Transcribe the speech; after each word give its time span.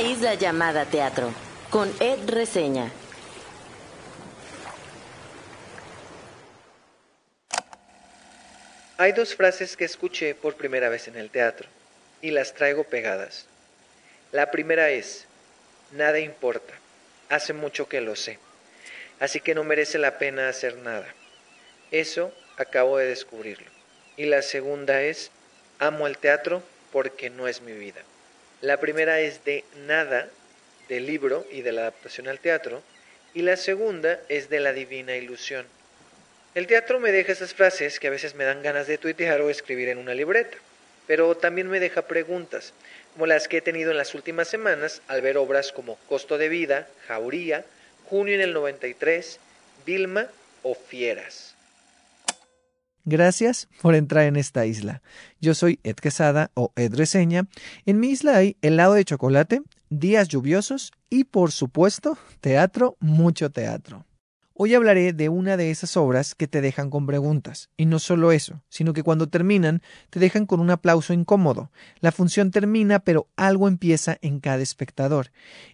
isla 0.00 0.34
llamada 0.34 0.84
teatro, 0.84 1.32
con 1.70 1.92
Ed 2.00 2.28
Reseña. 2.28 2.90
Hay 8.96 9.12
dos 9.12 9.34
frases 9.34 9.76
que 9.76 9.84
escuché 9.84 10.34
por 10.34 10.56
primera 10.56 10.88
vez 10.88 11.08
en 11.08 11.16
el 11.16 11.30
teatro 11.30 11.68
y 12.20 12.30
las 12.32 12.54
traigo 12.54 12.84
pegadas. 12.84 13.46
La 14.32 14.50
primera 14.50 14.90
es, 14.90 15.26
nada 15.92 16.18
importa, 16.18 16.74
hace 17.28 17.52
mucho 17.52 17.88
que 17.88 18.00
lo 18.00 18.16
sé, 18.16 18.38
así 19.20 19.40
que 19.40 19.54
no 19.54 19.64
merece 19.64 19.98
la 19.98 20.18
pena 20.18 20.48
hacer 20.48 20.76
nada. 20.78 21.06
Eso 21.90 22.32
acabo 22.56 22.98
de 22.98 23.06
descubrirlo. 23.06 23.70
Y 24.16 24.26
la 24.26 24.42
segunda 24.42 25.00
es, 25.02 25.30
amo 25.78 26.06
el 26.06 26.18
teatro 26.18 26.62
porque 26.92 27.30
no 27.30 27.48
es 27.48 27.62
mi 27.62 27.72
vida. 27.72 28.02
La 28.60 28.78
primera 28.78 29.20
es 29.20 29.44
de 29.44 29.64
nada, 29.86 30.28
del 30.88 31.06
libro 31.06 31.46
y 31.52 31.62
de 31.62 31.70
la 31.70 31.82
adaptación 31.82 32.26
al 32.26 32.40
teatro, 32.40 32.82
y 33.32 33.42
la 33.42 33.56
segunda 33.56 34.20
es 34.28 34.50
de 34.50 34.58
la 34.58 34.72
divina 34.72 35.14
ilusión. 35.14 35.64
El 36.56 36.66
teatro 36.66 36.98
me 36.98 37.12
deja 37.12 37.30
esas 37.30 37.54
frases 37.54 38.00
que 38.00 38.08
a 38.08 38.10
veces 38.10 38.34
me 38.34 38.44
dan 38.44 38.62
ganas 38.62 38.88
de 38.88 38.98
tuitear 38.98 39.40
o 39.42 39.50
escribir 39.50 39.90
en 39.90 39.98
una 39.98 40.12
libreta, 40.12 40.56
pero 41.06 41.36
también 41.36 41.68
me 41.68 41.78
deja 41.78 42.08
preguntas, 42.08 42.72
como 43.12 43.26
las 43.26 43.46
que 43.46 43.58
he 43.58 43.62
tenido 43.62 43.92
en 43.92 43.96
las 43.96 44.14
últimas 44.14 44.48
semanas 44.48 45.02
al 45.06 45.22
ver 45.22 45.38
obras 45.38 45.70
como 45.70 45.96
Costo 46.08 46.36
de 46.36 46.48
Vida, 46.48 46.88
Jauría, 47.06 47.64
Junio 48.06 48.34
en 48.34 48.40
el 48.40 48.54
93, 48.54 49.38
Vilma 49.86 50.28
o 50.64 50.74
Fieras. 50.74 51.54
Gracias 53.10 53.70
por 53.80 53.94
entrar 53.94 54.24
en 54.26 54.36
esta 54.36 54.66
isla. 54.66 55.00
Yo 55.40 55.54
soy 55.54 55.80
Ed 55.82 55.94
Quesada 55.94 56.50
o 56.52 56.74
Ed 56.76 56.94
Reseña. 56.94 57.46
En 57.86 58.00
mi 58.00 58.10
isla 58.10 58.36
hay 58.36 58.58
helado 58.60 58.92
de 58.92 59.06
chocolate, 59.06 59.62
días 59.88 60.28
lluviosos 60.28 60.92
y, 61.08 61.24
por 61.24 61.50
supuesto, 61.50 62.18
teatro, 62.42 62.98
mucho 63.00 63.50
teatro. 63.50 64.04
Hoy 64.52 64.74
hablaré 64.74 65.14
de 65.14 65.30
una 65.30 65.56
de 65.56 65.70
esas 65.70 65.96
obras 65.96 66.34
que 66.34 66.48
te 66.48 66.60
dejan 66.60 66.90
con 66.90 67.06
preguntas. 67.06 67.70
Y 67.78 67.86
no 67.86 67.98
solo 67.98 68.30
eso, 68.30 68.62
sino 68.68 68.92
que 68.92 69.02
cuando 69.02 69.30
terminan 69.30 69.80
te 70.10 70.20
dejan 70.20 70.44
con 70.44 70.60
un 70.60 70.68
aplauso 70.68 71.14
incómodo. 71.14 71.70
La 72.00 72.12
función 72.12 72.50
termina, 72.50 72.98
pero 72.98 73.30
algo 73.36 73.68
empieza 73.68 74.18
en 74.20 74.38
cada 74.38 74.62
espectador. 74.62 75.30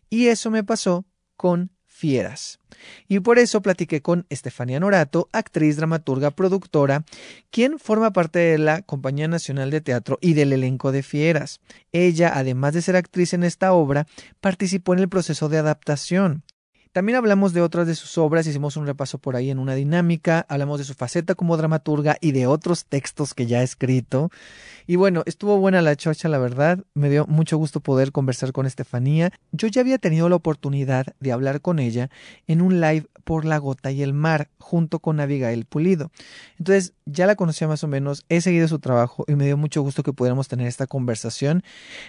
Y 0.09 0.29
eso 0.29 0.53
me 0.53 0.63
pasó 0.63 1.05
con 1.37 1.73
Fieras. 1.97 2.59
Y 3.07 3.21
por 3.21 3.39
eso 3.39 3.63
platiqué 3.63 4.03
con 4.03 4.27
Estefanía 4.29 4.81
Norato, 4.81 5.29
actriz, 5.31 5.77
dramaturga, 5.77 6.33
productora, 6.33 7.05
quien 7.53 7.79
forma 7.79 8.13
parte 8.13 8.41
de 8.41 8.59
la 8.59 8.83
Compañía 8.83 9.29
Nacional 9.29 9.71
de 9.71 9.81
Teatro 9.81 10.19
y 10.21 10.35
del 10.35 10.53
elenco 10.53 10.91
de 10.91 11.05
Fieras. 11.05 11.61
Ella, 11.93 12.33
además 12.35 12.75
de 12.75 12.83
ser 12.83 12.97
actriz 12.97 13.33
en 13.33 13.45
esta 13.45 13.73
obra, 13.73 14.09
participó 14.41 14.93
en 14.95 14.99
el 14.99 15.09
proceso 15.09 15.49
de 15.49 15.59
adaptación. 15.59 16.43
También 16.95 17.19
hablamos 17.19 17.53
de 17.53 17.61
otras 17.61 17.89
de 17.89 17.97
sus 17.97 18.17
obras, 18.19 18.47
hicimos 18.47 18.77
un 18.77 18.87
repaso 18.87 19.19
por 19.19 19.35
ahí 19.35 19.51
en 19.51 19.59
una 19.59 19.75
dinámica, 19.75 20.47
hablamos 20.49 20.79
de 20.79 20.85
su 20.85 20.95
faceta 20.95 21.35
como 21.35 21.57
dramaturga 21.57 22.19
y 22.21 22.31
de 22.31 22.47
otros 22.47 22.85
textos 22.85 23.35
que 23.35 23.47
ya 23.47 23.59
ha 23.59 23.63
escrito. 23.65 24.31
Y 24.87 24.95
bueno, 24.95 25.25
estuvo 25.27 25.59
buena 25.59 25.83
la 25.83 25.97
chocha, 25.97 26.29
la 26.29 26.39
verdad, 26.39 26.85
me 26.95 27.11
dio 27.11 27.27
mucho 27.27 27.57
gusto 27.57 27.81
poder 27.81 28.13
conversar 28.13 28.53
con 28.53 28.65
Estefanía. 28.65 29.33
Yo 29.51 29.67
ya 29.67 29.81
había 29.81 29.99
tenido 29.99 30.29
la 30.29 30.37
oportunidad 30.37 31.07
de 31.19 31.33
hablar 31.33 31.61
con 31.61 31.81
ella 31.81 32.11
en 32.47 32.63
un 32.63 32.81
live 32.81 33.09
por 33.25 33.45
La 33.45 33.59
Gota 33.59 33.91
y 33.91 34.01
el 34.01 34.13
Mar, 34.13 34.49
junto 34.61 35.01
con 35.01 35.19
Abigail 35.19 35.65
Pulido. 35.65 36.13
Entonces, 36.61 36.93
ya 37.07 37.27
la 37.27 37.35
conocía 37.35 37.67
más 37.67 37.83
o 37.83 37.89
menos, 37.89 38.25
he 38.29 38.41
seguido 38.41 38.69
su 38.69 38.79
trabajo 38.79 39.25
y 39.27 39.35
me 39.35 39.47
dio 39.47 39.57
mucho 39.57 39.83
gusto 39.83 40.05
que 40.05 40.13
pudiéramos 40.13 40.47
tener 40.47 40.69
esta 40.69 40.87
conversación 40.87 41.65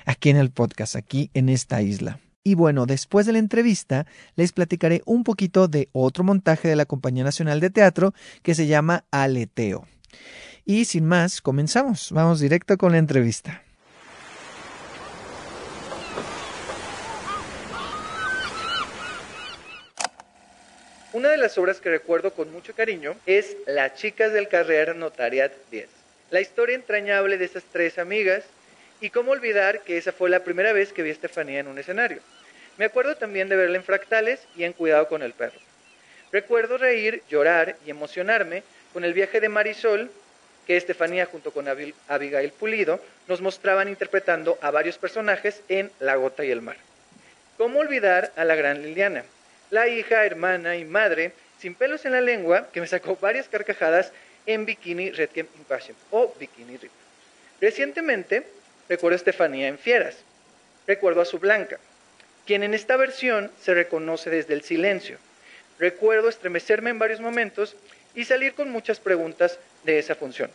aquí 0.06 0.30
en 0.30 0.38
el 0.38 0.52
podcast, 0.52 0.96
aquí 0.96 1.32
en 1.34 1.50
esta 1.50 1.82
isla. 1.82 2.20
Y 2.48 2.54
bueno, 2.54 2.86
después 2.86 3.26
de 3.26 3.34
la 3.34 3.40
entrevista 3.40 4.06
les 4.36 4.52
platicaré 4.52 5.02
un 5.06 5.24
poquito 5.24 5.68
de 5.68 5.90
otro 5.94 6.24
montaje 6.24 6.68
de 6.68 6.76
la 6.76 6.86
Compañía 6.86 7.24
Nacional 7.24 7.60
de 7.60 7.72
Teatro 7.72 8.14
que 8.44 8.54
se 8.54 8.68
llama 8.68 9.04
Aleteo. 9.10 9.88
Y 10.64 10.86
sin 10.86 11.06
más, 11.06 11.42
comenzamos. 11.42 12.12
Vamos 12.12 12.40
directo 12.40 12.78
con 12.78 12.92
la 12.92 13.00
entrevista. 13.00 13.64
Una 21.14 21.30
de 21.30 21.38
las 21.38 21.58
obras 21.58 21.80
que 21.80 21.90
recuerdo 21.90 22.32
con 22.32 22.52
mucho 22.52 22.76
cariño 22.76 23.16
es 23.26 23.58
Las 23.66 23.96
chicas 23.96 24.32
del 24.34 24.50
Carrer 24.50 24.96
Notariat 24.96 25.52
10. 25.72 25.90
La 26.30 26.42
historia 26.42 26.76
entrañable 26.76 27.40
de 27.40 27.46
esas 27.46 27.64
tres 27.64 27.98
amigas 27.98 28.44
y 29.02 29.10
cómo 29.10 29.32
olvidar 29.32 29.82
que 29.82 29.98
esa 29.98 30.12
fue 30.12 30.30
la 30.30 30.44
primera 30.44 30.74
vez 30.74 30.94
que 30.94 31.02
vi 31.02 31.10
a 31.10 31.14
Estefanía 31.14 31.62
en 31.62 31.68
un 31.68 31.80
escenario. 31.80 32.20
Me 32.78 32.86
acuerdo 32.86 33.16
también 33.16 33.48
de 33.48 33.56
verla 33.56 33.78
en 33.78 33.84
Fractales 33.84 34.42
y 34.56 34.64
en 34.64 34.74
Cuidado 34.74 35.08
con 35.08 35.22
el 35.22 35.34
Perro. 35.34 35.60
Recuerdo 36.32 36.78
reír, 36.78 37.24
llorar 37.30 37.78
y 37.86 37.90
emocionarme 37.90 38.64
con 38.92 39.06
el 39.06 39.14
viaje 39.14 39.40
de 39.40 39.48
Marisol 39.48 40.12
que 40.68 40.76
Estefanía 40.76 41.26
junto 41.26 41.52
con 41.52 41.68
Abigail 41.68 42.52
Pulido 42.52 43.00
nos 43.28 43.40
mostraban 43.40 43.88
interpretando 43.88 44.58
a 44.62 44.72
varios 44.72 44.98
personajes 44.98 45.62
en 45.70 45.92
La 46.00 46.16
Gota 46.16 46.44
y 46.44 46.52
el 46.52 46.62
Mar. 46.62 46.76
¿Cómo 47.58 47.80
olvidar 47.80 48.34
a 48.36 48.44
la 48.44 48.56
gran 48.56 48.82
Liliana? 48.82 49.24
La 49.70 49.88
hija, 49.88 50.26
hermana 50.26 50.76
y 50.76 50.84
madre, 50.84 51.32
sin 51.60 51.76
pelos 51.76 52.06
en 52.06 52.12
la 52.12 52.22
lengua, 52.22 52.68
que 52.74 52.82
me 52.82 52.88
sacó 52.88 53.16
varias 53.16 53.48
carcajadas 53.48 54.12
en 54.46 54.66
Bikini 54.66 55.12
Redkem 55.12 55.48
Impassion 55.58 55.96
o 56.12 56.34
Bikini 56.38 56.78
Rip. 56.78 56.92
Recientemente 57.62 58.46
recuerdo 58.90 59.16
a 59.16 59.18
Estefanía 59.18 59.68
en 59.68 59.78
Fieras. 59.78 60.18
Recuerdo 60.86 61.22
a 61.22 61.26
su 61.26 61.40
Blanca, 61.40 61.80
quien 62.46 62.64
en 62.64 62.74
esta 62.74 62.98
versión 62.98 63.52
se 63.60 63.74
reconoce 63.74 64.30
desde 64.30 64.54
el 64.54 64.62
silencio. 64.62 65.18
Recuerdo 65.80 66.30
estremecerme 66.30 66.90
en 66.90 67.00
varios 67.00 67.20
momentos 67.20 67.76
y 68.16 68.24
salir 68.24 68.54
con 68.54 68.72
muchas 68.72 69.00
preguntas 69.00 69.60
de 69.84 70.00
esa 70.00 70.16
función. 70.16 70.50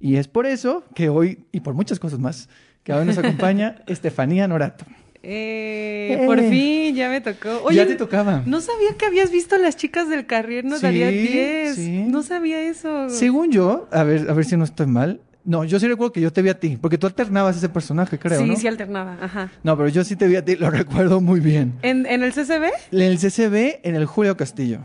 Y 0.00 0.16
es 0.16 0.28
por 0.28 0.46
eso 0.46 0.84
que 0.94 1.08
hoy, 1.08 1.44
y 1.50 1.60
por 1.60 1.74
muchas 1.74 1.98
cosas 1.98 2.20
más, 2.20 2.48
que 2.84 2.92
hoy 2.92 3.04
nos 3.04 3.18
acompaña 3.18 3.82
Estefanía 3.86 4.46
Norato. 4.46 4.84
Eh, 5.22 6.22
Por 6.26 6.38
fin, 6.38 6.94
ya 6.94 7.08
me 7.08 7.20
tocó. 7.20 7.62
Oye, 7.64 7.78
ya 7.78 7.86
te 7.86 7.96
tocaba. 7.96 8.42
No 8.46 8.60
sabía 8.60 8.94
que 8.96 9.04
habías 9.04 9.32
visto 9.32 9.58
las 9.58 9.76
chicas 9.76 10.08
del 10.08 10.26
Carrier, 10.26 10.64
nos 10.64 10.80
daría 10.80 11.08
10. 11.08 11.78
No 12.08 12.22
sabía 12.22 12.60
eso. 12.62 13.10
Según 13.10 13.50
yo, 13.50 13.88
a 13.90 14.04
ver, 14.04 14.30
a 14.30 14.32
ver 14.32 14.44
si 14.44 14.56
no 14.56 14.62
estoy 14.64 14.86
mal, 14.86 15.20
no, 15.48 15.64
yo 15.64 15.80
sí 15.80 15.88
recuerdo 15.88 16.12
que 16.12 16.20
yo 16.20 16.30
te 16.30 16.42
vi 16.42 16.50
a 16.50 16.60
ti, 16.60 16.76
porque 16.78 16.98
tú 16.98 17.06
alternabas 17.06 17.56
ese 17.56 17.70
personaje, 17.70 18.18
creo, 18.18 18.38
sí, 18.38 18.44
¿no? 18.44 18.56
Sí, 18.56 18.66
alternaba, 18.66 19.16
ajá. 19.18 19.50
No, 19.62 19.78
pero 19.78 19.88
yo 19.88 20.04
sí 20.04 20.14
te 20.14 20.28
vi 20.28 20.36
a 20.36 20.44
ti, 20.44 20.56
lo 20.56 20.70
recuerdo 20.70 21.22
muy 21.22 21.40
bien. 21.40 21.72
¿En, 21.80 22.04
¿En, 22.04 22.22
el 22.22 22.32
CCB? 22.32 22.64
En 22.92 23.00
el 23.00 23.16
CCB, 23.16 23.80
en 23.82 23.94
el 23.94 24.04
Julio 24.04 24.36
Castillo. 24.36 24.80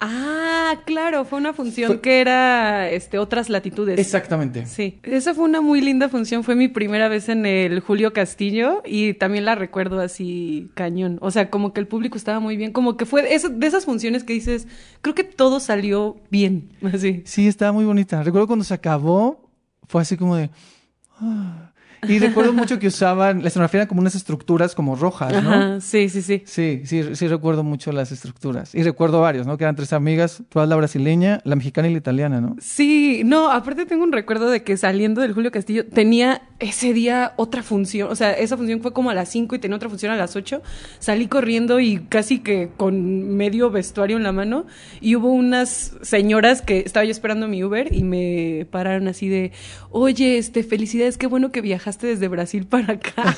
Ah, 0.00 0.80
claro, 0.86 1.26
fue 1.26 1.38
una 1.38 1.52
función 1.52 1.98
que 1.98 2.22
era 2.22 2.88
este 2.90 3.18
otras 3.18 3.50
latitudes. 3.50 4.00
Exactamente. 4.00 4.64
Sí. 4.64 4.98
Esa 5.02 5.34
fue 5.34 5.44
una 5.44 5.60
muy 5.60 5.82
linda 5.82 6.08
función, 6.08 6.42
fue 6.42 6.56
mi 6.56 6.68
primera 6.68 7.08
vez 7.08 7.28
en 7.28 7.44
el 7.44 7.80
Julio 7.80 8.14
Castillo 8.14 8.82
y 8.86 9.12
también 9.12 9.44
la 9.44 9.54
recuerdo 9.54 10.00
así 10.00 10.70
cañón. 10.74 11.18
O 11.20 11.30
sea, 11.30 11.50
como 11.50 11.74
que 11.74 11.80
el 11.80 11.86
público 11.86 12.16
estaba 12.16 12.40
muy 12.40 12.56
bien, 12.56 12.72
como 12.72 12.96
que 12.96 13.04
fue 13.04 13.34
eso, 13.34 13.50
de 13.50 13.66
esas 13.66 13.84
funciones 13.84 14.24
que 14.24 14.32
dices, 14.32 14.66
creo 15.02 15.14
que 15.14 15.22
todo 15.24 15.60
salió 15.60 16.16
bien, 16.30 16.70
así. 16.94 17.22
Sí, 17.26 17.46
estaba 17.46 17.72
muy 17.72 17.84
bonita. 17.84 18.22
Recuerdo 18.22 18.46
cuando 18.46 18.64
se 18.64 18.72
acabó, 18.74 19.41
fue 19.92 20.00
así 20.00 20.16
como 20.16 20.36
de... 20.36 20.48
Ah". 21.20 21.71
Y 22.08 22.18
recuerdo 22.20 22.52
mucho 22.52 22.80
que 22.80 22.88
usaban, 22.88 23.42
la 23.42 23.48
escenografía 23.48 23.78
eran 23.78 23.88
como 23.88 24.00
unas 24.00 24.16
estructuras 24.16 24.74
como 24.74 24.96
rojas, 24.96 25.32
¿no? 25.42 25.52
Ajá, 25.52 25.80
sí, 25.80 26.08
sí, 26.08 26.20
sí. 26.20 26.42
Sí, 26.46 26.82
sí, 26.84 27.14
sí 27.14 27.28
recuerdo 27.28 27.62
mucho 27.62 27.92
las 27.92 28.10
estructuras. 28.10 28.74
Y 28.74 28.82
recuerdo 28.82 29.20
varios, 29.20 29.46
¿no? 29.46 29.56
Que 29.56 29.64
eran 29.64 29.76
tres 29.76 29.92
amigas, 29.92 30.42
todas 30.48 30.68
la 30.68 30.74
brasileña, 30.74 31.40
la 31.44 31.54
mexicana 31.54 31.88
y 31.88 31.92
la 31.92 31.98
italiana, 31.98 32.40
¿no? 32.40 32.56
Sí, 32.58 33.22
no, 33.24 33.52
aparte 33.52 33.86
tengo 33.86 34.02
un 34.02 34.10
recuerdo 34.10 34.50
de 34.50 34.64
que 34.64 34.76
saliendo 34.76 35.20
del 35.20 35.32
Julio 35.32 35.52
Castillo 35.52 35.86
tenía 35.86 36.42
ese 36.58 36.92
día 36.92 37.34
otra 37.36 37.62
función, 37.62 38.10
o 38.10 38.16
sea, 38.16 38.32
esa 38.32 38.56
función 38.56 38.80
fue 38.80 38.92
como 38.92 39.10
a 39.10 39.14
las 39.14 39.28
5 39.28 39.54
y 39.54 39.58
tenía 39.60 39.76
otra 39.76 39.88
función 39.88 40.10
a 40.10 40.16
las 40.16 40.34
8. 40.34 40.60
Salí 40.98 41.28
corriendo 41.28 41.78
y 41.78 41.98
casi 42.08 42.40
que 42.40 42.70
con 42.76 43.36
medio 43.36 43.70
vestuario 43.70 44.16
en 44.16 44.24
la 44.24 44.32
mano 44.32 44.66
y 45.00 45.14
hubo 45.14 45.28
unas 45.28 45.92
señoras 46.02 46.62
que 46.62 46.80
estaba 46.80 47.04
yo 47.04 47.12
esperando 47.12 47.46
mi 47.46 47.62
Uber 47.62 47.94
y 47.94 48.02
me 48.02 48.66
pararon 48.70 49.06
así 49.06 49.28
de, 49.28 49.52
oye, 49.90 50.38
este, 50.38 50.64
felicidades, 50.64 51.16
qué 51.16 51.28
bueno 51.28 51.52
que 51.52 51.60
viajaste 51.60 51.91
desde 51.98 52.28
Brasil 52.28 52.66
para 52.66 52.94
acá. 52.94 53.36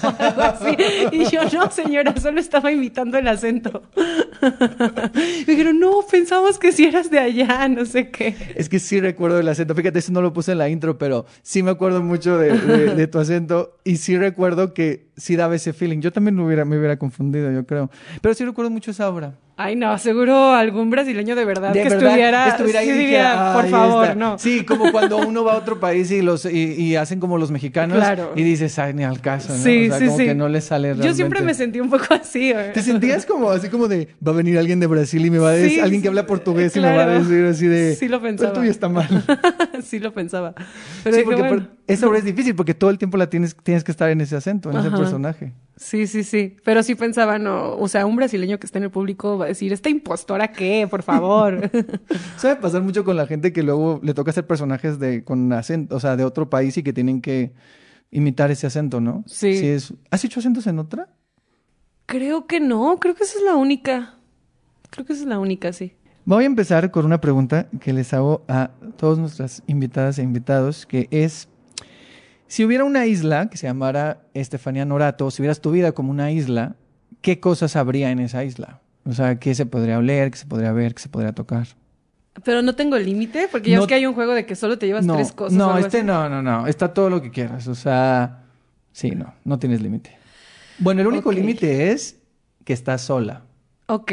Y 1.12 1.24
yo, 1.30 1.42
no, 1.52 1.70
señora, 1.70 2.14
solo 2.20 2.40
estaba 2.40 2.72
imitando 2.72 3.18
el 3.18 3.28
acento. 3.28 3.82
Me 4.42 5.44
dijeron, 5.46 5.78
no, 5.78 6.00
pensamos 6.10 6.58
que 6.58 6.72
si 6.72 6.84
eras 6.84 7.10
de 7.10 7.18
allá, 7.18 7.68
no 7.68 7.84
sé 7.84 8.10
qué. 8.10 8.34
Es 8.56 8.68
que 8.68 8.78
sí 8.78 9.00
recuerdo 9.00 9.38
el 9.38 9.48
acento. 9.48 9.74
Fíjate, 9.74 9.98
eso 9.98 10.12
no 10.12 10.22
lo 10.22 10.32
puse 10.32 10.52
en 10.52 10.58
la 10.58 10.68
intro, 10.68 10.98
pero 10.98 11.26
sí 11.42 11.62
me 11.62 11.70
acuerdo 11.70 12.02
mucho 12.02 12.38
de, 12.38 12.58
de, 12.94 13.06
tu 13.06 13.18
acento 13.18 13.78
y 13.84 13.96
sí 13.96 14.16
recuerdo 14.16 14.74
que 14.74 15.08
sí 15.16 15.36
daba 15.36 15.54
ese 15.54 15.72
feeling. 15.72 16.00
Yo 16.00 16.12
también 16.12 16.34
me 16.34 16.44
hubiera, 16.44 16.64
me 16.64 16.78
hubiera 16.78 16.98
confundido, 16.98 17.50
yo 17.50 17.64
creo. 17.66 17.90
Pero 18.20 18.34
sí 18.34 18.44
recuerdo 18.44 18.70
mucho 18.70 18.90
esa 18.90 19.08
obra. 19.08 19.34
Ay, 19.56 19.76
no, 19.76 19.96
seguro 19.98 20.50
algún 20.52 20.90
brasileño 20.90 21.36
de 21.36 21.44
verdad 21.44 21.72
De 21.72 21.82
que 21.84 21.88
verdad, 21.88 22.08
estuviera, 22.08 22.48
estuviera 22.48 22.80
ahí 22.80 22.86
sí 22.90 22.92
dijera, 22.98 23.52
por 23.54 23.64
"Ahí 23.64 23.70
favor, 23.70 24.04
está". 24.06 24.14
no. 24.16 24.36
Sí, 24.36 24.64
como 24.64 24.90
cuando 24.90 25.18
uno 25.18 25.44
va 25.44 25.52
a 25.52 25.56
otro 25.58 25.78
país 25.78 26.10
y 26.10 26.22
los 26.22 26.44
y, 26.44 26.72
y 26.74 26.96
hacen 26.96 27.20
como 27.20 27.38
los 27.38 27.52
mexicanos 27.52 27.96
Claro. 27.98 28.32
y 28.34 28.42
dices, 28.42 28.76
ay, 28.80 28.94
ni 28.94 29.04
al 29.04 29.20
caso, 29.20 29.52
¿no? 29.52 29.58
Sí, 29.62 29.86
o 29.86 29.90
sea, 29.90 29.98
sí, 30.00 30.06
como 30.06 30.18
sí. 30.18 30.24
que 30.24 30.34
no 30.34 30.48
le 30.48 30.60
sale 30.60 30.88
realmente. 30.88 31.06
Yo 31.08 31.14
siempre 31.14 31.40
me 31.42 31.54
sentí 31.54 31.78
un 31.78 31.88
poco 31.88 32.06
así. 32.14 32.52
güey. 32.52 32.72
¿Te 32.72 32.82
sentías 32.82 33.26
como 33.26 33.48
así 33.50 33.68
como 33.68 33.86
de 33.86 34.08
va 34.26 34.32
a 34.32 34.34
venir 34.34 34.58
alguien 34.58 34.80
de 34.80 34.88
Brasil 34.88 35.24
y 35.24 35.30
me 35.30 35.38
va 35.38 35.50
a 35.50 35.52
decir, 35.52 35.70
Sí, 35.78 35.80
alguien 35.80 36.02
que 36.02 36.08
habla 36.08 36.26
portugués 36.26 36.74
y 36.74 36.80
me 36.80 36.96
va 36.96 37.04
a 37.04 37.06
decir 37.06 37.44
así 37.44 37.66
de 37.68 37.94
Sí 37.94 38.08
lo 38.08 38.20
pensaba. 38.20 38.48
El 38.50 38.54
tuyo 38.58 38.70
está 38.72 38.88
mal. 38.88 39.06
sí 39.84 40.00
lo 40.00 40.12
pensaba. 40.12 40.52
Pero 41.04 41.14
sí, 41.14 41.22
dije, 41.22 41.24
porque 41.24 41.42
bueno. 41.42 41.56
por- 41.68 41.76
esa 41.86 42.08
obra 42.08 42.18
es 42.18 42.24
difícil 42.24 42.56
porque 42.56 42.74
todo 42.74 42.90
el 42.90 42.98
tiempo 42.98 43.16
la 43.18 43.30
tienes 43.30 43.54
tienes 43.62 43.84
que 43.84 43.92
estar 43.92 44.10
en 44.10 44.20
ese 44.20 44.34
acento, 44.34 44.70
en 44.72 44.78
ese 44.78 44.90
personaje. 44.90 45.52
Sí, 45.76 46.06
sí, 46.06 46.22
sí. 46.22 46.56
Pero 46.64 46.82
sí 46.82 46.94
pensaba, 46.94 47.38
no, 47.38 47.76
o 47.76 47.88
sea, 47.88 48.06
un 48.06 48.16
brasileño 48.16 48.58
que 48.58 48.66
está 48.66 48.78
en 48.78 48.84
el 48.84 48.90
público 48.90 49.38
va 49.38 49.46
a 49.46 49.48
decir, 49.48 49.72
¿esta 49.72 49.90
impostora 49.90 50.52
qué? 50.52 50.86
Por 50.88 51.02
favor. 51.02 51.70
Suele 52.38 52.56
pasar 52.56 52.82
mucho 52.82 53.04
con 53.04 53.16
la 53.16 53.26
gente 53.26 53.52
que 53.52 53.62
luego 53.62 54.00
le 54.02 54.14
toca 54.14 54.30
hacer 54.30 54.46
personajes 54.46 54.98
de 54.98 55.24
con 55.24 55.52
acento, 55.52 55.96
o 55.96 56.00
sea, 56.00 56.16
de 56.16 56.24
otro 56.24 56.48
país 56.48 56.76
y 56.76 56.82
que 56.82 56.92
tienen 56.92 57.20
que 57.20 57.52
imitar 58.10 58.50
ese 58.50 58.66
acento, 58.66 59.00
¿no? 59.00 59.24
Sí. 59.26 59.48
es... 59.48 59.92
¿Has 60.10 60.24
hecho 60.24 60.40
acentos 60.40 60.66
en 60.66 60.78
otra? 60.78 61.08
creo 62.06 62.46
que 62.46 62.60
no, 62.60 62.98
creo 63.00 63.14
que 63.14 63.24
esa 63.24 63.38
es 63.38 63.44
la 63.44 63.56
única. 63.56 64.14
Creo 64.90 65.06
que 65.06 65.12
esa 65.12 65.22
es 65.22 65.28
la 65.28 65.38
única, 65.38 65.72
sí. 65.72 65.94
Voy 66.24 66.44
a 66.44 66.46
empezar 66.46 66.90
con 66.90 67.04
una 67.04 67.20
pregunta 67.20 67.68
que 67.80 67.92
les 67.92 68.14
hago 68.14 68.44
a 68.48 68.70
todas 68.96 69.18
nuestras 69.18 69.62
invitadas 69.66 70.18
e 70.18 70.22
invitados, 70.22 70.86
que 70.86 71.08
es, 71.10 71.48
si 72.46 72.64
hubiera 72.64 72.84
una 72.84 73.06
isla 73.06 73.48
que 73.50 73.56
se 73.56 73.66
llamara 73.66 74.22
Estefanía 74.34 74.84
Norato, 74.84 75.30
si 75.30 75.42
vieras 75.42 75.60
tu 75.60 75.70
vida 75.70 75.92
como 75.92 76.10
una 76.10 76.30
isla, 76.30 76.76
¿qué 77.20 77.40
cosas 77.40 77.76
habría 77.76 78.10
en 78.10 78.18
esa 78.20 78.44
isla? 78.44 78.80
O 79.06 79.12
sea, 79.12 79.38
¿qué 79.38 79.54
se 79.54 79.66
podría 79.66 79.98
oler, 79.98 80.30
qué 80.30 80.38
se 80.38 80.46
podría 80.46 80.72
ver, 80.72 80.94
qué 80.94 81.02
se 81.02 81.08
podría 81.08 81.32
tocar? 81.32 81.66
Pero 82.44 82.62
no 82.62 82.74
tengo 82.74 82.98
límite, 82.98 83.48
porque 83.50 83.70
ya 83.70 83.76
No- 83.76 83.82
es 83.82 83.88
que 83.88 83.94
hay 83.94 84.06
un 84.06 84.14
juego 84.14 84.34
de 84.34 84.44
que 84.46 84.56
solo 84.56 84.78
te 84.78 84.86
llevas 84.86 85.04
no, 85.06 85.14
tres 85.14 85.32
cosas. 85.32 85.56
no, 85.56 85.76
este 85.78 85.98
así. 85.98 86.06
no, 86.06 86.28
no, 86.28 86.42
no, 86.42 86.66
está 86.66 86.92
todo 86.92 87.10
lo 87.10 87.22
que 87.22 87.30
quieras, 87.30 87.68
o 87.68 87.74
sea, 87.74 88.44
sí, 88.92 89.10
no, 89.12 89.34
no 89.44 89.58
tienes 89.58 89.80
límite. 89.82 90.16
Bueno, 90.78 91.00
el 91.02 91.06
único 91.06 91.30
límite 91.30 91.92
es 91.92 92.18
que 92.64 92.72
estás 92.72 93.02
sola. 93.02 93.42
Ok. 93.86 94.12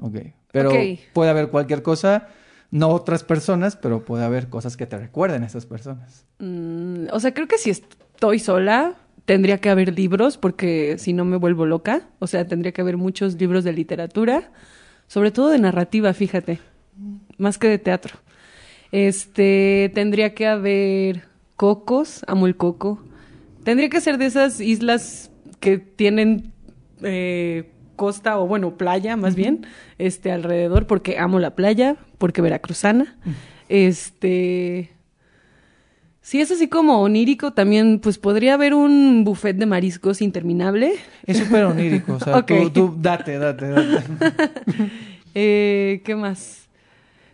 Ok. 0.00 0.16
Pero 0.52 0.72
puede 1.12 1.30
haber 1.30 1.48
cualquier 1.48 1.82
cosa, 1.82 2.28
no 2.74 2.88
otras 2.88 3.22
personas, 3.22 3.76
pero 3.76 4.04
puede 4.04 4.24
haber 4.24 4.48
cosas 4.48 4.76
que 4.76 4.84
te 4.84 4.98
recuerden 4.98 5.44
a 5.44 5.46
esas 5.46 5.64
personas. 5.64 6.26
Mm, 6.40 7.06
o 7.12 7.20
sea, 7.20 7.32
creo 7.32 7.46
que 7.46 7.56
si 7.56 7.70
estoy 7.70 8.40
sola, 8.40 8.96
tendría 9.26 9.58
que 9.58 9.70
haber 9.70 9.96
libros, 9.96 10.38
porque 10.38 10.96
si 10.98 11.12
no 11.12 11.24
me 11.24 11.36
vuelvo 11.36 11.66
loca. 11.66 12.08
O 12.18 12.26
sea, 12.26 12.48
tendría 12.48 12.72
que 12.72 12.80
haber 12.80 12.96
muchos 12.96 13.36
libros 13.40 13.62
de 13.62 13.72
literatura, 13.72 14.50
sobre 15.06 15.30
todo 15.30 15.50
de 15.50 15.60
narrativa, 15.60 16.12
fíjate, 16.14 16.58
más 17.38 17.58
que 17.58 17.68
de 17.68 17.78
teatro. 17.78 18.16
Este, 18.90 19.92
tendría 19.94 20.34
que 20.34 20.48
haber 20.48 21.28
cocos, 21.54 22.24
amo 22.26 22.48
el 22.48 22.56
coco. 22.56 23.04
Tendría 23.62 23.88
que 23.88 24.00
ser 24.00 24.18
de 24.18 24.26
esas 24.26 24.60
islas 24.60 25.30
que 25.60 25.78
tienen 25.78 26.52
eh, 27.02 27.70
costa 27.94 28.38
o 28.38 28.46
bueno, 28.46 28.76
playa 28.76 29.16
más 29.16 29.34
bien, 29.34 29.66
este 29.98 30.30
alrededor 30.32 30.86
porque 30.86 31.18
amo 31.18 31.38
la 31.38 31.54
playa, 31.56 31.96
porque 32.18 32.42
veracruzana. 32.42 33.16
Este 33.68 34.90
Si 36.20 36.40
es 36.40 36.50
así 36.50 36.68
como 36.68 37.00
onírico, 37.02 37.52
también 37.52 37.98
pues 38.00 38.18
podría 38.18 38.54
haber 38.54 38.72
un 38.74 39.24
buffet 39.24 39.56
de 39.56 39.66
mariscos 39.66 40.22
interminable. 40.22 40.94
Es 41.26 41.38
súper 41.38 41.64
onírico, 41.64 42.14
o 42.14 42.20
sea, 42.20 42.42
tú, 42.46 42.70
tú 42.70 42.96
date, 43.00 43.38
date, 43.38 43.68
date. 43.68 44.04
Eh, 45.36 46.00
¿Qué 46.04 46.14
más? 46.14 46.68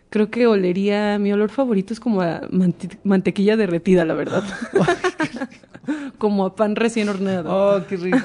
Creo 0.09 0.31
que 0.31 0.47
olería, 0.47 1.19
mi 1.19 1.31
olor 1.31 1.51
favorito 1.51 1.93
es 1.93 1.99
como 1.99 2.21
a 2.21 2.41
mante- 2.49 2.97
mantequilla 3.03 3.55
derretida, 3.55 4.05
la 4.05 4.15
verdad. 4.15 4.43
como 6.17 6.45
a 6.45 6.55
pan 6.55 6.75
recién 6.75 7.09
horneado. 7.09 7.49
Oh, 7.77 7.85
qué 7.87 7.97
rico. 7.97 8.17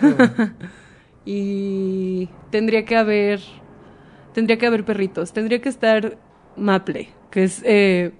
Y 1.26 2.31
tendría 2.50 2.87
que 2.87 2.96
haber, 2.96 3.40
tendría 4.32 4.56
que 4.56 4.67
haber 4.67 4.84
perritos. 4.84 5.32
Tendría 5.32 5.61
que 5.61 5.69
estar 5.69 6.17
Maple, 6.56 7.08
que 7.31 7.44
es, 7.44 7.62
eh, 7.64 8.12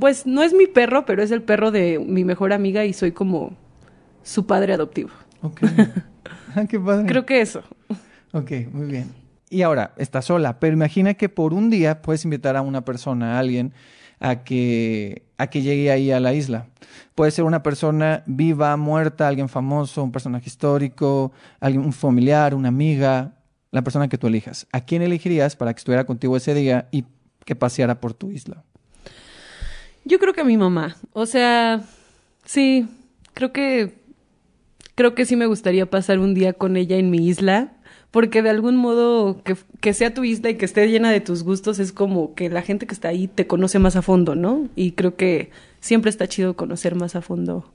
pues 0.00 0.24
no 0.24 0.42
es 0.42 0.54
mi 0.54 0.66
perro, 0.66 1.04
pero 1.04 1.22
es 1.22 1.30
el 1.30 1.42
perro 1.42 1.70
de 1.70 1.98
mi 1.98 2.24
mejor 2.24 2.52
amiga 2.52 2.84
y 2.84 2.92
soy 2.92 3.12
como 3.12 3.56
su 4.22 4.46
padre 4.46 4.72
adoptivo. 4.72 5.10
Ok. 5.42 5.60
Ah, 6.56 6.66
qué 6.68 6.78
padre. 6.78 7.06
Creo 7.06 7.26
que 7.26 7.40
eso. 7.40 7.64
Ok, 8.32 8.52
muy 8.70 8.86
bien. 8.86 9.12
Y 9.50 9.62
ahora, 9.62 9.92
estás 9.96 10.26
sola, 10.26 10.60
pero 10.60 10.72
imagina 10.72 11.14
que 11.14 11.28
por 11.28 11.52
un 11.52 11.68
día 11.68 12.00
puedes 12.00 12.24
invitar 12.24 12.56
a 12.56 12.62
una 12.62 12.84
persona, 12.84 13.34
a 13.34 13.38
alguien, 13.40 13.72
a 14.20 14.44
que, 14.44 15.26
a 15.38 15.48
que 15.48 15.62
llegue 15.62 15.90
ahí 15.90 16.10
a 16.10 16.20
la 16.20 16.32
isla. 16.32 16.66
Puede 17.14 17.30
ser 17.30 17.44
una 17.44 17.62
persona 17.62 18.22
viva, 18.26 18.76
muerta, 18.76 19.28
alguien 19.28 19.48
famoso, 19.48 20.02
un 20.02 20.12
personaje 20.12 20.46
histórico, 20.46 21.32
alguien, 21.60 21.84
un 21.84 21.92
familiar, 21.92 22.54
una 22.54 22.68
amiga, 22.68 23.34
la 23.70 23.82
persona 23.82 24.08
que 24.08 24.18
tú 24.18 24.26
elijas. 24.26 24.66
¿A 24.72 24.84
quién 24.84 25.02
elegirías 25.02 25.56
para 25.56 25.72
que 25.72 25.78
estuviera 25.78 26.04
contigo 26.04 26.36
ese 26.36 26.54
día 26.54 26.88
y 26.90 27.04
que 27.44 27.56
paseara 27.56 28.00
por 28.00 28.14
tu 28.14 28.30
isla? 28.30 28.64
Yo 30.04 30.18
creo 30.18 30.32
que 30.32 30.42
a 30.42 30.44
mi 30.44 30.56
mamá. 30.56 30.96
O 31.12 31.26
sea, 31.26 31.82
sí, 32.44 32.86
creo 33.32 33.52
que 33.52 34.04
creo 34.94 35.14
que 35.14 35.26
sí 35.26 35.36
me 35.36 35.46
gustaría 35.46 35.88
pasar 35.90 36.18
un 36.18 36.34
día 36.34 36.52
con 36.52 36.76
ella 36.76 36.96
en 36.96 37.10
mi 37.10 37.28
isla, 37.28 37.72
porque 38.14 38.42
de 38.42 38.50
algún 38.50 38.76
modo 38.76 39.42
que, 39.42 39.56
que 39.80 39.92
sea 39.92 40.14
tu 40.14 40.22
isla 40.22 40.48
y 40.48 40.54
que 40.54 40.64
esté 40.64 40.86
llena 40.86 41.10
de 41.10 41.20
tus 41.20 41.42
gustos 41.42 41.80
es 41.80 41.90
como 41.90 42.36
que 42.36 42.48
la 42.48 42.62
gente 42.62 42.86
que 42.86 42.94
está 42.94 43.08
ahí 43.08 43.26
te 43.26 43.48
conoce 43.48 43.80
más 43.80 43.96
a 43.96 44.02
fondo, 44.02 44.36
¿no? 44.36 44.68
Y 44.76 44.92
creo 44.92 45.16
que 45.16 45.50
siempre 45.80 46.10
está 46.10 46.28
chido 46.28 46.54
conocer 46.54 46.94
más 46.94 47.16
a 47.16 47.22
fondo 47.22 47.68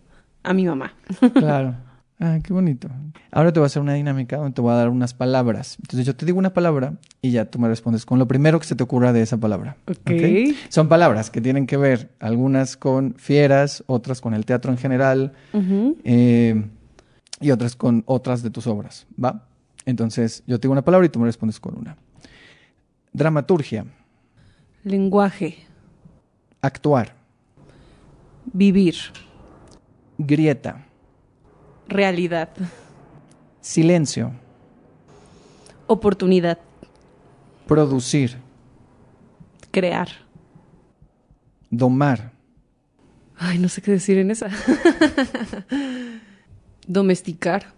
a 0.43 0.53
mi 0.53 0.65
mamá. 0.65 0.93
Claro. 1.33 1.75
Ah, 2.21 2.39
qué 2.41 2.53
bonito. 2.53 2.87
Ahora 3.31 3.51
te 3.51 3.59
voy 3.59 3.65
a 3.65 3.67
hacer 3.67 3.81
una 3.81 3.95
dinámica 3.95 4.37
donde 4.37 4.53
te 4.53 4.61
voy 4.61 4.71
a 4.71 4.75
dar 4.75 4.87
unas 4.87 5.13
palabras. 5.13 5.75
Entonces 5.81 6.05
yo 6.05 6.15
te 6.15 6.25
digo 6.25 6.39
una 6.39 6.53
palabra 6.53 6.93
y 7.21 7.31
ya 7.31 7.43
tú 7.43 7.59
me 7.59 7.67
respondes 7.67 8.05
con 8.05 8.17
lo 8.17 8.25
primero 8.25 8.61
que 8.61 8.65
se 8.65 8.77
te 8.77 8.83
ocurra 8.83 9.11
de 9.11 9.21
esa 9.21 9.35
palabra. 9.35 9.75
Ok. 9.89 10.55
Son 10.69 10.87
palabras 10.87 11.29
que 11.31 11.41
tienen 11.41 11.67
que 11.67 11.75
ver, 11.75 12.11
algunas 12.21 12.77
con 12.77 13.15
fieras, 13.15 13.83
otras 13.87 14.21
con 14.21 14.33
el 14.33 14.45
teatro 14.45 14.71
en 14.71 14.77
general 14.77 15.33
eh, 16.05 16.63
y 17.41 17.51
otras 17.51 17.75
con 17.75 18.03
otras 18.05 18.41
de 18.41 18.51
tus 18.51 18.67
obras. 18.67 19.05
¿Va? 19.21 19.48
Entonces 19.85 20.43
yo 20.45 20.59
te 20.59 20.63
digo 20.63 20.73
una 20.73 20.83
palabra 20.83 21.05
y 21.05 21.09
tú 21.09 21.19
me 21.19 21.25
respondes 21.25 21.59
con 21.59 21.77
una. 21.77 21.97
Dramaturgia, 23.13 23.85
Lenguaje, 24.83 25.57
actuar, 26.61 27.15
vivir, 28.53 28.95
grieta, 30.17 30.85
realidad, 31.87 32.49
silencio, 33.61 34.31
oportunidad, 35.87 36.59
producir, 37.67 38.37
crear. 39.71 40.07
domar, 41.69 42.31
Ay, 43.41 43.57
no 43.57 43.69
sé 43.69 43.81
qué 43.81 43.91
decir 43.91 44.17
en 44.17 44.31
esa. 44.31 44.49
Domesticar, 46.87 47.73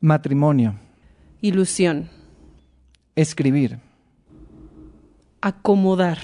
matrimonio, 0.00 0.74
ilusión, 1.42 2.08
escribir, 3.16 3.80
acomodar, 5.40 6.18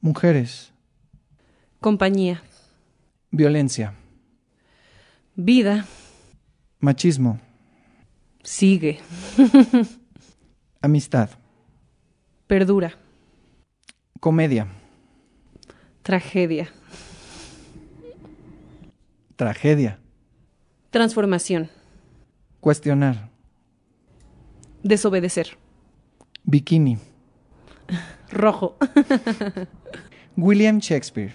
mujeres, 0.00 0.72
compañía, 1.80 2.42
violencia, 3.30 3.94
vida, 5.36 5.86
machismo, 6.80 7.40
sigue, 8.42 8.98
amistad, 10.80 11.30
perdura, 12.48 12.98
comedia, 14.18 14.66
tragedia, 16.02 16.68
tragedia, 19.36 20.00
transformación, 20.90 21.70
cuestionar, 22.58 23.33
desobedecer, 24.84 25.56
bikini, 26.44 26.98
rojo. 28.30 28.76
William 30.36 30.78
Shakespeare, 30.78 31.34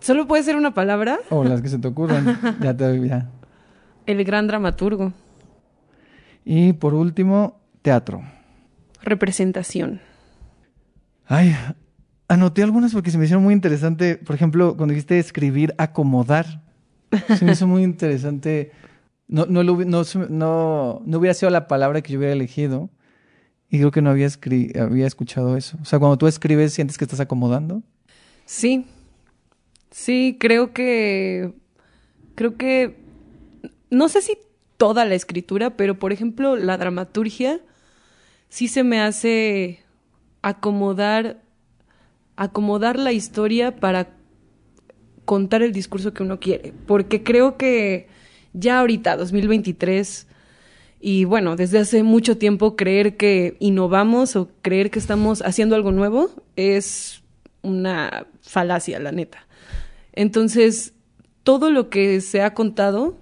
¿Solo 0.00 0.26
puede 0.26 0.42
ser 0.42 0.56
una 0.56 0.72
palabra? 0.74 1.18
o 1.30 1.44
las 1.44 1.60
que 1.62 1.68
se 1.68 1.78
te 1.78 1.88
ocurran, 1.88 2.38
ya 2.62 2.76
te 2.76 2.84
doy 2.84 3.08
ya. 3.08 3.30
El 4.06 4.24
gran 4.24 4.46
dramaturgo, 4.46 5.12
Y 6.44 6.72
por 6.74 6.94
último, 6.94 7.60
teatro. 7.82 8.22
representación, 9.02 10.00
Ay, 11.30 11.54
anoté 12.28 12.62
algunas 12.62 12.92
porque 12.94 13.10
se 13.10 13.18
me 13.18 13.24
hicieron 13.26 13.44
muy 13.44 13.52
interesante. 13.52 14.16
Por 14.16 14.34
ejemplo, 14.34 14.76
cuando 14.78 14.94
dijiste 14.94 15.18
escribir, 15.18 15.74
acomodar. 15.76 16.62
Se 17.36 17.44
me 17.44 17.52
hizo 17.52 17.66
muy 17.66 17.82
interesante. 17.82 18.72
No, 19.28 19.46
no, 19.46 19.62
lo 19.62 19.76
no, 19.84 20.02
no, 20.30 21.02
no 21.04 21.18
hubiera 21.18 21.34
sido 21.34 21.50
la 21.50 21.68
palabra 21.68 22.00
que 22.02 22.12
yo 22.12 22.18
hubiera 22.18 22.32
elegido. 22.34 22.90
Y 23.70 23.78
creo 23.78 23.90
que 23.90 24.00
no 24.00 24.08
había, 24.10 24.26
escri- 24.26 24.74
había 24.78 25.06
escuchado 25.06 25.56
eso. 25.56 25.76
O 25.82 25.84
sea, 25.84 25.98
cuando 25.98 26.16
tú 26.16 26.26
escribes, 26.26 26.72
¿sientes 26.72 26.96
que 26.96 27.04
estás 27.04 27.20
acomodando? 27.20 27.82
Sí. 28.46 28.86
Sí, 29.90 30.36
creo 30.40 30.72
que. 30.72 31.52
Creo 32.34 32.56
que. 32.56 32.96
No 33.90 34.08
sé 34.08 34.22
si 34.22 34.38
toda 34.78 35.04
la 35.04 35.14
escritura, 35.14 35.76
pero 35.76 35.98
por 35.98 36.12
ejemplo, 36.12 36.56
la 36.56 36.78
dramaturgia 36.78 37.60
sí 38.48 38.68
se 38.68 38.84
me 38.84 39.00
hace 39.00 39.80
acomodar. 40.40 41.42
acomodar 42.36 42.98
la 42.98 43.12
historia 43.12 43.76
para 43.76 44.10
contar 45.26 45.60
el 45.62 45.72
discurso 45.72 46.14
que 46.14 46.22
uno 46.22 46.40
quiere. 46.40 46.72
Porque 46.86 47.22
creo 47.22 47.58
que 47.58 48.08
ya 48.52 48.80
ahorita, 48.80 49.16
2023, 49.16 50.26
y 51.00 51.24
bueno, 51.24 51.56
desde 51.56 51.78
hace 51.78 52.02
mucho 52.02 52.38
tiempo 52.38 52.74
creer 52.74 53.16
que 53.16 53.56
innovamos 53.60 54.34
o 54.36 54.50
creer 54.62 54.90
que 54.90 54.98
estamos 54.98 55.42
haciendo 55.42 55.76
algo 55.76 55.92
nuevo 55.92 56.30
es 56.56 57.22
una 57.62 58.26
falacia, 58.40 58.98
la 58.98 59.12
neta. 59.12 59.46
Entonces, 60.12 60.94
todo 61.44 61.70
lo 61.70 61.88
que 61.88 62.20
se 62.20 62.42
ha 62.42 62.54
contado 62.54 63.16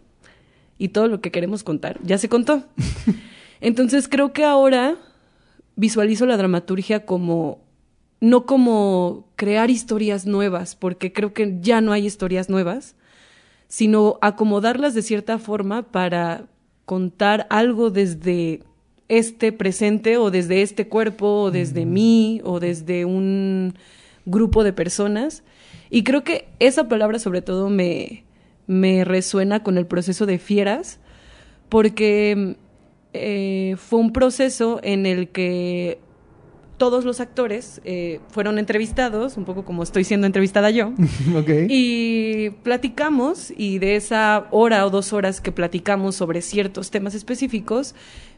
y 0.79 0.89
todo 0.89 1.09
lo 1.09 1.21
que 1.21 1.31
queremos 1.31 1.65
contar 1.65 1.99
ya 2.03 2.17
se 2.17 2.29
contó. 2.29 2.65
Entonces, 3.61 4.09
creo 4.09 4.33
que 4.33 4.45
ahora 4.45 4.97
visualizo 5.77 6.25
la 6.25 6.39
dramaturgia 6.39 7.05
como 7.05 7.67
no 8.21 8.47
como 8.47 9.29
crear 9.37 9.71
historias 9.71 10.25
nuevas, 10.25 10.75
porque 10.75 11.13
creo 11.13 11.35
que 11.35 11.59
ya 11.61 11.83
no 11.83 11.93
hay 11.93 12.07
historias 12.07 12.49
nuevas, 12.49 12.97
sino 13.69 14.19
acomodarlas 14.21 14.95
de 14.95 15.03
cierta 15.03 15.39
forma 15.39 15.83
para 15.83 16.47
contar 16.85 17.47
algo 17.51 17.91
desde 17.91 18.61
este 19.09 19.53
presente 19.53 20.17
o 20.17 20.31
desde 20.31 20.63
este 20.63 20.89
cuerpo 20.89 21.43
o 21.43 21.51
desde 21.51 21.85
mí 21.85 22.41
o 22.45 22.61
desde 22.61 23.05
un 23.05 23.75
grupo 24.25 24.65
de 24.65 24.73
personas. 24.73 25.43
Y 25.91 26.03
creo 26.03 26.25
que 26.25 26.49
esa 26.59 26.89
palabra 26.89 27.19
sobre 27.19 27.43
todo 27.43 27.69
me, 27.71 28.25
me 28.67 29.05
resuena 29.05 29.63
con 29.63 29.79
el 29.79 29.87
proceso 29.87 30.27
de 30.27 30.39
fieras 30.39 30.99
porque 31.69 32.57
eh, 33.13 33.77
fue 33.79 34.01
un 34.01 34.13
proceso 34.13 34.81
en 34.83 35.07
el 35.07 35.29
que 35.29 35.99
todos 36.77 37.05
los 37.05 37.21
actores 37.21 37.81
eh, 37.85 38.21
fueron 38.29 38.59
entrevistados, 38.59 39.37
un 39.37 39.45
poco 39.45 39.65
como 39.65 39.83
estoy 39.83 40.05
siendo 40.05 40.27
entrevistada 40.27 40.71
yo, 40.71 40.93
y 41.69 42.51
platicamos, 42.63 43.53
y 43.57 43.79
de 43.79 43.97
esa 43.97 44.47
hora 44.51 44.85
o 44.87 44.91
dos 44.91 45.13
horas 45.13 45.41
que 45.41 45.53
platicamos 45.53 46.17
sobre 46.17 46.43
ciertos 46.43 46.91
temas 46.91 47.15
específicos, 47.15 47.95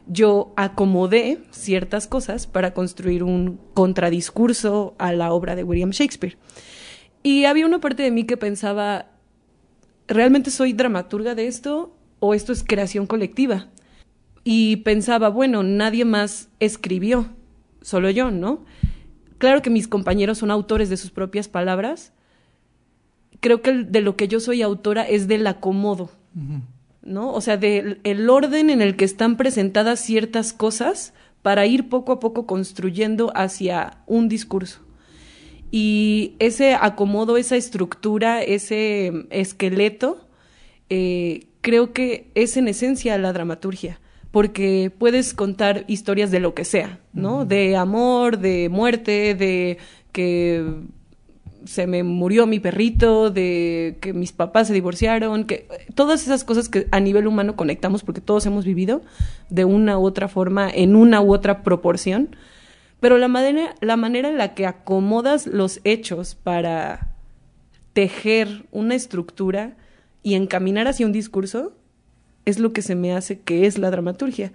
yo 0.07 0.53
acomodé 0.55 1.39
ciertas 1.51 2.07
cosas 2.07 2.47
para 2.47 2.73
construir 2.73 3.23
un 3.23 3.59
contradiscurso 3.73 4.95
a 4.97 5.13
la 5.13 5.31
obra 5.31 5.55
de 5.55 5.63
William 5.63 5.91
Shakespeare. 5.91 6.37
Y 7.21 7.45
había 7.45 7.65
una 7.65 7.79
parte 7.79 8.03
de 8.03 8.11
mí 8.11 8.23
que 8.23 8.37
pensaba, 8.37 9.07
¿realmente 10.07 10.51
soy 10.51 10.73
dramaturga 10.73 11.35
de 11.35 11.47
esto 11.47 11.93
o 12.19 12.33
esto 12.33 12.53
es 12.53 12.63
creación 12.63 13.05
colectiva? 13.05 13.67
Y 14.43 14.77
pensaba, 14.77 15.29
bueno, 15.29 15.63
nadie 15.63 16.05
más 16.05 16.49
escribió, 16.59 17.29
solo 17.81 18.09
yo, 18.09 18.31
¿no? 18.31 18.65
Claro 19.37 19.61
que 19.61 19.69
mis 19.69 19.87
compañeros 19.87 20.39
son 20.39 20.51
autores 20.51 20.89
de 20.89 20.97
sus 20.97 21.11
propias 21.11 21.47
palabras. 21.47 22.13
Creo 23.39 23.61
que 23.61 23.71
de 23.71 24.01
lo 24.01 24.15
que 24.15 24.27
yo 24.27 24.39
soy 24.39 24.61
autora 24.61 25.03
es 25.03 25.27
del 25.27 25.47
acomodo, 25.47 26.11
¿no? 27.01 27.33
O 27.33 27.39
sea, 27.39 27.55
del 27.55 28.01
el 28.03 28.29
orden 28.29 28.69
en 28.69 28.81
el 28.81 28.97
que 28.97 29.05
están 29.05 29.37
presentadas 29.37 30.01
ciertas 30.01 30.51
cosas 30.51 31.13
para 31.41 31.65
ir 31.65 31.87
poco 31.87 32.11
a 32.11 32.19
poco 32.19 32.45
construyendo 32.45 33.31
hacia 33.35 33.99
un 34.07 34.27
discurso. 34.27 34.81
Y 35.71 36.35
ese 36.39 36.73
acomodo, 36.73 37.37
esa 37.37 37.55
estructura, 37.55 38.41
ese 38.41 39.25
esqueleto, 39.29 40.27
eh, 40.89 41.45
creo 41.61 41.93
que 41.93 42.31
es 42.35 42.57
en 42.57 42.67
esencia 42.67 43.17
la 43.17 43.33
dramaturgia, 43.33 43.99
porque 44.31 44.91
puedes 44.97 45.33
contar 45.33 45.85
historias 45.87 46.31
de 46.31 46.39
lo 46.39 46.53
que 46.53 46.65
sea, 46.65 46.99
¿no? 47.13 47.45
De 47.45 47.75
amor, 47.75 48.37
de 48.37 48.69
muerte, 48.69 49.33
de 49.33 49.77
que 50.11 50.63
se 51.65 51.87
me 51.87 52.03
murió 52.03 52.45
mi 52.47 52.59
perrito, 52.59 53.31
de 53.31 53.97
que 54.01 54.13
mis 54.13 54.31
papás 54.31 54.67
se 54.67 54.73
divorciaron, 54.73 55.45
que 55.45 55.67
todas 55.95 56.23
esas 56.23 56.43
cosas 56.43 56.69
que 56.69 56.87
a 56.91 56.99
nivel 56.99 57.27
humano 57.27 57.55
conectamos 57.55 58.03
porque 58.03 58.21
todos 58.21 58.45
hemos 58.45 58.65
vivido 58.65 59.01
de 59.49 59.65
una 59.65 59.97
u 59.97 60.05
otra 60.05 60.27
forma, 60.27 60.69
en 60.69 60.95
una 60.95 61.21
u 61.21 61.33
otra 61.33 61.63
proporción. 61.63 62.35
Pero 62.99 63.17
la 63.17 63.27
manera, 63.27 63.75
la 63.81 63.97
manera 63.97 64.29
en 64.29 64.37
la 64.37 64.53
que 64.53 64.65
acomodas 64.65 65.47
los 65.47 65.79
hechos 65.83 66.35
para 66.35 67.15
tejer 67.93 68.65
una 68.71 68.95
estructura 68.95 69.75
y 70.21 70.35
encaminar 70.35 70.87
hacia 70.87 71.05
un 71.05 71.11
discurso 71.11 71.73
es 72.49 72.59
lo 72.59 72.73
que 72.73 72.81
se 72.81 72.95
me 72.95 73.13
hace 73.13 73.39
que 73.39 73.65
es 73.65 73.77
la 73.77 73.91
dramaturgia. 73.91 74.51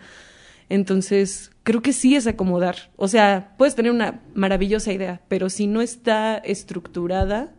Entonces, 0.68 1.50
creo 1.62 1.82
que 1.82 1.92
sí 1.92 2.16
es 2.16 2.26
acomodar. 2.26 2.90
O 2.96 3.08
sea, 3.08 3.54
puedes 3.58 3.74
tener 3.74 3.92
una 3.92 4.20
maravillosa 4.34 4.92
idea, 4.92 5.20
pero 5.28 5.50
si 5.50 5.66
no 5.66 5.80
está 5.82 6.36
estructurada 6.38 7.52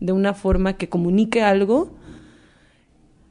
de 0.00 0.12
una 0.12 0.34
forma 0.34 0.76
que 0.76 0.88
comunique 0.88 1.42
algo, 1.42 1.96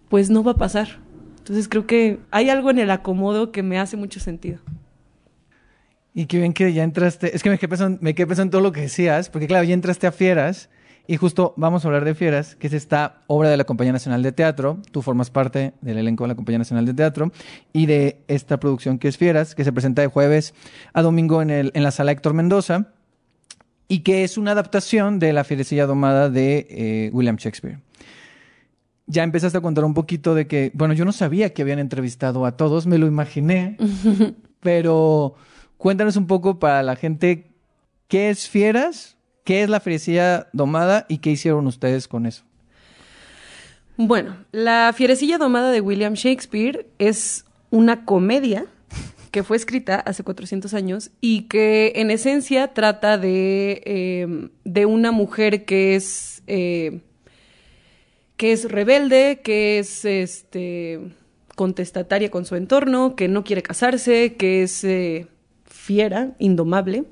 pues 0.09 0.29
no 0.29 0.43
va 0.43 0.53
a 0.53 0.57
pasar. 0.57 0.99
Entonces, 1.39 1.67
creo 1.67 1.87
que 1.87 2.19
hay 2.31 2.49
algo 2.49 2.69
en 2.69 2.79
el 2.79 2.91
acomodo 2.91 3.51
que 3.51 3.63
me 3.63 3.79
hace 3.79 3.97
mucho 3.97 4.19
sentido. 4.19 4.59
Y 6.13 6.25
qué 6.25 6.39
bien 6.39 6.53
que 6.53 6.73
ya 6.73 6.83
entraste. 6.83 7.35
Es 7.35 7.43
que 7.43 7.49
me 7.49 7.57
quedé 7.59 7.67
pensando, 7.67 7.99
me 8.01 8.15
quedé 8.15 8.25
pensando 8.25 8.47
en 8.47 8.51
todo 8.51 8.61
lo 8.61 8.71
que 8.71 8.81
decías, 8.81 9.29
porque 9.29 9.47
claro, 9.47 9.63
ya 9.65 9.73
entraste 9.73 10.07
a 10.07 10.11
Fieras. 10.11 10.69
Y 11.09 11.15
justo 11.15 11.53
vamos 11.55 11.85
a 11.85 11.87
hablar 11.87 12.03
de 12.03 12.15
Fieras, 12.15 12.55
que 12.55 12.67
es 12.67 12.73
esta 12.73 13.21
obra 13.27 13.49
de 13.49 13.55
la 13.55 13.63
Compañía 13.63 13.93
Nacional 13.93 14.21
de 14.23 14.33
Teatro. 14.33 14.79
Tú 14.91 15.01
formas 15.01 15.29
parte 15.29 15.73
del 15.79 15.97
elenco 15.97 16.25
de 16.25 16.27
la 16.27 16.35
Compañía 16.35 16.59
Nacional 16.59 16.85
de 16.85 16.93
Teatro 16.93 17.31
y 17.71 17.85
de 17.85 18.21
esta 18.27 18.59
producción 18.59 18.99
que 18.99 19.07
es 19.07 19.17
Fieras, 19.17 19.55
que 19.55 19.63
se 19.63 19.71
presenta 19.71 20.01
de 20.01 20.09
jueves 20.09 20.53
a 20.91 21.01
domingo 21.01 21.41
en, 21.41 21.49
el, 21.49 21.71
en 21.73 21.83
la 21.83 21.91
sala 21.91 22.11
Héctor 22.11 22.33
Mendoza 22.33 22.87
y 23.87 23.99
que 23.99 24.25
es 24.25 24.37
una 24.37 24.51
adaptación 24.51 25.17
de 25.19 25.31
La 25.31 25.45
Fierecilla 25.45 25.85
Domada 25.85 26.29
de 26.29 26.67
eh, 26.69 27.09
William 27.13 27.37
Shakespeare. 27.37 27.79
Ya 29.05 29.23
empezaste 29.23 29.57
a 29.57 29.61
contar 29.61 29.85
un 29.85 29.93
poquito 29.93 30.35
de 30.35 30.47
que, 30.47 30.71
bueno, 30.73 30.93
yo 30.93 31.05
no 31.05 31.13
sabía 31.13 31.53
que 31.53 31.61
habían 31.61 31.79
entrevistado 31.79 32.45
a 32.45 32.57
todos, 32.57 32.85
me 32.85 32.97
lo 32.97 33.07
imaginé, 33.07 33.77
pero 34.59 35.35
cuéntanos 35.77 36.17
un 36.17 36.27
poco 36.27 36.59
para 36.59 36.83
la 36.83 36.97
gente 36.97 37.53
qué 38.09 38.29
es 38.29 38.49
Fieras, 38.49 39.16
qué 39.47 39.63
es 39.63 39.69
la 39.69 39.79
Fierecilla 39.79 40.49
Domada 40.51 41.05
y 41.07 41.19
qué 41.19 41.29
hicieron 41.29 41.67
ustedes 41.67 42.09
con 42.09 42.25
eso. 42.25 42.43
Bueno, 43.95 44.35
La 44.51 44.93
Fierecilla 44.93 45.37
Domada 45.37 45.71
de 45.71 45.79
William 45.79 46.15
Shakespeare 46.15 46.85
es 46.99 47.45
una 47.69 48.03
comedia 48.03 48.65
que 49.31 49.43
fue 49.43 49.55
escrita 49.55 50.01
hace 50.01 50.25
400 50.25 50.73
años 50.73 51.11
y 51.21 51.43
que 51.43 51.93
en 51.95 52.11
esencia 52.11 52.73
trata 52.73 53.17
de, 53.17 53.83
eh, 53.85 54.49
de 54.65 54.85
una 54.85 55.13
mujer 55.13 55.63
que 55.63 55.95
es, 55.95 56.43
eh, 56.47 56.99
que 58.35 58.51
es 58.51 58.69
rebelde, 58.69 59.39
que 59.45 59.79
es 59.79 60.03
este, 60.03 60.99
contestataria 61.55 62.29
con 62.29 62.43
su 62.43 62.57
entorno, 62.57 63.15
que 63.15 63.29
no 63.29 63.45
quiere 63.45 63.63
casarse, 63.63 64.35
que 64.35 64.63
es 64.63 64.83
eh, 64.83 65.27
fiera, 65.63 66.35
indomable, 66.37 67.05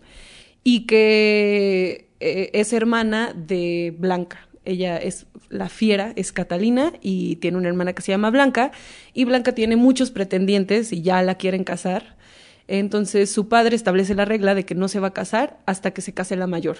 y 0.65 0.85
que 0.85 2.04
eh, 2.19 2.49
es 2.53 2.73
hermana 2.73 3.33
de 3.35 3.95
Blanca. 3.97 4.47
Ella 4.65 4.97
es 4.97 5.27
la 5.49 5.69
fiera, 5.69 6.11
es 6.15 6.31
Catalina 6.31 6.93
y 7.01 7.35
tiene 7.37 7.57
una 7.57 7.67
hermana 7.67 7.93
que 7.93 8.01
se 8.01 8.11
llama 8.11 8.31
Blanca 8.31 8.71
y 9.13 9.25
Blanca 9.25 9.53
tiene 9.53 9.75
muchos 9.75 10.09
pretendientes 10.09 10.91
y 10.91 11.01
ya 11.01 11.21
la 11.21 11.35
quieren 11.35 11.63
casar. 11.63 12.15
Entonces 12.67 13.31
su 13.31 13.47
padre 13.47 13.75
establece 13.75 14.15
la 14.15 14.25
regla 14.25 14.55
de 14.55 14.65
que 14.65 14.73
no 14.73 14.87
se 14.87 14.99
va 14.99 15.09
a 15.09 15.13
casar 15.13 15.59
hasta 15.65 15.91
que 15.91 16.01
se 16.01 16.13
case 16.13 16.35
la 16.35 16.47
mayor. 16.47 16.77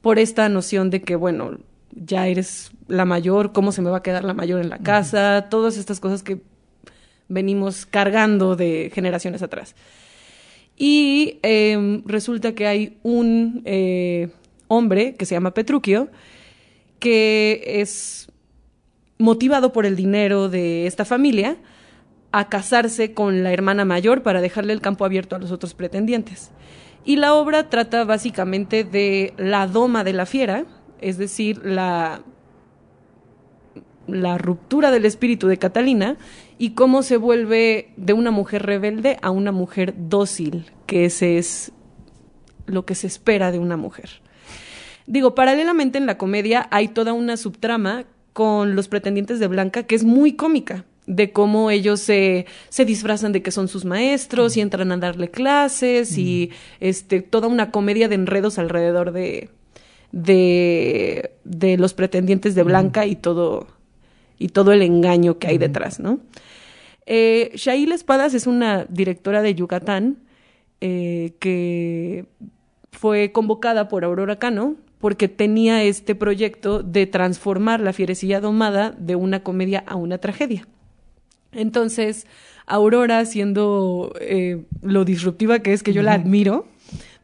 Por 0.00 0.18
esta 0.18 0.48
noción 0.48 0.90
de 0.90 1.02
que, 1.02 1.14
bueno, 1.14 1.58
ya 1.92 2.26
eres 2.26 2.72
la 2.88 3.04
mayor, 3.04 3.52
¿cómo 3.52 3.70
se 3.70 3.82
me 3.82 3.90
va 3.90 3.98
a 3.98 4.02
quedar 4.02 4.24
la 4.24 4.34
mayor 4.34 4.60
en 4.60 4.68
la 4.68 4.78
casa? 4.78 5.46
Todas 5.48 5.76
estas 5.76 6.00
cosas 6.00 6.24
que 6.24 6.40
venimos 7.28 7.86
cargando 7.86 8.56
de 8.56 8.90
generaciones 8.92 9.42
atrás. 9.42 9.76
Y 10.76 11.38
eh, 11.42 12.02
resulta 12.04 12.54
que 12.54 12.66
hay 12.66 12.98
un 13.04 13.62
eh, 13.64 14.30
hombre 14.72 15.14
que 15.14 15.26
se 15.26 15.34
llama 15.34 15.54
Petruchio, 15.54 16.08
que 16.98 17.62
es 17.66 18.30
motivado 19.18 19.72
por 19.72 19.86
el 19.86 19.96
dinero 19.96 20.48
de 20.48 20.86
esta 20.86 21.04
familia 21.04 21.56
a 22.32 22.48
casarse 22.48 23.12
con 23.12 23.42
la 23.42 23.52
hermana 23.52 23.84
mayor 23.84 24.22
para 24.22 24.40
dejarle 24.40 24.72
el 24.72 24.80
campo 24.80 25.04
abierto 25.04 25.36
a 25.36 25.38
los 25.38 25.52
otros 25.52 25.74
pretendientes. 25.74 26.50
Y 27.04 27.16
la 27.16 27.34
obra 27.34 27.68
trata 27.68 28.04
básicamente 28.04 28.84
de 28.84 29.34
la 29.36 29.66
doma 29.66 30.04
de 30.04 30.12
la 30.12 30.26
fiera, 30.26 30.64
es 31.00 31.18
decir, 31.18 31.60
la 31.64 32.22
la 34.06 34.38
ruptura 34.38 34.90
del 34.90 35.04
espíritu 35.04 35.46
de 35.46 35.58
Catalina 35.58 36.16
y 36.58 36.70
cómo 36.70 37.02
se 37.02 37.16
vuelve 37.16 37.92
de 37.96 38.12
una 38.12 38.30
mujer 38.30 38.66
rebelde 38.66 39.16
a 39.22 39.30
una 39.30 39.52
mujer 39.52 39.94
dócil, 39.96 40.70
que 40.86 41.04
ese 41.04 41.38
es 41.38 41.72
lo 42.66 42.84
que 42.84 42.94
se 42.94 43.06
espera 43.06 43.52
de 43.52 43.58
una 43.58 43.76
mujer. 43.76 44.21
Digo, 45.06 45.34
paralelamente 45.34 45.98
en 45.98 46.06
la 46.06 46.18
comedia 46.18 46.68
hay 46.70 46.88
toda 46.88 47.12
una 47.12 47.36
subtrama 47.36 48.04
con 48.32 48.76
los 48.76 48.88
pretendientes 48.88 49.40
de 49.40 49.46
Blanca 49.46 49.82
que 49.82 49.94
es 49.94 50.04
muy 50.04 50.34
cómica 50.34 50.84
de 51.06 51.32
cómo 51.32 51.70
ellos 51.70 52.00
se, 52.00 52.46
se 52.68 52.84
disfrazan 52.84 53.32
de 53.32 53.42
que 53.42 53.50
son 53.50 53.68
sus 53.68 53.84
maestros 53.84 54.56
y 54.56 54.60
entran 54.60 54.92
a 54.92 54.96
darle 54.96 55.30
clases 55.30 56.16
y 56.16 56.50
este 56.80 57.20
toda 57.20 57.48
una 57.48 57.70
comedia 57.70 58.08
de 58.08 58.14
enredos 58.14 58.58
alrededor 58.58 59.12
de, 59.12 59.50
de, 60.12 61.32
de 61.44 61.76
los 61.76 61.94
pretendientes 61.94 62.54
de 62.54 62.62
Blanca 62.62 63.06
y 63.06 63.16
todo 63.16 63.66
y 64.38 64.48
todo 64.48 64.72
el 64.72 64.82
engaño 64.82 65.38
que 65.38 65.48
hay 65.48 65.58
detrás, 65.58 66.00
¿no? 66.00 66.20
Eh, 67.06 67.50
Shail 67.54 67.92
Espadas 67.92 68.34
es 68.34 68.46
una 68.46 68.86
directora 68.88 69.42
de 69.42 69.54
Yucatán 69.54 70.18
eh, 70.80 71.34
que 71.40 72.26
fue 72.92 73.32
convocada 73.32 73.88
por 73.88 74.04
Aurora 74.04 74.36
Cano 74.36 74.76
porque 75.02 75.26
tenía 75.26 75.82
este 75.82 76.14
proyecto 76.14 76.84
de 76.84 77.08
transformar 77.08 77.80
la 77.80 77.92
fierecilla 77.92 78.40
domada 78.40 78.94
de 78.96 79.16
una 79.16 79.42
comedia 79.42 79.82
a 79.88 79.96
una 79.96 80.18
tragedia. 80.18 80.68
Entonces, 81.50 82.28
Aurora, 82.66 83.24
siendo 83.24 84.14
eh, 84.20 84.62
lo 84.80 85.04
disruptiva 85.04 85.58
que 85.58 85.72
es, 85.72 85.82
que 85.82 85.92
yo 85.92 86.02
la 86.02 86.12
admiro, 86.12 86.68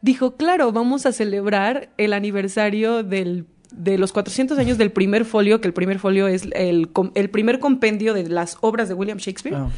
dijo, 0.01 0.35
claro, 0.35 0.73
vamos 0.73 1.05
a 1.05 1.13
celebrar 1.13 1.87
el 1.97 2.11
aniversario 2.11 3.01
del, 3.01 3.45
de 3.71 3.97
los 3.97 4.11
400 4.11 4.59
años 4.59 4.77
del 4.77 4.91
primer 4.91 5.23
folio, 5.23 5.61
que 5.61 5.69
el 5.69 5.73
primer 5.73 5.99
folio 5.99 6.27
es 6.27 6.49
el, 6.51 6.89
el 7.15 7.29
primer 7.29 7.59
compendio 7.59 8.13
de 8.13 8.27
las 8.27 8.57
obras 8.59 8.89
de 8.89 8.93
William 8.93 9.19
Shakespeare, 9.19 9.55
Ah, 9.55 9.69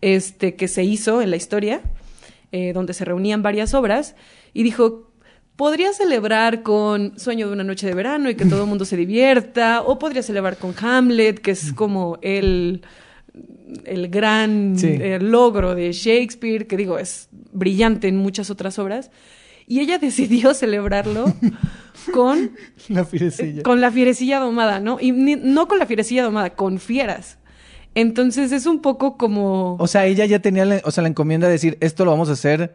este, 0.00 0.54
que 0.54 0.68
se 0.68 0.84
hizo 0.84 1.20
en 1.20 1.30
la 1.30 1.36
historia, 1.36 1.80
eh, 2.52 2.72
donde 2.72 2.94
se 2.94 3.04
reunían 3.04 3.42
varias 3.42 3.74
obras, 3.74 4.14
y 4.52 4.62
dijo, 4.62 5.10
podría 5.56 5.92
celebrar 5.92 6.62
con 6.62 7.18
Sueño 7.18 7.46
de 7.46 7.52
una 7.52 7.64
noche 7.64 7.86
de 7.86 7.94
verano 7.94 8.28
y 8.30 8.34
que 8.34 8.44
todo 8.46 8.62
el 8.64 8.68
mundo 8.68 8.84
se 8.84 8.96
divierta, 8.96 9.82
o 9.82 9.98
podría 9.98 10.22
celebrar 10.22 10.56
con 10.56 10.74
Hamlet, 10.80 11.38
que 11.40 11.52
es 11.52 11.72
como 11.72 12.18
el, 12.22 12.82
el 13.84 14.08
gran 14.08 14.78
Sí. 14.78 14.88
eh, 14.88 15.18
logro 15.20 15.74
de 15.74 15.92
Shakespeare, 15.92 16.66
que 16.66 16.76
digo, 16.76 16.98
es 16.98 17.28
brillante 17.52 18.08
en 18.08 18.16
muchas 18.16 18.50
otras 18.50 18.78
obras, 18.78 19.10
y 19.66 19.80
ella 19.80 19.98
decidió 19.98 20.54
celebrarlo 20.54 21.32
con 22.12 22.50
La 22.88 23.04
fierecilla. 23.04 23.62
con 23.62 23.80
la 23.80 23.90
fierecilla 23.92 24.40
domada, 24.40 24.80
¿no? 24.80 24.98
Y 25.00 25.12
ni- 25.12 25.36
no 25.36 25.68
con 25.68 25.78
la 25.78 25.86
fierecilla 25.86 26.22
domada, 26.24 26.50
con 26.50 26.78
fieras. 26.78 27.38
Entonces 27.94 28.50
es 28.50 28.66
un 28.66 28.80
poco 28.82 29.16
como... 29.16 29.76
O 29.78 29.86
sea, 29.86 30.04
ella 30.06 30.26
ya 30.26 30.40
tenía 30.40 30.64
la, 30.64 30.80
o 30.84 30.90
sea, 30.90 31.02
la 31.02 31.08
encomienda 31.08 31.46
de 31.46 31.52
decir, 31.52 31.78
esto 31.80 32.04
lo 32.04 32.10
vamos 32.10 32.28
a 32.28 32.32
hacer 32.32 32.74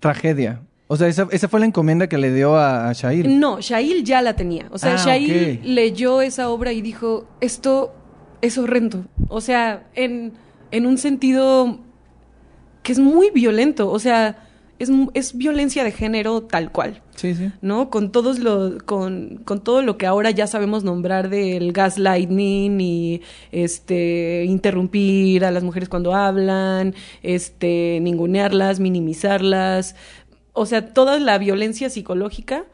tragedia. 0.00 0.62
O 0.92 0.96
sea, 0.96 1.06
esa, 1.06 1.28
esa 1.30 1.46
fue 1.46 1.60
la 1.60 1.66
encomienda 1.66 2.08
que 2.08 2.18
le 2.18 2.34
dio 2.34 2.56
a, 2.56 2.88
a 2.88 2.92
Shail. 2.92 3.38
No, 3.38 3.60
Shail 3.60 4.02
ya 4.02 4.22
la 4.22 4.34
tenía. 4.34 4.66
O 4.72 4.78
sea, 4.78 4.94
Ah, 4.94 4.96
Shail 4.96 5.60
leyó 5.62 6.20
esa 6.20 6.48
obra 6.50 6.72
y 6.72 6.82
dijo, 6.82 7.28
esto 7.40 7.92
es 8.42 8.58
horrendo. 8.58 9.04
O 9.28 9.40
sea, 9.40 9.84
en, 9.94 10.32
en 10.72 10.86
un 10.86 10.98
sentido 10.98 11.78
que 12.82 12.90
es 12.90 12.98
muy 12.98 13.30
violento. 13.30 13.88
O 13.88 14.00
sea, 14.00 14.48
es, 14.80 14.90
es 15.14 15.36
violencia 15.36 15.84
de 15.84 15.92
género 15.92 16.40
tal 16.42 16.72
cual. 16.72 17.02
Sí, 17.14 17.34
sí. 17.34 17.52
¿no? 17.60 17.90
Con 17.90 18.12
todos 18.12 18.38
lo, 18.38 18.78
con, 18.86 19.42
con 19.44 19.62
todo 19.62 19.82
lo 19.82 19.98
que 19.98 20.06
ahora 20.06 20.30
ya 20.30 20.46
sabemos 20.46 20.84
nombrar 20.84 21.28
del 21.28 21.70
gaslighting 21.72 22.80
y 22.80 23.20
este 23.52 24.44
interrumpir 24.46 25.44
a 25.44 25.50
las 25.50 25.62
mujeres 25.62 25.90
cuando 25.90 26.14
hablan, 26.14 26.94
este 27.22 27.98
ningunearlas, 28.00 28.80
minimizarlas, 28.80 29.96
o 30.52 30.66
sea, 30.66 30.92
toda 30.92 31.18
la 31.18 31.38
violencia 31.38 31.90
psicológica. 31.90 32.64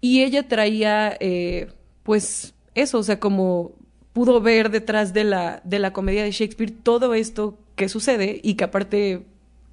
Y 0.00 0.22
ella 0.22 0.48
traía, 0.48 1.16
eh, 1.20 1.68
pues, 2.02 2.54
eso, 2.74 2.98
o 2.98 3.02
sea, 3.02 3.20
como 3.20 3.72
pudo 4.12 4.40
ver 4.40 4.70
detrás 4.70 5.12
de 5.12 5.24
la, 5.24 5.60
de 5.64 5.78
la 5.78 5.92
comedia 5.92 6.22
de 6.22 6.30
Shakespeare 6.30 6.70
todo 6.70 7.14
esto 7.14 7.58
que 7.74 7.88
sucede 7.88 8.40
y 8.42 8.54
que 8.54 8.64
aparte 8.64 9.22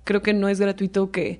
creo 0.04 0.22
que 0.22 0.34
no 0.34 0.50
es 0.50 0.60
gratuito 0.60 1.12
que, 1.12 1.39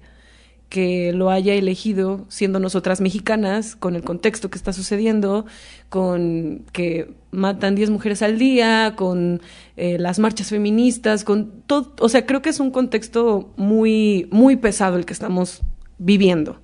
que 0.72 1.12
lo 1.12 1.30
haya 1.32 1.54
elegido 1.54 2.26
siendo 2.30 2.60
nosotras 2.60 3.02
mexicanas, 3.02 3.76
con 3.76 3.96
el 3.96 4.04
contexto 4.04 4.50
que 4.50 4.58
está 4.58 4.72
sucediendo, 4.72 5.46
con 5.90 6.64
que 6.72 7.14
matan 7.32 7.76
10 7.76 7.90
mujeres 7.90 8.22
al 8.22 8.38
día, 8.38 8.94
con 8.96 9.42
eh, 9.76 9.98
las 10.00 10.20
marchas 10.20 10.50
feministas, 10.50 11.24
con 11.26 11.64
todo, 11.68 11.94
o 12.00 12.08
sea, 12.08 12.26
creo 12.26 12.42
que 12.42 12.50
es 12.50 12.60
un 12.62 12.72
contexto 12.72 13.52
muy, 13.58 14.30
muy 14.32 14.56
pesado 14.56 14.96
el 14.96 15.06
que 15.06 15.14
estamos 15.14 15.62
viviendo. 16.02 16.60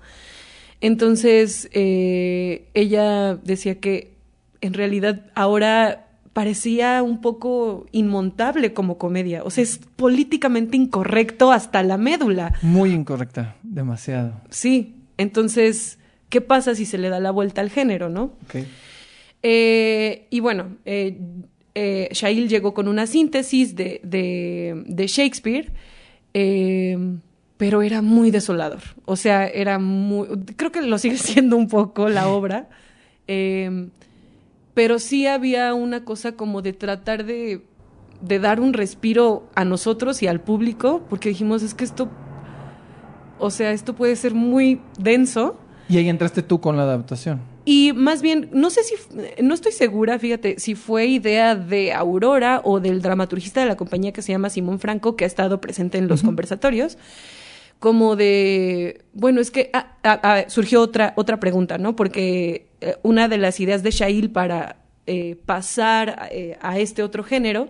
Entonces, 0.82 1.70
eh, 1.72 2.68
ella 2.74 3.36
decía 3.36 3.80
que 3.80 4.18
en 4.62 4.74
realidad 4.74 5.26
ahora 5.36 6.08
parecía 6.34 7.02
un 7.02 7.22
poco 7.22 7.88
inmontable 7.92 8.74
como 8.74 8.98
comedia. 8.98 9.44
O 9.44 9.50
sea, 9.50 9.64
es 9.64 9.80
políticamente 9.96 10.78
incorrecto 10.78 11.52
hasta 11.52 11.82
la 11.82 11.98
médula. 11.98 12.54
Muy 12.62 12.92
incorrecta. 12.92 13.56
Demasiado. 13.64 14.42
Sí. 14.50 14.96
Entonces, 15.18 15.98
¿qué 16.30 16.42
pasa 16.42 16.76
si 16.76 16.86
se 16.86 17.00
le 17.00 17.10
da 17.10 17.20
la 17.20 17.32
vuelta 17.32 17.62
al 17.62 17.72
género, 17.72 18.10
no? 18.10 18.34
Eh, 19.42 20.28
y 20.30 20.40
bueno, 20.40 20.78
eh, 20.86 21.18
eh, 21.74 22.10
Shail 22.12 22.48
llegó 22.48 22.74
con 22.76 22.88
una 22.88 23.08
síntesis 23.08 23.76
de, 23.76 24.00
de, 24.04 24.84
de 24.86 25.08
Shakespeare, 25.08 25.72
pero 27.58 27.82
era 27.82 28.02
muy 28.02 28.32
desolador. 28.32 28.82
O 29.06 29.16
sea, 29.16 29.48
era 29.48 29.80
muy. 29.80 30.28
Creo 30.56 30.72
que 30.72 30.82
lo 30.82 30.98
sigue 30.98 31.18
siendo 31.18 31.58
un 31.58 31.68
poco 31.68 32.10
la 32.10 32.28
obra. 32.30 32.70
eh, 33.28 33.90
pero 34.74 35.00
sí 35.00 35.26
había 35.26 35.74
una 35.74 36.06
cosa 36.06 36.34
como 36.34 36.62
de 36.62 36.72
tratar 36.72 37.26
de, 37.26 37.64
de 38.22 38.38
dar 38.38 38.60
un 38.60 38.74
respiro 38.74 39.50
a 39.56 39.66
nosotros 39.66 40.22
y 40.22 40.28
al 40.28 40.40
público, 40.40 41.02
porque 41.10 41.30
dijimos, 41.30 41.64
es 41.64 41.74
que 41.74 41.84
esto. 41.84 42.10
O 43.40 43.50
sea, 43.50 43.72
esto 43.72 43.96
puede 43.96 44.16
ser 44.16 44.36
muy 44.36 44.80
denso. 45.00 45.58
Y 45.90 45.98
ahí 45.98 46.10
entraste 46.10 46.44
tú 46.44 46.62
con 46.62 46.78
la 46.78 46.84
adaptación. 46.84 47.42
Y 47.66 47.92
más 47.94 48.22
bien, 48.22 48.50
no 48.54 48.70
sé 48.70 48.82
si, 48.84 48.94
no 49.42 49.56
estoy 49.56 49.72
segura, 49.72 50.20
fíjate, 50.20 50.60
si 50.60 50.76
fue 50.76 51.08
idea 51.08 51.56
de 51.56 51.92
Aurora 51.92 52.62
o 52.64 52.80
del 52.80 53.02
dramaturgista 53.02 53.62
de 53.62 53.66
la 53.66 53.78
compañía 53.78 54.14
que 54.14 54.22
se 54.22 54.32
llama 54.32 54.52
Simón 54.52 54.80
Franco, 54.80 55.16
que 55.16 55.24
ha 55.24 55.28
estado 55.28 55.60
presente 55.60 55.98
en 55.98 56.08
los 56.08 56.22
conversatorios, 56.22 57.00
como 57.80 58.16
de, 58.16 59.06
bueno, 59.14 59.40
es 59.40 59.52
que 59.52 59.70
ah, 59.74 59.98
ah, 60.04 60.20
ah, 60.24 60.44
surgió 60.48 60.82
otra, 60.82 61.14
otra 61.16 61.40
pregunta, 61.40 61.78
¿no? 61.78 61.96
Porque 61.96 62.68
eh, 62.82 62.96
una 63.04 63.28
de 63.28 63.38
las 63.38 63.60
ideas 63.60 63.84
de 63.84 63.92
Shail 63.92 64.32
para 64.32 64.78
eh, 65.06 65.38
pasar 65.46 66.30
eh, 66.32 66.58
a 66.62 66.80
este 66.80 67.04
otro 67.04 67.24
género 67.24 67.70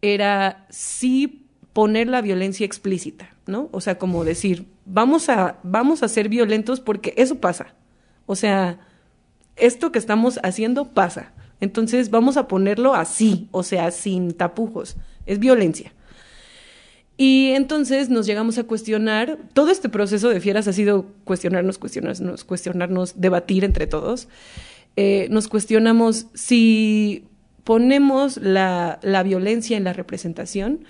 era 0.00 0.66
sí 0.70 1.46
poner 1.72 2.08
la 2.08 2.22
violencia 2.22 2.66
explícita, 2.66 3.30
¿no? 3.46 3.68
O 3.72 3.80
sea, 3.80 3.98
como 3.98 4.24
decir, 4.24 4.66
vamos 4.84 5.28
a, 5.28 5.58
vamos 5.62 6.02
a 6.02 6.08
ser 6.08 6.28
violentos 6.28 6.80
porque 6.80 7.14
eso 7.16 7.36
pasa. 7.36 7.74
O 8.26 8.34
sea, 8.34 8.80
esto 9.56 9.92
que 9.92 9.98
estamos 9.98 10.40
haciendo 10.42 10.86
pasa. 10.88 11.32
Entonces 11.60 12.10
vamos 12.10 12.36
a 12.36 12.48
ponerlo 12.48 12.94
así, 12.94 13.48
o 13.52 13.62
sea, 13.62 13.90
sin 13.90 14.32
tapujos. 14.32 14.96
Es 15.26 15.38
violencia. 15.38 15.92
Y 17.16 17.52
entonces 17.52 18.08
nos 18.08 18.26
llegamos 18.26 18.58
a 18.58 18.64
cuestionar, 18.64 19.38
todo 19.52 19.70
este 19.70 19.88
proceso 19.88 20.30
de 20.30 20.40
fieras 20.40 20.66
ha 20.66 20.72
sido 20.72 21.06
cuestionarnos, 21.24 21.78
cuestionarnos, 21.78 22.44
cuestionarnos, 22.44 23.20
debatir 23.20 23.64
entre 23.64 23.86
todos. 23.86 24.28
Eh, 24.96 25.28
nos 25.30 25.48
cuestionamos 25.48 26.26
si 26.34 27.24
ponemos 27.64 28.38
la, 28.38 28.98
la 29.02 29.22
violencia 29.22 29.76
en 29.76 29.84
la 29.84 29.92
representación, 29.92 30.84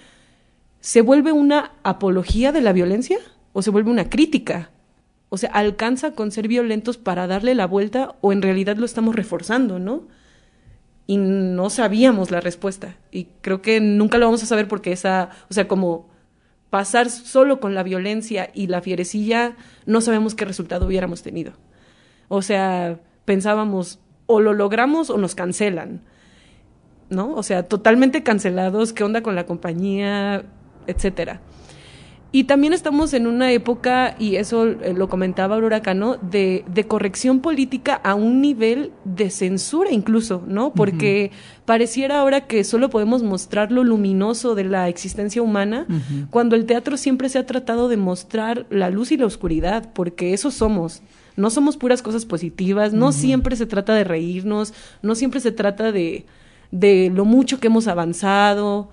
¿se 0.80 1.00
vuelve 1.02 1.32
una 1.32 1.72
apología 1.82 2.52
de 2.52 2.62
la 2.62 2.72
violencia 2.72 3.18
o 3.52 3.62
se 3.62 3.70
vuelve 3.70 3.90
una 3.90 4.08
crítica? 4.08 4.70
O 5.28 5.38
sea, 5.38 5.50
¿alcanza 5.50 6.12
con 6.12 6.30
ser 6.30 6.46
violentos 6.48 6.98
para 6.98 7.26
darle 7.26 7.54
la 7.54 7.66
vuelta 7.66 8.16
o 8.20 8.32
en 8.32 8.42
realidad 8.42 8.76
lo 8.76 8.84
estamos 8.84 9.16
reforzando, 9.16 9.78
no? 9.78 10.04
Y 11.06 11.16
no 11.16 11.68
sabíamos 11.68 12.30
la 12.30 12.40
respuesta. 12.40 12.96
Y 13.10 13.28
creo 13.40 13.60
que 13.60 13.80
nunca 13.80 14.18
lo 14.18 14.26
vamos 14.26 14.42
a 14.42 14.46
saber 14.46 14.68
porque 14.68 14.92
esa, 14.92 15.30
o 15.50 15.54
sea, 15.54 15.68
como 15.68 16.11
pasar 16.72 17.10
solo 17.10 17.60
con 17.60 17.74
la 17.74 17.82
violencia 17.82 18.48
y 18.54 18.68
la 18.68 18.80
fierecilla, 18.80 19.56
no 19.84 20.00
sabemos 20.00 20.34
qué 20.34 20.46
resultado 20.46 20.86
hubiéramos 20.86 21.22
tenido. 21.22 21.52
O 22.28 22.40
sea, 22.40 22.98
pensábamos, 23.26 23.98
o 24.24 24.40
lo 24.40 24.54
logramos 24.54 25.10
o 25.10 25.18
nos 25.18 25.34
cancelan. 25.34 26.00
¿No? 27.10 27.34
O 27.34 27.42
sea, 27.42 27.64
totalmente 27.64 28.22
cancelados, 28.22 28.94
¿qué 28.94 29.04
onda 29.04 29.22
con 29.22 29.34
la 29.34 29.44
compañía? 29.44 30.46
etcétera. 30.86 31.42
Y 32.34 32.44
también 32.44 32.72
estamos 32.72 33.12
en 33.12 33.26
una 33.26 33.52
época, 33.52 34.16
y 34.18 34.36
eso 34.36 34.66
eh, 34.66 34.94
lo 34.96 35.10
comentaba 35.10 35.54
Aurora 35.54 35.82
Cano, 35.82 36.16
de, 36.16 36.64
de 36.66 36.84
corrección 36.84 37.40
política 37.40 37.94
a 37.94 38.14
un 38.14 38.40
nivel 38.40 38.90
de 39.04 39.28
censura 39.28 39.92
incluso, 39.92 40.42
¿no? 40.46 40.72
Porque 40.72 41.30
pareciera 41.66 42.20
ahora 42.20 42.46
que 42.46 42.64
solo 42.64 42.88
podemos 42.88 43.22
mostrar 43.22 43.70
lo 43.70 43.84
luminoso 43.84 44.54
de 44.54 44.64
la 44.64 44.88
existencia 44.88 45.42
humana, 45.42 45.86
cuando 46.30 46.56
el 46.56 46.64
teatro 46.64 46.96
siempre 46.96 47.28
se 47.28 47.38
ha 47.38 47.44
tratado 47.44 47.88
de 47.88 47.98
mostrar 47.98 48.64
la 48.70 48.88
luz 48.88 49.12
y 49.12 49.18
la 49.18 49.26
oscuridad, 49.26 49.92
porque 49.92 50.32
eso 50.32 50.50
somos. 50.50 51.02
No 51.36 51.50
somos 51.50 51.76
puras 51.76 52.00
cosas 52.00 52.24
positivas, 52.24 52.94
no 52.94 53.12
siempre 53.12 53.56
se 53.56 53.66
trata 53.66 53.94
de 53.94 54.04
reírnos, 54.04 54.72
no 55.02 55.14
siempre 55.14 55.40
se 55.40 55.52
trata 55.52 55.92
de, 55.92 56.24
de 56.70 57.12
lo 57.14 57.26
mucho 57.26 57.60
que 57.60 57.66
hemos 57.66 57.88
avanzado 57.88 58.88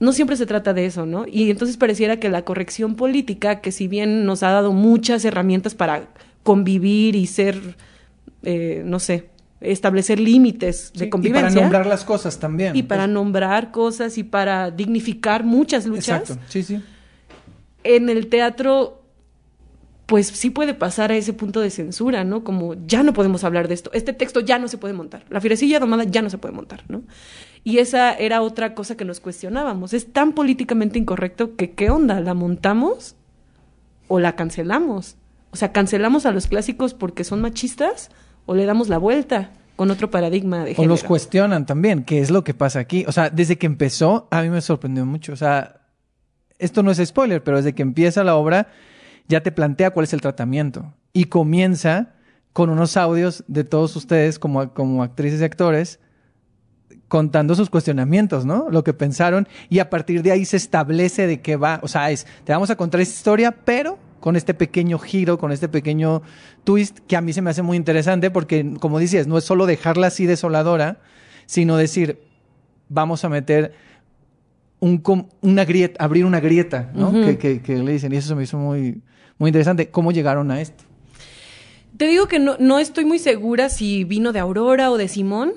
no 0.00 0.12
siempre 0.14 0.36
se 0.36 0.46
trata 0.46 0.72
de 0.72 0.86
eso, 0.86 1.06
¿no? 1.06 1.26
Y 1.28 1.50
entonces 1.50 1.76
pareciera 1.76 2.18
que 2.18 2.30
la 2.30 2.42
corrección 2.42 2.96
política, 2.96 3.60
que 3.60 3.70
si 3.70 3.86
bien 3.86 4.24
nos 4.24 4.42
ha 4.42 4.50
dado 4.50 4.72
muchas 4.72 5.24
herramientas 5.24 5.74
para 5.74 6.08
convivir 6.42 7.14
y 7.14 7.26
ser, 7.26 7.76
eh, 8.42 8.82
no 8.84 8.98
sé, 8.98 9.28
establecer 9.60 10.18
límites 10.18 10.92
de 10.94 11.10
convivencia. 11.10 11.50
Y 11.50 11.52
para 11.52 11.60
nombrar 11.60 11.86
las 11.86 12.04
cosas 12.04 12.38
también. 12.38 12.74
Y 12.74 12.82
para 12.82 13.06
nombrar 13.06 13.70
cosas 13.70 14.16
y 14.16 14.24
para 14.24 14.70
dignificar 14.70 15.44
muchas 15.44 15.84
luchas. 15.84 16.22
Exacto, 16.22 16.42
sí, 16.48 16.62
sí. 16.62 16.82
En 17.84 18.08
el 18.08 18.28
teatro, 18.28 19.02
pues 20.06 20.28
sí 20.28 20.48
puede 20.48 20.72
pasar 20.72 21.12
a 21.12 21.16
ese 21.16 21.34
punto 21.34 21.60
de 21.60 21.68
censura, 21.68 22.24
¿no? 22.24 22.42
Como 22.42 22.74
ya 22.86 23.02
no 23.02 23.12
podemos 23.12 23.44
hablar 23.44 23.68
de 23.68 23.74
esto, 23.74 23.90
este 23.92 24.14
texto 24.14 24.40
ya 24.40 24.58
no 24.58 24.66
se 24.66 24.78
puede 24.78 24.94
montar, 24.94 25.24
la 25.28 25.42
firecilla 25.42 25.78
domada 25.78 26.04
ya 26.04 26.22
no 26.22 26.30
se 26.30 26.38
puede 26.38 26.54
montar, 26.54 26.84
¿no? 26.88 27.02
Y 27.62 27.78
esa 27.78 28.12
era 28.12 28.42
otra 28.42 28.74
cosa 28.74 28.96
que 28.96 29.04
nos 29.04 29.20
cuestionábamos. 29.20 29.92
Es 29.92 30.12
tan 30.12 30.32
políticamente 30.32 30.98
incorrecto 30.98 31.56
que 31.56 31.72
¿qué 31.72 31.90
onda? 31.90 32.20
¿La 32.20 32.34
montamos 32.34 33.16
o 34.08 34.18
la 34.18 34.34
cancelamos? 34.34 35.16
O 35.50 35.56
sea, 35.56 35.72
¿cancelamos 35.72 36.26
a 36.26 36.32
los 36.32 36.46
clásicos 36.46 36.94
porque 36.94 37.24
son 37.24 37.40
machistas 37.40 38.10
o 38.46 38.54
le 38.54 38.64
damos 38.64 38.88
la 38.88 38.98
vuelta 38.98 39.50
con 39.76 39.90
otro 39.90 40.10
paradigma 40.10 40.64
de 40.64 40.74
género? 40.74 40.92
O 40.92 40.94
los 40.94 41.04
cuestionan 41.04 41.66
también, 41.66 42.04
¿qué 42.04 42.20
es 42.20 42.30
lo 42.30 42.44
que 42.44 42.54
pasa 42.54 42.78
aquí? 42.78 43.04
O 43.06 43.12
sea, 43.12 43.30
desde 43.30 43.58
que 43.58 43.66
empezó, 43.66 44.28
a 44.30 44.42
mí 44.42 44.48
me 44.48 44.60
sorprendió 44.60 45.04
mucho. 45.04 45.32
O 45.32 45.36
sea, 45.36 45.80
esto 46.58 46.82
no 46.82 46.90
es 46.90 47.02
spoiler, 47.04 47.42
pero 47.42 47.58
desde 47.58 47.74
que 47.74 47.82
empieza 47.82 48.24
la 48.24 48.36
obra, 48.36 48.68
ya 49.28 49.42
te 49.42 49.52
plantea 49.52 49.90
cuál 49.90 50.04
es 50.04 50.12
el 50.12 50.20
tratamiento. 50.20 50.94
Y 51.12 51.26
comienza 51.26 52.14
con 52.52 52.70
unos 52.70 52.96
audios 52.96 53.44
de 53.48 53.64
todos 53.64 53.94
ustedes 53.96 54.38
como, 54.38 54.72
como 54.72 55.02
actrices 55.02 55.40
y 55.40 55.44
actores 55.44 56.00
contando 57.10 57.56
sus 57.56 57.70
cuestionamientos, 57.70 58.46
¿no? 58.46 58.68
Lo 58.70 58.84
que 58.84 58.94
pensaron 58.94 59.48
y 59.68 59.80
a 59.80 59.90
partir 59.90 60.22
de 60.22 60.30
ahí 60.30 60.44
se 60.44 60.56
establece 60.56 61.26
de 61.26 61.40
qué 61.40 61.56
va, 61.56 61.80
o 61.82 61.88
sea, 61.88 62.12
es, 62.12 62.24
te 62.44 62.52
vamos 62.52 62.70
a 62.70 62.76
contar 62.76 63.00
esta 63.00 63.16
historia, 63.16 63.50
pero 63.50 63.98
con 64.20 64.36
este 64.36 64.54
pequeño 64.54 64.96
giro, 65.00 65.36
con 65.36 65.50
este 65.50 65.68
pequeño 65.68 66.22
twist 66.62 67.00
que 67.00 67.16
a 67.16 67.20
mí 67.20 67.32
se 67.32 67.42
me 67.42 67.50
hace 67.50 67.62
muy 67.62 67.76
interesante 67.76 68.30
porque, 68.30 68.74
como 68.78 69.00
dices, 69.00 69.26
no 69.26 69.38
es 69.38 69.44
solo 69.44 69.66
dejarla 69.66 70.06
así 70.06 70.24
desoladora, 70.24 71.00
sino 71.46 71.76
decir, 71.76 72.20
vamos 72.88 73.24
a 73.24 73.28
meter 73.28 73.74
un, 74.78 75.02
una 75.40 75.64
grieta, 75.64 76.04
abrir 76.04 76.24
una 76.24 76.38
grieta, 76.38 76.92
¿no? 76.94 77.10
que, 77.10 77.60
que, 77.60 77.76
le 77.76 77.92
dicen, 77.92 78.12
y 78.12 78.18
eso 78.18 78.28
se 78.28 78.34
me 78.36 78.44
hizo 78.44 78.56
muy, 78.56 79.02
muy 79.36 79.48
interesante. 79.48 79.90
¿Cómo 79.90 80.12
llegaron 80.12 80.52
a 80.52 80.60
esto? 80.60 80.84
Te 81.96 82.06
digo 82.06 82.28
que 82.28 82.38
no, 82.38 82.56
no 82.60 82.78
estoy 82.78 83.04
muy 83.04 83.18
segura 83.18 83.68
si 83.68 84.04
vino 84.04 84.32
de 84.32 84.38
Aurora 84.38 84.92
o 84.92 84.96
de 84.96 85.08
Simón, 85.08 85.54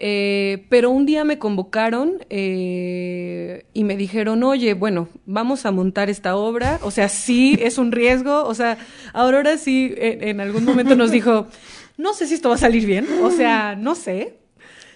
eh, 0.00 0.64
pero 0.68 0.90
un 0.90 1.06
día 1.06 1.24
me 1.24 1.40
convocaron 1.40 2.24
eh, 2.30 3.64
y 3.74 3.82
me 3.82 3.96
dijeron, 3.96 4.44
oye, 4.44 4.74
bueno, 4.74 5.08
vamos 5.26 5.66
a 5.66 5.72
montar 5.72 6.08
esta 6.08 6.36
obra. 6.36 6.78
O 6.82 6.92
sea, 6.92 7.08
sí, 7.08 7.58
es 7.60 7.78
un 7.78 7.90
riesgo. 7.90 8.44
O 8.44 8.54
sea, 8.54 8.78
Aurora 9.12 9.58
sí 9.58 9.92
en, 9.96 10.40
algún 10.40 10.64
momento 10.64 10.94
nos 10.94 11.10
dijo, 11.10 11.48
no 11.96 12.14
sé 12.14 12.28
si 12.28 12.34
esto 12.34 12.48
va 12.48 12.54
a 12.54 12.58
salir 12.58 12.86
bien. 12.86 13.06
O 13.22 13.30
sea, 13.30 13.74
no 13.74 13.96
sé. 13.96 14.36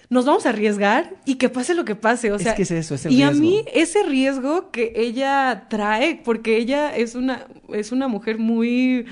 Nos 0.09 0.25
vamos 0.25 0.45
a 0.45 0.49
arriesgar 0.49 1.15
y 1.25 1.35
que 1.35 1.49
pase 1.49 1.73
lo 1.73 1.85
que 1.85 1.95
pase. 1.95 2.31
O 2.31 2.39
sea, 2.39 2.51
es 2.51 2.55
que 2.55 2.63
es 2.63 2.71
eso, 2.71 2.95
es 2.95 3.05
el 3.05 3.13
y 3.13 3.23
a 3.23 3.31
mí 3.31 3.65
ese 3.73 4.03
riesgo 4.03 4.69
que 4.69 4.93
ella 4.95 5.65
trae, 5.69 6.21
porque 6.23 6.57
ella 6.57 6.95
es 6.95 7.15
una, 7.15 7.47
es 7.73 7.91
una 7.91 8.07
mujer 8.07 8.37
muy 8.37 9.05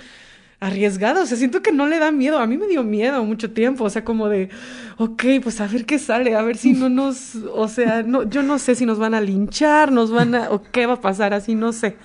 arriesgado, 0.62 1.24
o 1.24 1.26
sea, 1.26 1.38
siento 1.38 1.64
que 1.64 1.72
no 1.72 1.88
le 1.88 1.98
da 1.98 2.12
miedo, 2.12 2.38
a 2.38 2.46
mí 2.46 2.56
me 2.56 2.68
dio 2.68 2.84
miedo 2.84 3.26
mucho 3.26 3.52
tiempo, 3.52 3.84
o 3.84 3.90
sea, 3.90 4.06
como 4.06 4.30
de, 4.30 4.50
ok, 4.98 5.24
pues 5.42 5.60
a 5.60 5.68
ver 5.68 5.86
qué 5.86 5.98
sale, 5.98 6.36
a 6.36 6.44
ver 6.44 6.56
si 6.56 6.74
no 6.74 6.88
nos, 6.90 7.36
o 7.36 7.68
sea, 7.68 8.04
no, 8.04 8.30
yo 8.30 8.44
no 8.44 8.60
sé 8.60 8.76
si 8.76 8.86
nos 8.86 9.00
van 9.00 9.16
a 9.16 9.22
linchar, 9.22 9.92
nos 9.92 10.12
van 10.12 10.36
a, 10.36 10.52
o 10.52 10.62
qué 10.62 10.86
va 10.86 10.94
a 10.94 11.02
pasar, 11.02 11.34
así 11.34 11.56
no 11.56 11.74
sé. 11.74 11.98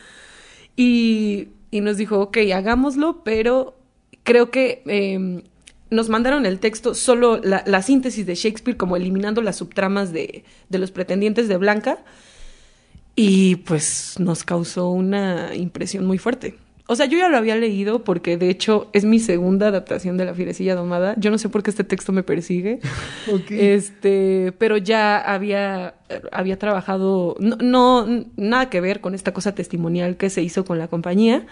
Y, 0.75 1.49
y 1.71 1.83
nos 1.83 1.99
dijo, 1.99 2.19
ok, 2.19 2.39
hagámoslo, 2.55 3.23
pero 3.25 3.77
creo 4.23 4.51
que 4.51 4.83
em, 4.87 5.43
nos 5.91 6.09
mandaron 6.09 6.47
el 6.47 6.59
texto, 6.59 6.95
solo 6.95 7.39
la, 7.43 7.63
la, 7.67 7.83
síntesis 7.83 8.25
de 8.25 8.35
Shakespeare, 8.35 8.79
como 8.79 8.97
eliminando 8.97 9.43
las 9.43 9.57
subtramas 9.57 10.15
de, 10.15 10.45
de 10.71 10.79
los 10.79 10.93
pretendientes 10.93 11.47
de 11.49 11.59
Blanca, 11.59 11.99
y 13.15 13.57
pues 13.57 14.15
nos 14.19 14.45
causó 14.45 14.89
una 14.91 15.55
impresión 15.55 16.07
muy 16.07 16.17
fuerte. 16.17 16.57
O 16.89 16.95
sea, 16.95 17.07
yo 17.07 17.19
ya 17.19 17.29
lo 17.29 17.37
había 17.37 17.57
leído 17.57 18.05
porque 18.05 18.37
de 18.37 18.49
hecho 18.49 18.89
es 18.93 19.05
mi 19.05 19.19
segunda 19.19 19.69
adaptación 19.69 20.17
de 20.17 20.25
La 20.25 20.35
Fierecilla 20.35 20.77
Domada. 20.77 21.15
Yo 21.19 21.33
no 21.33 21.39
sé 21.39 21.49
por 21.49 21.65
qué 21.65 21.71
este 21.71 21.83
texto 21.85 22.13
me 22.13 22.23
persigue. 22.23 22.81
Este, 23.51 24.53
pero 24.59 24.77
ya 24.77 25.19
había, 25.19 25.95
había 26.31 26.59
trabajado, 26.59 27.37
no, 27.41 27.57
no, 27.57 28.27
nada 28.37 28.71
que 28.71 28.81
ver 28.81 29.01
con 29.01 29.15
esta 29.15 29.33
cosa 29.33 29.55
testimonial 29.55 30.17
que 30.17 30.31
se 30.31 30.43
hizo 30.43 30.65
con 30.65 30.79
la 30.79 30.89
compañía. 30.89 31.47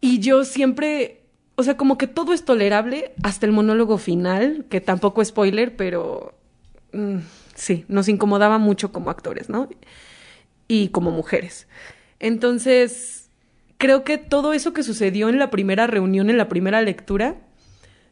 Y 0.00 0.18
yo 0.18 0.44
siempre, 0.44 1.22
o 1.54 1.62
sea, 1.62 1.76
como 1.76 1.96
que 1.96 2.08
todo 2.08 2.32
es 2.32 2.44
tolerable 2.44 3.12
hasta 3.22 3.46
el 3.46 3.52
monólogo 3.52 3.98
final, 3.98 4.66
que 4.68 4.80
tampoco 4.80 5.22
es 5.22 5.28
spoiler, 5.28 5.76
pero 5.76 6.34
mm, 6.92 7.18
sí, 7.54 7.84
nos 7.88 8.08
incomodaba 8.08 8.58
mucho 8.58 8.90
como 8.90 9.10
actores, 9.10 9.48
¿no? 9.48 9.68
Y 10.66 10.88
como 10.88 11.10
mujeres. 11.10 11.68
Entonces, 12.18 13.23
creo 13.78 14.04
que 14.04 14.18
todo 14.18 14.52
eso 14.52 14.72
que 14.72 14.82
sucedió 14.82 15.28
en 15.28 15.38
la 15.38 15.50
primera 15.50 15.86
reunión, 15.86 16.30
en 16.30 16.38
la 16.38 16.48
primera 16.48 16.80
lectura, 16.82 17.36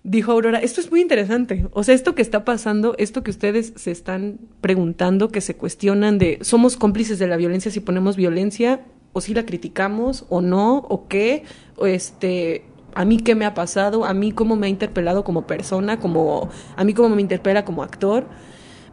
dijo 0.05 0.33
Aurora, 0.33 0.59
esto 0.59 0.81
es 0.81 0.91
muy 0.91 1.01
interesante. 1.01 1.67
O 1.73 1.85
sea, 1.85 1.95
esto 1.95 2.15
que 2.15 2.23
está 2.23 2.45
pasando, 2.45 2.95
esto 2.99 3.23
que 3.23 3.31
ustedes 3.31 3.73
se 3.77 3.91
están 3.91 4.39
preguntando, 4.61 5.29
que 5.29 5.41
se 5.41 5.57
cuestionan 5.57 6.19
de, 6.19 6.39
¿somos 6.43 6.77
cómplices 6.77 7.19
de 7.19 7.29
la 7.29 7.37
violencia 7.37 7.71
si 7.71 7.81
ponemos 7.81 8.17
violencia? 8.17 8.81
¿O 9.13 9.21
si 9.21 9.35
la 9.35 9.45
criticamos? 9.45 10.25
¿O 10.29 10.41
no? 10.41 10.79
¿O 10.79 11.07
qué? 11.07 11.45
O 11.77 11.87
este, 11.87 12.65
a 12.95 13.05
mí 13.05 13.19
qué 13.19 13.35
me 13.35 13.45
ha 13.45 13.55
pasado, 13.55 14.05
a 14.05 14.15
mí 14.15 14.33
cómo 14.33 14.57
me 14.57 14.67
ha 14.67 14.71
interpelado 14.71 15.23
como 15.25 15.47
persona, 15.47 16.01
como 16.01 16.51
a 16.77 16.85
mí 16.85 16.95
cómo 16.95 17.15
me 17.15 17.23
interpela 17.23 17.65
como 17.65 17.83
actor. 17.83 18.27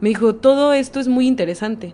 Me 0.01 0.09
dijo, 0.09 0.35
todo 0.35 0.73
esto 0.73 0.99
es 0.99 1.07
muy 1.07 1.27
interesante. 1.27 1.93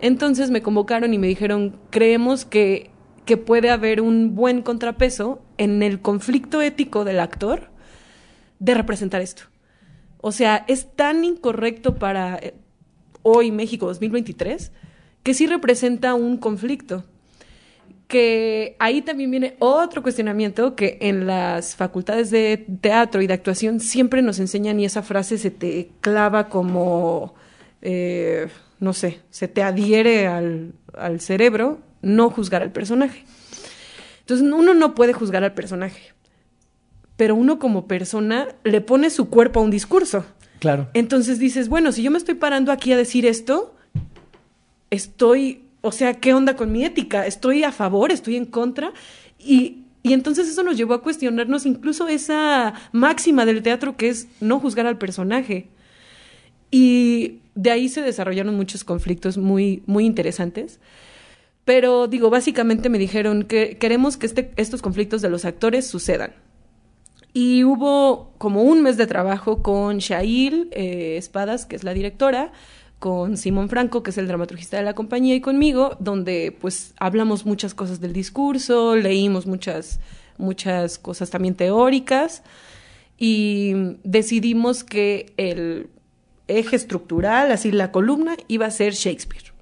Entonces 0.00 0.50
me 0.50 0.62
convocaron 0.62 1.12
y 1.12 1.18
me 1.18 1.26
dijeron, 1.26 1.76
creemos 1.90 2.44
que 2.44 2.90
que 3.28 3.36
puede 3.36 3.68
haber 3.68 4.00
un 4.00 4.34
buen 4.34 4.62
contrapeso 4.62 5.42
en 5.58 5.82
el 5.82 6.00
conflicto 6.00 6.62
ético 6.62 7.04
del 7.04 7.20
actor 7.20 7.68
de 8.58 8.72
representar 8.72 9.20
esto. 9.20 9.42
O 10.22 10.32
sea, 10.32 10.64
es 10.66 10.96
tan 10.96 11.24
incorrecto 11.24 11.96
para 11.96 12.36
eh, 12.36 12.54
hoy 13.20 13.50
México 13.50 13.84
2023 13.84 14.72
que 15.22 15.34
sí 15.34 15.46
representa 15.46 16.14
un 16.14 16.38
conflicto. 16.38 17.04
Que 18.06 18.76
ahí 18.78 19.02
también 19.02 19.30
viene 19.30 19.56
otro 19.58 20.02
cuestionamiento 20.02 20.74
que 20.74 20.96
en 21.02 21.26
las 21.26 21.76
facultades 21.76 22.30
de 22.30 22.64
teatro 22.80 23.20
y 23.20 23.26
de 23.26 23.34
actuación 23.34 23.78
siempre 23.78 24.22
nos 24.22 24.38
enseñan 24.38 24.80
y 24.80 24.86
esa 24.86 25.02
frase 25.02 25.36
se 25.36 25.50
te 25.50 25.90
clava 26.00 26.48
como, 26.48 27.34
eh, 27.82 28.48
no 28.80 28.94
sé, 28.94 29.20
se 29.28 29.48
te 29.48 29.62
adhiere 29.62 30.26
al, 30.28 30.72
al 30.94 31.20
cerebro 31.20 31.86
no 32.02 32.30
juzgar 32.30 32.62
al 32.62 32.72
personaje. 32.72 33.24
Entonces 34.20 34.46
uno 34.46 34.74
no 34.74 34.94
puede 34.94 35.12
juzgar 35.12 35.44
al 35.44 35.54
personaje, 35.54 36.12
pero 37.16 37.34
uno 37.34 37.58
como 37.58 37.86
persona 37.86 38.48
le 38.64 38.80
pone 38.80 39.10
su 39.10 39.28
cuerpo 39.30 39.60
a 39.60 39.62
un 39.62 39.70
discurso. 39.70 40.24
Claro. 40.58 40.88
Entonces 40.94 41.38
dices, 41.38 41.68
bueno, 41.68 41.92
si 41.92 42.02
yo 42.02 42.10
me 42.10 42.18
estoy 42.18 42.34
parando 42.34 42.72
aquí 42.72 42.92
a 42.92 42.96
decir 42.96 43.24
esto, 43.26 43.74
estoy, 44.90 45.62
o 45.80 45.92
sea, 45.92 46.14
¿qué 46.14 46.34
onda 46.34 46.56
con 46.56 46.72
mi 46.72 46.84
ética? 46.84 47.26
¿Estoy 47.26 47.64
a 47.64 47.72
favor? 47.72 48.12
¿Estoy 48.12 48.36
en 48.36 48.44
contra? 48.44 48.92
Y, 49.38 49.84
y 50.02 50.12
entonces 50.12 50.48
eso 50.48 50.62
nos 50.62 50.76
llevó 50.76 50.94
a 50.94 51.02
cuestionarnos 51.02 51.64
incluso 51.66 52.08
esa 52.08 52.74
máxima 52.92 53.46
del 53.46 53.62
teatro 53.62 53.96
que 53.96 54.08
es 54.08 54.28
no 54.40 54.60
juzgar 54.60 54.86
al 54.86 54.98
personaje. 54.98 55.68
Y 56.70 57.38
de 57.54 57.70
ahí 57.70 57.88
se 57.88 58.02
desarrollaron 58.02 58.54
muchos 58.54 58.84
conflictos 58.84 59.38
muy, 59.38 59.82
muy 59.86 60.04
interesantes. 60.04 60.80
Pero 61.68 62.08
digo, 62.08 62.30
básicamente 62.30 62.88
me 62.88 62.96
dijeron 62.96 63.42
que 63.42 63.76
queremos 63.76 64.16
que 64.16 64.24
este, 64.24 64.52
estos 64.56 64.80
conflictos 64.80 65.20
de 65.20 65.28
los 65.28 65.44
actores 65.44 65.86
sucedan. 65.86 66.32
Y 67.34 67.62
hubo 67.62 68.32
como 68.38 68.62
un 68.62 68.82
mes 68.82 68.96
de 68.96 69.06
trabajo 69.06 69.62
con 69.62 69.98
Shail 69.98 70.70
eh, 70.72 71.18
Espadas, 71.18 71.66
que 71.66 71.76
es 71.76 71.84
la 71.84 71.92
directora, 71.92 72.52
con 72.98 73.36
Simón 73.36 73.68
Franco, 73.68 74.02
que 74.02 74.12
es 74.12 74.16
el 74.16 74.28
dramaturgista 74.28 74.78
de 74.78 74.82
la 74.82 74.94
compañía, 74.94 75.34
y 75.34 75.42
conmigo, 75.42 75.94
donde 76.00 76.56
pues 76.58 76.94
hablamos 76.98 77.44
muchas 77.44 77.74
cosas 77.74 78.00
del 78.00 78.14
discurso, 78.14 78.96
leímos 78.96 79.44
muchas, 79.44 80.00
muchas 80.38 80.98
cosas 80.98 81.28
también 81.28 81.54
teóricas, 81.54 82.44
y 83.18 83.74
decidimos 84.04 84.84
que 84.84 85.34
el 85.36 85.90
eje 86.46 86.76
estructural, 86.76 87.52
así 87.52 87.72
la 87.72 87.92
columna, 87.92 88.38
iba 88.48 88.64
a 88.64 88.70
ser 88.70 88.94
Shakespeare. 88.94 89.52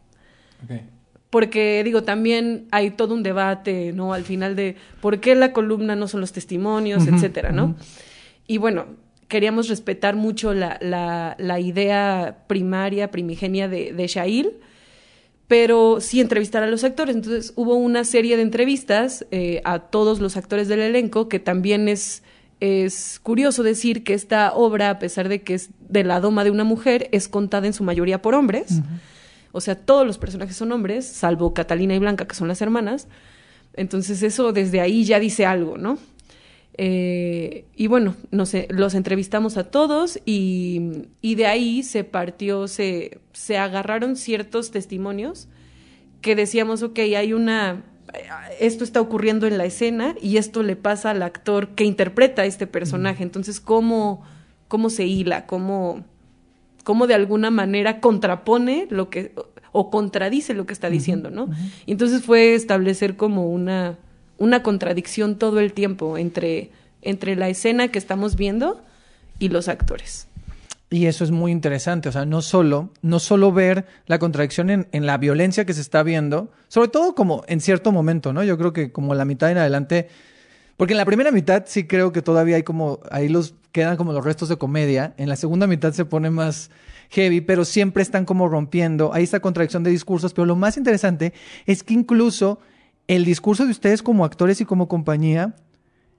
Porque, 1.31 1.83
digo, 1.85 2.05
también 2.05 2.67
hay 2.71 2.91
todo 2.91 3.13
un 3.15 3.23
debate, 3.23 3.93
¿no? 3.93 4.13
Al 4.13 4.25
final 4.25 4.55
de 4.55 4.77
por 5.01 5.19
qué 5.19 5.35
la 5.35 5.53
columna 5.53 5.97
no 5.97 6.07
son 6.09 6.21
los 6.21 6.33
testimonios, 6.33 7.07
etcétera, 7.07 7.51
¿no? 7.53 7.75
Y 8.47 8.59
bueno, 8.59 8.87
queríamos 9.29 9.69
respetar 9.69 10.15
mucho 10.15 10.55
la, 10.55 10.79
la, 10.81 11.35
la 11.39 11.59
idea 11.59 12.45
primaria, 12.47 13.11
primigenia 13.11 13.69
de, 13.69 13.93
de 13.93 14.07
Shail, 14.07 14.53
pero 15.49 16.01
sí 16.01 16.21
entrevistar 16.21 16.63
a 16.63 16.69
los 16.69 16.85
actores. 16.85 17.17
Entonces 17.17 17.53
hubo 17.57 17.75
una 17.75 18.05
serie 18.05 18.37
de 18.37 18.43
entrevistas 18.43 19.27
eh, 19.33 19.61
a 19.65 19.81
todos 19.81 20.21
los 20.21 20.37
actores 20.37 20.69
del 20.69 20.81
elenco, 20.81 21.29
que 21.29 21.41
también 21.41 21.89
es, 21.89 22.23
es 22.61 23.19
curioso 23.21 23.65
decir 23.65 24.05
que 24.05 24.15
esta 24.15 24.53
obra, 24.55 24.91
a 24.91 24.99
pesar 25.01 25.29
de 25.29 25.43
que 25.43 25.55
es 25.55 25.71
de 25.89 26.05
la 26.05 26.21
doma 26.21 26.45
de 26.45 26.53
una 26.53 26.65
mujer, 26.65 27.09
es 27.11 27.29
contada 27.29 27.67
en 27.67 27.73
su 27.73 27.83
mayoría 27.83 28.23
por 28.23 28.35
hombres. 28.35 28.81
O 29.57 29.61
sea, 29.61 29.75
todos 29.75 30.07
los 30.07 30.19
personajes 30.19 30.57
son 30.57 30.71
hombres, 30.73 31.07
salvo 31.07 31.55
Catalina 31.55 31.95
y 31.95 31.99
Blanca, 31.99 32.27
que 32.29 32.35
son 32.35 32.49
las 32.49 32.61
hermanas. 32.61 33.09
Entonces 33.75 34.23
eso 34.23 34.53
desde 34.53 34.81
ahí 34.81 35.05
ya 35.05 35.19
dice 35.19 35.47
algo, 35.47 35.79
¿no? 35.79 35.99
Eh, 36.79 37.65
y 37.75 37.87
bueno, 37.87 38.15
no 38.31 38.45
sé, 38.45 38.67
los 38.71 38.95
entrevistamos 38.95 39.57
a 39.57 39.65
todos 39.65 40.21
y, 40.27 41.07
y 41.23 41.35
de 41.37 41.47
ahí 41.47 41.83
se 41.83 42.05
partió, 42.05 42.69
se, 42.69 43.19
se 43.33 43.57
agarraron 43.57 44.15
ciertos 44.17 44.71
testimonios 44.71 45.49
que 46.21 46.35
decíamos, 46.35 46.83
ok, 46.83 46.99
hay 46.99 47.33
una, 47.33 47.83
esto 48.61 48.85
está 48.85 49.01
ocurriendo 49.01 49.47
en 49.47 49.57
la 49.57 49.65
escena 49.65 50.15
y 50.21 50.37
esto 50.37 50.63
le 50.63 50.77
pasa 50.77 51.11
al 51.11 51.23
actor 51.23 51.69
que 51.69 51.85
interpreta 51.85 52.43
a 52.43 52.47
este 52.47 52.67
personaje. 52.67 53.23
Entonces, 53.23 53.61
¿cómo, 53.61 54.23
cómo 54.69 54.91
se 54.91 55.07
hila? 55.07 55.47
¿Cómo, 55.47 56.05
¿Cómo 56.87 57.09
de 57.09 57.15
alguna 57.15 57.51
manera 57.51 58.01
contrapone 58.01 58.87
lo 58.89 59.11
que, 59.11 59.33
o 59.73 59.91
contradice 59.91 60.55
lo 60.55 60.67
que 60.67 60.73
está 60.73 60.89
diciendo, 60.89 61.31
¿no? 61.31 61.49
Y 61.85 61.91
entonces 61.91 62.23
fue 62.23 62.55
establecer 62.55 63.17
como 63.17 63.51
una 63.51 63.99
una 64.39 64.63
contradicción 64.63 65.37
todo 65.37 65.61
el 65.61 65.73
tiempo 65.73 66.19
entre, 66.19 66.71
entre 67.03 67.37
la 67.37 67.49
escena 67.49 67.89
que 67.89 67.99
estamos 67.99 68.37
viendo 68.37 68.81
y 69.39 69.49
los 69.49 69.69
actores. 69.69 70.29
Y 70.89 71.07
eso 71.07 71.25
es 71.25 71.33
muy 71.33 71.51
interesante, 71.51 72.09
o 72.09 72.13
sea, 72.13 72.25
no 72.27 72.43
solo, 72.43 72.91
no 73.03 73.19
solo 73.19 73.51
ver 73.51 73.87
la 74.07 74.21
contradicción 74.21 74.71
en, 74.71 74.87
en, 74.93 75.05
la 75.05 75.19
violencia 75.19 75.65
que 75.65 75.75
se 75.75 75.81
está 75.81 76.05
viendo, 76.05 76.53
sobre 76.69 76.89
todo 76.89 77.17
como 77.17 77.43
en 77.49 77.61
cierto 77.61 77.91
momento, 77.91 78.33
¿no? 78.33 78.45
Yo 78.45 78.57
creo 78.57 78.73
que 78.73 78.93
como 78.93 79.15
la 79.15 79.25
mitad 79.25 79.51
en 79.51 79.59
adelante, 79.59 80.09
porque 80.77 80.93
en 80.93 80.99
la 80.99 81.05
primera 81.05 81.33
mitad 81.33 81.65
sí 81.67 81.89
creo 81.89 82.13
que 82.13 82.23
todavía 82.23 82.55
hay 82.55 82.63
como, 82.63 83.01
ahí 83.11 83.29
los 83.29 83.55
quedan 83.77 83.99
como 83.99 84.15
los 84.15 84.25
restos 84.25 84.49
de 84.49 84.57
comedia, 84.57 85.13
en 85.19 85.29
la 85.29 85.37
segunda 85.37 85.67
mitad 85.67 85.93
se 85.93 86.07
pone 86.07 86.31
más 86.31 86.71
heavy, 87.11 87.43
pero 87.43 87.67
siempre 87.67 88.03
están 88.03 88.25
como 88.25 88.49
rompiendo, 88.49 89.13
hay 89.13 89.23
esta 89.23 89.41
contradicción 89.41 89.83
de 89.83 89.91
discursos, 89.91 90.33
pero 90.33 90.47
lo 90.47 90.57
más 90.57 90.79
interesante 90.79 91.35
es 91.67 91.83
que 91.83 91.93
incluso 91.93 92.59
el 93.07 93.27
discurso 93.27 93.67
de 93.67 93.73
ustedes 93.73 94.03
como 94.03 94.25
actores 94.25 94.63
y 94.63 94.65
como 94.65 94.89
compañía 94.89 95.57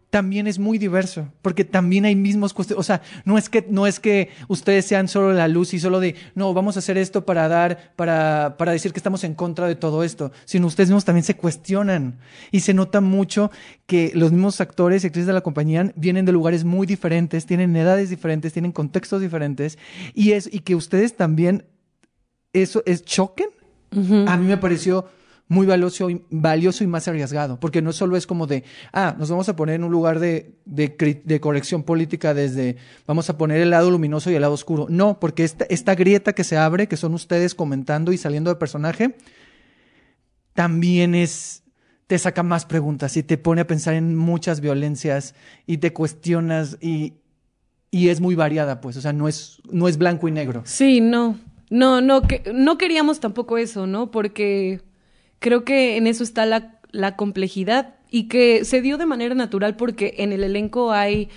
también 0.10 0.48
es 0.48 0.58
muy 0.58 0.78
diverso, 0.78 1.28
porque 1.42 1.66
también 1.66 2.06
hay 2.06 2.16
mismos 2.16 2.54
cuestiones, 2.54 2.80
o 2.80 2.84
sea, 2.84 3.02
no 3.26 3.38
es 3.38 3.50
que 3.50 3.66
no 3.70 3.88
es 3.88 4.00
que 4.00 4.30
ustedes 4.48 4.86
sean 4.86 5.10
solo 5.10 5.34
la 5.34 5.50
luz 5.50 5.74
y 5.74 5.80
solo 5.80 6.00
de, 6.00 6.16
no, 6.34 6.54
vamos 6.54 6.78
a 6.78 6.80
hacer 6.80 6.98
esto 6.98 7.26
para 7.26 7.48
dar 7.50 7.92
para 7.98 8.56
para 8.58 8.72
decir 8.72 8.94
que 8.94 9.00
estamos 9.00 9.26
en 9.26 9.34
contra 9.34 9.68
de 9.68 9.76
todo 9.76 10.04
esto, 10.04 10.32
sino 10.46 10.68
ustedes 10.68 10.90
mismos 10.90 11.04
también 11.04 11.26
se 11.26 11.36
cuestionan 11.36 12.20
y 12.52 12.62
se 12.62 12.74
nota 12.74 13.02
mucho 13.02 13.52
que 13.86 14.12
los 14.16 14.32
mismos 14.32 14.62
actores 14.62 15.04
y 15.04 15.08
actrices 15.08 15.28
de 15.28 15.34
la 15.34 15.42
compañía 15.42 15.92
vienen 15.96 16.26
de 16.26 16.32
lugares 16.32 16.64
muy 16.64 16.88
diferentes, 16.88 17.46
tienen 17.46 17.76
edades 17.76 18.10
diferentes, 18.10 18.54
tienen 18.54 18.72
contextos 18.72 19.22
diferentes 19.22 19.78
y 20.14 20.32
es 20.32 20.50
y 20.52 20.60
que 20.60 20.76
ustedes 20.76 21.18
también 21.18 21.66
eso 22.54 22.82
es 22.86 23.04
choquen. 23.04 23.50
A 24.28 24.38
mí 24.38 24.48
me 24.48 24.58
pareció 24.58 25.06
muy 25.48 25.66
valioso 25.66 26.10
y, 26.10 26.24
valioso 26.30 26.84
y 26.84 26.88
más 26.88 27.08
arriesgado, 27.08 27.60
porque 27.60 27.82
no 27.82 27.94
solo 27.94 28.18
es 28.18 28.28
como 28.28 28.48
de, 28.48 28.64
ah, 28.92 29.16
nos 29.18 29.30
vamos 29.30 29.48
a 29.50 29.56
poner 29.56 29.76
en 29.76 29.84
un 29.84 29.92
lugar 29.92 30.20
de, 30.20 30.56
de, 30.66 31.22
de, 31.24 31.40
corrección 31.40 31.84
política 31.84 32.34
desde, 32.34 32.78
vamos 33.06 33.30
a 33.30 33.38
poner 33.38 33.62
el 33.62 33.70
lado 33.70 33.90
luminoso 33.90 34.30
y 34.30 34.36
el 34.36 34.42
lado 34.42 34.54
oscuro. 34.54 34.88
No, 34.90 35.20
porque 35.20 35.44
esta, 35.44 35.66
esta 35.70 35.96
grieta 35.96 36.34
que 36.34 36.44
se 36.44 36.58
abre, 36.58 36.88
que 36.88 36.98
son 36.98 37.14
ustedes 37.14 37.56
comentando 37.56 38.12
y 38.12 38.18
saliendo 38.18 38.50
de 38.50 38.58
personaje, 38.58 39.16
también 40.54 41.16
es, 41.16 41.64
te 42.08 42.18
saca 42.18 42.44
más 42.44 42.66
preguntas 42.66 43.16
y 43.16 43.24
te 43.24 43.38
pone 43.38 43.62
a 43.62 43.68
pensar 43.68 43.94
en 43.94 44.16
muchas 44.16 44.60
violencias 44.60 45.34
y 45.66 45.78
te 45.78 45.94
cuestionas 45.94 46.78
y, 46.82 47.14
y 47.90 48.10
es 48.10 48.20
muy 48.20 48.36
variada, 48.36 48.82
pues, 48.82 48.98
o 48.98 49.02
sea, 49.02 49.14
no 49.14 49.30
es, 49.30 49.62
no 49.72 49.88
es 49.88 49.98
blanco 49.98 50.28
y 50.28 50.32
negro. 50.32 50.64
Sí, 50.66 51.00
no. 51.00 51.38
No, 51.70 52.00
no, 52.00 52.22
que, 52.22 52.44
no 52.54 52.78
queríamos 52.78 53.20
tampoco 53.20 53.58
eso, 53.58 53.88
¿no? 53.88 54.10
Porque 54.10 54.82
creo 55.40 55.64
que 55.64 55.98
en 55.98 56.08
eso 56.08 56.24
está 56.24 56.46
la, 56.46 56.80
la 56.92 57.16
complejidad 57.16 57.96
y 58.10 58.24
que 58.24 58.66
se 58.66 58.82
dio 58.82 58.98
de 58.98 59.06
manera 59.06 59.36
natural 59.36 59.76
porque 59.76 60.16
en 60.18 60.32
el 60.32 60.44
elenco 60.44 60.92
hay 60.92 61.30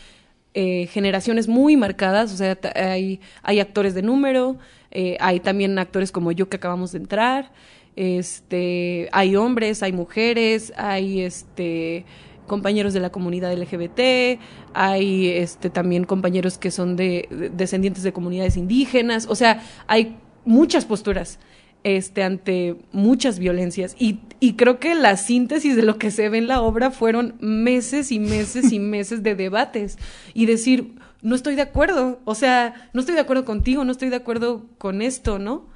eh, 0.55 0.89
generaciones 0.91 1.49
muy 1.49 1.77
marcadas, 1.77 2.33
o 2.33 2.37
sea, 2.37 2.59
hay, 2.75 3.21
hay 3.43 3.61
actores 3.61 3.95
de 3.95 4.03
número, 4.03 4.59
eh, 4.91 5.17
hay 5.21 5.41
también 5.41 5.79
actores 5.79 6.13
como 6.13 6.33
yo 6.33 6.49
que 6.49 6.57
acabamos 6.57 6.93
de 6.93 6.99
entrar, 6.99 7.53
este, 7.97 9.09
hay 9.13 9.37
hombres, 9.37 9.83
hay 9.83 9.93
mujeres, 9.93 10.73
hay 10.77 11.21
este 11.21 12.05
compañeros 12.47 12.93
de 12.93 12.99
la 12.99 13.11
comunidad 13.11 13.57
LGBT, 13.57 14.41
hay 14.75 15.29
este 15.29 15.71
también 15.71 16.03
compañeros 16.03 16.59
que 16.59 16.73
son 16.73 16.97
de, 16.97 17.29
de 17.31 17.51
descendientes 17.51 18.03
de 18.03 18.13
comunidades 18.13 18.57
indígenas, 18.57 19.29
o 19.29 19.37
sea, 19.37 19.63
hay 19.87 20.17
muchas 20.45 20.85
posturas 20.85 21.39
este, 21.85 22.23
ante 22.23 22.77
muchas 22.93 23.39
violencias. 23.39 23.97
Y, 23.99 24.21
y, 24.39 24.55
creo 24.55 24.79
que 24.79 24.95
la 24.95 25.17
síntesis 25.17 25.77
de 25.77 25.83
lo 25.83 25.99
que 25.99 26.11
se 26.11 26.29
ve 26.29 26.39
en 26.39 26.49
la 26.49 26.61
obra 26.61 26.91
fueron 26.91 27.37
meses 27.41 28.13
y 28.13 28.19
meses 28.19 28.73
y 28.73 28.79
meses 28.81 29.23
de 29.23 29.35
debates 29.35 29.99
y 30.35 30.47
decir, 30.47 30.95
no 31.23 31.35
estoy 31.35 31.55
de 31.55 31.63
acuerdo, 31.63 32.21
o 32.25 32.35
sea, 32.35 32.89
no 32.93 33.01
estoy 33.01 33.15
de 33.15 33.21
acuerdo 33.21 33.45
contigo, 33.45 33.85
no 33.85 33.93
estoy 33.93 34.09
de 34.09 34.17
acuerdo 34.17 34.67
con 34.79 35.03
esto, 35.03 35.39
¿no? 35.39 35.67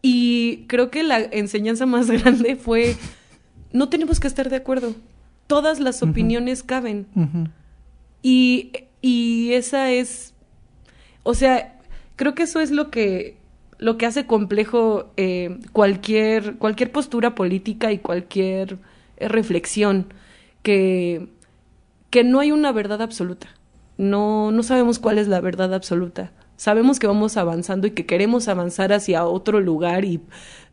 Y 0.00 0.64
creo 0.66 0.90
que 0.90 1.02
la 1.02 1.20
enseñanza 1.20 1.86
más 1.86 2.10
grande 2.22 2.56
fue, 2.56 2.96
no 3.72 3.88
tenemos 3.88 4.20
que 4.20 4.28
estar 4.28 4.48
de 4.50 4.56
acuerdo, 4.56 4.94
todas 5.46 5.80
las 5.80 6.02
opiniones 6.02 6.62
caben. 6.62 7.06
y, 8.22 8.72
y 9.00 9.52
esa 9.52 9.90
es, 9.90 10.34
o 11.22 11.34
sea, 11.34 11.78
creo 12.16 12.34
que 12.34 12.44
eso 12.44 12.60
es 12.60 12.70
lo 12.70 12.90
que 12.90 13.41
lo 13.82 13.98
que 13.98 14.06
hace 14.06 14.26
complejo 14.26 15.12
eh, 15.16 15.58
cualquier, 15.72 16.54
cualquier 16.54 16.92
postura 16.92 17.34
política 17.34 17.90
y 17.90 17.98
cualquier 17.98 18.78
eh, 19.16 19.26
reflexión, 19.26 20.06
que, 20.62 21.26
que 22.08 22.22
no 22.22 22.38
hay 22.38 22.52
una 22.52 22.70
verdad 22.70 23.02
absoluta. 23.02 23.48
No, 23.98 24.52
no 24.52 24.62
sabemos 24.62 25.00
cuál 25.00 25.18
es 25.18 25.26
la 25.26 25.40
verdad 25.40 25.74
absoluta. 25.74 26.32
Sabemos 26.56 27.00
que 27.00 27.08
vamos 27.08 27.36
avanzando 27.36 27.88
y 27.88 27.90
que 27.90 28.06
queremos 28.06 28.46
avanzar 28.46 28.92
hacia 28.92 29.26
otro 29.26 29.60
lugar 29.60 30.04
y 30.04 30.20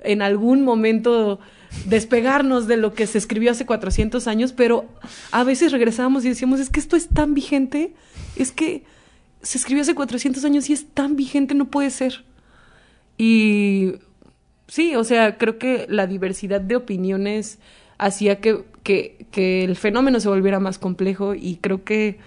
en 0.02 0.22
algún 0.22 0.64
momento 0.64 1.40
despegarnos 1.88 2.68
de 2.68 2.78
lo 2.78 2.94
que 2.94 3.08
se 3.08 3.18
escribió 3.18 3.50
hace 3.50 3.66
400 3.66 4.28
años, 4.28 4.54
pero 4.54 4.86
a 5.32 5.44
veces 5.44 5.72
regresamos 5.72 6.26
y 6.26 6.30
decíamos, 6.30 6.60
es 6.60 6.70
que 6.70 6.80
esto 6.80 6.96
es 6.96 7.08
tan 7.08 7.34
vigente, 7.34 7.96
es 8.36 8.52
que 8.52 8.84
se 9.42 9.58
escribió 9.58 9.82
hace 9.82 9.96
400 9.96 10.46
años 10.46 10.70
y 10.70 10.74
es 10.74 10.86
tan 10.94 11.16
vigente, 11.16 11.56
no 11.56 11.66
puede 11.66 11.90
ser. 11.90 12.29
Y 13.20 13.96
sí, 14.68 14.96
o 14.96 15.04
sea, 15.04 15.38
creo 15.38 15.60
que 15.60 15.86
la 15.90 16.08
diversidad 16.08 16.62
de 16.62 16.78
opiniones 16.78 17.60
hacía 17.98 18.40
que, 18.40 18.64
que, 18.82 19.28
que 19.30 19.66
el 19.66 19.76
fenómeno 19.76 20.22
se 20.22 20.30
volviera 20.30 20.62
más 20.62 20.80
complejo 20.80 21.36
y 21.36 21.58
creo 21.58 21.84
que 21.84 22.18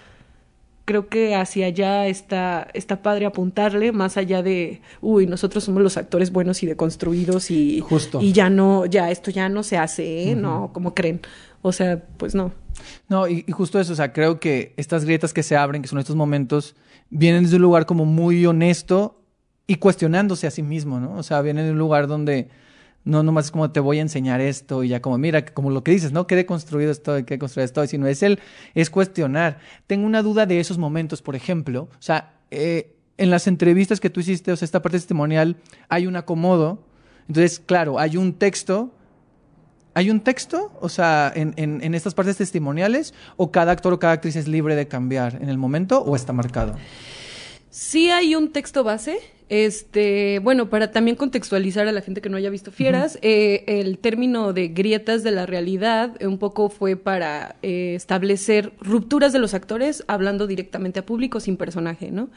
creo 0.84 1.08
que 1.08 1.34
hacia 1.34 1.66
allá 1.66 2.06
está, 2.08 2.68
está 2.74 3.00
padre 3.00 3.24
apuntarle, 3.24 3.92
más 3.92 4.18
allá 4.18 4.42
de, 4.42 4.82
uy, 5.00 5.26
nosotros 5.26 5.64
somos 5.64 5.82
los 5.82 5.96
actores 5.96 6.30
buenos 6.30 6.62
y 6.62 6.66
deconstruidos 6.66 7.50
y, 7.50 7.80
Justo. 7.80 8.20
y 8.20 8.32
ya 8.32 8.50
no, 8.50 8.84
ya 8.84 9.10
esto 9.10 9.30
ya 9.30 9.48
no 9.48 9.62
se 9.62 9.78
hace, 9.78 10.30
¿eh? 10.30 10.34
no, 10.34 10.70
como 10.74 10.94
creen. 10.94 11.20
O 11.62 11.72
sea, 11.72 12.04
pues 12.18 12.34
no. 12.34 12.52
No, 13.08 13.28
y, 13.28 13.44
y, 13.46 13.52
justo 13.52 13.80
eso, 13.80 13.94
o 13.94 13.96
sea, 13.96 14.12
creo 14.12 14.40
que 14.40 14.74
estas 14.76 15.06
grietas 15.06 15.32
que 15.32 15.42
se 15.42 15.56
abren, 15.56 15.80
que 15.80 15.88
son 15.88 16.00
estos 16.00 16.16
momentos, 16.16 16.74
vienen 17.08 17.44
desde 17.44 17.56
un 17.56 17.62
lugar 17.62 17.86
como 17.86 18.04
muy 18.04 18.44
honesto 18.44 19.21
y 19.66 19.76
cuestionándose 19.76 20.46
a 20.46 20.50
sí 20.50 20.62
mismo, 20.62 21.00
¿no? 21.00 21.14
O 21.14 21.22
sea, 21.22 21.40
viene 21.42 21.62
de 21.62 21.72
un 21.72 21.78
lugar 21.78 22.06
donde 22.06 22.48
no 23.04 23.22
nomás 23.22 23.46
es 23.46 23.50
como 23.50 23.70
te 23.70 23.80
voy 23.80 23.98
a 23.98 24.02
enseñar 24.02 24.40
esto 24.40 24.84
y 24.84 24.88
ya 24.88 25.02
como 25.02 25.18
mira, 25.18 25.44
como 25.44 25.70
lo 25.70 25.82
que 25.82 25.90
dices, 25.90 26.12
¿no? 26.12 26.26
Qué 26.26 26.46
construido 26.46 26.90
estoy, 26.90 27.24
qué 27.24 27.38
construido 27.38 27.64
estoy, 27.64 27.88
sino 27.88 28.06
es 28.06 28.22
el, 28.22 28.38
es 28.74 28.90
cuestionar. 28.90 29.58
Tengo 29.86 30.06
una 30.06 30.22
duda 30.22 30.46
de 30.46 30.60
esos 30.60 30.78
momentos, 30.78 31.22
por 31.22 31.34
ejemplo, 31.34 31.88
o 31.92 32.02
sea, 32.02 32.34
eh, 32.50 32.96
en 33.18 33.30
las 33.30 33.46
entrevistas 33.46 34.00
que 34.00 34.10
tú 34.10 34.20
hiciste, 34.20 34.52
o 34.52 34.56
sea, 34.56 34.66
esta 34.66 34.82
parte 34.82 34.98
testimonial, 34.98 35.56
hay 35.88 36.06
un 36.06 36.16
acomodo. 36.16 36.84
Entonces, 37.28 37.60
claro, 37.60 37.98
hay 37.98 38.16
un 38.16 38.34
texto. 38.34 38.92
¿Hay 39.94 40.10
un 40.10 40.20
texto? 40.20 40.72
O 40.80 40.88
sea, 40.88 41.30
en, 41.34 41.54
en 41.56 41.94
estas 41.94 42.14
partes 42.14 42.38
testimoniales, 42.38 43.12
o 43.36 43.52
cada 43.52 43.72
actor 43.72 43.92
o 43.92 43.98
cada 43.98 44.14
actriz 44.14 44.36
es 44.36 44.48
libre 44.48 44.74
de 44.74 44.88
cambiar 44.88 45.38
en 45.40 45.50
el 45.50 45.58
momento, 45.58 46.02
o 46.02 46.16
está 46.16 46.32
marcado. 46.32 46.74
Sí 47.68 48.10
hay 48.10 48.34
un 48.34 48.52
texto 48.52 48.84
base. 48.84 49.18
Este, 49.52 50.38
bueno, 50.38 50.70
para 50.70 50.92
también 50.92 51.14
contextualizar 51.14 51.86
a 51.86 51.92
la 51.92 52.00
gente 52.00 52.22
que 52.22 52.30
no 52.30 52.38
haya 52.38 52.48
visto 52.48 52.72
Fieras, 52.72 53.18
eh, 53.20 53.64
el 53.66 53.98
término 53.98 54.54
de 54.54 54.68
grietas 54.68 55.22
de 55.24 55.30
la 55.30 55.44
realidad 55.44 56.16
eh, 56.20 56.26
un 56.26 56.38
poco 56.38 56.70
fue 56.70 56.96
para 56.96 57.56
eh, 57.60 57.92
establecer 57.94 58.72
rupturas 58.80 59.34
de 59.34 59.40
los 59.40 59.52
actores 59.52 60.04
hablando 60.08 60.46
directamente 60.46 61.00
a 61.00 61.04
público 61.04 61.38
sin 61.38 61.58
personaje, 61.58 62.10
¿no? 62.10 62.30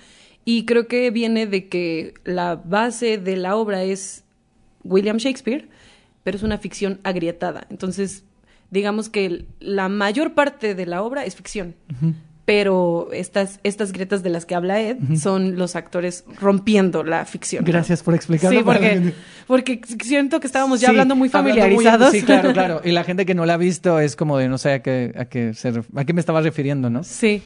Y 0.44 0.66
creo 0.66 0.90
que 0.90 1.10
viene 1.10 1.48
de 1.48 1.70
que 1.70 2.16
la 2.26 2.58
base 2.58 3.18
de 3.18 3.38
la 3.38 3.56
obra 3.56 3.84
es 3.84 4.26
William 4.84 5.16
Shakespeare, 5.16 5.70
pero 6.26 6.36
es 6.36 6.44
una 6.44 6.58
ficción 6.58 7.00
agrietada. 7.04 7.66
Entonces, 7.70 8.26
digamos 8.72 9.08
que 9.08 9.46
la 9.62 9.88
mayor 9.88 10.34
parte 10.34 10.76
de 10.76 10.86
la 10.86 11.02
obra 11.02 11.24
es 11.24 11.38
ficción 11.38 11.76
pero 12.46 13.10
estas, 13.12 13.60
estas 13.64 13.92
grietas 13.92 14.22
de 14.24 14.30
las 14.30 14.46
que 14.46 14.56
habla 14.56 14.80
Ed 14.80 14.98
son 15.20 15.58
los 15.58 15.76
actores 15.76 16.24
rompiendo 16.40 17.04
la 17.04 17.26
ficción. 17.26 17.66
Gracias 17.66 18.04
por 18.04 18.14
explicarlo. 18.14 18.60
Sí, 18.60 18.64
porque, 18.64 19.14
porque 19.48 19.82
siento 20.04 20.40
que 20.40 20.48
estábamos 20.48 20.80
ya 20.80 20.90
hablando 20.90 21.16
muy 21.16 21.30
familiarizados. 21.30 22.12
sí, 22.12 22.22
claro, 22.22 22.54
claro. 22.54 22.82
Y 22.84 22.92
la 22.92 23.04
gente 23.04 23.26
que 23.26 23.34
no 23.34 23.46
la 23.46 23.56
ha 23.56 23.58
visto 23.58 24.00
es 24.00 24.16
como 24.16 24.38
de 24.38 24.48
no 24.48 24.58
sé 24.58 24.74
a 24.74 24.84
qué, 24.84 25.14
a 25.18 25.26
qué, 25.26 25.54
a 25.96 26.06
qué 26.06 26.14
me 26.14 26.20
estaba 26.20 26.42
refiriendo, 26.42 26.90
¿no? 26.90 27.04
Sí. 27.04 27.44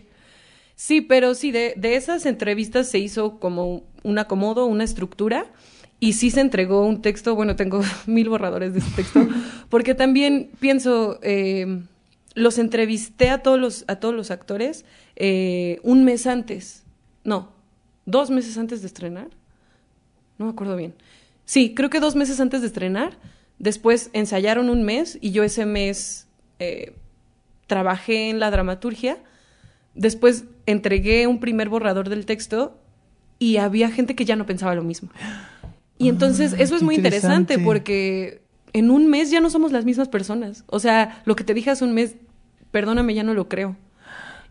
Sí, 0.76 1.02
pero 1.02 1.36
sí, 1.36 1.52
de, 1.52 1.74
de 1.76 1.96
esas 1.96 2.26
entrevistas 2.26 2.90
se 2.90 3.00
hizo 3.00 3.40
como 3.40 3.84
un 4.04 4.18
acomodo, 4.18 4.66
una 4.66 4.84
estructura. 4.84 5.46
Y 6.02 6.14
sí 6.14 6.32
se 6.32 6.40
entregó 6.40 6.86
un 6.86 7.02
texto, 7.02 7.36
bueno, 7.36 7.56
tengo 7.56 7.82
mil 8.06 8.30
borradores 8.30 8.74
de 8.74 8.80
ese 8.80 8.92
texto, 8.96 9.28
porque 9.70 9.96
también 9.96 10.50
pienso, 10.60 11.20
eh, 11.22 11.82
los 12.36 12.58
entrevisté 12.58 13.30
a 13.30 13.42
todos 13.44 13.60
los, 13.60 13.86
a 13.88 13.98
todos 13.98 14.14
los 14.14 14.32
actores 14.32 14.86
eh, 15.16 15.80
un 15.84 16.04
mes 16.06 16.28
antes. 16.28 16.84
No, 17.24 17.52
dos 18.06 18.30
meses 18.30 18.58
antes 18.58 18.82
de 18.82 18.88
estrenar. 18.88 19.28
No 20.38 20.46
me 20.46 20.52
acuerdo 20.52 20.76
bien. 20.76 20.94
Sí, 21.46 21.74
creo 21.76 21.90
que 21.90 22.00
dos 22.00 22.16
meses 22.16 22.40
antes 22.40 22.62
de 22.62 22.68
estrenar. 22.68 23.18
Después 23.58 24.10
ensayaron 24.14 24.70
un 24.70 24.84
mes 24.84 25.18
y 25.20 25.32
yo 25.32 25.44
ese 25.44 25.66
mes 25.66 26.28
eh, 26.60 26.94
trabajé 27.68 28.30
en 28.30 28.40
la 28.40 28.52
dramaturgia. 28.52 29.18
Después 29.96 30.46
entregué 30.66 31.28
un 31.28 31.40
primer 31.40 31.68
borrador 31.68 32.08
del 32.08 32.26
texto 32.26 32.80
y 33.38 33.58
había 33.58 33.90
gente 33.90 34.16
que 34.16 34.26
ya 34.26 34.36
no 34.36 34.46
pensaba 34.46 34.76
lo 34.76 34.84
mismo. 34.84 35.10
Y 35.98 36.08
entonces 36.08 36.54
eso 36.58 36.78
es 36.78 36.84
muy 36.84 36.96
interesante 36.96 37.60
porque 37.60 38.39
en 38.74 38.92
un 38.92 39.08
mes 39.08 39.32
ya 39.32 39.40
no 39.40 39.50
somos 39.50 39.72
las 39.72 39.86
mismas 39.86 40.10
personas. 40.10 40.64
O 40.68 40.80
sea, 40.80 41.22
lo 41.26 41.36
que 41.36 41.44
te 41.44 41.54
dije 41.54 41.72
hace 41.72 41.84
un 41.84 41.94
mes, 41.94 42.16
perdóname, 42.72 43.14
ya 43.14 43.24
no 43.24 43.34
lo 43.34 43.48
creo. 43.48 43.76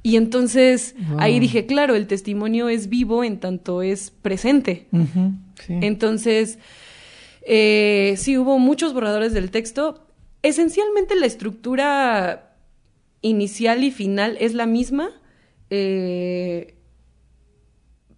Y 0.02 0.16
entonces 0.16 0.94
ahí 1.18 1.40
dije, 1.40 1.66
claro, 1.66 1.94
el 1.94 2.06
testimonio 2.06 2.68
es 2.68 2.88
vivo 2.88 3.24
en 3.24 3.40
tanto 3.40 3.82
es 3.82 4.10
presente. 4.10 4.86
Entonces, 5.68 6.58
eh, 7.42 8.14
sí 8.16 8.38
hubo 8.38 8.58
muchos 8.58 8.94
borradores 8.94 9.32
del 9.32 9.50
texto. 9.50 10.06
Esencialmente 10.42 11.16
la 11.16 11.26
estructura 11.26 12.54
inicial 13.22 13.82
y 13.82 13.90
final 13.90 14.36
es 14.40 14.54
la 14.54 14.66
misma, 14.66 15.10
eh, 15.68 16.76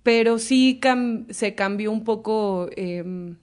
pero 0.03 0.39
sí 0.39 0.81
se 1.31 1.55
cambió 1.55 1.93
un 1.93 2.05
poco. 2.05 2.69
Em, 2.77 3.37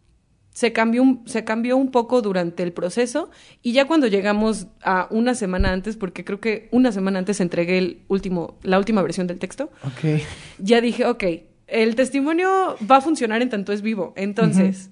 se 0.58 0.74
cambió, 0.74 1.04
un, 1.04 1.22
se 1.28 1.44
cambió 1.44 1.78
un 1.78 1.92
poco 1.92 2.24
durante 2.24 2.64
el 2.64 2.74
proceso 2.74 3.30
y 3.62 3.74
ya 3.74 3.86
cuando 3.86 4.08
llegamos 4.08 4.66
a 4.82 5.08
una 5.12 5.36
semana 5.36 5.72
antes, 5.72 5.98
porque 5.98 6.26
creo 6.26 6.40
que 6.40 6.68
una 6.72 6.92
semana 6.92 7.20
antes 7.20 7.40
entregué 7.42 7.78
el 7.78 8.02
último, 8.08 8.58
la 8.64 8.80
última 8.80 9.04
versión 9.04 9.28
del 9.28 9.38
texto, 9.38 9.70
ya 10.58 10.82
dije, 10.82 11.06
ok, 11.06 11.24
el 11.68 11.94
testimonio 11.94 12.76
va 12.90 12.96
a 12.96 13.02
funcionar 13.02 13.44
en 13.44 13.50
tanto 13.50 13.72
es 13.72 13.84
vivo. 13.84 14.14
Entonces, 14.18 14.90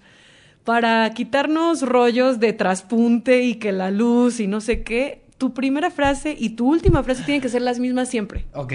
para 0.66 1.10
quitarnos 1.16 1.82
rollos 1.82 2.40
de 2.40 2.54
traspunte 2.54 3.42
y 3.42 3.56
que 3.56 3.72
la 3.72 3.90
luz 3.90 4.40
y 4.40 4.46
no 4.46 4.62
sé 4.62 4.84
qué, 4.84 5.24
tu 5.40 5.56
primera 5.56 5.90
frase 5.90 6.36
y 6.38 6.50
tu 6.50 6.70
última 6.70 7.02
frase 7.02 7.24
tienen 7.24 7.42
que 7.42 7.50
ser 7.50 7.64
las 7.64 7.80
mismas 7.80 8.08
siempre. 8.08 8.46
Ok. 8.54 8.74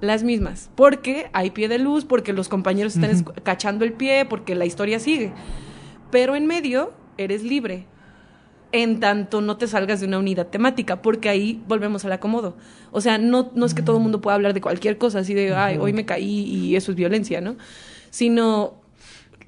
Las 0.00 0.22
mismas, 0.22 0.70
porque 0.74 1.28
hay 1.34 1.50
pie 1.50 1.68
de 1.68 1.78
luz, 1.78 2.06
porque 2.06 2.32
los 2.32 2.48
compañeros 2.48 2.96
están 2.96 3.24
cachando 3.42 3.84
el 3.84 3.92
pie, 3.92 4.24
porque 4.24 4.54
la 4.54 4.64
historia 4.64 5.00
sigue 5.00 5.32
pero 6.10 6.36
en 6.36 6.46
medio 6.46 6.92
eres 7.16 7.42
libre, 7.42 7.86
en 8.72 9.00
tanto 9.00 9.40
no 9.40 9.56
te 9.56 9.66
salgas 9.66 10.00
de 10.00 10.06
una 10.06 10.18
unidad 10.18 10.48
temática, 10.48 11.02
porque 11.02 11.28
ahí 11.28 11.62
volvemos 11.66 12.04
al 12.04 12.12
acomodo. 12.12 12.56
O 12.90 13.00
sea, 13.00 13.18
no, 13.18 13.50
no 13.54 13.66
es 13.66 13.74
que 13.74 13.82
todo 13.82 13.96
el 13.96 14.02
mundo 14.02 14.20
pueda 14.20 14.34
hablar 14.34 14.54
de 14.54 14.60
cualquier 14.60 14.98
cosa, 14.98 15.20
así 15.20 15.34
de, 15.34 15.54
ay, 15.54 15.78
hoy 15.78 15.92
me 15.92 16.04
caí 16.04 16.44
y 16.44 16.76
eso 16.76 16.92
es 16.92 16.96
violencia, 16.96 17.40
¿no? 17.40 17.56
Sino 18.10 18.80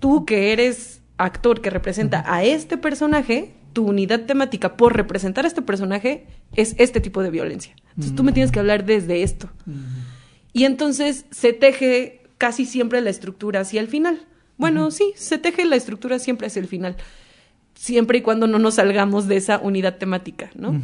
tú 0.01 0.25
que 0.25 0.53
eres 0.53 1.03
actor 1.19 1.61
que 1.61 1.71
representa 1.71 2.25
a 2.27 2.45
este 2.45 2.79
personaje, 2.79 3.55
tu 3.73 3.87
unidad 3.87 4.23
temática 4.23 4.77
por 4.77 4.97
representar 4.97 5.45
a 5.45 5.49
este 5.49 5.63
personaje 5.63 6.27
es 6.57 6.75
este 6.79 7.01
tipo 7.01 7.23
de 7.23 7.31
violencia. 7.31 7.75
Entonces 7.91 8.15
tú 8.15 8.25
me 8.25 8.33
tienes 8.33 8.51
que 8.51 8.59
hablar 8.59 8.85
desde 8.85 9.23
esto. 9.23 9.51
Y 10.53 10.65
entonces 10.65 11.27
se 11.31 11.53
teje 11.53 12.23
casi 12.39 12.65
siempre 12.65 13.01
la 13.01 13.11
estructura 13.11 13.61
hacia 13.61 13.81
el 13.81 13.89
final. 13.89 14.27
Bueno, 14.61 14.91
sí, 14.91 15.13
se 15.17 15.39
teje 15.39 15.65
la 15.65 15.77
estructura 15.77 16.19
siempre 16.19 16.47
hacia 16.47 16.61
el 16.61 16.69
final, 16.69 16.97
siempre 17.75 18.19
y 18.19 18.21
cuando 18.21 18.47
no 18.47 18.59
nos 18.59 18.75
salgamos 18.75 19.27
de 19.27 19.37
esa 19.37 19.59
unidad 19.59 19.97
temática, 19.97 20.51
¿no? 20.55 20.81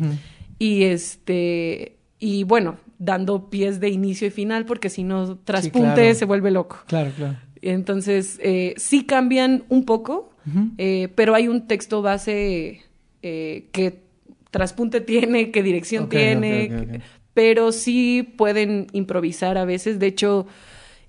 Y 0.58 0.84
este, 0.84 1.96
y 2.18 2.44
bueno, 2.44 2.78
dando 2.98 3.50
pies 3.50 3.80
de 3.80 3.90
inicio 3.90 4.26
y 4.26 4.30
final, 4.30 4.64
porque 4.64 4.88
si 4.88 5.04
no 5.04 5.36
traspunte 5.38 6.14
se 6.14 6.24
vuelve 6.24 6.50
loco. 6.50 6.78
Claro, 6.86 7.12
claro. 7.16 7.36
Entonces, 7.62 8.38
eh, 8.42 8.74
sí 8.76 9.04
cambian 9.04 9.64
un 9.68 9.84
poco, 9.84 10.30
eh, 10.78 11.08
pero 11.14 11.34
hay 11.34 11.48
un 11.48 11.66
texto 11.66 12.02
base 12.02 12.82
eh, 13.22 13.66
que 13.72 14.02
traspunte 14.50 15.00
tiene, 15.00 15.50
que 15.50 15.62
dirección 15.62 16.08
tiene, 16.08 17.00
pero 17.34 17.72
sí 17.72 18.22
pueden 18.36 18.86
improvisar 18.92 19.58
a 19.58 19.64
veces. 19.64 19.98
De 19.98 20.06
hecho, 20.06 20.46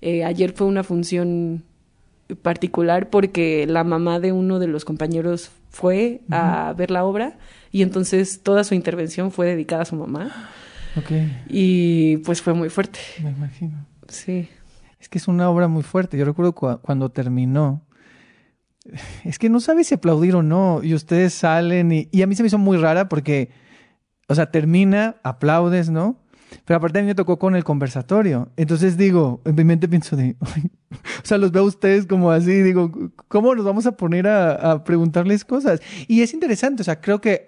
ayer 0.02 0.52
fue 0.52 0.66
una 0.66 0.82
función 0.82 1.64
particular 2.42 3.10
porque 3.10 3.66
la 3.66 3.84
mamá 3.84 4.20
de 4.20 4.32
uno 4.32 4.58
de 4.58 4.66
los 4.66 4.84
compañeros 4.84 5.50
fue 5.70 6.20
a 6.30 6.74
ver 6.76 6.90
la 6.90 7.04
obra 7.04 7.38
y 7.70 7.82
entonces 7.82 8.42
toda 8.42 8.64
su 8.64 8.74
intervención 8.74 9.30
fue 9.30 9.46
dedicada 9.46 9.82
a 9.82 9.86
su 9.86 9.96
mamá. 9.96 10.50
Okay. 10.96 11.42
Y 11.48 12.18
pues 12.18 12.42
fue 12.42 12.54
muy 12.54 12.70
fuerte. 12.70 12.98
Me 13.22 13.30
imagino. 13.30 13.86
Sí. 14.08 14.48
Es 15.00 15.08
que 15.08 15.18
es 15.18 15.28
una 15.28 15.48
obra 15.48 15.68
muy 15.68 15.82
fuerte. 15.82 16.18
Yo 16.18 16.24
recuerdo 16.24 16.54
cuando 16.54 17.10
terminó, 17.10 17.86
es 19.24 19.38
que 19.38 19.48
no 19.48 19.60
sabes 19.60 19.88
si 19.88 19.94
aplaudir 19.94 20.34
o 20.34 20.42
no. 20.42 20.80
Y 20.82 20.94
ustedes 20.94 21.34
salen 21.34 21.92
y, 21.92 22.08
y 22.10 22.22
a 22.22 22.26
mí 22.26 22.34
se 22.34 22.42
me 22.42 22.48
hizo 22.48 22.58
muy 22.58 22.78
rara 22.78 23.08
porque, 23.08 23.50
o 24.28 24.34
sea, 24.34 24.50
termina, 24.50 25.16
aplaudes, 25.22 25.90
¿no? 25.90 26.20
Pero 26.64 26.76
aparte 26.78 26.98
a 26.98 27.02
mí 27.02 27.08
me 27.08 27.14
tocó 27.14 27.38
con 27.38 27.56
el 27.56 27.64
conversatorio. 27.64 28.48
Entonces 28.56 28.96
digo, 28.96 29.40
en 29.44 29.54
mi 29.54 29.64
mente 29.64 29.88
pienso 29.88 30.16
de, 30.16 30.36
o 30.40 30.46
sea, 31.22 31.38
los 31.38 31.52
veo 31.52 31.62
a 31.62 31.66
ustedes 31.66 32.06
como 32.06 32.30
así, 32.30 32.62
digo, 32.62 32.90
¿cómo 33.28 33.54
nos 33.54 33.64
vamos 33.64 33.86
a 33.86 33.92
poner 33.92 34.26
a, 34.26 34.84
preguntarles 34.84 35.44
cosas? 35.44 35.80
Y 36.06 36.22
es 36.22 36.34
interesante, 36.34 36.82
o 36.82 36.84
sea, 36.84 37.00
creo 37.00 37.20
que 37.20 37.46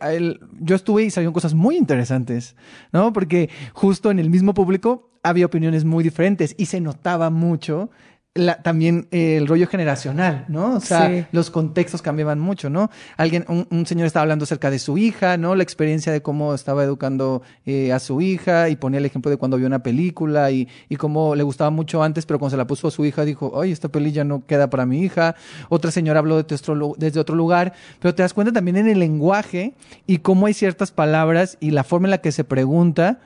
yo 0.60 0.76
estuve 0.76 1.04
y 1.04 1.10
salieron 1.10 1.34
cosas 1.34 1.54
muy 1.54 1.76
interesantes, 1.76 2.56
¿no? 2.92 3.12
Porque 3.12 3.50
justo 3.72 4.10
en 4.10 4.18
el 4.18 4.30
mismo 4.30 4.54
público 4.54 5.10
había 5.22 5.46
opiniones 5.46 5.84
muy 5.84 6.02
diferentes 6.02 6.54
y 6.56 6.66
se 6.66 6.80
notaba 6.80 7.30
mucho 7.30 7.90
la, 8.34 8.62
también 8.62 9.08
eh, 9.10 9.36
el 9.38 9.48
rollo 9.48 9.66
generacional, 9.66 10.44
¿no? 10.46 10.76
O 10.76 10.80
sea, 10.80 11.28
los 11.32 11.50
contextos 11.50 12.00
cambiaban 12.00 12.38
mucho, 12.38 12.70
¿no? 12.70 12.88
Alguien, 13.16 13.44
un, 13.48 13.86
señor 13.86 14.06
estaba 14.06 14.22
hablando 14.22 14.44
acerca 14.44 14.70
de 14.70 14.78
su 14.78 14.98
hija, 14.98 15.36
¿no? 15.36 15.56
La 15.56 15.64
experiencia 15.64 16.12
de 16.12 16.22
cómo 16.22 16.54
estaba 16.54 16.84
educando 16.84 17.42
eh, 17.66 17.92
a 17.92 17.98
su 17.98 18.20
hija 18.20 18.68
y 18.68 18.76
ponía 18.76 18.98
el 18.98 19.04
ejemplo 19.04 19.32
de 19.32 19.36
cuando 19.36 19.56
vio 19.56 19.66
una 19.66 19.82
película 19.82 20.52
y, 20.52 20.68
y 20.88 20.94
cómo 20.94 21.34
le 21.34 21.42
gustaba 21.42 21.70
mucho 21.70 22.04
antes, 22.04 22.24
pero 22.24 22.38
cuando 22.38 22.52
se 22.52 22.56
la 22.56 22.68
puso 22.68 22.86
a 22.86 22.92
su 22.92 23.04
hija 23.04 23.24
dijo, 23.24 23.50
oye, 23.52 23.72
esta 23.72 23.88
peli 23.88 24.12
ya 24.12 24.22
no 24.22 24.46
queda 24.46 24.70
para 24.70 24.86
mi 24.86 25.00
hija. 25.00 25.34
Otra 25.68 25.90
señora 25.90 26.20
habló 26.20 26.40
de 26.40 26.54
otro, 26.54 26.94
desde 26.98 27.18
otro 27.18 27.34
lugar, 27.34 27.72
pero 27.98 28.14
te 28.14 28.22
das 28.22 28.32
cuenta 28.32 28.52
también 28.52 28.76
en 28.76 28.86
el 28.86 29.00
lenguaje 29.00 29.74
y 30.06 30.18
cómo 30.18 30.46
hay 30.46 30.54
ciertas 30.54 30.92
palabras 30.92 31.58
y 31.58 31.72
la 31.72 31.82
forma 31.82 32.06
en 32.06 32.12
la 32.12 32.18
que 32.18 32.30
se 32.30 32.44
pregunta 32.44 33.18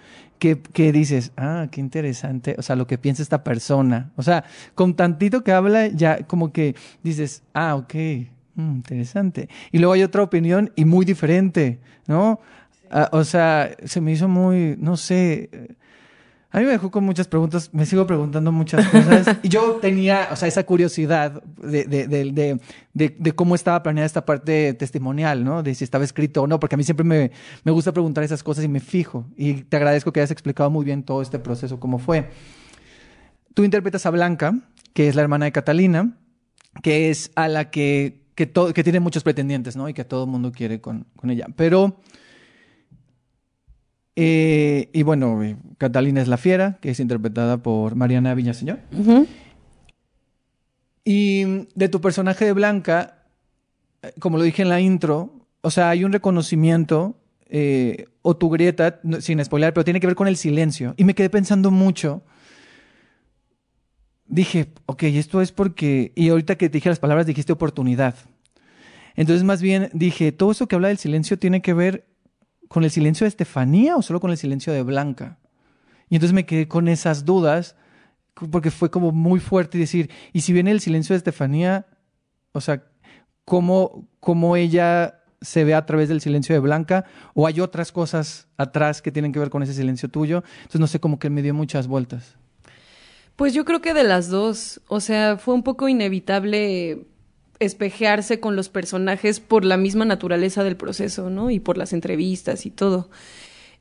que, 0.73 0.93
dices, 0.93 1.33
ah, 1.37 1.69
qué 1.71 1.81
interesante, 1.81 2.55
o 2.59 2.63
sea, 2.63 2.77
lo 2.77 2.87
que 2.87 2.99
piensa 2.99 3.23
esta 3.23 3.43
persona. 3.43 4.13
O 4.17 4.23
sea, 4.23 4.45
con 4.75 4.95
tantito 4.95 5.43
que 5.43 5.53
habla, 5.53 5.87
ya 5.89 6.27
como 6.27 6.53
que 6.53 6.75
dices, 7.03 7.43
ah, 7.55 7.77
ok, 7.77 7.95
mm, 8.55 8.71
interesante. 8.77 9.49
Y 9.73 9.79
luego 9.79 9.95
hay 9.95 10.03
otra 10.03 10.23
opinión 10.23 10.71
y 10.77 10.85
muy 10.85 11.05
diferente, 11.05 11.79
¿no? 12.07 12.41
Ah, 12.91 13.09
o 13.13 13.25
sea, 13.25 13.75
se 13.85 14.01
me 14.01 14.13
hizo 14.13 14.29
muy, 14.29 14.77
no 14.79 14.97
sé, 14.97 15.49
A 16.55 16.59
mí 16.61 16.67
me 16.67 16.71
dejó 16.71 16.89
con 16.89 17.03
muchas 17.03 17.27
preguntas, 17.27 17.71
me 17.73 17.85
sigo 17.85 18.07
preguntando 18.07 18.53
muchas 18.53 18.87
cosas. 18.87 19.39
y 19.43 19.49
yo 19.49 19.81
tenía, 19.83 20.29
o 20.31 20.37
sea, 20.37 20.47
esa 20.47 20.63
curiosidad 20.63 21.43
de, 21.43 21.83
de, 21.83 22.07
de, 22.07 22.61
de, 23.19 23.33
cómo 23.33 23.57
estaba 23.57 23.83
planeada 23.83 24.07
esta 24.07 24.25
parte 24.25 24.73
testimonial, 24.75 25.43
¿no? 25.43 25.65
De 25.65 25.75
si 25.75 25.83
estaba 25.83 26.05
escrito 26.05 26.43
o 26.43 26.47
no, 26.47 26.61
porque 26.61 26.77
a 26.77 26.79
mí 26.79 26.85
siempre 26.85 27.03
me, 27.03 27.33
me 27.65 27.73
gusta 27.73 27.91
preguntar 27.91 28.23
esas 28.23 28.45
cosas 28.45 28.65
y 28.65 28.69
me 28.69 28.79
fijo. 28.79 29.27
Y 29.37 29.65
te 29.65 29.79
agradezco 29.79 30.13
que 30.13 30.21
hayas 30.21 30.31
explicado 30.31 30.71
muy 30.71 30.85
bien 30.85 31.03
todo 31.03 31.23
este 31.23 31.41
proceso, 31.41 31.81
cómo 31.81 31.99
fue. 31.99 32.31
Tú 33.55 33.65
interpretas 33.65 34.07
a 34.07 34.11
Blanca, 34.11 34.57
que 34.93 35.09
es 35.09 35.17
la 35.17 35.23
hermana 35.23 35.47
de 35.47 35.53
Catalina, 35.53 36.17
que 36.85 37.11
es 37.11 37.33
a 37.35 37.49
la 37.49 37.71
que, 37.71 38.29
que, 38.37 38.53
que 38.73 38.85
tiene 38.85 39.01
muchos 39.01 39.25
pretendientes, 39.25 39.75
¿no? 39.75 39.89
Y 39.89 39.93
que 39.93 40.05
todo 40.05 40.23
el 40.23 40.31
mundo 40.31 40.53
quiere 40.53 40.81
con, 40.81 41.09
con 41.17 41.31
ella. 41.31 41.49
Pero 41.57 41.99
eh, 44.17 44.91
y 44.93 45.03
bueno, 45.03 45.43
eh, 45.43 45.57
Catalina 45.79 46.23
es 46.23 46.29
la 46.29 46.37
fiera, 46.37 46.79
que 46.81 46.91
es 46.91 47.01
interpretada 47.01 47.63
por 47.63 47.97
Mariana 47.97 48.35
Villaseñor. 48.35 48.79
Y 51.05 51.45
de 51.75 51.89
tu 51.89 52.01
personaje 52.01 52.45
de 52.45 52.53
Blanca, 52.53 53.25
eh, 54.03 54.13
como 54.21 54.39
lo 54.39 54.45
dije 54.45 54.63
en 54.63 54.69
la 54.69 54.81
intro, 54.81 55.47
o 55.61 55.71
sea, 55.71 55.91
hay 55.91 56.05
un 56.05 56.13
reconocimiento 56.13 57.17
o 58.23 58.37
tu 58.37 58.51
grieta, 58.51 59.01
sin 59.21 59.45
spoiler, 59.45 59.73
pero 59.73 59.85
tiene 59.85 60.01
que 60.01 60.09
ver 60.09 60.17
con 60.17 60.27
el 60.27 60.37
silencio. 60.37 60.95
Y 60.97 61.05
me 61.05 61.15
quedé 61.15 61.31
pensando 61.31 61.71
mucho. 61.71 62.23
Dije, 64.27 64.73
ok, 64.87 65.05
esto 65.05 65.41
es 65.41 65.53
porque. 65.53 66.11
Y 66.17 66.31
ahorita 66.31 66.57
que 66.57 66.69
te 66.69 66.79
dije 66.79 66.89
las 66.89 66.99
palabras, 66.99 67.27
dijiste 67.27 67.53
oportunidad. 67.53 68.17
Entonces, 69.15 69.45
más 69.45 69.63
bien 69.63 69.89
dije, 69.93 70.33
todo 70.33 70.51
eso 70.51 70.67
que 70.67 70.75
habla 70.75 70.89
del 70.89 70.99
silencio 70.99 71.39
tiene 71.39 71.63
que 71.63 71.75
ver 71.75 72.07
con 72.69 72.85
el 72.85 72.91
silencio 72.91 73.25
de 73.25 73.29
Estefanía 73.29 73.97
o 73.97 74.03
solo 74.03 74.21
con 74.21 74.31
el 74.31 74.37
silencio 74.37 74.73
de 74.73 74.83
Blanca? 74.83 75.39
Y 76.09 76.17
entonces 76.17 76.35
me 76.35 76.47
quedé 76.47 76.69
con 76.69 76.89
esas 76.89 77.25
dudas 77.25 77.77
porque 78.51 78.71
fue 78.71 78.91
como 78.91 79.13
muy 79.13 79.41
fuerte 79.41 79.79
decir, 79.79 80.11
y 80.33 80.41
si 80.41 80.53
viene 80.53 80.71
el 80.71 80.81
silencio 80.81 81.15
de 81.15 81.19
Estefanía, 81.19 81.87
o 82.53 82.61
sea, 82.61 82.85
¿cómo, 83.45 84.09
cómo 84.21 84.57
ella 84.57 85.21
se 85.41 85.65
ve 85.65 85.75
a 85.75 85.87
través 85.87 86.09
del 86.09 86.21
silencio 86.21 86.55
de 86.55 86.59
Blanca 86.59 87.05
o 87.35 87.47
hay 87.47 87.61
otras 87.61 87.93
cosas 87.93 88.49
atrás 88.57 89.03
que 89.03 89.13
tienen 89.13 89.33
que 89.33 89.39
ver 89.39 89.51
con 89.51 89.63
ese 89.63 89.75
silencio 89.75 90.09
tuyo? 90.09 90.43
Entonces 90.59 90.81
no 90.81 90.87
sé, 90.87 91.01
como 91.01 91.19
que 91.19 91.31
me 91.31 91.43
dio 91.43 91.55
muchas 91.55 91.87
vueltas. 91.87 92.37
Pues 93.37 93.53
yo 93.53 93.65
creo 93.65 93.81
que 93.81 93.95
de 93.95 94.05
las 94.05 94.29
dos, 94.29 94.81
o 94.89 95.01
sea, 95.01 95.39
fue 95.39 95.55
un 95.55 95.63
poco 95.63 95.89
inevitable 95.89 97.07
espejearse 97.61 98.41
con 98.41 98.57
los 98.57 98.69
personajes 98.69 99.41
por 99.41 99.65
la 99.65 99.77
misma 99.77 100.05
naturaleza 100.05 100.65
del 100.65 100.77
proceso, 100.77 101.31
¿no? 101.31 101.51
Y 101.51 101.61
por 101.61 101.79
las 101.79 101.93
entrevistas 101.93 102.67
y 102.67 102.71
todo. 102.71 103.09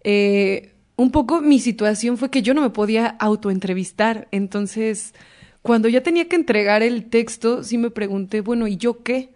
Eh, 0.03 0.73
un 0.95 1.11
poco 1.11 1.41
mi 1.41 1.59
situación 1.59 2.17
fue 2.17 2.29
que 2.29 2.41
yo 2.41 2.53
no 2.53 2.61
me 2.61 2.69
podía 2.69 3.07
autoentrevistar, 3.07 4.27
entonces 4.31 5.13
cuando 5.61 5.87
ya 5.87 6.03
tenía 6.03 6.27
que 6.27 6.35
entregar 6.35 6.83
el 6.83 7.05
texto, 7.05 7.63
sí 7.63 7.77
me 7.77 7.89
pregunté, 7.89 8.41
bueno, 8.41 8.67
¿y 8.67 8.77
yo 8.77 9.01
qué? 9.01 9.29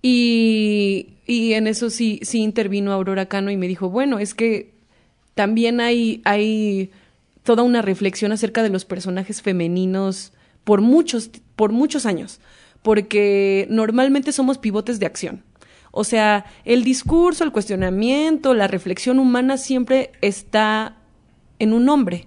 Y, 0.00 1.14
y 1.26 1.54
en 1.54 1.66
eso 1.66 1.90
sí, 1.90 2.20
sí 2.22 2.38
intervino 2.38 2.92
Aurora 2.92 3.26
Cano 3.26 3.50
y 3.50 3.56
me 3.56 3.66
dijo, 3.66 3.90
bueno, 3.90 4.20
es 4.20 4.34
que 4.34 4.72
también 5.34 5.80
hay, 5.80 6.22
hay 6.24 6.90
toda 7.42 7.64
una 7.64 7.82
reflexión 7.82 8.30
acerca 8.30 8.62
de 8.62 8.70
los 8.70 8.84
personajes 8.84 9.42
femeninos 9.42 10.32
por 10.62 10.80
muchos, 10.80 11.30
por 11.56 11.72
muchos 11.72 12.06
años 12.06 12.40
porque 12.82 13.66
normalmente 13.70 14.32
somos 14.32 14.58
pivotes 14.58 14.98
de 14.98 15.06
acción. 15.06 15.44
O 15.90 16.04
sea, 16.04 16.44
el 16.64 16.84
discurso, 16.84 17.44
el 17.44 17.52
cuestionamiento, 17.52 18.54
la 18.54 18.68
reflexión 18.68 19.18
humana 19.18 19.56
siempre 19.56 20.12
está 20.20 20.96
en 21.58 21.72
un 21.72 21.88
hombre. 21.88 22.26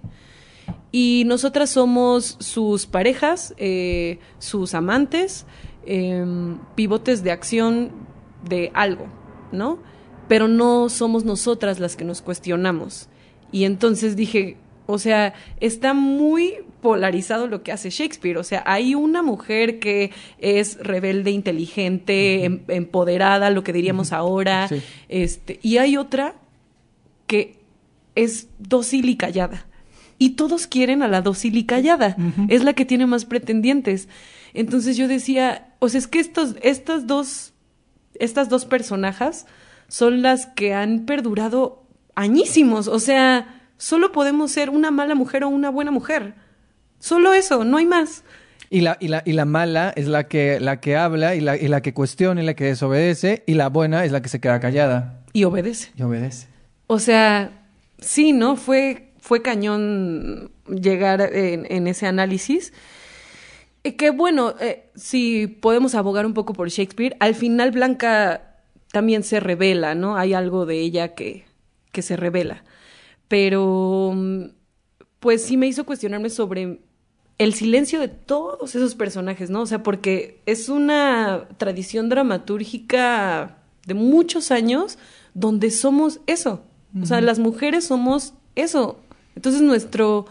Y 0.90 1.24
nosotras 1.26 1.70
somos 1.70 2.36
sus 2.40 2.86
parejas, 2.86 3.54
eh, 3.56 4.18
sus 4.38 4.74
amantes, 4.74 5.46
em, 5.86 6.58
pivotes 6.74 7.22
de 7.22 7.30
acción 7.30 7.92
de 8.46 8.70
algo, 8.74 9.06
¿no? 9.52 9.78
Pero 10.28 10.48
no 10.48 10.88
somos 10.88 11.24
nosotras 11.24 11.80
las 11.80 11.96
que 11.96 12.04
nos 12.04 12.20
cuestionamos. 12.20 13.08
Y 13.52 13.64
entonces 13.64 14.16
dije, 14.16 14.58
o 14.86 14.98
sea, 14.98 15.34
está 15.60 15.94
muy 15.94 16.56
polarizado 16.82 17.46
lo 17.46 17.62
que 17.62 17.72
hace 17.72 17.88
Shakespeare. 17.88 18.36
O 18.36 18.44
sea, 18.44 18.62
hay 18.66 18.94
una 18.94 19.22
mujer 19.22 19.78
que 19.78 20.10
es 20.38 20.76
rebelde, 20.78 21.30
inteligente, 21.30 22.44
em, 22.44 22.60
empoderada, 22.68 23.48
lo 23.48 23.64
que 23.64 23.72
diríamos 23.72 24.12
ahora, 24.12 24.68
este, 25.08 25.58
y 25.62 25.78
hay 25.78 25.96
otra 25.96 26.34
que 27.26 27.56
es 28.14 28.48
dócil 28.58 29.08
y 29.08 29.16
callada. 29.16 29.64
Y 30.18 30.30
todos 30.30 30.66
quieren 30.66 31.02
a 31.02 31.08
la 31.08 31.22
dócil 31.22 31.56
y 31.56 31.64
callada. 31.64 32.16
Es 32.48 32.62
la 32.62 32.74
que 32.74 32.84
tiene 32.84 33.06
más 33.06 33.24
pretendientes. 33.24 34.08
Entonces 34.52 34.96
yo 34.96 35.08
decía, 35.08 35.72
o 35.78 35.88
sea, 35.88 35.98
es 35.98 36.06
que 36.06 36.20
estos, 36.20 36.56
estas 36.62 37.06
dos, 37.06 37.54
estas 38.14 38.48
dos 38.48 38.64
personajes 38.66 39.46
son 39.88 40.22
las 40.22 40.46
que 40.46 40.74
han 40.74 41.06
perdurado 41.06 41.84
añísimos. 42.14 42.86
O 42.86 42.98
sea, 42.98 43.62
solo 43.78 44.12
podemos 44.12 44.52
ser 44.52 44.70
una 44.70 44.90
mala 44.90 45.14
mujer 45.14 45.44
o 45.44 45.48
una 45.48 45.70
buena 45.70 45.90
mujer. 45.90 46.34
Solo 47.02 47.34
eso, 47.34 47.64
no 47.64 47.78
hay 47.78 47.86
más. 47.86 48.22
Y 48.70 48.80
la, 48.80 48.96
y 49.00 49.08
la, 49.08 49.24
y 49.26 49.32
la 49.32 49.44
mala 49.44 49.92
es 49.96 50.06
la 50.06 50.28
que, 50.28 50.60
la 50.60 50.78
que 50.80 50.96
habla 50.96 51.34
y 51.34 51.40
la, 51.40 51.56
y 51.56 51.66
la 51.66 51.82
que 51.82 51.92
cuestiona 51.92 52.40
y 52.40 52.46
la 52.46 52.54
que 52.54 52.64
desobedece, 52.64 53.42
y 53.44 53.54
la 53.54 53.68
buena 53.70 54.04
es 54.04 54.12
la 54.12 54.22
que 54.22 54.28
se 54.28 54.40
queda 54.40 54.60
callada. 54.60 55.24
Y 55.32 55.42
obedece. 55.42 55.90
Y 55.96 56.02
obedece. 56.02 56.46
O 56.86 57.00
sea, 57.00 57.66
sí, 57.98 58.32
¿no? 58.32 58.54
Fue, 58.54 59.10
fue 59.18 59.42
cañón 59.42 60.52
llegar 60.68 61.20
en, 61.22 61.88
ese 61.88 62.06
análisis. 62.06 62.72
que 63.82 64.10
bueno, 64.10 64.54
eh, 64.60 64.84
si 64.94 65.48
podemos 65.48 65.96
abogar 65.96 66.24
un 66.24 66.34
poco 66.34 66.52
por 66.52 66.68
Shakespeare, 66.68 67.16
al 67.18 67.34
final 67.34 67.72
Blanca 67.72 68.60
también 68.92 69.24
se 69.24 69.40
revela, 69.40 69.96
¿no? 69.96 70.16
Hay 70.16 70.34
algo 70.34 70.66
de 70.66 70.78
ella 70.78 71.16
que, 71.16 71.46
que 71.90 72.02
se 72.02 72.16
revela. 72.16 72.62
Pero, 73.26 74.14
pues 75.18 75.44
sí 75.44 75.56
me 75.56 75.66
hizo 75.66 75.84
cuestionarme 75.84 76.30
sobre 76.30 76.78
el 77.38 77.54
silencio 77.54 78.00
de 78.00 78.08
todos 78.08 78.74
esos 78.74 78.94
personajes, 78.94 79.50
¿no? 79.50 79.62
O 79.62 79.66
sea, 79.66 79.82
porque 79.82 80.40
es 80.46 80.68
una 80.68 81.48
tradición 81.56 82.08
dramatúrgica 82.08 83.58
de 83.86 83.94
muchos 83.94 84.50
años 84.50 84.98
donde 85.34 85.70
somos 85.70 86.20
eso. 86.26 86.62
O 87.00 87.06
sea, 87.06 87.22
las 87.22 87.38
mujeres 87.38 87.86
somos 87.86 88.34
eso. 88.54 89.00
Entonces 89.34 89.62
nuestro, 89.62 90.26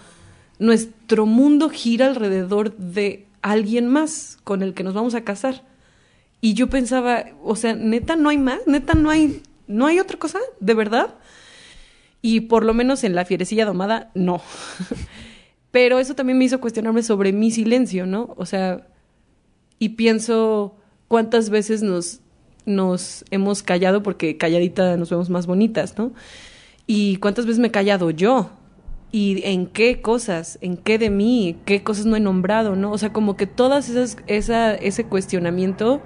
nuestro 0.59 1.25
mundo 1.25 1.69
gira 1.69 2.05
alrededor 2.05 2.77
de 2.77 3.25
alguien 3.41 3.87
más 3.87 4.37
con 4.43 4.61
el 4.61 4.75
que 4.75 4.83
nos 4.83 4.93
vamos 4.93 5.15
a 5.15 5.23
casar. 5.23 5.63
Y 6.39 6.53
yo 6.53 6.69
pensaba, 6.69 7.25
o 7.43 7.55
sea, 7.55 7.73
neta 7.73 8.15
no 8.15 8.29
hay 8.29 8.37
más, 8.37 8.59
neta 8.67 8.93
no 8.93 9.09
hay, 9.09 9.41
no 9.67 9.87
hay 9.87 9.99
otra 9.99 10.17
cosa, 10.17 10.39
de 10.59 10.73
verdad. 10.73 11.15
Y 12.21 12.41
por 12.41 12.63
lo 12.63 12.73
menos 12.73 13.03
en 13.03 13.15
la 13.15 13.25
fierecilla 13.25 13.65
domada, 13.65 14.11
no. 14.13 14.41
Pero 15.71 15.99
eso 15.99 16.15
también 16.15 16.37
me 16.37 16.45
hizo 16.45 16.59
cuestionarme 16.59 17.01
sobre 17.01 17.31
mi 17.31 17.49
silencio, 17.49 18.05
¿no? 18.05 18.33
O 18.37 18.45
sea, 18.45 18.87
y 19.79 19.89
pienso 19.89 20.75
cuántas 21.07 21.49
veces 21.49 21.81
nos, 21.81 22.19
nos 22.65 23.25
hemos 23.31 23.63
callado 23.63 24.03
porque 24.03 24.37
calladita 24.37 24.97
nos 24.97 25.09
vemos 25.09 25.29
más 25.29 25.47
bonitas, 25.47 25.97
¿no? 25.97 26.11
Y 26.87 27.17
cuántas 27.17 27.45
veces 27.45 27.59
me 27.59 27.69
he 27.69 27.71
callado 27.71 28.11
yo. 28.11 28.51
Y 29.13 29.41
en 29.43 29.67
qué 29.67 30.01
cosas, 30.01 30.57
en 30.61 30.77
qué 30.77 30.97
de 30.97 31.09
mí, 31.09 31.57
qué 31.65 31.83
cosas 31.83 32.05
no 32.05 32.15
he 32.15 32.21
nombrado, 32.21 32.75
¿no? 32.75 32.91
O 32.91 32.97
sea, 32.97 33.11
como 33.11 33.35
que 33.35 33.45
todas 33.45 33.89
esas, 33.89 34.17
esa, 34.27 34.73
ese 34.73 35.05
cuestionamiento 35.05 36.01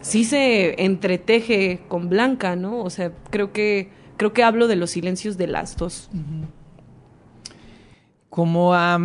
sí 0.00 0.24
se 0.24 0.82
entreteje 0.84 1.80
con 1.88 2.08
Blanca, 2.08 2.56
¿no? 2.56 2.82
O 2.82 2.90
sea, 2.90 3.12
creo 3.30 3.52
que, 3.52 3.90
creo 4.16 4.32
que 4.32 4.42
hablo 4.42 4.68
de 4.68 4.76
los 4.76 4.90
silencios 4.90 5.38
de 5.38 5.46
las 5.48 5.76
dos. 5.76 6.08
¿Cómo 8.30 8.74
ha, 8.74 8.98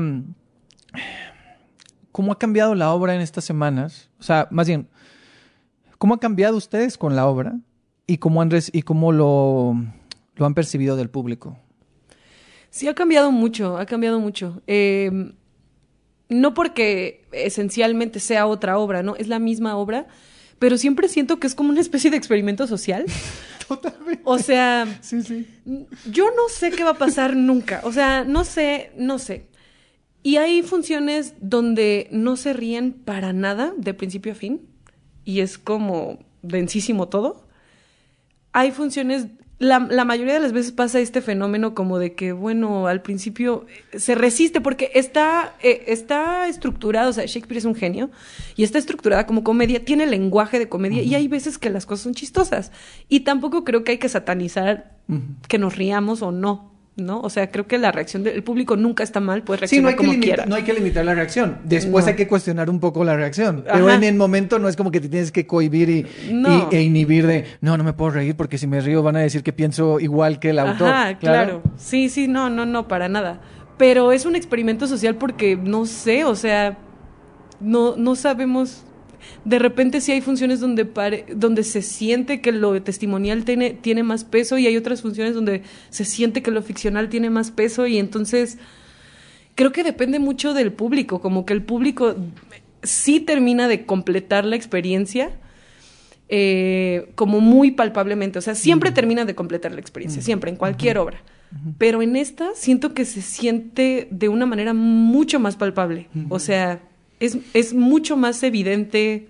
¿Cómo 2.12 2.32
ha 2.32 2.38
cambiado 2.38 2.76
la 2.76 2.94
obra 2.94 3.16
en 3.16 3.22
estas 3.22 3.44
semanas? 3.44 4.10
O 4.20 4.24
sea, 4.24 4.48
más 4.52 4.68
bien, 4.68 4.88
¿cómo 5.98 6.14
ha 6.14 6.20
cambiado 6.20 6.58
ustedes 6.58 6.98
con 6.98 7.16
la 7.16 7.26
obra 7.28 7.58
y 8.06 8.18
cómo, 8.18 8.42
han, 8.42 8.52
y 8.72 8.82
cómo 8.84 9.12
lo, 9.12 9.76
lo 10.36 10.46
han 10.46 10.54
percibido 10.54 10.96
del 10.96 11.10
público? 11.10 11.58
Sí, 12.70 12.88
ha 12.88 12.94
cambiado 12.94 13.32
mucho, 13.32 13.78
ha 13.78 13.86
cambiado 13.86 14.20
mucho. 14.20 14.62
Em, 14.68 15.34
no 16.30 16.54
porque 16.54 17.26
esencialmente 17.32 18.20
sea 18.20 18.48
otra 18.48 18.78
obra, 18.78 19.04
¿no? 19.04 19.16
Es 19.16 19.28
la 19.28 19.40
misma 19.40 19.76
obra, 19.76 20.08
pero 20.64 20.78
siempre 20.78 21.10
siento 21.10 21.42
que 21.42 21.48
es 21.48 21.56
como 21.56 21.72
una 21.72 21.82
especie 21.82 22.10
de 22.10 22.16
experimento 22.16 22.68
social. 22.68 23.04
Totalmente. 23.68 24.22
O 24.24 24.40
sea, 24.40 24.88
sí, 25.02 25.22
sí. 25.22 25.46
yo 26.10 26.28
no 26.28 26.48
sé 26.48 26.72
qué 26.72 26.86
va 26.86 26.92
a 26.92 26.98
pasar 26.98 27.36
nunca. 27.36 27.82
O 27.84 27.92
sea, 27.92 28.24
no 28.24 28.46
sé, 28.46 28.94
no 28.96 29.20
sé. 29.20 29.48
Y 30.22 30.38
hay 30.38 30.62
funciones 30.62 31.34
donde 31.42 32.08
no 32.12 32.38
se 32.38 32.54
ríen 32.54 32.94
para 32.94 33.34
nada, 33.34 33.74
de 33.76 33.94
principio 33.94 34.32
a 34.32 34.36
fin, 34.36 34.62
y 35.26 35.42
es 35.42 35.58
como 35.58 36.20
densísimo 36.44 37.10
todo. 37.10 37.46
Hay 38.54 38.72
funciones, 38.72 39.28
la, 39.64 39.80
la, 39.80 40.06
mayoría 40.06 40.34
de 40.34 40.40
las 40.40 40.54
veces 40.54 40.72
pasa 40.72 41.00
este 41.00 41.22
fenómeno 41.22 41.74
como 41.74 42.00
de 42.00 42.14
que, 42.14 42.32
bueno, 42.32 42.88
al 42.88 43.02
principio 43.02 43.66
se 43.96 44.16
resiste 44.16 44.62
porque 44.62 44.92
está, 44.94 45.54
eh, 45.62 45.86
está 45.88 46.48
estructurado, 46.48 47.10
o 47.10 47.14
sea, 47.14 47.26
Shakespeare 47.26 47.58
es 47.58 47.66
un 47.66 47.76
genio 47.76 48.12
y 48.56 48.64
está 48.64 48.78
estructurada 48.78 49.26
como 49.26 49.44
comedia, 49.44 49.84
tiene 49.84 50.06
lenguaje 50.06 50.60
de 50.60 50.70
comedia 50.70 51.02
y 51.02 51.16
hay 51.16 51.28
veces 51.28 51.58
que 51.58 51.70
las 51.70 51.86
cosas 51.86 52.04
son 52.04 52.14
chistosas. 52.14 52.72
Y 53.10 53.22
tampoco 53.22 53.64
creo 53.64 53.84
que 53.84 53.94
hay 53.94 53.98
que 53.98 54.10
satanizar 54.10 54.98
que 55.48 55.58
nos 55.58 55.76
riamos 55.76 56.22
o 56.22 56.32
no. 56.32 56.73
¿No? 56.96 57.22
O 57.22 57.30
sea, 57.30 57.50
creo 57.50 57.68
que 57.68 57.78
la 57.78 57.92
reacción 57.92 58.24
del 58.24 58.44
público 58.44 58.76
nunca 58.76 59.04
está 59.04 59.20
mal, 59.20 59.44
puede 59.44 59.62
reaccionar 59.62 59.80
sí, 59.80 59.84
no 59.84 59.90
hay 59.90 59.96
como 59.96 60.12
que 60.12 60.20
quiera. 60.20 60.46
No 60.46 60.56
hay 60.56 60.64
que 60.64 60.74
limitar 60.74 61.04
la 61.04 61.16
reacción. 61.16 61.58
Después 61.64 62.06
hay 62.08 62.16
que 62.16 62.28
cuestionar 62.28 62.70
un 62.70 62.80
poco 62.80 63.04
la 63.04 63.16
reacción. 63.16 63.64
Pero 63.66 63.90
en 63.90 64.04
el 64.04 64.16
momento 64.16 64.60
no 64.60 64.68
es 64.68 64.76
como 64.76 64.92
que 64.92 65.00
te 65.00 65.10
tienes 65.10 65.32
que 65.32 65.48
cohibir 65.48 65.90
y, 65.90 66.06
e 66.72 66.82
inhibir 66.82 67.26
de, 67.26 67.46
no, 67.62 67.78
no 67.78 67.84
me 67.84 67.94
puedo 67.94 68.12
reír 68.12 68.36
porque 68.36 68.58
si 68.58 68.68
me 68.68 68.80
río 68.82 69.02
van 69.02 69.16
a 69.16 69.20
decir 69.20 69.44
que 69.44 69.54
pienso 69.54 70.00
igual 70.00 70.40
que 70.40 70.52
el 70.52 70.60
autor. 70.60 70.90
Ajá, 70.90 71.18
claro. 71.18 71.62
Sí, 71.78 72.10
sí, 72.10 72.28
no, 72.28 72.50
no, 72.50 72.66
no, 72.66 72.88
para 72.88 73.10
nada. 73.10 73.42
Pero 73.78 74.12
es 74.12 74.26
un 74.26 74.36
experimento 74.36 74.88
social 74.88 75.16
porque, 75.16 75.56
no 75.56 75.86
sé, 75.86 76.26
o 76.26 76.36
sea, 76.36 76.78
no, 77.60 77.96
no 77.98 78.16
sabemos 78.16 78.84
de 79.46 79.60
repente 79.60 80.02
sí 80.02 80.12
hay 80.12 80.22
funciones 80.22 80.60
donde, 80.60 80.88
donde 81.36 81.64
se 81.64 81.82
siente 81.82 82.42
que 82.42 82.52
lo 82.52 82.82
testimonial 82.82 83.46
tiene, 83.46 83.72
tiene 83.72 84.04
más 84.04 84.24
peso 84.24 84.58
y 84.58 84.68
hay 84.68 84.78
otras 84.78 85.02
funciones 85.02 85.36
donde 85.36 85.64
se 85.90 86.06
siente 86.06 86.42
que 86.42 86.52
lo 86.52 86.62
ficcional 86.62 87.10
tiene 87.10 87.30
más 87.30 87.52
peso 87.52 87.88
y 87.88 87.98
entonces 87.98 88.58
creo 89.56 89.72
que 89.72 89.84
depende 89.84 90.20
mucho 90.20 90.54
del 90.54 90.72
público, 90.72 91.22
como 91.22 91.46
que 91.46 91.54
el 91.54 91.64
público 91.64 92.16
sí 92.82 93.20
termina 93.20 93.68
de 93.68 93.86
completar 93.86 94.46
la 94.46 94.56
experiencia. 94.56 95.32
Eh, 96.30 97.12
como 97.16 97.42
muy 97.42 97.72
palpablemente, 97.72 98.40
o 98.40 98.42
sea, 98.42 98.56
siempre 98.56 98.92
termina 98.92 99.24
de 99.24 99.36
completar 99.36 99.72
la 99.72 99.80
experiencia, 99.80 100.22
siempre, 100.22 100.50
en 100.50 100.56
cualquier 100.56 100.98
obra. 100.98 101.22
Pero 101.78 102.02
en 102.02 102.16
esta 102.16 102.50
siento 102.56 102.96
que 102.96 103.06
se 103.06 103.22
siente 103.22 104.08
de 104.10 104.30
una 104.30 104.48
manera 104.48 104.74
mucho 104.74 105.40
más 105.40 105.56
palpable. 105.56 106.08
O 106.30 106.40
sea, 106.40 106.82
es, 107.26 107.38
es 107.54 107.74
mucho 107.74 108.18
más 108.18 108.44
evidente 108.44 109.30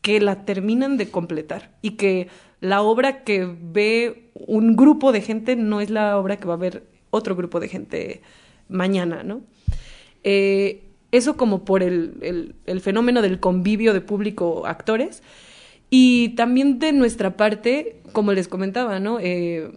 que 0.00 0.20
la 0.20 0.44
terminan 0.44 0.96
de 0.96 1.10
completar 1.10 1.70
y 1.82 1.92
que 1.92 2.28
la 2.60 2.80
obra 2.80 3.22
que 3.22 3.46
ve 3.46 4.30
un 4.34 4.76
grupo 4.76 5.12
de 5.12 5.20
gente 5.20 5.54
no 5.54 5.80
es 5.80 5.90
la 5.90 6.16
obra 6.18 6.38
que 6.38 6.48
va 6.48 6.54
a 6.54 6.58
ver 6.58 6.84
otro 7.10 7.36
grupo 7.36 7.60
de 7.60 7.68
gente 7.68 8.22
mañana, 8.68 9.22
¿no? 9.22 9.42
Eh, 10.24 10.84
eso 11.10 11.36
como 11.36 11.64
por 11.66 11.82
el, 11.82 12.54
el, 12.64 12.80
fenómeno 12.80 13.20
del 13.20 13.40
convivio 13.40 13.92
de 13.92 14.00
público-actores 14.00 15.22
y 15.90 16.30
también 16.30 16.78
de 16.78 16.92
nuestra 16.92 17.36
parte, 17.36 18.00
como 18.12 18.32
les 18.32 18.48
comentaba, 18.48 18.98
¿no? 18.98 19.18
Eh, 19.20 19.70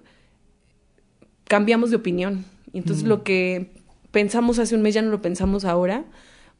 cambiamos 1.43 1.89
de 1.89 1.97
opinión. 1.97 2.45
Entonces 2.71 3.03
lo 3.05 3.23
que 3.23 3.71
pensamos 4.11 4.59
hace 4.59 4.75
un 4.75 4.81
mes 4.81 4.93
ya 4.93 5.01
no 5.01 5.11
lo 5.11 5.21
pensamos 5.21 5.65
ahora 5.65 6.05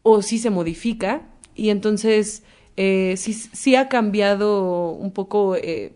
o 0.08 0.22
sí 0.22 0.38
se 0.38 0.52
modifica 0.52 1.24
y 1.56 1.70
entonces 1.70 2.44
eh, 2.78 3.16
sí, 3.18 3.34
sí, 3.34 3.76
ha 3.76 3.90
cambiado 3.90 4.92
un 4.92 5.12
poco 5.12 5.56
eh, 5.56 5.94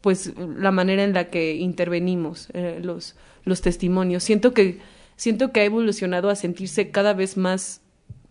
pues 0.00 0.32
la 0.36 0.72
manera 0.72 1.04
en 1.04 1.14
la 1.14 1.30
que 1.30 1.54
intervenimos 1.54 2.48
eh, 2.54 2.80
los, 2.82 3.14
los 3.44 3.60
testimonios. 3.60 4.24
Siento 4.24 4.52
que, 4.52 4.80
siento 5.14 5.52
que 5.52 5.60
ha 5.60 5.64
evolucionado 5.64 6.28
a 6.28 6.34
sentirse 6.34 6.90
cada 6.90 7.14
vez 7.14 7.36
más 7.36 7.82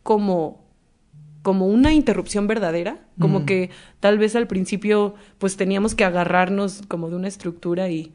como 0.03 0.59
como 1.43 1.65
una 1.65 1.91
interrupción 1.91 2.45
verdadera, 2.45 2.99
como 3.17 3.39
mm. 3.39 3.45
que 3.45 3.69
tal 3.99 4.19
vez 4.19 4.35
al 4.35 4.47
principio 4.47 5.15
pues 5.39 5.57
teníamos 5.57 5.95
que 5.95 6.03
agarrarnos 6.03 6.83
como 6.87 7.09
de 7.09 7.15
una 7.15 7.29
estructura 7.29 7.89
y, 7.89 8.11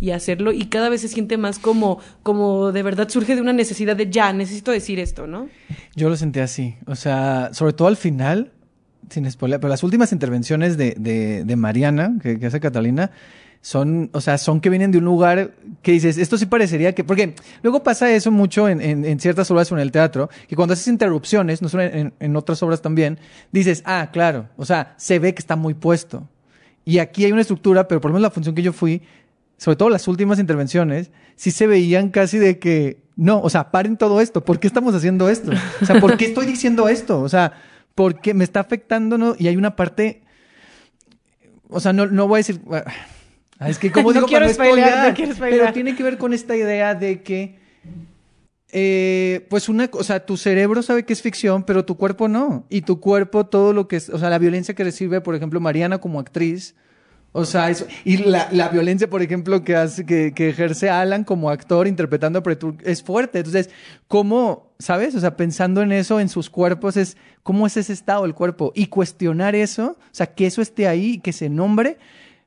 y 0.00 0.10
hacerlo 0.10 0.50
y 0.52 0.66
cada 0.66 0.88
vez 0.88 1.02
se 1.02 1.08
siente 1.08 1.36
más 1.36 1.58
como, 1.58 2.00
como 2.22 2.72
de 2.72 2.82
verdad 2.82 3.08
surge 3.08 3.34
de 3.34 3.42
una 3.42 3.52
necesidad 3.52 3.94
de 3.96 4.10
ya, 4.10 4.32
necesito 4.32 4.72
decir 4.72 4.98
esto, 4.98 5.26
¿no? 5.26 5.48
Yo 5.94 6.08
lo 6.08 6.16
sentí 6.16 6.40
así, 6.40 6.76
o 6.86 6.96
sea, 6.96 7.50
sobre 7.52 7.74
todo 7.74 7.88
al 7.88 7.96
final, 7.96 8.52
sin 9.10 9.30
spoiler, 9.30 9.60
pero 9.60 9.68
las 9.68 9.82
últimas 9.82 10.12
intervenciones 10.12 10.76
de, 10.76 10.94
de, 11.44 11.56
Mariana, 11.56 12.14
que, 12.22 12.38
hace 12.44 12.60
Catalina, 12.60 13.10
son, 13.60 14.08
o 14.14 14.22
sea, 14.22 14.38
son 14.38 14.60
que 14.60 14.70
vienen 14.70 14.90
de 14.90 14.98
un 14.98 15.04
lugar 15.04 15.52
que 15.82 15.92
dices, 15.92 16.16
esto 16.16 16.38
sí 16.38 16.46
parecería 16.46 16.94
que, 16.94 17.04
porque 17.04 17.34
luego 17.62 17.82
pasa 17.82 18.10
eso 18.10 18.30
mucho 18.30 18.68
en, 18.68 18.80
en, 18.80 19.20
ciertas 19.20 19.50
obras 19.50 19.70
o 19.70 19.74
en 19.74 19.82
el 19.82 19.92
teatro, 19.92 20.30
que 20.48 20.56
cuando 20.56 20.72
haces 20.72 20.88
interrupciones, 20.88 21.60
no 21.60 21.68
solo 21.68 21.82
en, 21.82 22.14
en, 22.18 22.36
otras 22.36 22.62
obras 22.62 22.80
también, 22.80 23.18
dices, 23.52 23.82
ah, 23.84 24.08
claro, 24.12 24.48
o 24.56 24.64
sea, 24.64 24.94
se 24.96 25.18
ve 25.18 25.34
que 25.34 25.40
está 25.40 25.56
muy 25.56 25.74
puesto. 25.74 26.26
Y 26.86 26.98
aquí 26.98 27.26
hay 27.26 27.32
una 27.32 27.42
estructura, 27.42 27.86
pero 27.86 28.00
por 28.00 28.10
lo 28.10 28.14
menos 28.14 28.22
la 28.22 28.30
función 28.30 28.54
que 28.54 28.62
yo 28.62 28.72
fui, 28.72 29.02
sobre 29.60 29.76
todo 29.76 29.90
las 29.90 30.08
últimas 30.08 30.38
intervenciones, 30.38 31.10
sí 31.36 31.50
se 31.50 31.66
veían 31.66 32.08
casi 32.08 32.38
de 32.38 32.58
que, 32.58 33.02
no, 33.14 33.42
o 33.42 33.50
sea, 33.50 33.70
paren 33.70 33.98
todo 33.98 34.22
esto, 34.22 34.42
¿por 34.42 34.58
qué 34.58 34.66
estamos 34.66 34.94
haciendo 34.94 35.28
esto? 35.28 35.52
O 35.82 35.84
sea, 35.84 36.00
¿por 36.00 36.16
qué 36.16 36.24
estoy 36.24 36.46
diciendo 36.46 36.88
esto? 36.88 37.20
O 37.20 37.28
sea, 37.28 37.52
porque 37.94 38.32
me 38.32 38.42
está 38.42 38.60
afectando, 38.60 39.18
¿no? 39.18 39.36
Y 39.38 39.48
hay 39.48 39.58
una 39.58 39.76
parte, 39.76 40.22
o 41.68 41.78
sea, 41.78 41.92
no, 41.92 42.06
no 42.06 42.26
voy 42.26 42.38
a 42.38 42.38
decir, 42.38 42.62
ah, 43.58 43.68
es 43.68 43.78
que 43.78 43.92
como 43.92 44.12
digo, 44.14 44.22
no 44.22 44.28
quiero 44.28 44.46
no 44.46 44.52
spoilear, 44.54 45.14
no 45.14 45.34
pero 45.38 45.72
tiene 45.74 45.94
que 45.94 46.04
ver 46.04 46.16
con 46.16 46.32
esta 46.32 46.56
idea 46.56 46.94
de 46.94 47.22
que, 47.22 47.58
eh, 48.72 49.46
pues 49.50 49.68
una, 49.68 49.90
o 49.92 50.02
sea, 50.02 50.24
tu 50.24 50.38
cerebro 50.38 50.82
sabe 50.82 51.04
que 51.04 51.12
es 51.12 51.20
ficción, 51.20 51.64
pero 51.64 51.84
tu 51.84 51.98
cuerpo 51.98 52.28
no. 52.28 52.64
Y 52.70 52.80
tu 52.80 52.98
cuerpo, 52.98 53.44
todo 53.44 53.74
lo 53.74 53.88
que 53.88 53.96
es, 53.96 54.08
o 54.08 54.18
sea, 54.18 54.30
la 54.30 54.38
violencia 54.38 54.74
que 54.74 54.84
recibe, 54.84 55.20
por 55.20 55.34
ejemplo, 55.34 55.60
Mariana 55.60 55.98
como 55.98 56.18
actriz, 56.18 56.74
o 57.32 57.44
sea, 57.44 57.70
eso. 57.70 57.86
Y 58.04 58.16
la, 58.16 58.48
la 58.50 58.68
violencia, 58.68 59.08
por 59.08 59.22
ejemplo, 59.22 59.62
que 59.62 59.76
hace, 59.76 60.04
que, 60.04 60.32
que, 60.34 60.48
ejerce 60.48 60.90
Alan 60.90 61.22
como 61.22 61.50
actor 61.50 61.86
interpretando 61.86 62.40
a 62.40 62.42
Pretur 62.42 62.76
es 62.84 63.02
fuerte. 63.02 63.38
Entonces, 63.38 63.70
¿cómo, 64.08 64.72
sabes? 64.78 65.14
O 65.14 65.20
sea, 65.20 65.36
pensando 65.36 65.82
en 65.82 65.92
eso, 65.92 66.18
en 66.18 66.28
sus 66.28 66.50
cuerpos, 66.50 66.96
es 66.96 67.16
cómo 67.44 67.66
es 67.66 67.76
ese 67.76 67.92
estado 67.92 68.22
del 68.22 68.34
cuerpo. 68.34 68.72
Y 68.74 68.86
cuestionar 68.86 69.54
eso, 69.54 69.96
o 70.00 70.08
sea, 70.10 70.26
que 70.34 70.46
eso 70.46 70.60
esté 70.60 70.88
ahí, 70.88 71.18
que 71.18 71.32
se 71.32 71.48
nombre, 71.48 71.98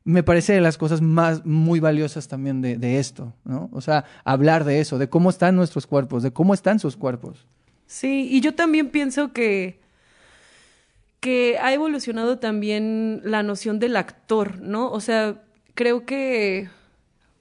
me 0.03 0.21
parece 0.21 0.51
de 0.51 0.61
las 0.61 0.77
cosas 0.77 1.01
más 1.01 1.45
muy 1.45 1.79
valiosas 1.79 2.27
también 2.27 2.61
de, 2.61 2.77
de 2.77 2.99
esto, 2.99 3.33
¿no? 3.45 3.69
O 3.71 3.79
sea, 3.79 4.03
hablar 4.25 4.65
de 4.65 4.81
eso, 4.81 4.97
de 4.97 5.07
cómo 5.07 5.29
están 5.29 5.55
nuestros 5.55 5.87
cuerpos, 5.87 6.23
de 6.23 6.33
cómo 6.33 6.53
están 6.53 6.79
sus 6.79 6.97
cuerpos. 6.97 7.47
Sí, 7.85 8.27
y 8.29 8.41
yo 8.41 8.53
también 8.53 8.89
pienso 8.89 9.31
que 9.31 9.82
que 11.23 11.57
ha 11.57 11.73
evolucionado 11.73 12.37
también 12.37 13.21
la 13.23 13.43
noción 13.43 13.79
del 13.79 13.95
actor, 13.95 14.59
¿no? 14.59 14.91
O 14.91 14.99
sea, 14.99 15.41
creo 15.73 16.05
que, 16.05 16.67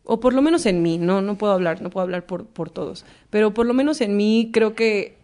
o 0.05 0.21
por 0.21 0.35
lo 0.35 0.41
menos 0.41 0.67
en 0.67 0.83
mí, 0.83 0.99
no, 0.99 1.21
no 1.21 1.37
puedo 1.37 1.53
hablar, 1.53 1.83
no 1.83 1.91
puedo 1.91 2.05
hablar 2.05 2.25
por, 2.25 2.47
por 2.47 2.71
todos, 2.71 3.05
pero 3.29 3.53
por 3.55 3.67
lo 3.67 3.75
menos 3.75 4.01
en 4.01 4.17
mí 4.17 4.51
creo 4.53 4.77
que 4.77 5.17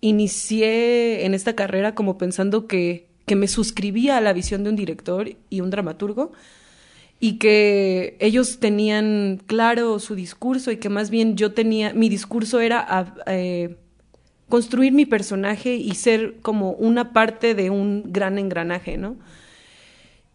inicié 0.00 1.24
en 1.24 1.34
esta 1.34 1.54
carrera 1.54 1.94
como 1.94 2.18
pensando 2.18 2.66
que, 2.66 3.06
que 3.26 3.36
me 3.36 3.46
suscribía 3.46 4.16
a 4.16 4.20
la 4.20 4.32
visión 4.32 4.64
de 4.64 4.70
un 4.70 4.76
director 4.76 5.36
y 5.48 5.60
un 5.60 5.70
dramaturgo 5.70 6.32
y 7.20 7.38
que 7.38 8.16
ellos 8.18 8.58
tenían 8.58 9.40
claro 9.46 10.00
su 10.00 10.16
discurso 10.16 10.72
y 10.72 10.78
que 10.78 10.88
más 10.88 11.10
bien 11.10 11.36
yo 11.36 11.52
tenía, 11.52 11.94
mi 11.94 12.08
discurso 12.08 12.58
era... 12.58 13.14
Eh, 13.28 13.76
construir 14.50 14.92
mi 14.92 15.06
personaje 15.06 15.74
y 15.76 15.94
ser 15.94 16.36
como 16.42 16.72
una 16.72 17.14
parte 17.14 17.54
de 17.54 17.70
un 17.70 18.12
gran 18.12 18.38
engranaje, 18.38 18.98
¿no? 18.98 19.16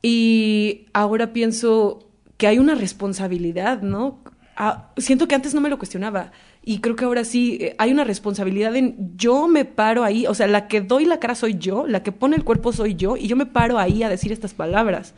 Y 0.02 0.88
ahora 0.94 1.34
pienso 1.34 2.10
que 2.38 2.48
hay 2.48 2.58
una 2.58 2.74
responsabilidad, 2.74 3.84
¿no? 3.84 4.20
Ah, 4.58 4.92
siento 4.98 5.28
que 5.28 5.36
antes 5.36 5.54
no 5.54 5.62
me 5.62 5.70
lo 5.70 5.78
cuestionaba 5.78 6.32
y 6.64 6.80
creo 6.80 6.96
que 6.96 7.06
ahora 7.06 7.24
sí 7.24 7.60
eh, 7.62 7.76
hay 7.78 7.92
una 7.92 8.04
responsabilidad 8.04 8.76
en 8.76 9.14
yo 9.18 9.48
me 9.48 9.66
paro 9.66 10.04
ahí, 10.04 10.26
o 10.26 10.34
sea, 10.34 10.48
la 10.48 10.68
que 10.68 10.82
doy 10.82 11.06
la 11.06 11.20
cara 11.20 11.36
soy 11.36 11.58
yo, 11.60 11.86
la 11.88 12.02
que 12.02 12.12
pone 12.12 12.36
el 12.36 12.44
cuerpo 12.44 12.74
soy 12.74 12.96
yo 12.96 13.18
y 13.18 13.28
yo 13.28 13.36
me 13.36 13.46
paro 13.46 13.78
ahí 13.78 14.02
a 14.02 14.10
decir 14.10 14.32
estas 14.32 14.54
palabras. 14.56 15.14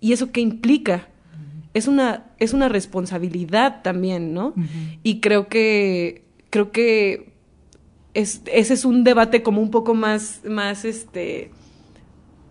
¿Y 0.00 0.12
eso 0.12 0.30
qué 0.30 0.40
implica? 0.40 1.08
Es 1.72 1.88
una, 1.88 2.24
es 2.38 2.52
una 2.52 2.68
responsabilidad 2.68 3.82
también, 3.82 4.34
¿no? 4.34 4.54
Y 5.02 5.20
creo 5.20 5.48
que, 5.48 6.24
creo 6.50 6.72
que 6.72 7.29
ese 8.14 8.74
es 8.74 8.84
un 8.84 9.04
debate 9.04 9.42
como 9.42 9.60
un 9.60 9.70
poco 9.70 9.94
más, 9.94 10.40
más 10.44 10.84
este, 10.84 11.50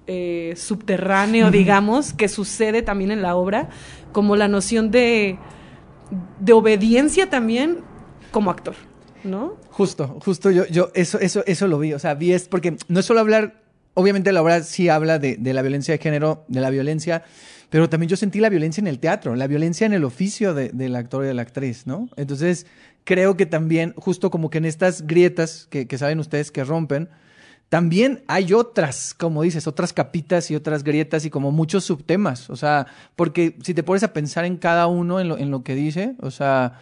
eh, 0.07 0.53
subterráneo, 0.55 1.51
digamos, 1.51 2.14
que 2.14 2.28
sucede 2.28 2.82
también 2.82 3.12
en 3.12 3.22
la 3.22 3.36
obra, 3.36 3.70
como 4.12 4.36
la 4.36 4.47
noción 4.47 4.89
de, 4.89 5.38
de 6.39 6.53
obediencia 6.53 7.30
también 7.30 7.80
como 8.32 8.51
actor, 8.51 8.76
¿no? 9.24 9.57
Justo, 9.70 10.20
justo 10.24 10.49
yo, 10.49 10.66
yo 10.68 10.91
eso, 10.93 11.20
eso, 11.20 11.43
eso 11.45 11.68
lo 11.68 11.80
vi, 11.80 11.93
o 11.93 11.99
sea, 11.99 12.16
vi 12.16 12.34
es 12.34 12.47
porque 12.47 12.78
no 12.88 12.99
es 12.99 13.05
solo 13.05 13.20
hablar, 13.20 13.62
obviamente 13.93 14.32
la 14.32 14.41
obra 14.41 14.64
sí 14.64 14.89
habla 14.89 15.20
de, 15.20 15.38
de 15.38 15.53
la 15.53 15.62
violencia 15.62 15.93
de 15.93 15.99
género, 15.99 16.43
de 16.47 16.62
la 16.62 16.70
violencia, 16.70 17.24
pero 17.70 17.88
también 17.88 18.10
yo 18.10 18.18
sentí 18.18 18.39
la 18.39 18.49
violencia 18.49 18.82
en 18.82 18.88
el 18.88 18.99
teatro, 18.99 19.36
la 19.36 19.47
violencia 19.47 19.86
en 19.86 19.93
el 19.93 20.03
oficio 20.03 20.53
de, 20.53 20.70
del 20.70 20.95
actor 20.95 21.24
y 21.24 21.28
de 21.28 21.34
la 21.36 21.43
actriz, 21.43 21.86
¿no? 21.86 22.10
Entonces, 22.16 22.66
creo 23.10 23.36
que 23.36 23.47
también, 23.47 23.95
justo 23.97 24.30
como 24.30 24.51
que 24.51 24.60
en 24.60 24.66
estas 24.66 25.07
grietas 25.07 25.68
que, 25.72 25.97
saben 25.97 26.20
ustedes 26.20 26.51
que 26.51 26.64
rompen, 26.64 27.10
también 27.68 28.24
hay 28.28 28.53
otras, 28.53 29.16
como 29.16 29.41
dices, 29.41 29.66
otras 29.66 29.93
capitas 29.93 30.51
y 30.51 30.55
otras 30.55 30.84
grietas 30.84 31.26
y 31.26 31.32
como 31.32 31.51
muchos 31.51 31.84
subtemas. 31.84 32.51
O 32.51 32.55
sea, 32.55 32.86
porque 33.16 33.57
si 33.64 33.74
te 33.74 33.82
pones 33.82 34.03
a 34.03 34.14
pensar 34.14 34.45
en 34.45 34.57
cada 34.57 34.86
uno, 34.86 35.20
en 35.20 35.28
lo, 35.28 35.39
en 35.39 35.49
lo 35.49 35.64
que 35.64 35.74
dice, 35.74 36.18
o 36.20 36.30
sea, 36.30 36.74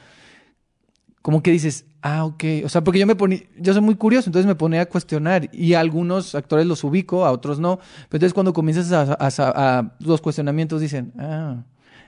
como 1.21 1.41
que 1.41 1.49
dices, 1.51 1.85
ah, 2.01 2.25
ok. 2.25 2.43
O 2.65 2.67
sea, 2.67 2.83
porque 2.83 2.99
yo 2.99 3.07
me 3.07 3.15
ponía, 3.15 3.43
yo 3.57 3.71
soy 3.71 3.81
muy 3.81 3.95
curioso, 3.95 4.27
entonces 4.27 4.47
me 4.47 4.55
ponía 4.55 4.81
a 4.81 4.85
cuestionar 4.85 5.47
y 5.53 5.75
a 5.75 5.79
algunos 5.79 6.35
actores 6.35 6.65
los 6.65 6.83
ubico, 6.83 7.25
a 7.25 7.31
otros 7.31 7.57
no. 7.57 7.77
Pero 7.77 8.17
entonces 8.17 8.33
cuando 8.33 8.51
comienzas 8.51 8.91
a, 8.91 9.93
los 9.99 10.19
cuestionamientos 10.19 10.81
dicen, 10.81 11.13
ah, 11.19 11.63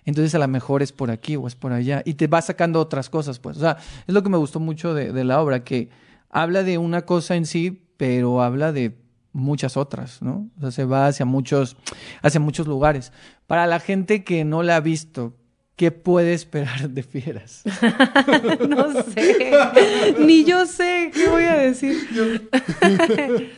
entonces 0.06 0.34
a 0.36 0.40
lo 0.40 0.48
mejor 0.48 0.82
es 0.82 0.92
por 0.92 1.12
aquí 1.12 1.36
o 1.36 1.48
es 1.48 1.56
por 1.56 1.72
allá. 1.72 2.02
Y 2.06 2.16
te 2.16 2.28
va 2.28 2.42
sacando 2.42 2.80
otras 2.80 3.10
cosas, 3.10 3.40
pues. 3.40 3.58
O 3.58 3.60
sea, 3.60 3.78
es 4.08 4.14
lo 4.14 4.24
que 4.24 4.30
me 4.30 4.38
gustó 4.38 4.60
mucho 4.60 4.94
de, 4.94 5.12
de 5.12 5.24
la 5.24 5.42
obra, 5.42 5.64
que 5.64 5.90
habla 6.30 6.64
de 6.64 6.78
una 6.78 7.04
cosa 7.06 7.36
en 7.36 7.46
sí, 7.46 7.82
pero 7.98 8.42
habla 8.42 8.72
de 8.72 8.96
muchas 9.34 9.78
otras, 9.78 10.22
¿no? 10.22 10.50
O 10.58 10.62
sea, 10.62 10.72
se 10.72 10.86
va 10.86 11.08
hacia 11.08 11.26
muchos, 11.26 11.78
hacia 12.22 12.40
muchos 12.40 12.68
lugares. 12.68 13.12
Para 13.48 13.68
la 13.68 13.80
gente 13.80 14.24
que 14.24 14.46
no 14.46 14.64
la 14.64 14.78
ha 14.78 14.80
visto, 14.80 15.36
¿qué 15.76 15.92
puede 15.92 16.34
esperar 16.34 16.90
de 16.90 17.04
Fieras? 17.04 17.64
No 18.68 19.04
sé. 19.04 19.52
Ni 20.20 20.44
yo 20.44 20.66
sé 20.66 21.12
qué 21.14 21.28
voy 21.30 21.44
a 21.44 21.56
decir. 21.56 21.98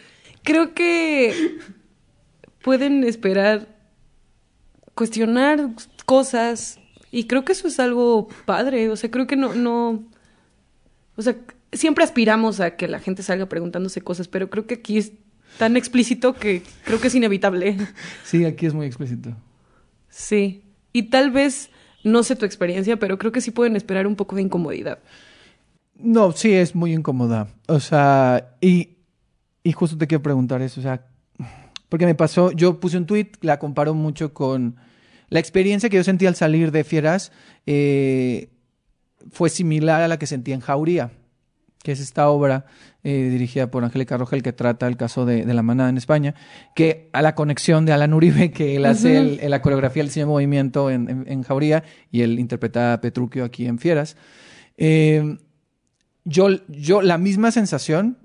Creo 0.44 0.74
que 0.74 1.58
pueden 2.64 3.04
esperar 3.04 3.71
cuestionar 5.02 5.72
cosas 6.06 6.80
y 7.12 7.24
creo 7.24 7.44
que 7.44 7.54
eso 7.54 7.68
es 7.68 7.80
algo 7.80 8.28
padre. 8.46 8.88
O 8.92 8.96
sea, 8.96 9.10
creo 9.10 9.26
que 9.26 9.36
no, 9.36 9.56
no. 9.56 10.04
O 11.16 11.24
sea, 11.24 11.36
siempre 11.74 12.04
aspiramos 12.04 12.60
a 12.60 12.76
que 12.76 12.88
la 12.88 13.00
gente 13.00 13.24
salga 13.24 13.48
preguntándose 13.48 14.02
cosas, 14.02 14.28
pero 14.28 14.52
creo 14.52 14.68
que 14.68 14.76
aquí 14.76 15.00
es 15.00 15.14
tan 15.58 15.76
explícito 15.76 16.36
que 16.36 16.62
creo 16.86 17.02
que 17.02 17.08
es 17.08 17.16
inevitable. 17.16 17.78
Sí, 18.24 18.46
aquí 18.46 18.68
es 18.68 18.76
muy 18.76 18.86
explícito. 18.86 19.36
Sí. 20.08 20.66
Y 20.94 21.10
tal 21.10 21.32
vez, 21.32 21.72
no 22.04 22.22
sé 22.22 22.36
tu 22.36 22.46
experiencia, 22.46 23.00
pero 23.00 23.18
creo 23.18 23.32
que 23.32 23.42
sí 23.42 23.50
pueden 23.50 23.76
esperar 23.76 24.06
un 24.06 24.16
poco 24.16 24.36
de 24.36 24.44
incomodidad. 24.44 25.00
No, 25.96 26.32
sí, 26.32 26.54
es 26.54 26.76
muy 26.76 26.94
incómoda. 26.94 27.48
O 27.68 27.80
sea, 27.80 28.56
y, 28.62 28.98
y 29.64 29.72
justo 29.72 29.98
te 29.98 30.06
quiero 30.06 30.22
preguntar 30.22 30.62
eso. 30.62 30.80
O 30.80 30.84
sea, 30.84 31.08
porque 31.90 32.06
me 32.06 32.14
pasó, 32.14 32.52
yo 32.52 32.80
puse 32.80 32.98
un 32.98 33.08
tweet, 33.08 33.32
la 33.42 33.58
comparo 33.58 33.96
mucho 33.96 34.32
con 34.32 34.76
la 35.32 35.40
experiencia 35.40 35.90
que 35.90 35.98
yo 35.98 36.04
sentí 36.04 36.28
al 36.28 36.36
salir 36.36 36.72
de 36.72 36.84
Fieras, 36.84 37.32
eh, 37.66 38.50
fue 39.32 39.50
similar 39.50 40.02
a 40.02 40.08
la 40.08 40.20
que 40.20 40.28
sentí 40.28 40.52
en 40.52 40.60
Jauría, 40.60 41.12
que 41.84 41.92
es 41.94 42.00
esta 42.00 42.30
obra 42.30 42.66
eh, 43.04 43.30
dirigida 43.32 43.72
por 43.72 43.84
Angélica 43.84 44.16
Rogel 44.18 44.44
que 44.44 44.54
trata 44.54 44.88
el 44.88 44.98
caso 44.98 45.26
de, 45.26 45.46
de 45.46 45.54
la 45.56 45.64
manada 45.64 45.90
en 45.90 45.98
España, 45.98 46.36
que 46.76 47.10
a 47.14 47.22
la 47.24 47.34
conexión 47.34 47.86
de 47.88 47.94
Alan 47.94 48.14
Uribe, 48.14 48.52
que 48.52 48.76
él 48.76 48.86
hace 48.86 49.18
el- 49.18 49.50
la 49.50 49.62
coreografía, 49.64 50.02
el 50.04 50.10
diseño 50.10 50.28
de 50.28 50.32
movimiento 50.32 50.92
en, 50.92 51.10
en- 51.10 51.26
en 51.28 51.42
Jauría 51.44 51.84
y 52.12 52.22
él 52.22 52.38
interpreta 52.38 52.94
a 52.94 53.02
Petruchio 53.02 53.44
aquí 53.46 53.66
en 53.66 53.80
Fieras. 53.80 54.18
Eh, 54.78 55.38
yo, 56.26 56.50
yo 56.68 57.02
la 57.02 57.18
misma 57.18 57.52
sensación 57.52 58.18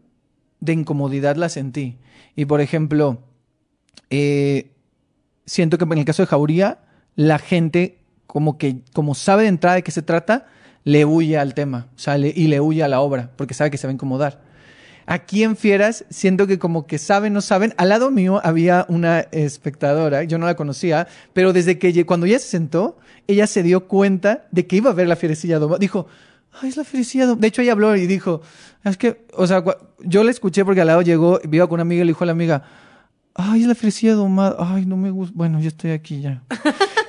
de 0.61 0.72
incomodidad 0.74 1.36
la 1.36 1.48
sentí. 1.48 1.96
Y 2.34 2.44
por 2.46 2.61
ejemplo, 2.61 3.22
siento 5.46 5.78
que 5.78 5.84
en 5.84 5.98
el 5.98 6.04
caso 6.04 6.22
de 6.22 6.26
Jauría, 6.26 6.78
la 7.17 7.39
gente 7.39 7.99
como 8.27 8.59
que, 8.59 8.77
como 8.93 9.14
sabe 9.14 9.43
de 9.43 9.49
entrada 9.49 9.77
de 9.77 9.83
qué 9.83 9.91
se 9.91 10.03
trata, 10.03 10.47
le 10.85 11.05
huye 11.05 11.37
al 11.37 11.55
tema, 11.55 11.89
o 11.97 11.99
sea, 11.99 12.17
y 12.17 12.47
le 12.47 12.61
huye 12.61 12.85
a 12.85 12.89
la 12.89 13.01
obra, 13.01 13.31
porque 13.37 13.55
sabe 13.55 13.71
que 13.71 13.79
se 13.79 13.89
va 13.89 13.91
a 13.91 13.95
incomodar. 13.95 14.41
Aquí 15.07 15.45
en 15.45 15.57
Fieras, 15.57 16.05
siento 16.11 16.47
que 16.47 16.59
como 16.59 16.87
que 16.87 16.99
saben, 16.99 17.33
no 17.33 17.41
saben. 17.41 17.75
Al 17.77 17.91
lado 17.91 18.11
mío 18.11 18.41
había 18.43 18.87
una 18.89 19.21
espectadora, 19.31 20.25
yo 20.25 20.37
no 20.37 20.47
la 20.47 20.57
conocía, 20.57 21.07
pero 21.33 21.53
desde 21.53 21.79
que 21.79 22.05
cuando 22.05 22.27
ella 22.27 22.41
se 22.41 22.49
sentó, 22.49 22.99
ella 23.29 23.47
se 23.47 23.62
dio 23.62 23.87
cuenta 23.87 24.47
de 24.51 24.67
que 24.67 24.77
iba 24.77 24.91
a 24.91 24.95
ver 24.95 25.07
la 25.07 25.14
fierecilla 25.14 25.61
domada. 25.61 25.79
Dijo, 25.79 26.09
ay, 26.61 26.71
es 26.71 26.77
la 26.77 26.85
domada. 26.85 27.41
De 27.41 27.47
hecho, 27.47 27.62
ella 27.62 27.73
habló 27.73 27.95
y 27.95 28.07
dijo, 28.09 28.43
es 28.85 28.97
que, 28.97 29.25
o 29.35 29.47
sea, 29.47 29.62
yo 30.01 30.25
la 30.25 30.33
escuché 30.33 30.64
porque 30.64 30.81
al 30.81 30.89
lado 30.89 31.03
llegó, 31.03 31.41
iba 31.51 31.67
con 31.69 31.75
una 31.75 31.83
amiga 31.83 32.03
y 32.03 32.05
le 32.05 32.11
dijo 32.11 32.25
a 32.25 32.27
la 32.27 32.33
amiga, 32.33 32.64
ay, 33.37 33.62
es 33.62 33.66
la 33.68 33.74
fierecilla 33.74 34.14
domada. 34.14 34.57
Ay, 34.59 34.87
no 34.87 34.97
me 34.97 35.11
gusta. 35.11 35.32
Bueno, 35.37 35.61
yo 35.61 35.68
estoy 35.68 35.91
aquí 35.93 36.20
ya. 36.20 36.43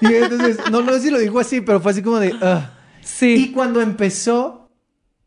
y 0.01 0.05
entonces, 0.13 0.59
no, 0.71 0.81
no 0.81 0.93
sé 0.93 1.01
si 1.01 1.09
lo 1.11 1.19
dijo 1.19 1.39
así, 1.39 1.61
pero 1.61 1.79
fue 1.79 1.91
así 1.91 2.01
como 2.01 2.19
de, 2.19 2.33
"Ah". 2.41 2.71
Y 3.01 3.05
Sí. 3.05 3.51
cuando 3.53 3.81
empezó, 3.81 4.69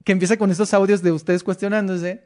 que 0.05 0.13
empieza 0.13 0.37
con 0.37 0.51
estos 0.51 0.73
audios 0.75 1.03
de 1.03 1.13
ustedes 1.13 1.43
cuestionándose, 1.43 2.25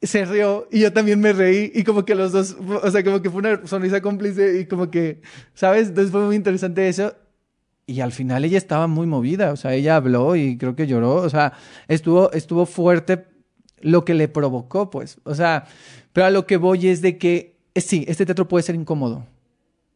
se 0.00 0.24
rió 0.24 0.66
y 0.70 0.80
yo 0.80 0.92
también 0.92 1.20
me 1.20 1.32
reí 1.32 1.70
y 1.74 1.84
como 1.84 2.04
que 2.04 2.14
los 2.14 2.32
dos, 2.32 2.56
o 2.82 2.90
sea, 2.90 3.04
como 3.04 3.22
que 3.22 3.30
fue 3.30 3.38
una 3.40 3.66
sonrisa 3.66 4.00
cómplice 4.00 4.60
y 4.60 4.66
como 4.66 4.90
que, 4.90 5.22
¿sabes? 5.54 5.88
Entonces 5.88 6.10
fue 6.10 6.20
muy 6.26 6.34
interesante 6.36 6.88
eso. 6.88 7.14
Y 7.86 8.00
al 8.00 8.12
final 8.12 8.44
ella 8.44 8.58
estaba 8.58 8.86
muy 8.86 9.06
movida, 9.06 9.52
o 9.52 9.56
sea, 9.56 9.74
ella 9.74 9.96
habló 9.96 10.34
y 10.36 10.56
creo 10.56 10.74
que 10.76 10.86
lloró, 10.86 11.16
o 11.16 11.28
sea, 11.30 11.52
estuvo, 11.88 12.30
estuvo 12.32 12.64
fuerte 12.66 13.26
lo 13.80 14.04
que 14.04 14.14
le 14.14 14.28
provocó, 14.28 14.88
pues, 14.90 15.18
o 15.24 15.34
sea, 15.34 15.64
pero 16.12 16.26
a 16.26 16.30
lo 16.30 16.46
que 16.46 16.56
voy 16.56 16.86
es 16.88 17.00
de 17.02 17.18
que, 17.18 17.51
sí, 17.76 18.04
este 18.08 18.26
teatro 18.26 18.48
puede 18.48 18.62
ser 18.62 18.74
incómodo, 18.74 19.26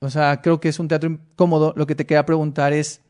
o 0.01 0.11
sea, 0.11 0.41
creo 0.43 0.61
que 0.61 0.68
es 0.68 0.79
un 0.79 0.89
teatro 0.89 1.11
incómodo, 1.11 1.72
lo 1.77 1.87
que 1.87 1.95
te 1.95 2.07
quería 2.07 2.27
preguntar 2.27 2.72
es, 2.72 3.01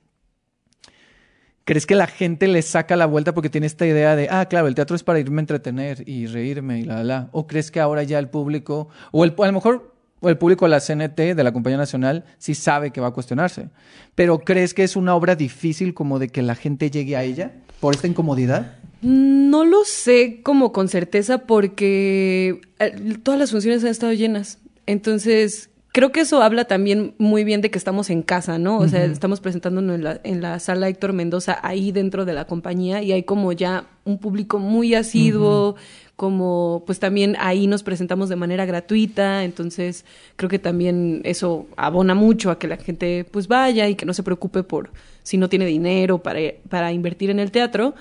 ¿Crees 1.67 1.85
que 1.85 1.97
la 1.97 2.07
gente 2.07 2.47
le 2.47 2.62
saca 2.62 2.95
la 2.95 3.07
vuelta 3.07 3.35
porque 3.35 3.51
tiene 3.51 3.67
esta 3.67 3.85
idea 3.85 4.14
de, 4.14 4.29
ah, 4.31 4.47
claro, 4.47 4.69
el 4.69 4.77
teatro 4.77 4.95
es 4.95 5.03
para 5.03 5.19
irme 5.19 5.41
a 5.41 5.43
entretener 5.43 6.09
y 6.09 6.29
reírme 6.29 6.79
y 6.79 6.85
la, 6.85 7.03
la? 7.03 7.29
¿O 7.33 7.49
crees 7.49 7.73
que 7.73 7.81
ahora 7.81 8.05
ya 8.05 8.21
el 8.21 8.29
público, 8.29 8.89
o 9.11 9.25
el, 9.25 9.35
a 9.37 9.47
lo 9.47 9.53
mejor 9.53 9.93
o 10.21 10.29
el 10.29 10.39
público 10.39 10.64
de 10.64 10.71
la 10.71 10.81
CNT, 10.81 11.35
de 11.35 11.43
la 11.43 11.53
Compañía 11.53 11.77
Nacional, 11.77 12.25
sí 12.39 12.55
sabe 12.55 12.93
que 12.93 13.01
va 13.01 13.09
a 13.09 13.11
cuestionarse? 13.11 13.71
¿Pero 14.14 14.39
crees 14.39 14.75
que 14.75 14.85
es 14.85 14.95
una 14.95 15.17
obra 15.17 15.35
difícil 15.35 15.93
como 15.93 16.21
de 16.21 16.29
que 16.29 16.41
la 16.41 16.55
gente 16.55 16.89
llegue 16.89 17.17
a 17.17 17.25
ella 17.25 17.51
por 17.81 17.97
esta 17.97 18.07
incomodidad? 18.07 18.77
No 19.03 19.65
lo 19.65 19.85
sé 19.85 20.41
como 20.43 20.73
con 20.73 20.89
certeza 20.89 21.39
porque 21.39 22.61
eh, 22.79 23.19
todas 23.23 23.39
las 23.39 23.51
funciones 23.51 23.85
han 23.85 23.91
estado 23.91 24.13
llenas. 24.13 24.59
Entonces, 24.87 25.71
creo 25.97 26.13
que 26.13 26.21
eso 26.21 26.43
habla 26.43 26.67
también 26.67 27.15
muy 27.17 27.43
bien 27.43 27.63
de 27.63 27.71
que 27.71 27.79
estamos 27.79 28.11
en 28.11 28.21
casa, 28.21 28.59
¿no? 28.59 28.77
O 28.77 28.87
sea, 28.87 29.05
estamos 29.07 29.41
presentándonos 29.41 29.95
en 29.95 30.05
la, 30.05 30.21
en 30.25 30.43
la 30.43 30.59
sala 30.59 30.89
Héctor 30.89 31.15
Mendoza 31.15 31.59
ahí 31.63 31.91
dentro 31.91 32.27
de 32.27 32.35
la 32.35 32.47
compañía 32.47 33.03
y 33.03 33.13
hay 33.13 33.23
como 33.23 33.51
ya 33.53 33.87
un 34.05 34.19
público 34.19 34.59
muy 34.59 34.95
asiduo, 34.95 35.77
como 36.15 36.83
pues 36.85 36.99
también 36.99 37.35
ahí 37.39 37.67
nos 37.67 37.83
presentamos 37.83 38.29
de 38.29 38.37
manera 38.37 38.67
gratuita, 38.67 39.43
entonces 39.45 40.05
creo 40.37 40.51
que 40.51 40.59
también 40.59 41.23
eso 41.25 41.67
abona 41.79 42.15
mucho 42.15 42.51
a 42.51 42.59
que 42.59 42.69
la 42.69 42.77
gente 42.77 43.25
pues 43.31 43.49
vaya 43.49 43.89
y 43.89 43.95
que 43.95 44.05
no 44.05 44.13
se 44.13 44.23
preocupe 44.23 44.63
por 44.63 44.91
si 45.23 45.39
no 45.39 45.49
tiene 45.49 45.65
dinero 45.65 46.19
para, 46.19 46.41
para 46.69 46.93
invertir 46.93 47.31
en 47.31 47.41
el 47.41 47.51
teatro. 47.51 47.95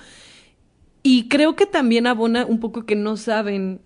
Y 1.08 1.28
creo 1.28 1.54
que 1.54 1.66
también 1.66 2.08
abona 2.08 2.44
un 2.44 2.58
poco 2.58 2.84
que 2.84 2.96
no 2.96 3.16
saben. 3.16 3.78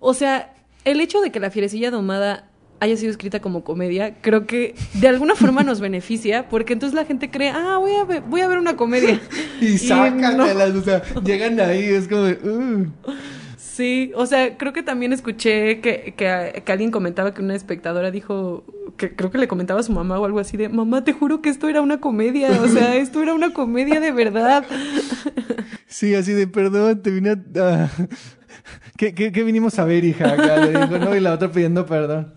O 0.00 0.14
sea, 0.14 0.54
el 0.86 1.02
hecho 1.02 1.20
de 1.20 1.30
que 1.30 1.38
la 1.40 1.50
fierecilla 1.50 1.90
domada 1.90 2.48
haya 2.80 2.96
sido 2.96 3.10
escrita 3.10 3.40
como 3.40 3.64
comedia, 3.64 4.14
creo 4.22 4.46
que 4.46 4.74
de 4.94 5.08
alguna 5.08 5.34
forma 5.34 5.62
nos 5.62 5.80
beneficia, 5.88 6.48
porque 6.48 6.72
entonces 6.72 6.94
la 6.96 7.04
gente 7.04 7.30
cree, 7.30 7.50
ah, 7.50 7.76
voy 7.78 7.92
a 7.96 8.04
ver, 8.04 8.22
voy 8.22 8.40
a 8.40 8.48
ver 8.48 8.56
una 8.56 8.76
comedia. 8.76 9.20
Y 9.60 9.76
sacan 9.76 10.38
no. 10.38 10.46
de 10.46 10.54
las, 10.54 10.70
o 10.70 10.82
sea, 10.82 11.02
llegan 11.22 11.60
ahí, 11.60 11.84
es 11.84 12.08
como 12.08 12.22
de, 12.22 12.32
"Uh". 12.48 12.86
Sí, 13.74 14.12
o 14.16 14.26
sea, 14.26 14.58
creo 14.58 14.74
que 14.74 14.82
también 14.82 15.14
escuché 15.14 15.80
que, 15.80 16.12
que, 16.14 16.62
que 16.62 16.72
alguien 16.72 16.90
comentaba 16.90 17.32
que 17.32 17.40
una 17.40 17.54
espectadora 17.54 18.10
dijo, 18.10 18.64
que 18.98 19.16
creo 19.16 19.30
que 19.30 19.38
le 19.38 19.48
comentaba 19.48 19.80
a 19.80 19.82
su 19.82 19.92
mamá 19.92 20.18
o 20.20 20.26
algo 20.26 20.40
así 20.40 20.58
de, 20.58 20.68
mamá, 20.68 21.04
te 21.04 21.14
juro 21.14 21.40
que 21.40 21.48
esto 21.48 21.70
era 21.70 21.80
una 21.80 21.98
comedia, 21.98 22.50
o 22.60 22.68
sea, 22.68 22.96
esto 22.96 23.22
era 23.22 23.32
una 23.32 23.54
comedia 23.54 23.98
de 23.98 24.12
verdad. 24.12 24.66
Sí, 25.86 26.14
así 26.14 26.32
de, 26.32 26.46
perdón, 26.46 27.00
te 27.02 27.10
vine 27.10 27.30
a... 27.30 27.88
¿Qué, 28.98 29.14
qué, 29.14 29.32
qué 29.32 29.42
vinimos 29.42 29.78
a 29.78 29.86
ver, 29.86 30.04
hija? 30.04 30.32
Acá 30.32 30.56
le 30.58 30.78
dijo, 30.78 30.98
no, 30.98 31.16
y 31.16 31.20
la 31.20 31.32
otra 31.32 31.50
pidiendo 31.50 31.86
perdón. 31.86 32.34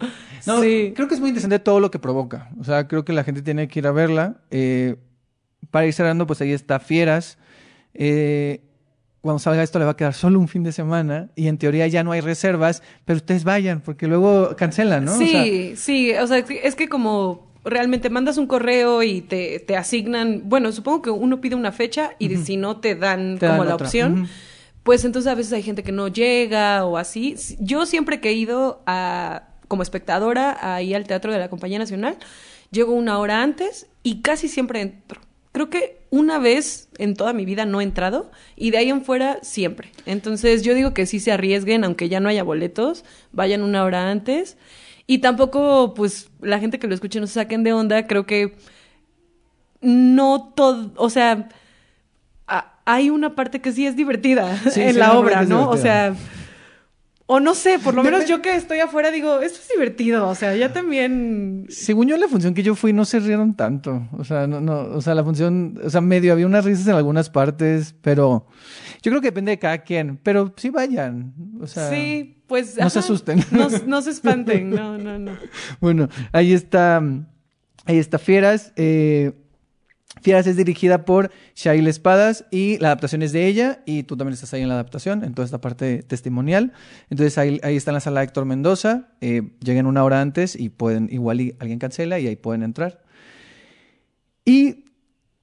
No, 0.48 0.62
Sí. 0.62 0.94
creo 0.96 1.08
que 1.10 1.16
es 1.16 1.20
muy 1.20 1.30
interesante 1.30 1.60
todo 1.60 1.82
lo 1.82 1.92
que 1.92 2.00
provoca. 2.00 2.50
O 2.60 2.64
sea, 2.64 2.88
creo 2.88 3.04
que 3.04 3.12
la 3.14 3.24
gente 3.26 3.42
tiene 3.42 3.68
que 3.68 3.80
ir 3.80 3.88
a 3.88 3.92
verla. 3.92 4.42
Eh, 4.52 4.96
para 5.70 5.86
ir 5.86 5.94
cerrando, 5.94 6.26
pues 6.28 6.40
ahí 6.40 6.54
está 6.54 6.80
Fieras. 6.80 7.38
Eh, 7.94 8.62
cuando 9.26 9.40
salga 9.40 9.64
esto 9.64 9.80
le 9.80 9.86
va 9.86 9.92
a 9.92 9.98
quedar 9.98 10.14
solo 10.14 10.40
un 10.40 10.48
fin 10.48 10.62
de 10.62 10.72
semana 10.72 11.30
y 11.36 11.48
en 11.48 11.58
teoría 11.58 11.88
ya 11.88 12.04
no 12.04 12.12
hay 12.12 12.22
reservas, 12.22 12.84
pero 13.06 13.18
ustedes 13.18 13.44
vayan 13.44 13.82
porque 13.82 14.06
luego 14.06 14.56
cancelan, 14.56 15.04
¿no? 15.04 15.16
O 15.16 15.18
sea, 15.18 15.44
Sí, 15.44 15.74
sí, 15.76 16.14
o 16.14 16.28
sea, 16.28 16.38
es 16.38 16.76
que 16.76 16.88
como 16.88 17.48
realmente 17.64 18.12
mandas 18.12 18.38
un 18.38 18.46
correo 18.46 19.02
y 19.02 19.22
te, 19.22 19.60
te 19.60 19.76
asignan, 19.76 20.44
bueno, 20.46 20.72
supongo 20.72 21.02
que 21.02 21.10
uno 21.10 21.42
pide 21.42 21.56
una 21.56 21.72
fecha 21.72 22.12
y 22.20 22.38
si 22.38 22.56
no 22.56 22.78
te 22.78 22.94
dan 22.94 23.40
Te 23.40 23.48
como 23.48 23.62
dan 23.62 23.70
la 23.70 23.74
otra. 23.74 23.88
opción, 23.88 24.30
pues 24.84 25.04
entonces 25.04 25.32
a 25.32 25.34
veces 25.34 25.54
hay 25.54 25.64
gente 25.64 25.82
que 25.82 25.92
no 25.92 26.08
llega 26.08 26.86
o 26.86 26.98
así. 26.98 27.36
Yo 27.60 27.88
siempre 27.88 28.22
que 28.22 28.30
he 28.30 28.34
ido 28.34 28.84
a, 28.86 29.48
como 29.68 29.82
espectadora 29.82 30.76
ahí 30.76 30.94
al 30.94 31.08
Teatro 31.08 31.34
de 31.34 31.40
la 31.40 31.50
Compañía 31.50 31.80
Nacional, 31.80 32.18
llego 32.70 32.94
una 32.94 33.18
hora 33.18 33.42
antes 33.42 33.88
y 34.04 34.22
casi 34.22 34.48
siempre 34.48 34.82
entro. 34.82 35.20
Creo 35.56 35.70
que 35.70 36.02
una 36.10 36.38
vez 36.38 36.90
en 36.98 37.14
toda 37.16 37.32
mi 37.32 37.46
vida 37.46 37.66
no 37.66 37.80
he 37.80 37.84
entrado 37.86 38.30
y 38.58 38.72
de 38.72 38.78
ahí 38.80 38.90
en 38.90 39.06
fuera 39.06 39.40
siempre. 39.42 39.90
Entonces 40.06 40.64
yo 40.64 40.74
digo 40.74 40.94
que 40.94 41.06
sí 41.06 41.22
se 41.22 41.32
arriesguen, 41.32 41.86
aunque 41.86 42.10
ya 42.10 42.20
no 42.20 42.28
haya 42.28 42.44
boletos, 42.44 43.06
vayan 43.32 43.64
una 43.64 43.86
hora 43.86 44.12
antes. 44.12 44.58
Y 45.08 45.20
tampoco, 45.20 45.94
pues, 45.94 46.30
la 46.42 46.60
gente 46.60 46.78
que 46.78 46.88
lo 46.88 46.94
escuche 46.94 47.22
no 47.22 47.28
se 47.28 47.36
saquen 47.36 47.64
de 47.64 47.72
onda, 47.72 48.06
creo 48.06 48.26
que 48.26 48.56
no 49.82 50.52
todo, 50.56 50.92
o 50.98 51.10
sea, 51.10 51.48
a- 52.48 52.74
hay 52.86 53.10
una 53.10 53.34
parte 53.36 53.62
que 53.62 53.72
sí 53.72 53.86
es 53.86 53.96
divertida 53.96 54.58
Sí, 54.72 54.82
en 54.82 54.94
sí, 54.94 55.00
la 55.00 55.18
obra, 55.18 55.44
¿no? 55.44 55.70
O 55.70 55.78
sea, 55.78 56.16
o 57.28 57.40
no 57.40 57.56
sé, 57.56 57.80
por 57.80 57.96
lo 57.96 58.04
menos 58.04 58.28
yo 58.28 58.42
que 58.44 58.56
estoy 58.56 58.80
afuera 58.80 59.10
digo, 59.10 59.40
esto 59.40 59.58
es 59.60 59.68
divertido, 59.70 60.28
o 60.28 60.36
sea, 60.36 60.56
ya 60.56 60.72
también... 60.72 61.66
Según 61.70 62.08
yo, 62.08 62.18
la 62.18 62.28
función 62.28 62.54
que 62.54 62.62
yo 62.62 62.76
fui 62.76 62.94
no 62.94 63.04
se 63.04 63.20
rieron 63.20 63.56
tanto. 63.56 64.08
O 64.12 64.24
sea, 64.24 64.46
no, 64.46 64.62
no, 64.62 64.82
o 64.82 65.02
sea, 65.02 65.16
la 65.16 65.24
función, 65.24 65.80
o 65.84 65.90
sea, 65.90 66.02
medio 66.02 66.34
había 66.34 66.46
unas 66.46 66.66
risas 66.66 66.88
en 66.88 66.94
algunas 66.94 67.32
partes, 67.32 67.96
pero 68.02 68.46
yo 69.02 69.12
creo 69.12 69.22
que 69.22 69.30
depende 69.30 69.52
de 69.52 69.60
cada 69.60 69.80
quien. 69.80 70.20
Pero 70.22 70.54
sí 70.56 70.70
vayan. 70.70 71.34
O 71.60 71.66
sea, 71.66 71.90
sí, 71.90 72.44
pues... 72.46 72.78
no 72.78 72.92
se 72.92 73.00
asusten. 73.00 73.44
No, 73.50 73.70
no 73.88 74.02
se 74.04 74.12
espanten, 74.12 74.70
no, 74.70 75.00
no, 75.00 75.18
no. 75.18 75.32
Bueno, 75.82 76.10
ahí 76.32 76.54
está, 76.54 77.02
ahí 77.86 77.98
está 77.98 78.20
Fieras. 78.20 78.72
eh, 78.76 79.34
Fieras 80.26 80.48
es 80.48 80.58
dirigida 80.58 81.06
por 81.06 81.30
Shail 81.56 81.86
Espadas 81.88 82.46
y 82.50 82.80
la 82.80 82.88
adaptación 82.88 83.22
es 83.22 83.32
de 83.32 83.46
ella 83.46 83.84
y 83.86 84.02
tú 84.02 84.18
también 84.18 84.34
estás 84.34 84.52
ahí 84.56 84.64
en 84.64 84.70
la 84.70 84.74
adaptación, 84.74 85.24
en 85.24 85.36
toda 85.36 85.46
esta 85.46 85.62
parte 85.62 86.02
testimonial. 86.02 86.74
Entonces 87.12 87.38
ahí, 87.38 87.60
ahí 87.62 87.76
está 87.76 87.92
en 87.92 87.94
la 87.94 88.00
sala 88.00 88.24
Héctor 88.24 88.46
Mendoza, 88.46 89.10
eh, 89.22 89.44
lleguen 89.64 89.86
una 89.86 90.04
hora 90.04 90.22
antes 90.22 90.56
y 90.60 90.70
pueden, 90.70 91.10
igual 91.12 91.42
y 91.42 91.56
alguien 91.60 91.78
cancela 91.78 92.18
y 92.18 92.26
ahí 92.26 92.36
pueden 92.36 92.64
entrar. 92.64 93.04
Y 94.46 94.86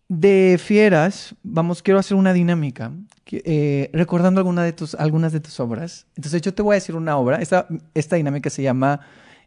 de 0.08 0.58
Fieras, 0.60 1.36
vamos, 1.44 1.80
quiero 1.80 2.00
hacer 2.00 2.16
una 2.16 2.32
dinámica, 2.32 2.90
eh, 3.30 3.88
recordando 3.92 4.40
alguna 4.40 4.64
de 4.64 4.72
tus, 4.72 4.96
algunas 4.96 5.32
de 5.32 5.38
tus 5.38 5.60
obras. 5.60 6.06
Entonces 6.16 6.42
yo 6.42 6.52
te 6.52 6.60
voy 6.60 6.72
a 6.72 6.78
decir 6.78 6.96
una 6.96 7.16
obra, 7.18 7.36
esta, 7.36 7.68
esta 7.94 8.16
dinámica 8.16 8.50
se 8.50 8.64
llama 8.64 8.98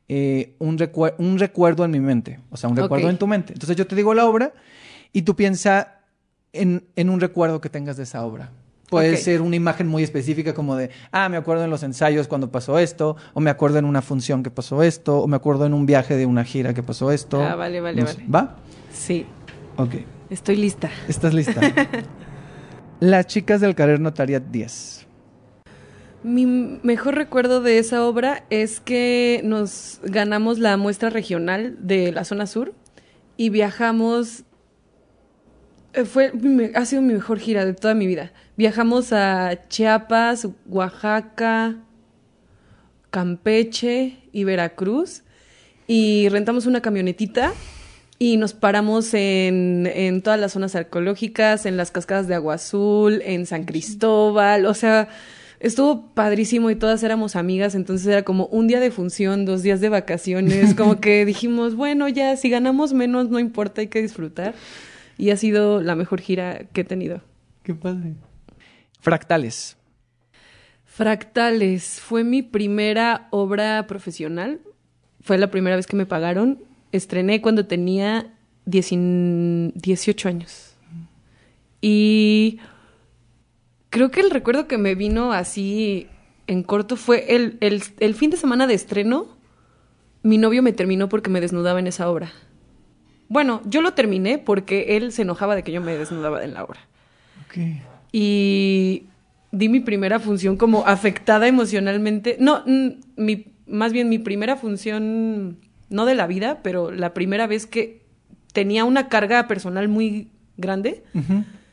eh, 0.07 0.55
un, 0.59 0.77
recuer- 0.77 1.15
un 1.17 1.37
recuerdo 1.39 1.83
en 1.83 1.91
mi 1.91 1.99
mente, 1.99 2.39
o 2.51 2.55
sea, 2.55 2.69
un 2.69 2.77
recuerdo 2.77 3.07
en 3.09 3.17
tu 3.17 3.27
mente. 3.27 3.51
Entonces 3.51 3.75
yo 3.75 3.85
te 3.85 3.97
digo 3.97 4.13
la 4.13 4.25
obra 4.25 4.53
y 5.13 5.23
tú 5.23 5.35
piensa 5.35 5.99
en, 6.53 6.85
en 6.95 7.09
un 7.09 7.19
recuerdo 7.19 7.61
que 7.61 7.69
tengas 7.69 7.97
de 7.97 8.03
esa 8.03 8.23
obra. 8.25 8.51
Puede 8.89 9.17
ser 9.17 9.41
una 9.41 9.55
imagen 9.55 9.87
muy 9.87 10.03
específica 10.03 10.53
como 10.53 10.75
de, 10.75 10.91
ah, 11.11 11.27
me 11.27 11.37
acuerdo 11.37 11.63
en 11.63 11.69
los 11.71 11.81
ensayos 11.83 12.27
cuando 12.27 12.51
pasó 12.51 12.77
esto, 12.77 13.17
o 13.33 13.39
me 13.41 13.49
acuerdo 13.49 13.79
en 13.79 13.85
una 13.85 14.01
función 14.03 14.43
que 14.43 14.51
pasó 14.51 14.83
esto, 14.83 15.19
o 15.19 15.27
me 15.27 15.35
acuerdo 15.35 15.65
en 15.65 15.73
un 15.73 15.85
viaje 15.87 16.15
de 16.15 16.25
una 16.27 16.43
gira 16.45 16.73
que 16.73 16.83
pasó 16.83 17.11
esto. 17.11 17.41
Ah, 17.41 17.55
vale, 17.55 17.81
vale, 17.81 18.01
No 18.01 18.07
sé. 18.07 18.17
vale. 18.27 18.27
¿Va? 18.29 18.55
Sí, 18.93 19.25
Ok. 19.77 19.95
estoy 20.29 20.55
lista. 20.57 20.89
¿Estás 21.07 21.33
lista? 21.33 21.59
Las 23.01 23.27
chicas 23.27 23.59
del 23.59 23.75
Carrer 23.75 23.99
Notariat 23.99 24.43
10. 24.43 25.07
Mi 26.23 26.45
mejor 26.45 27.15
recuerdo 27.15 27.61
de 27.61 27.77
esa 27.77 28.03
obra 28.05 28.45
es 28.49 28.79
que 28.79 29.41
nos 29.43 29.99
ganamos 30.03 30.57
la 30.59 30.77
muestra 30.77 31.09
regional 31.09 31.75
de 31.81 32.11
la 32.11 32.23
zona 32.23 32.47
sur 32.47 32.73
y 33.37 33.49
viajamos. 33.49 34.43
Eh, 35.95 36.05
Fue, 36.05 36.31
ha 36.75 36.85
sido 36.85 37.01
mi 37.01 37.13
mejor 37.13 37.39
gira 37.39 37.65
de 37.65 37.73
toda 37.73 37.93
mi 37.93 38.07
vida. 38.07 38.31
Viajamos 38.57 39.13
a 39.13 39.67
Chiapas, 39.69 40.47
Oaxaca, 40.67 41.75
Campeche 43.09 44.17
y 44.31 44.43
Veracruz 44.43 45.23
y 45.87 46.29
rentamos 46.29 46.65
una 46.65 46.81
camionetita 46.81 47.53
y 48.17 48.37
nos 48.37 48.53
paramos 48.53 49.13
en, 49.13 49.89
en 49.93 50.21
todas 50.21 50.39
las 50.39 50.53
zonas 50.53 50.75
arqueológicas, 50.75 51.65
en 51.65 51.77
las 51.77 51.91
cascadas 51.91 52.27
de 52.27 52.35
Agua 52.35 52.55
Azul, 52.55 53.21
en 53.25 53.45
San 53.45 53.65
Cristóbal, 53.65 54.65
o 54.65 54.73
sea, 54.73 55.09
estuvo 55.59 56.07
padrísimo 56.13 56.69
y 56.69 56.75
todas 56.75 57.03
éramos 57.03 57.35
amigas, 57.35 57.75
entonces 57.75 58.07
era 58.07 58.23
como 58.23 58.47
un 58.47 58.67
día 58.67 58.79
de 58.79 58.91
función, 58.91 59.45
dos 59.45 59.63
días 59.63 59.81
de 59.81 59.89
vacaciones, 59.89 60.75
como 60.75 60.99
que 61.01 61.25
dijimos, 61.25 61.75
bueno, 61.75 62.07
ya 62.07 62.35
si 62.37 62.49
ganamos 62.49 62.93
menos 62.93 63.29
no 63.29 63.39
importa, 63.39 63.81
hay 63.81 63.87
que 63.87 64.01
disfrutar. 64.01 64.53
Y 65.17 65.29
ha 65.29 65.37
sido 65.37 65.81
la 65.81 65.95
mejor 65.95 66.21
gira 66.21 66.65
que 66.73 66.81
he 66.81 66.83
tenido. 66.83 67.21
Qué 67.63 67.73
padre. 67.73 68.13
Fractales. 68.99 69.77
Fractales 70.85 71.99
fue 71.99 72.23
mi 72.23 72.41
primera 72.41 73.27
obra 73.31 73.85
profesional. 73.87 74.61
Fue 75.21 75.37
la 75.37 75.51
primera 75.51 75.75
vez 75.75 75.87
que 75.87 75.95
me 75.95 76.05
pagaron. 76.05 76.63
Estrené 76.91 77.41
cuando 77.41 77.65
tenía 77.65 78.33
19 78.65 79.73
18 79.75 80.29
años. 80.29 80.75
Y 81.81 82.59
creo 83.89 84.11
que 84.11 84.21
el 84.21 84.31
recuerdo 84.31 84.67
que 84.67 84.77
me 84.77 84.95
vino 84.95 85.33
así 85.33 86.07
en 86.47 86.63
corto 86.63 86.95
fue 86.95 87.35
el, 87.35 87.57
el, 87.61 87.83
el 87.99 88.15
fin 88.15 88.29
de 88.29 88.37
semana 88.37 88.67
de 88.67 88.73
estreno. 88.73 89.27
Mi 90.23 90.37
novio 90.37 90.63
me 90.63 90.73
terminó 90.73 91.09
porque 91.09 91.29
me 91.29 91.41
desnudaba 91.41 91.79
en 91.79 91.87
esa 91.87 92.09
obra. 92.09 92.31
Bueno, 93.29 93.61
yo 93.65 93.81
lo 93.81 93.93
terminé 93.93 94.37
porque 94.37 94.97
él 94.97 95.11
se 95.11 95.23
enojaba 95.23 95.55
de 95.55 95.63
que 95.63 95.71
yo 95.71 95.81
me 95.81 95.95
desnudaba 95.97 96.43
en 96.43 96.53
la 96.53 96.63
obra 96.63 96.79
Ok. 97.47 97.57
y 98.11 99.03
di 99.51 99.69
mi 99.69 99.79
primera 99.79 100.19
función 100.19 100.57
como 100.57 100.85
afectada 100.85 101.47
emocionalmente. 101.47 102.37
No, 102.39 102.63
mi, 103.15 103.45
más 103.67 103.93
bien 103.93 104.09
mi 104.09 104.19
primera 104.19 104.55
función, 104.57 105.57
no 105.89 106.05
de 106.05 106.15
la 106.15 106.27
vida, 106.27 106.59
pero 106.61 106.91
la 106.91 107.13
primera 107.13 107.47
vez 107.47 107.65
que 107.65 108.03
tenía 108.53 108.83
una 108.85 109.07
carga 109.09 109.47
personal 109.47 109.87
muy 109.87 110.29
grande. 110.57 111.03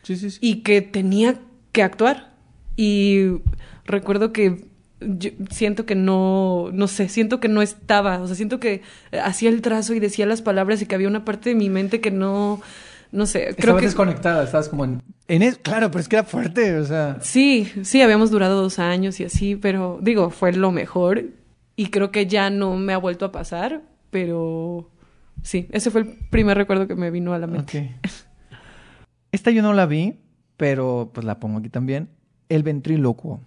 Sí, 0.02 0.16
sí, 0.16 0.30
sí. 0.30 0.38
y 0.40 0.56
que 0.62 0.80
tenía 0.82 1.36
que 1.72 1.82
actuar. 1.82 2.32
Y 2.76 3.26
recuerdo 3.84 4.32
que 4.32 4.64
yo 5.18 5.30
siento 5.50 5.86
que 5.86 5.94
no, 5.94 6.70
no 6.72 6.86
sé, 6.88 7.08
siento 7.08 7.40
que 7.40 7.48
no 7.48 7.62
estaba, 7.62 8.20
o 8.20 8.26
sea, 8.26 8.36
siento 8.36 8.60
que 8.60 8.82
hacía 9.22 9.50
el 9.50 9.62
trazo 9.62 9.94
y 9.94 10.00
decía 10.00 10.26
las 10.26 10.42
palabras 10.42 10.80
y 10.82 10.86
que 10.86 10.94
había 10.94 11.08
una 11.08 11.24
parte 11.24 11.50
de 11.50 11.54
mi 11.54 11.68
mente 11.70 12.00
que 12.00 12.10
no, 12.10 12.60
no 13.10 13.26
sé, 13.26 13.40
creo 13.42 13.50
Estabas 13.58 13.80
que... 13.80 13.86
desconectada, 13.86 14.44
estabas 14.44 14.68
como 14.68 14.84
en... 14.84 15.02
en 15.28 15.42
es- 15.42 15.58
claro, 15.58 15.90
pero 15.90 16.00
es 16.00 16.08
que 16.08 16.16
era 16.16 16.24
fuerte, 16.24 16.76
o 16.78 16.84
sea... 16.84 17.18
Sí, 17.20 17.70
sí, 17.82 18.02
habíamos 18.02 18.30
durado 18.30 18.60
dos 18.62 18.78
años 18.78 19.20
y 19.20 19.24
así, 19.24 19.56
pero 19.56 19.98
digo, 20.02 20.30
fue 20.30 20.52
lo 20.52 20.72
mejor 20.72 21.24
y 21.76 21.86
creo 21.86 22.10
que 22.10 22.26
ya 22.26 22.50
no 22.50 22.76
me 22.76 22.92
ha 22.92 22.98
vuelto 22.98 23.24
a 23.24 23.32
pasar, 23.32 23.82
pero 24.10 24.90
sí, 25.42 25.66
ese 25.72 25.90
fue 25.90 26.02
el 26.02 26.06
primer 26.30 26.56
recuerdo 26.56 26.86
que 26.86 26.94
me 26.94 27.10
vino 27.10 27.32
a 27.34 27.38
la 27.38 27.46
mente. 27.46 27.92
Ok. 28.04 28.10
Esta 29.32 29.50
yo 29.50 29.62
no 29.62 29.72
la 29.72 29.86
vi, 29.86 30.18
pero 30.56 31.10
pues 31.14 31.24
la 31.24 31.40
pongo 31.40 31.58
aquí 31.58 31.70
también. 31.70 32.08
El 32.48 32.62
ventrílocuo. 32.62 33.40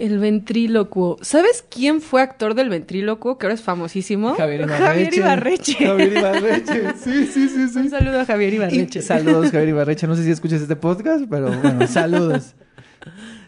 El 0.00 0.18
ventrílocuo. 0.18 1.18
¿Sabes 1.20 1.64
quién 1.70 2.00
fue 2.00 2.22
actor 2.22 2.54
del 2.54 2.68
ventrílocuo? 2.70 3.36
Que 3.38 3.46
ahora 3.46 3.54
es 3.54 3.60
famosísimo. 3.62 4.34
Javier 4.34 4.62
Ibarreche. 4.62 5.74
Javier 5.74 6.12
Ibarreche. 6.16 6.94
Sí, 6.98 7.26
sí, 7.26 7.48
sí, 7.48 7.68
sí. 7.68 7.78
Un 7.78 7.90
saludo 7.90 8.20
a 8.20 8.24
Javier 8.24 8.52
Y- 8.52 8.56
Ibarreche. 8.56 9.02
saludos, 9.02 9.50
Javier 9.50 9.68
Ibarreche. 9.68 10.06
No 10.06 10.16
sé 10.16 10.24
si 10.24 10.30
escuchas 10.30 10.62
este 10.62 10.74
podcast, 10.76 11.26
pero 11.28 11.52
bueno, 11.60 11.86
saludos. 11.86 12.54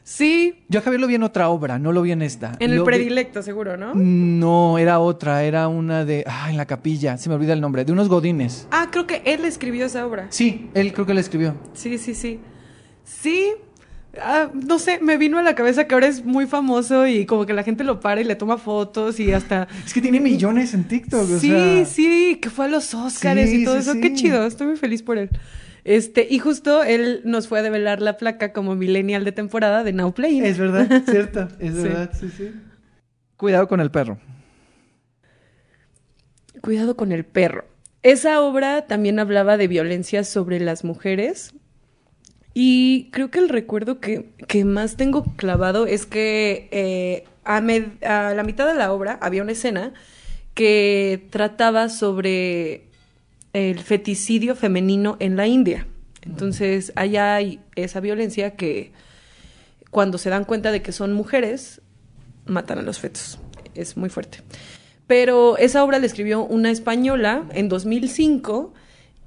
Sí, 0.04 0.64
Yo 0.68 0.80
a 0.80 0.82
Javier 0.82 1.00
lo 1.00 1.06
vi 1.06 1.14
en 1.14 1.22
otra 1.22 1.48
obra, 1.48 1.78
no 1.78 1.92
lo 1.92 2.02
vi 2.02 2.10
en 2.12 2.22
esta. 2.22 2.52
en 2.58 2.70
el 2.72 2.76
Lo 2.78 2.82
vi- 2.82 2.86
predilecto, 2.86 3.40
seguro, 3.42 3.76
¿no? 3.76 3.92
No, 3.94 4.76
era 4.78 4.98
otra, 4.98 5.44
era 5.44 5.68
una 5.68 6.04
de... 6.04 6.24
Ah, 6.26 6.48
en 6.50 6.56
la 6.56 6.66
capilla, 6.66 7.16
se 7.18 7.28
me 7.28 7.36
olvida 7.36 7.52
el 7.52 7.60
nombre, 7.60 7.84
de 7.84 7.92
unos 7.92 8.08
godines. 8.08 8.66
Ah, 8.72 8.88
creo 8.90 9.06
que 9.06 9.22
él 9.24 9.44
escribió 9.44 9.86
esa 9.86 10.04
obra. 10.04 10.26
Sí, 10.30 10.68
él 10.74 10.92
creo 10.92 11.06
que 11.06 11.14
la 11.14 11.20
escribió. 11.20 11.54
Sí, 11.72 11.98
sí, 11.98 12.14
sí. 12.14 12.40
Sí. 13.04 13.52
Ah, 14.20 14.50
no 14.54 14.78
sé, 14.78 14.98
me 15.00 15.16
vino 15.16 15.38
a 15.38 15.42
la 15.42 15.54
cabeza 15.54 15.86
que 15.86 15.94
ahora 15.94 16.06
es 16.06 16.24
muy 16.24 16.46
famoso 16.46 17.06
y 17.06 17.26
como 17.26 17.46
que 17.46 17.52
la 17.52 17.62
gente 17.62 17.84
lo 17.84 18.00
para 18.00 18.20
y 18.20 18.24
le 18.24 18.36
toma 18.36 18.58
fotos 18.58 19.20
y 19.20 19.32
hasta... 19.32 19.68
Es 19.84 19.92
que 19.94 20.00
tiene 20.00 20.20
millones 20.20 20.74
en 20.74 20.84
TikTok, 20.84 21.22
o 21.22 21.38
sí, 21.38 21.48
sea... 21.48 21.84
sí, 21.84 22.38
que 22.40 22.50
fue 22.50 22.66
a 22.66 22.68
los 22.68 22.94
Oscars 22.94 23.48
Sí, 23.48 23.62
y 23.62 23.64
todo 23.64 23.74
sí, 23.80 23.80
eso. 23.90 24.00
Qué 24.00 24.14
chido, 24.14 24.46
estoy 24.46 24.66
muy 24.68 24.76
feliz 24.76 25.02
por 25.02 25.18
él. 25.18 25.30
Este, 25.84 26.26
y 26.30 26.38
justo 26.38 26.84
él 26.84 27.22
nos 27.24 27.48
fue 27.48 27.58
a 27.58 27.62
develar 27.62 28.00
la 28.00 28.16
placa 28.16 28.52
como 28.52 28.76
millennial 28.76 29.24
de 29.24 29.32
temporada 29.32 29.82
de 29.82 29.92
Now 29.92 30.12
Playing. 30.12 30.44
Es 30.44 30.58
verdad, 30.58 31.02
cierto, 31.10 31.48
es 31.58 31.74
Sí. 31.74 31.82
verdad, 31.82 32.10
sí, 32.18 32.28
sí. 32.36 32.50
Cuidado 33.36 33.66
con 33.66 33.80
el 33.80 33.90
perro. 33.90 34.18
Cuidado 36.60 36.96
con 36.96 37.12
el 37.12 37.24
perro. 37.24 37.64
Esa 38.02 38.40
obra 38.40 38.86
también 38.86 39.18
hablaba 39.18 39.56
de 39.56 39.68
violencia 39.68 40.24
sobre 40.24 40.60
las 40.60 40.84
mujeres. 40.84 41.54
Y 42.54 43.08
creo 43.12 43.30
que 43.30 43.38
el 43.38 43.48
recuerdo 43.48 43.98
que, 44.00 44.30
que 44.46 44.64
más 44.64 44.96
tengo 44.96 45.24
clavado 45.36 45.86
es 45.86 46.04
que 46.06 46.68
eh, 46.70 47.24
a, 47.44 47.60
med- 47.60 48.02
a 48.04 48.34
la 48.34 48.42
mitad 48.42 48.66
de 48.66 48.74
la 48.74 48.92
obra 48.92 49.18
había 49.22 49.42
una 49.42 49.52
escena 49.52 49.94
que 50.54 51.26
trataba 51.30 51.88
sobre 51.88 52.88
el 53.54 53.78
feticidio 53.80 54.54
femenino 54.54 55.16
en 55.18 55.36
la 55.36 55.46
India. 55.46 55.86
Entonces, 56.22 56.92
allá 56.94 57.34
hay 57.34 57.60
esa 57.74 58.00
violencia 58.00 58.54
que 58.54 58.92
cuando 59.90 60.18
se 60.18 60.30
dan 60.30 60.44
cuenta 60.44 60.70
de 60.72 60.82
que 60.82 60.92
son 60.92 61.12
mujeres, 61.14 61.80
matan 62.46 62.78
a 62.78 62.82
los 62.82 62.98
fetos. 62.98 63.38
Es 63.74 63.96
muy 63.96 64.10
fuerte. 64.10 64.38
Pero 65.06 65.56
esa 65.56 65.82
obra 65.84 65.98
la 65.98 66.06
escribió 66.06 66.44
una 66.44 66.70
española 66.70 67.44
en 67.52 67.68
2005 67.68 68.72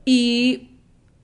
y 0.06 0.70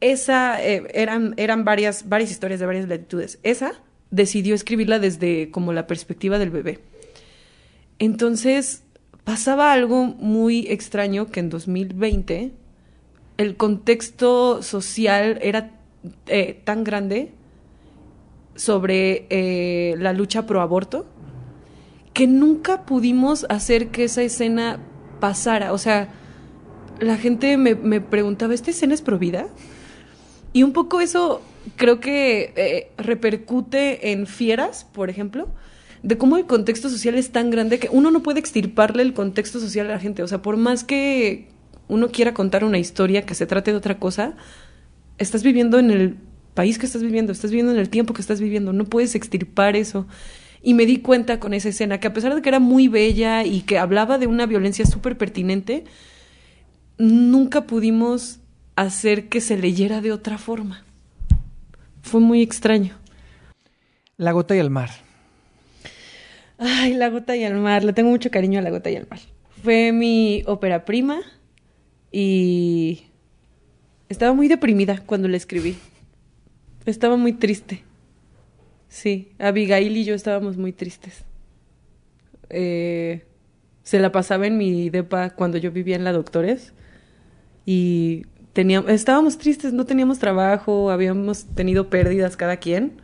esa, 0.02 0.62
eh, 0.62 0.84
eran, 0.94 1.34
eran 1.38 1.64
varias, 1.64 2.10
varias 2.10 2.32
historias 2.32 2.60
de 2.60 2.66
varias 2.66 2.88
latitudes. 2.90 3.40
Esa 3.44 3.74
decidió 4.10 4.56
escribirla 4.56 5.00
desde 5.00 5.52
como 5.52 5.72
la 5.72 5.88
perspectiva 5.88 6.38
del 6.38 6.50
bebé. 6.50 6.80
Entonces, 8.00 8.84
pasaba 9.24 9.72
algo 9.72 10.06
muy 10.06 10.66
extraño 10.68 11.28
que 11.28 11.40
en 11.40 11.50
2020 11.50 12.52
el 13.38 13.56
contexto 13.56 14.62
social 14.62 15.40
era 15.42 15.72
eh, 16.28 16.60
tan 16.64 16.84
grande 16.84 17.32
sobre 18.56 19.28
eh, 19.30 19.96
la 19.98 20.14
lucha 20.14 20.46
pro 20.46 20.62
aborto 20.62 21.06
que 22.14 22.28
nunca 22.28 22.86
pudimos 22.86 23.46
hacer 23.50 23.90
que 23.90 24.04
esa 24.04 24.22
escena 24.22 24.80
pasara. 25.20 25.72
O 25.72 25.78
sea, 25.78 26.10
la 27.00 27.18
gente 27.18 27.56
me, 27.56 27.76
me 27.76 28.02
preguntaba, 28.02 28.54
¿esta 28.54 28.72
escena 28.72 28.94
es 28.94 29.02
pro 29.02 29.18
vida? 29.18 29.48
Y 30.54 30.64
un 30.64 30.74
poco 30.74 31.02
eso 31.02 31.42
creo 31.76 32.00
que 32.00 32.54
eh, 32.56 32.92
repercute 32.98 34.12
en 34.12 34.28
Fieras, 34.28 34.86
por 34.92 35.10
ejemplo, 35.10 35.48
de 36.04 36.18
cómo 36.18 36.38
el 36.38 36.46
contexto 36.46 36.90
social 36.90 37.16
es 37.16 37.32
tan 37.32 37.52
grande 37.52 37.80
que 37.80 37.90
uno 37.92 38.12
no 38.12 38.24
puede 38.24 38.40
extirparle 38.40 39.04
el 39.04 39.14
contexto 39.14 39.60
social 39.60 39.88
a 39.88 39.92
la 39.92 40.00
gente. 40.00 40.24
O 40.24 40.28
sea, 40.28 40.42
por 40.42 40.58
más 40.58 40.84
que 40.84 41.48
uno 41.88 42.10
quiera 42.10 42.34
contar 42.34 42.64
una 42.64 42.80
historia 42.80 43.26
que 43.26 43.36
se 43.36 43.46
trate 43.46 43.72
de 43.72 43.78
otra 43.78 44.00
cosa, 44.00 44.36
estás 45.18 45.44
viviendo 45.44 45.78
en 45.78 45.92
el 45.92 46.18
país 46.54 46.78
que 46.78 46.86
estás 46.86 47.02
viviendo, 47.02 47.32
estás 47.32 47.52
viviendo 47.52 47.72
en 47.72 47.80
el 47.80 47.90
tiempo 47.90 48.14
que 48.14 48.22
estás 48.22 48.42
viviendo, 48.42 48.74
no 48.74 48.86
puedes 48.86 49.16
extirpar 49.16 49.76
eso. 49.76 50.08
Y 50.64 50.74
me 50.74 50.86
di 50.86 50.98
cuenta 50.98 51.40
con 51.40 51.54
esa 51.54 51.70
escena 51.70 52.00
que 52.00 52.08
a 52.08 52.14
pesar 52.14 52.36
de 52.36 52.42
que 52.42 52.50
era 52.50 52.60
muy 52.60 52.88
bella 52.88 53.44
y 53.44 53.62
que 53.62 53.80
hablaba 53.80 54.18
de 54.18 54.28
una 54.28 54.46
violencia 54.46 54.86
súper 54.86 55.18
pertinente, 55.18 55.86
nunca 56.98 57.66
pudimos 57.66 58.41
hacer 58.82 59.30
que 59.30 59.42
se 59.42 59.58
leyera 59.58 60.02
de 60.02 60.12
otra 60.12 60.38
forma. 60.38 60.84
Fue 62.02 62.20
muy 62.20 62.42
extraño. 62.42 62.98
La 64.18 64.32
gota 64.32 64.56
y 64.56 64.60
el 64.60 64.70
mar. 64.70 64.90
Ay, 66.58 66.94
La 66.94 67.10
gota 67.10 67.36
y 67.36 67.44
el 67.44 67.56
mar. 67.56 67.84
Le 67.84 67.94
tengo 67.94 68.10
mucho 68.10 68.30
cariño 68.30 68.60
a 68.60 68.62
La 68.62 68.70
gota 68.70 68.90
y 68.90 68.96
el 68.96 69.08
mar. 69.10 69.20
Fue 69.64 69.92
mi 69.92 70.44
ópera 70.46 70.86
prima 70.86 71.22
y 72.12 73.04
estaba 74.10 74.34
muy 74.34 74.48
deprimida 74.48 75.02
cuando 75.06 75.28
la 75.28 75.38
escribí. 75.38 75.78
Estaba 76.86 77.16
muy 77.16 77.34
triste. 77.34 77.84
Sí, 78.88 79.32
Abigail 79.40 79.96
y 79.96 80.04
yo 80.04 80.14
estábamos 80.14 80.58
muy 80.58 80.74
tristes. 80.74 81.24
Eh, 82.50 83.24
se 83.84 84.00
la 84.00 84.12
pasaba 84.12 84.48
en 84.48 84.58
mi 84.58 84.90
depa 84.90 85.30
cuando 85.30 85.58
yo 85.58 85.72
vivía 85.72 85.96
en 85.96 86.04
la 86.04 86.12
Doctores 86.12 86.74
y 87.66 88.26
teníamos, 88.54 88.90
estábamos 88.92 89.38
tristes, 89.38 89.74
no 89.74 89.86
teníamos 89.86 90.20
trabajo, 90.20 90.92
habíamos 90.92 91.46
tenido 91.46 91.90
pérdidas 91.90 92.38
cada 92.38 92.58
quien 92.58 93.02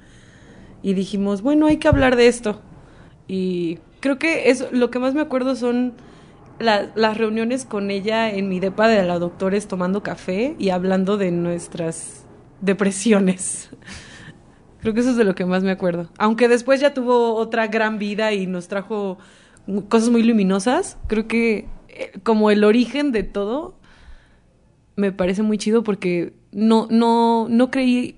y 0.82 0.93
dijimos, 0.93 1.41
bueno, 1.41 1.68
hay 1.68 1.78
que 1.78 1.88
hablar 1.88 2.16
de 2.16 2.28
esto. 2.28 2.62
Y 3.28 3.80
creo 4.00 4.20
que 4.20 4.50
eso, 4.50 4.68
lo 4.72 4.89
que 4.89 5.00
más 5.00 5.14
me 5.14 5.22
acuerdo 5.22 5.56
son 5.56 5.93
las 6.60 7.18
reuniones 7.18 7.66
con 7.66 7.91
ella 7.91 8.32
en 8.32 8.50
mi 8.50 8.60
depa 8.60 8.88
de 8.88 9.04
la 9.04 9.20
doctores 9.20 9.68
tomando 9.68 10.02
café 10.02 10.56
y 10.58 10.70
hablando 10.70 11.18
de 11.18 11.32
nuestras 11.32 12.26
depresiones. 12.62 13.70
Creo 14.82 14.93
que 14.93 15.02
eso 15.02 15.10
es 15.10 15.18
de 15.18 15.24
lo 15.24 15.36
que 15.36 15.45
más 15.45 15.64
me 15.64 15.72
acuerdo. 15.72 16.10
Aunque 16.18 16.48
después 16.48 16.80
ya 16.80 16.93
tuvo 16.93 17.34
otra 17.36 17.68
gran 17.68 17.98
vida 17.98 18.32
y 18.34 18.48
nos 18.48 18.68
trajo 18.68 19.18
cosas 19.89 20.10
muy 20.10 20.24
luminosas, 20.24 20.98
creo 21.08 21.28
que 21.28 21.68
eh, 21.89 22.12
como 22.24 22.52
el 22.52 22.64
origen 22.64 23.12
de 23.12 23.24
todo 23.24 23.76
me 24.98 25.12
parece 25.14 25.43
muy 25.43 25.58
chido 25.58 25.84
porque 25.84 26.34
no, 26.52 26.88
no, 26.89 27.48
no 27.50 27.72
creí 27.72 28.16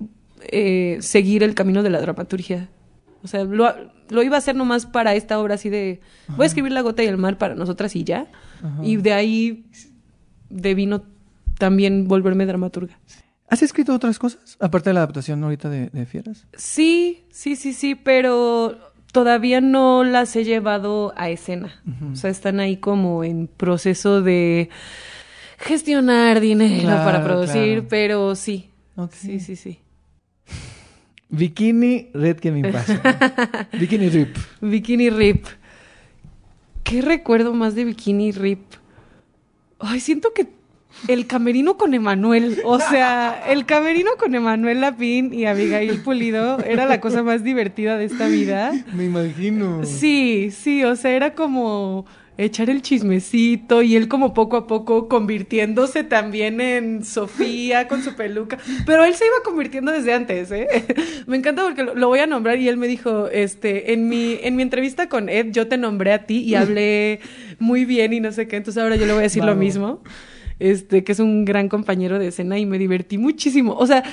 eh, 0.51 0.97
seguir 1.01 1.43
el 1.43 1.53
camino 1.53 1.83
de 1.83 1.89
la 1.91 2.01
dramaturgia. 2.01 2.69
O 3.21 3.27
sea, 3.27 3.43
lo, 3.43 3.69
lo, 4.09 4.23
iba 4.23 4.37
a 4.37 4.39
hacer 4.39 4.55
nomás 4.55 4.85
para 4.85 5.13
esta 5.13 5.39
obra 5.39 5.55
así 5.55 5.69
de... 5.69 5.99
Voy 6.29 6.45
a 6.45 6.47
escribir 6.47 6.71
La 6.71 6.81
gota 6.81 7.03
y 7.03 7.07
el 7.07 7.17
mar 7.17 7.37
para 7.37 7.53
nosotras 7.53 7.95
y 7.95 8.05
ya. 8.05 8.27
Y 8.81 8.95
de 8.95 9.13
ahí 9.13 9.65
devino 10.49 11.03
también 11.57 12.07
volverme 12.07 12.45
dramaturga. 12.45 12.97
¿Has 13.49 13.61
escrito 13.61 13.93
otras 13.93 14.17
cosas? 14.17 14.57
Aparte 14.61 14.91
de 14.91 14.93
la 14.93 15.01
adaptación 15.01 15.43
ahorita 15.43 15.69
de, 15.69 16.05
Fieras. 16.05 16.47
Sí, 16.53 17.25
sí, 17.29 17.57
sí, 17.57 17.73
sí, 17.73 17.95
pero 17.95 18.77
todavía 19.11 19.59
no 19.59 20.05
las 20.05 20.33
he 20.37 20.45
llevado 20.45 21.13
a 21.17 21.29
escena. 21.29 21.81
O 22.11 22.15
sea, 22.15 22.29
están 22.29 22.61
ahí 22.61 22.77
como 22.77 23.25
en 23.25 23.47
proceso 23.47 24.21
de 24.21 24.69
gestionar 25.59 26.39
dinero 26.39 26.89
para 26.89 27.23
producir, 27.23 27.87
pero 27.87 28.35
sí. 28.35 28.69
Sí, 29.11 29.39
sí, 29.39 29.55
sí. 29.55 29.79
Bikini 31.29 32.09
Red 32.13 32.37
que 32.37 32.51
me 32.51 32.71
pasa. 32.71 33.67
Bikini 33.73 34.09
Rip. 34.09 34.35
Bikini 34.61 35.09
Rip. 35.09 35.45
¿Qué 36.83 37.01
recuerdo 37.01 37.53
más 37.53 37.75
de 37.75 37.85
Bikini 37.85 38.31
Rip? 38.31 38.61
Ay, 39.79 39.99
siento 39.99 40.33
que 40.33 40.47
el 41.07 41.27
camerino 41.27 41.77
con 41.77 41.93
Emanuel, 41.93 42.61
o 42.65 42.79
sea, 42.79 43.43
el 43.47 43.65
camerino 43.65 44.11
con 44.17 44.33
Emanuel 44.33 44.81
Lapín 44.81 45.33
y 45.33 45.45
Abigail 45.45 46.01
Pulido 46.01 46.59
era 46.61 46.85
la 46.85 46.99
cosa 46.99 47.23
más 47.23 47.43
divertida 47.43 47.97
de 47.97 48.05
esta 48.05 48.27
vida. 48.27 48.73
Me 48.93 49.05
imagino. 49.05 49.85
Sí, 49.85 50.51
sí, 50.51 50.83
o 50.83 50.95
sea, 50.95 51.11
era 51.11 51.35
como 51.35 52.05
echar 52.39 52.69
el 52.69 52.81
chismecito 52.81 53.81
y 53.81 53.97
él 53.97 54.07
como 54.07 54.33
poco 54.33 54.55
a 54.55 54.65
poco 54.65 55.09
convirtiéndose 55.09 56.05
también 56.05 56.61
en 56.61 57.03
Sofía 57.03 57.89
con 57.89 58.01
su 58.01 58.15
peluca. 58.15 58.57
Pero 58.85 59.03
él 59.03 59.13
se 59.13 59.25
iba 59.25 59.35
convirtiendo 59.43 59.91
desde 59.91 60.13
antes, 60.13 60.49
¿eh? 60.51 60.67
me 61.27 61.35
encanta 61.35 61.63
porque 61.63 61.83
lo, 61.83 62.07
voy 62.07 62.19
a 62.19 62.27
nombrar 62.27 62.57
y 62.57 62.69
él 62.69 62.77
me 62.77 62.87
dijo, 62.87 63.27
este, 63.27 63.91
en 63.91 64.07
mi, 64.07 64.39
en 64.41 64.55
mi 64.55 64.63
entrevista 64.63 65.09
con 65.09 65.27
Ed 65.27 65.47
yo 65.51 65.67
te 65.67 65.77
nombré 65.77 66.13
a 66.13 66.25
ti 66.25 66.37
y 66.37 66.55
hablé 66.55 67.19
muy 67.59 67.83
bien 67.83 68.13
y 68.13 68.21
no 68.21 68.31
sé 68.31 68.47
qué, 68.47 68.55
entonces 68.55 68.81
ahora 68.81 68.95
yo 68.95 69.05
le 69.05 69.11
voy 69.11 69.19
a 69.19 69.23
decir 69.23 69.43
lo 69.43 69.55
mismo. 69.55 70.01
Este, 70.59 71.05
que 71.05 71.13
es 71.13 71.19
un 71.19 71.45
gran 71.45 71.69
compañero 71.69 72.19
de 72.19 72.27
escena 72.27 72.57
y 72.57 72.65
me 72.65 72.77
divertí 72.77 73.17
muchísimo. 73.17 73.75
O 73.75 73.85
sea, 73.85 74.03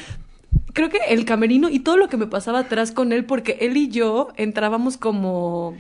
creo 0.73 0.89
que 0.89 0.99
el 1.09 1.25
camerino 1.25 1.69
y 1.69 1.81
todo 1.81 1.97
lo 1.97 2.09
que 2.09 2.17
me 2.17 2.27
pasaba 2.27 2.61
atrás 2.61 2.91
con 2.91 3.13
él, 3.13 3.25
porque 3.25 3.59
él 3.61 3.77
y 3.77 3.89
yo 3.89 4.29
entrábamos 4.37 4.97
como 4.97 5.77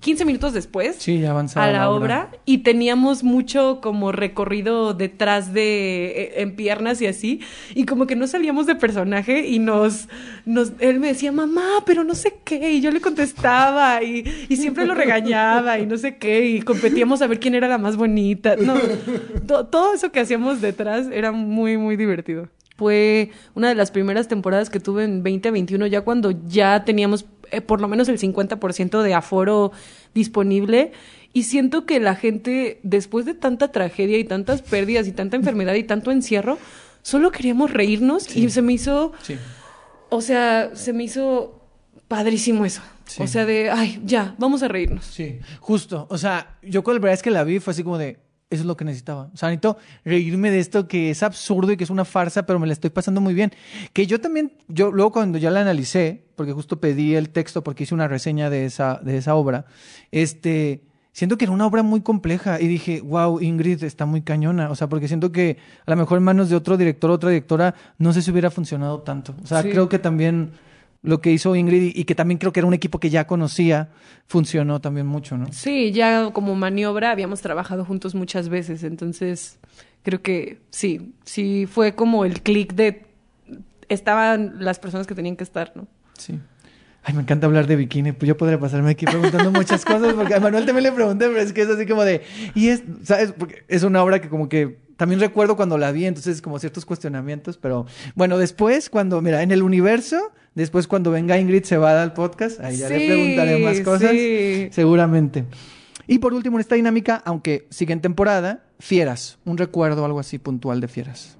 15 0.00 0.24
minutos 0.24 0.52
después 0.52 0.96
sí, 0.96 1.18
ya 1.18 1.36
a 1.36 1.66
la, 1.72 1.90
obra. 1.90 2.30
y 2.44 2.58
teníamos 2.58 3.24
mucho 3.24 3.80
como 3.82 4.12
recorrido 4.12 4.94
detrás 4.94 5.52
de 5.52 6.32
e, 6.36 6.42
en 6.42 6.54
piernas 6.54 7.02
y 7.02 7.06
así 7.06 7.40
y 7.74 7.84
como 7.84 8.06
que 8.06 8.14
no 8.14 8.28
salíamos 8.28 8.66
de 8.66 8.76
personaje 8.76 9.48
y 9.48 9.58
nos 9.58 10.08
nos 10.44 10.72
él 10.78 11.00
me 11.00 11.08
decía 11.08 11.32
mamá 11.32 11.82
pero 11.84 12.04
no 12.04 12.14
sé 12.14 12.38
qué 12.44 12.72
y 12.74 12.80
yo 12.80 12.92
le 12.92 13.00
contestaba 13.00 14.00
y, 14.04 14.24
y 14.48 14.56
siempre 14.56 14.86
lo 14.86 14.94
regañaba 14.94 15.80
y 15.80 15.86
no 15.86 15.98
sé 15.98 16.16
qué 16.16 16.46
y 16.46 16.62
competíamos 16.62 17.20
a 17.20 17.26
ver 17.26 17.40
quién 17.40 17.56
era 17.56 17.66
la 17.66 17.78
más 17.78 17.96
bonita 17.96 18.54
no 18.54 18.74
todo 19.46 19.94
eso 19.94 20.12
que 20.12 20.20
hacíamos 20.20 20.60
detrás 20.60 21.08
era 21.12 21.32
muy 21.32 21.76
muy 21.76 21.96
divertido 21.96 22.48
fue 22.76 23.32
una 23.56 23.68
de 23.68 23.74
las 23.74 23.90
primeras 23.90 24.28
temporadas 24.28 24.70
que 24.70 24.78
tuve 24.78 25.02
en 25.02 25.24
2021 25.24 25.88
ya 25.88 26.02
cuando 26.02 26.30
ya 26.30 26.84
teníamos 26.84 27.26
eh, 27.50 27.60
por 27.60 27.80
lo 27.80 27.88
menos 27.88 28.08
el 28.08 28.18
50% 28.18 29.02
de 29.02 29.14
aforo 29.14 29.72
disponible. 30.14 30.92
Y 31.32 31.44
siento 31.44 31.84
que 31.84 32.00
la 32.00 32.14
gente, 32.14 32.80
después 32.82 33.26
de 33.26 33.34
tanta 33.34 33.70
tragedia 33.70 34.18
y 34.18 34.24
tantas 34.24 34.62
pérdidas 34.62 35.06
y 35.06 35.12
tanta 35.12 35.36
enfermedad 35.36 35.74
y 35.74 35.84
tanto 35.84 36.10
encierro, 36.10 36.58
solo 37.02 37.30
queríamos 37.30 37.70
reírnos 37.70 38.34
y 38.34 38.48
se 38.50 38.62
me 38.62 38.72
hizo, 38.72 39.12
o 40.08 40.20
sea, 40.20 40.74
se 40.74 40.92
me 40.92 41.04
hizo 41.04 41.62
padrísimo 42.08 42.64
eso. 42.64 42.82
O 43.18 43.26
sea, 43.26 43.46
de, 43.46 43.70
ay, 43.70 44.00
ya, 44.04 44.34
vamos 44.38 44.62
a 44.62 44.68
reírnos. 44.68 45.04
Sí, 45.04 45.38
justo. 45.60 46.06
O 46.10 46.18
sea, 46.18 46.58
yo 46.62 46.82
con 46.82 46.94
la 46.94 47.00
verdad 47.00 47.14
es 47.14 47.22
que 47.22 47.30
la 47.30 47.44
vi 47.44 47.58
fue 47.58 47.72
así 47.72 47.82
como 47.82 47.98
de, 47.98 48.18
eso 48.50 48.62
es 48.62 48.66
lo 48.66 48.76
que 48.76 48.84
necesitaba. 48.84 49.30
O 49.32 49.36
sea, 49.36 49.50
necesito 49.50 49.76
reírme 50.04 50.50
de 50.50 50.58
esto 50.58 50.88
que 50.88 51.10
es 51.10 51.22
absurdo 51.22 51.72
y 51.72 51.76
que 51.76 51.84
es 51.84 51.90
una 51.90 52.04
farsa, 52.04 52.46
pero 52.46 52.58
me 52.58 52.66
la 52.66 52.72
estoy 52.72 52.90
pasando 52.90 53.20
muy 53.20 53.34
bien. 53.34 53.52
Que 53.92 54.06
yo 54.06 54.20
también, 54.20 54.52
yo 54.68 54.90
luego 54.90 55.12
cuando 55.12 55.38
ya 55.38 55.50
la 55.50 55.60
analicé, 55.60 56.24
porque 56.34 56.52
justo 56.52 56.80
pedí 56.80 57.14
el 57.14 57.28
texto 57.30 57.62
porque 57.62 57.82
hice 57.82 57.94
una 57.94 58.08
reseña 58.08 58.48
de 58.48 58.64
esa, 58.64 59.00
de 59.02 59.18
esa 59.18 59.34
obra, 59.34 59.66
este, 60.12 60.82
siento 61.12 61.36
que 61.36 61.44
era 61.44 61.52
una 61.52 61.66
obra 61.66 61.82
muy 61.82 62.00
compleja 62.00 62.58
y 62.58 62.68
dije, 62.68 63.02
wow, 63.02 63.38
Ingrid 63.40 63.84
está 63.84 64.06
muy 64.06 64.22
cañona. 64.22 64.70
O 64.70 64.74
sea, 64.74 64.88
porque 64.88 65.08
siento 65.08 65.30
que 65.30 65.58
a 65.84 65.90
lo 65.90 65.96
mejor 65.96 66.16
en 66.16 66.24
manos 66.24 66.48
de 66.48 66.56
otro 66.56 66.78
director 66.78 67.10
o 67.10 67.14
otra 67.14 67.28
directora 67.28 67.74
no 67.98 68.14
sé 68.14 68.22
si 68.22 68.30
hubiera 68.30 68.50
funcionado 68.50 69.00
tanto. 69.00 69.34
O 69.42 69.46
sea, 69.46 69.62
creo 69.62 69.90
que 69.90 69.98
también 69.98 70.52
lo 71.02 71.20
que 71.20 71.30
hizo 71.30 71.54
Ingrid 71.54 71.92
y, 71.94 72.04
que 72.04 72.14
también 72.14 72.38
creo 72.38 72.52
que 72.52 72.60
era 72.60 72.66
un 72.66 72.74
equipo 72.74 72.98
que 72.98 73.10
ya 73.10 73.26
conocía, 73.26 73.90
funcionó 74.26 74.80
también 74.80 75.06
mucho, 75.06 75.36
¿no? 75.38 75.52
Sí, 75.52 75.92
ya 75.92 76.30
como 76.32 76.54
maniobra 76.54 77.10
habíamos 77.10 77.40
trabajado 77.40 77.84
juntos 77.84 78.14
muchas 78.14 78.48
veces, 78.48 78.82
entonces 78.82 79.58
creo 80.02 80.22
que 80.22 80.60
sí, 80.70 81.14
sí 81.24 81.66
fue 81.66 81.94
como 81.94 82.24
el 82.24 82.42
clic 82.42 82.74
de 82.74 83.06
estaban 83.88 84.56
las 84.58 84.78
personas 84.78 85.06
que 85.06 85.14
tenían 85.14 85.36
que 85.36 85.44
estar, 85.44 85.72
¿no? 85.74 85.86
Sí. 86.18 86.38
Ay, 87.04 87.14
me 87.14 87.22
encanta 87.22 87.46
hablar 87.46 87.66
de 87.66 87.76
bikini. 87.76 88.12
Pues 88.12 88.28
yo 88.28 88.36
podría 88.36 88.58
pasarme 88.58 88.90
aquí 88.90 89.06
preguntando 89.06 89.50
muchas 89.50 89.84
cosas, 89.84 90.12
porque 90.14 90.34
a 90.34 90.40
Manuel 90.40 90.66
también 90.66 90.82
le 90.82 90.92
pregunté, 90.92 91.26
pero 91.28 91.40
es 91.40 91.52
que 91.52 91.62
es 91.62 91.68
así 91.68 91.86
como 91.86 92.04
de. 92.04 92.22
Y 92.54 92.68
es, 92.68 92.82
¿sabes? 93.02 93.32
Porque 93.32 93.64
es 93.68 93.82
una 93.82 94.02
obra 94.02 94.20
que 94.20 94.28
como 94.28 94.48
que 94.48 94.78
también 94.98 95.20
recuerdo 95.20 95.56
cuando 95.56 95.78
la 95.78 95.92
vi, 95.92 96.06
entonces 96.06 96.42
como 96.42 96.58
ciertos 96.58 96.84
cuestionamientos, 96.84 97.56
pero 97.56 97.86
bueno, 98.14 98.36
después 98.36 98.90
cuando, 98.90 99.22
mira, 99.22 99.42
en 99.42 99.52
el 99.52 99.62
universo, 99.62 100.32
después 100.58 100.88
cuando 100.88 101.10
venga 101.10 101.38
Ingrid 101.38 101.64
Cebada 101.64 102.02
al 102.02 102.12
podcast, 102.12 102.60
ahí 102.60 102.76
ya 102.76 102.88
le 102.88 103.06
preguntaré 103.06 103.58
más 103.58 103.80
cosas, 103.80 104.10
sí. 104.10 104.68
seguramente. 104.72 105.44
Y 106.06 106.18
por 106.18 106.34
último, 106.34 106.56
en 106.56 106.60
esta 106.60 106.74
dinámica, 106.74 107.22
aunque 107.24 107.66
sigue 107.70 107.92
en 107.92 108.00
temporada, 108.00 108.64
Fieras, 108.80 109.38
un 109.44 109.56
recuerdo 109.58 110.04
algo 110.04 110.20
así 110.20 110.38
puntual 110.38 110.80
de 110.80 110.88
Fieras. 110.88 111.38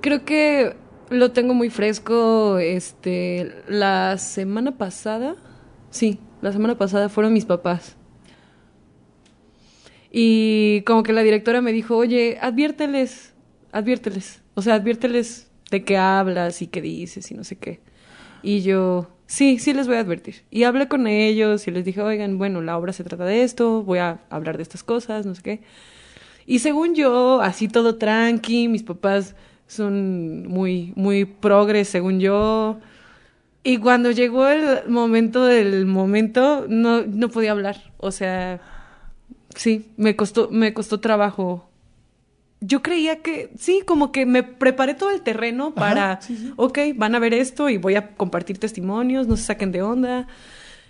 Creo 0.00 0.24
que 0.24 0.74
lo 1.10 1.32
tengo 1.32 1.54
muy 1.54 1.70
fresco. 1.70 2.58
Este, 2.58 3.52
la 3.68 4.18
semana 4.18 4.76
pasada, 4.76 5.36
sí, 5.90 6.18
la 6.42 6.52
semana 6.52 6.76
pasada 6.76 7.08
fueron 7.08 7.32
mis 7.32 7.46
papás. 7.46 7.96
Y 10.10 10.82
como 10.82 11.02
que 11.02 11.12
la 11.12 11.22
directora 11.22 11.60
me 11.60 11.72
dijo, 11.72 11.96
oye, 11.96 12.38
adviérteles, 12.40 13.34
adviérteles. 13.72 14.42
O 14.54 14.62
sea, 14.62 14.74
adviérteles 14.74 15.48
de 15.70 15.84
qué 15.84 15.96
hablas 15.96 16.60
y 16.62 16.66
qué 16.66 16.80
dices 16.82 17.30
y 17.30 17.34
no 17.34 17.44
sé 17.44 17.56
qué. 17.56 17.80
Y 18.44 18.60
yo, 18.60 19.08
sí, 19.26 19.58
sí 19.58 19.72
les 19.72 19.86
voy 19.86 19.96
a 19.96 20.00
advertir. 20.00 20.42
Y 20.50 20.64
hablé 20.64 20.86
con 20.86 21.06
ellos 21.06 21.66
y 21.66 21.70
les 21.70 21.84
dije, 21.84 22.02
oigan, 22.02 22.36
bueno, 22.36 22.60
la 22.60 22.76
obra 22.76 22.92
se 22.92 23.02
trata 23.02 23.24
de 23.24 23.42
esto, 23.42 23.82
voy 23.82 23.98
a 23.98 24.20
hablar 24.28 24.58
de 24.58 24.62
estas 24.62 24.84
cosas, 24.84 25.24
no 25.24 25.34
sé 25.34 25.42
qué. 25.42 25.60
Y 26.46 26.58
según 26.58 26.94
yo, 26.94 27.40
así 27.40 27.68
todo 27.68 27.96
tranqui, 27.96 28.68
mis 28.68 28.82
papás 28.82 29.34
son 29.66 30.46
muy, 30.46 30.92
muy 30.94 31.24
progres, 31.24 31.88
según 31.88 32.20
yo. 32.20 32.80
Y 33.62 33.78
cuando 33.78 34.10
llegó 34.10 34.46
el 34.46 34.90
momento 34.90 35.46
del 35.46 35.86
momento, 35.86 36.66
no, 36.68 37.00
no 37.06 37.30
podía 37.30 37.52
hablar. 37.52 37.92
O 37.96 38.10
sea, 38.10 38.60
sí, 39.56 39.90
me 39.96 40.16
costó, 40.16 40.50
me 40.50 40.74
costó 40.74 41.00
trabajo. 41.00 41.70
Yo 42.66 42.82
creía 42.82 43.20
que, 43.20 43.50
sí, 43.58 43.82
como 43.84 44.10
que 44.10 44.24
me 44.26 44.42
preparé 44.42 44.94
todo 44.94 45.10
el 45.10 45.20
terreno 45.20 45.74
para, 45.74 46.20
sí, 46.22 46.36
sí. 46.36 46.52
ok, 46.56 46.78
van 46.94 47.14
a 47.14 47.18
ver 47.18 47.34
esto 47.34 47.68
y 47.68 47.76
voy 47.76 47.96
a 47.96 48.14
compartir 48.14 48.58
testimonios, 48.58 49.26
no 49.26 49.36
se 49.36 49.44
saquen 49.44 49.72
de 49.72 49.82
onda. 49.82 50.28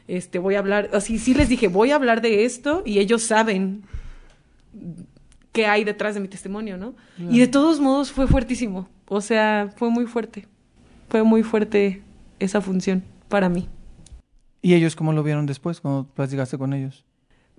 Este, 0.07 0.39
voy 0.39 0.55
a 0.55 0.59
hablar, 0.59 0.91
así, 0.93 1.19
sí 1.19 1.35
les 1.35 1.49
dije, 1.49 1.69
voy 1.69 1.91
a 1.91 1.97
hablar 1.97 2.21
de 2.21 2.45
esto 2.45 2.83
y 2.85 2.99
ellos 2.99 3.23
saben 3.23 3.83
qué 5.53 5.67
hay 5.67 5.85
detrás 5.85 6.15
de 6.15 6.21
mi 6.21 6.29
testimonio, 6.29 6.77
¿no? 6.77 6.95
Y 7.19 7.39
de 7.39 7.47
todos 7.47 7.81
modos 7.81 8.13
fue 8.13 8.27
fuertísimo. 8.27 8.89
O 9.07 9.21
sea, 9.21 9.73
fue 9.77 9.91
muy 9.91 10.07
fuerte. 10.07 10.47
Fue 11.09 11.23
muy 11.23 11.43
fuerte 11.43 12.03
esa 12.39 12.61
función 12.61 13.05
para 13.29 13.49
mí. 13.49 13.69
¿Y 14.63 14.75
ellos 14.75 14.97
cómo 14.97 15.13
lo 15.13 15.23
vieron 15.23 15.47
después, 15.47 15.81
cuando 15.81 16.09
platicaste 16.09 16.59
con 16.59 16.73
ellos? 16.73 17.05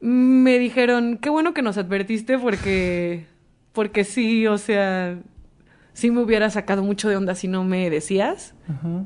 Me 0.01 0.59
dijeron, 0.59 1.17
qué 1.21 1.29
bueno 1.29 1.53
que 1.53 1.61
nos 1.61 1.77
advertiste 1.77 2.37
porque, 2.37 3.27
porque 3.75 4.03
sí, 4.05 4.47
o 4.47 4.57
sea, 4.57 5.19
sí 5.93 6.09
me 6.09 6.21
hubiera 6.21 6.49
sacado 6.49 6.81
mucho 6.81 7.09
de 7.09 7.17
onda 7.17 7.35
si 7.35 7.47
no 7.47 7.63
me 7.63 7.91
decías 7.91 8.55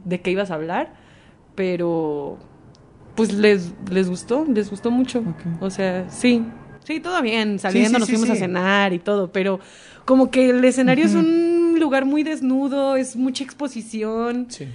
de 0.05 0.21
qué 0.21 0.31
ibas 0.31 0.51
a 0.51 0.53
hablar, 0.53 0.93
pero 1.55 2.37
pues 3.15 3.33
les, 3.33 3.73
les 3.91 4.07
gustó, 4.07 4.45
les 4.45 4.69
gustó 4.69 4.91
mucho. 4.91 5.23
O 5.59 5.69
sea, 5.69 6.09
sí, 6.09 6.45
sí, 6.85 7.01
todo 7.01 7.21
bien, 7.21 7.59
saliendo 7.59 7.89
sí, 7.89 7.99
nos 7.99 8.07
sí, 8.07 8.15
fuimos 8.15 8.29
a 8.29 8.35
cenar 8.39 8.93
y 8.93 8.99
todo, 8.99 9.31
pero 9.33 9.59
como 10.05 10.31
que 10.31 10.51
el 10.51 10.63
escenario 10.63 11.03
es 11.05 11.15
un 11.15 11.75
lugar 11.79 12.05
muy 12.05 12.23
desnudo, 12.23 12.95
es 12.95 13.17
mucha 13.17 13.43
exposición. 13.43 14.45
Sí. 14.49 14.67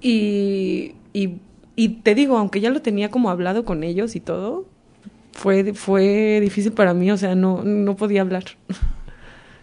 Y, 0.00 0.94
y, 1.12 1.38
y 1.76 1.88
te 1.88 2.14
digo, 2.14 2.36
aunque 2.38 2.60
ya 2.60 2.70
lo 2.70 2.82
tenía 2.82 3.10
como 3.10 3.30
hablado 3.30 3.64
con 3.64 3.84
ellos 3.84 4.16
y 4.16 4.20
todo, 4.20 4.66
fue, 5.32 5.74
fue 5.74 6.40
difícil 6.40 6.72
para 6.72 6.94
mí, 6.94 7.10
o 7.10 7.16
sea, 7.16 7.34
no, 7.34 7.62
no 7.62 7.94
podía 7.94 8.22
hablar. 8.22 8.44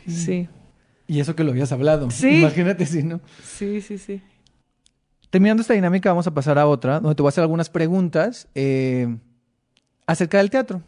Sí, 0.08 0.48
Y 1.08 1.20
eso 1.20 1.36
que 1.36 1.44
lo 1.44 1.52
habías 1.52 1.72
hablado. 1.72 2.10
Sí. 2.12 2.40
Imagínate 2.40 2.86
si 2.86 3.04
no. 3.04 3.20
sí, 3.44 3.82
sí, 3.82 3.98
sí. 3.98 4.22
Terminando 5.30 5.62
esta 5.62 5.74
dinámica, 5.74 6.10
vamos 6.10 6.28
a 6.28 6.34
pasar 6.34 6.58
a 6.60 6.68
otra, 6.68 7.00
donde 7.00 7.16
te 7.16 7.22
voy 7.22 7.28
a 7.28 7.32
hacer 7.32 7.42
algunas 7.44 7.70
preguntas 7.70 8.48
eh, 8.54 9.16
acerca 10.06 10.40
del 10.40 10.50
teatro, 10.50 10.82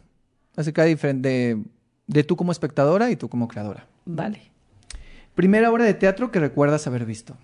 acerca 0.56 0.84
de, 0.84 0.94
de, 0.96 1.62
de 2.06 2.24
tú 2.24 2.36
como 2.36 2.52
espectadora 2.52 3.10
y 3.10 3.16
tú 3.16 3.28
como 3.30 3.48
creadora. 3.48 3.86
Vale. 4.04 4.42
Primera 5.34 5.70
obra 5.70 5.84
de 5.84 5.94
teatro 5.94 6.30
que 6.30 6.40
recuerdas 6.40 6.86
haber 6.86 7.06
visto. 7.06 7.36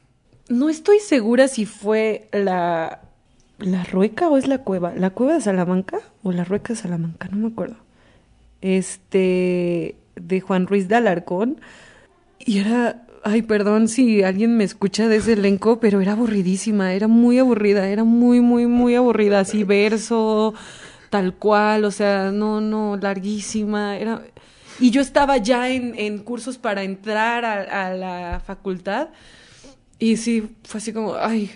No 0.50 0.68
estoy 0.68 0.98
segura 1.00 1.48
si 1.48 1.64
fue 1.64 2.28
la, 2.32 3.00
la 3.58 3.84
Rueca 3.84 4.28
o 4.28 4.36
es 4.36 4.46
la 4.46 4.58
Cueva. 4.58 4.92
¿La 4.94 5.10
Cueva 5.10 5.34
de 5.34 5.40
Salamanca 5.40 6.00
o 6.22 6.32
la 6.32 6.44
Rueca 6.44 6.74
de 6.74 6.80
Salamanca? 6.80 7.28
No 7.28 7.38
me 7.38 7.48
acuerdo. 7.48 7.76
Este, 8.60 9.96
de 10.16 10.40
Juan 10.40 10.66
Ruiz 10.66 10.88
de 10.88 10.96
Alarcón. 10.96 11.61
Y 12.38 12.58
era, 12.58 13.06
ay, 13.24 13.42
perdón 13.42 13.88
si 13.88 14.22
alguien 14.22 14.56
me 14.56 14.64
escucha 14.64 15.08
de 15.08 15.16
ese 15.16 15.34
elenco, 15.34 15.80
pero 15.80 16.00
era 16.00 16.12
aburridísima, 16.12 16.92
era 16.94 17.08
muy 17.08 17.38
aburrida, 17.38 17.88
era 17.88 18.04
muy, 18.04 18.40
muy, 18.40 18.66
muy 18.66 18.94
aburrida, 18.94 19.40
así 19.40 19.64
verso, 19.64 20.54
tal 21.11 21.34
cual, 21.34 21.84
o 21.84 21.90
sea, 21.90 22.30
no, 22.32 22.61
no, 22.61 22.96
larguísima, 22.96 23.98
era... 23.98 24.22
Y 24.78 24.90
yo 24.90 25.02
estaba 25.02 25.36
ya 25.36 25.68
en, 25.68 25.94
en 25.98 26.18
cursos 26.20 26.56
para 26.56 26.82
entrar 26.82 27.44
a, 27.44 27.86
a 27.86 27.94
la 27.94 28.40
facultad 28.44 29.11
y 30.00 30.16
sí, 30.16 30.56
fue 30.64 30.78
así 30.78 30.92
como, 30.92 31.14
ay. 31.14 31.50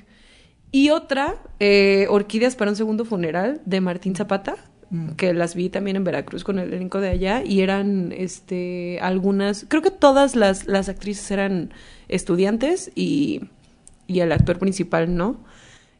Y 0.71 0.91
otra, 0.91 1.37
eh, 1.59 2.07
Orquídeas 2.11 2.55
para 2.57 2.71
un 2.71 2.77
segundo 2.77 3.05
funeral, 3.05 3.63
de 3.65 3.81
Martín 3.81 4.15
Zapata, 4.15 4.57
que 5.17 5.35
las 5.35 5.55
vi 5.55 5.69
también 5.71 5.97
en 5.97 6.05
Veracruz 6.05 6.45
con 6.45 6.59
el 6.59 6.73
elenco 6.73 7.01
de 7.01 7.09
allá, 7.09 7.43
y 7.45 7.61
eran 7.61 8.13
este 8.17 8.99
algunas, 9.01 9.67
creo 9.69 9.83
que 9.83 9.91
todas 9.91 10.37
las, 10.37 10.67
las 10.67 10.89
actrices 10.89 11.31
eran 11.31 11.73
estudiantes 12.09 12.91
y, 12.95 13.49
y 14.07 14.21
el 14.21 14.33
actor 14.33 14.59
principal 14.59 15.15
no. 15.15 15.41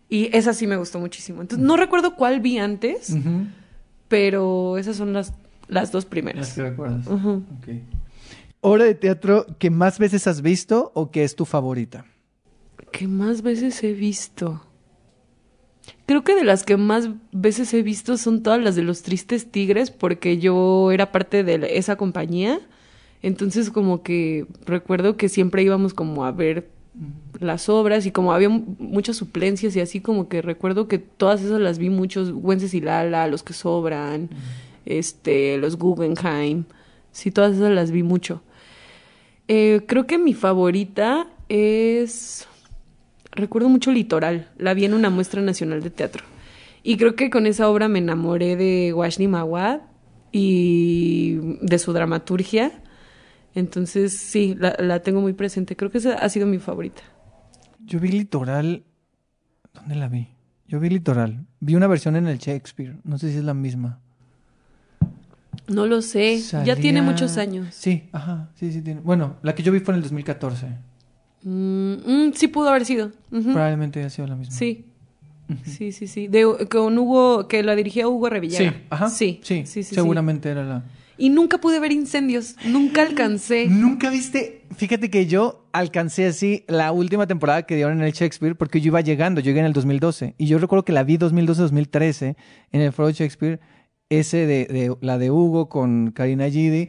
Y 0.09 0.29
esa 0.37 0.53
sí 0.53 0.67
me 0.67 0.77
gustó 0.77 1.01
muchísimo. 1.01 1.41
Entonces, 1.41 1.67
no 1.67 1.77
recuerdo 1.77 2.15
cuál 2.15 2.41
vi 2.41 2.59
antes, 2.59 3.17
pero 4.09 4.79
esas 4.79 4.97
son 4.97 5.13
las, 5.13 5.33
las 5.67 5.91
dos 5.91 6.05
primeras. 6.05 6.53
que 6.53 6.63
recuerdas. 6.63 7.07
Obra 8.61 8.85
de 8.85 8.95
teatro 8.95 9.47
que 9.59 9.71
más 9.71 9.99
veces 9.99 10.27
has 10.27 10.41
visto 10.41 10.93
o 10.95 11.11
que 11.11 11.25
es 11.25 11.35
tu 11.35 11.45
favorita. 11.45 12.07
¿Qué 12.93 13.09
más 13.09 13.43
veces 13.43 13.83
he 13.83 13.93
visto? 13.93 14.65
Creo 16.07 16.23
que 16.25 16.35
de 16.35 16.45
las 16.45 16.65
que 16.65 16.77
más 16.77 17.09
veces 17.33 17.73
he 17.75 17.83
visto 17.83 18.17
son 18.17 18.43
todas 18.43 18.61
las 18.63 18.77
de 18.77 18.83
los 18.83 19.03
Tristes 19.03 19.51
Tigres, 19.51 19.91
porque 19.91 20.39
yo 20.39 20.91
era 20.93 21.13
parte 21.13 21.45
de 21.45 21.79
esa 21.79 21.97
compañía. 21.97 22.61
Entonces, 23.23 23.71
como 23.71 24.03
que 24.03 24.47
recuerdo 24.67 25.17
que 25.17 25.29
siempre 25.31 25.63
íbamos 25.63 25.95
como 25.95 26.25
a 26.25 26.33
ver 26.33 26.69
las 27.41 27.69
obras 27.69 28.07
y 28.07 28.13
como 28.13 28.33
había 28.33 28.49
mu- 28.51 28.77
muchas 28.79 29.17
suplencias 29.17 29.75
y 29.77 29.81
así 29.81 30.01
como 30.01 30.29
que 30.29 30.43
recuerdo 30.43 30.87
que 30.89 30.99
todas 30.99 31.43
esas 31.43 31.61
las 31.61 31.79
vi 31.79 31.91
muchos, 31.91 32.31
Wences 32.35 32.75
y 32.75 32.81
Lala, 32.81 33.27
Los 33.27 33.43
que 33.43 33.53
sobran, 33.55 34.29
este, 34.85 35.57
los 35.57 35.77
Guggenheim, 35.79 36.65
sí, 37.13 37.31
todas 37.31 37.57
esas 37.57 37.73
las 37.73 37.91
vi 37.91 38.03
mucho. 38.03 38.43
Eh, 39.49 39.81
creo 39.87 40.07
que 40.07 40.19
mi 40.19 40.35
favorita 40.35 41.27
es. 41.49 42.47
Recuerdo 43.35 43.69
mucho 43.69 43.91
Litoral. 43.93 44.49
La 44.57 44.75
vi 44.75 44.85
en 44.85 44.95
una 44.95 45.11
muestra 45.11 45.43
nacional 45.43 45.83
de 45.83 45.91
teatro. 45.91 46.25
Y 46.83 46.97
creo 46.97 47.15
que 47.17 47.31
con 47.31 47.47
esa 47.47 47.69
obra 47.69 47.89
me 47.89 47.99
enamoré 47.99 48.57
de 48.57 48.93
Washni 48.93 49.27
Mawad 49.29 49.81
y 50.33 51.39
de 51.63 51.79
su 51.79 51.93
dramaturgia. 51.93 52.83
Entonces, 53.55 54.17
sí, 54.17 54.55
la, 54.59 54.77
la 54.79 55.01
tengo 55.01 55.21
muy 55.21 55.33
presente. 55.33 55.77
Creo 55.77 55.91
que 55.91 55.99
esa 55.99 56.15
ha 56.15 56.29
sido 56.29 56.47
mi 56.47 56.59
favorita. 56.59 57.03
Yo 57.85 58.01
vi 58.01 58.09
Litoral. 58.09 58.85
¿Dónde 59.73 59.95
la 59.95 60.09
vi? 60.09 60.29
Yo 60.69 60.81
vi 60.81 60.89
Litoral. 60.89 61.47
Vi 61.61 61.75
una 61.75 61.87
versión 61.87 62.17
en 62.17 62.27
el 62.27 62.39
Shakespeare. 62.39 62.97
No 63.05 63.19
sé 63.19 63.31
si 63.31 63.39
es 63.39 63.45
la 63.45 63.55
misma. 63.55 64.01
No 65.69 65.87
lo 65.87 66.03
sé. 66.03 66.41
Ya 66.65 66.77
tiene 66.77 67.01
muchos 67.01 67.39
años. 67.39 67.69
Sí, 67.75 68.09
ajá, 68.13 68.51
sí, 68.55 68.73
sí 68.73 68.83
tiene. 68.83 69.01
Bueno, 69.01 69.37
la 69.43 69.55
que 69.55 69.63
yo 69.63 69.73
vi 69.73 69.81
fue 69.81 69.95
en 69.95 69.97
el 69.97 70.03
2014. 70.03 70.67
Mm, 71.45 71.93
mm, 72.29 72.33
sí 72.35 72.49
pudo 72.49 72.69
haber 72.71 72.85
sido. 72.85 73.13
Probablemente 73.31 74.01
haya 74.01 74.11
sido 74.11 74.27
la 74.27 74.37
misma. 74.37 74.55
Sí. 74.55 74.85
Sí, 75.67 75.93
sí, 75.93 76.07
sí. 76.07 76.27
De, 76.27 76.67
con 76.71 76.97
Hugo, 76.99 77.49
que 77.49 77.63
la 77.63 77.77
dirigía 77.77 78.09
Hugo 78.09 78.31
Revillaga. 78.31 78.71
Sí, 78.73 78.77
ajá. 78.89 79.09
Sí, 79.11 79.41
Sí, 79.43 79.57
sí, 79.67 79.67
sí, 79.67 79.85
sí. 79.85 79.95
seguramente 79.95 80.49
era 80.49 80.65
la. 80.65 80.85
Y 81.19 81.29
nunca 81.29 81.59
pude 81.59 81.79
ver 81.81 81.93
incendios. 81.93 82.57
Nunca 82.67 83.03
alcancé. 83.03 83.67
Nunca 83.71 84.09
viste. 84.11 84.63
Fíjate 84.75 85.11
que 85.11 85.27
yo 85.27 85.67
alcancé 85.73 86.27
así 86.27 86.65
la 86.67 86.91
última 86.93 87.27
temporada 87.27 87.65
que 87.65 87.77
dieron 87.77 87.99
en 87.99 88.05
el 88.05 88.13
Shakespeare 88.13 88.57
porque 88.57 88.81
yo 88.81 88.87
iba 88.89 89.01
llegando, 89.03 89.41
yo 89.41 89.45
llegué 89.51 89.61
en 89.61 89.67
el 89.67 89.73
2012. 89.75 90.35
Y 90.39 90.47
yo 90.47 90.59
recuerdo 90.59 90.85
que 90.85 90.93
la 90.93 91.05
vi 91.05 91.19
2012-2013 91.19 92.37
en 92.73 92.81
el 92.81 92.93
Foro 92.93 93.11
Shakespeare, 93.11 93.61
ese 94.09 94.47
de, 94.47 94.65
de- 94.65 94.97
la 95.03 95.19
de 95.19 95.31
Hugo 95.31 95.69
con 95.69 96.11
Karina 96.11 96.49
Gidi. 96.49 96.89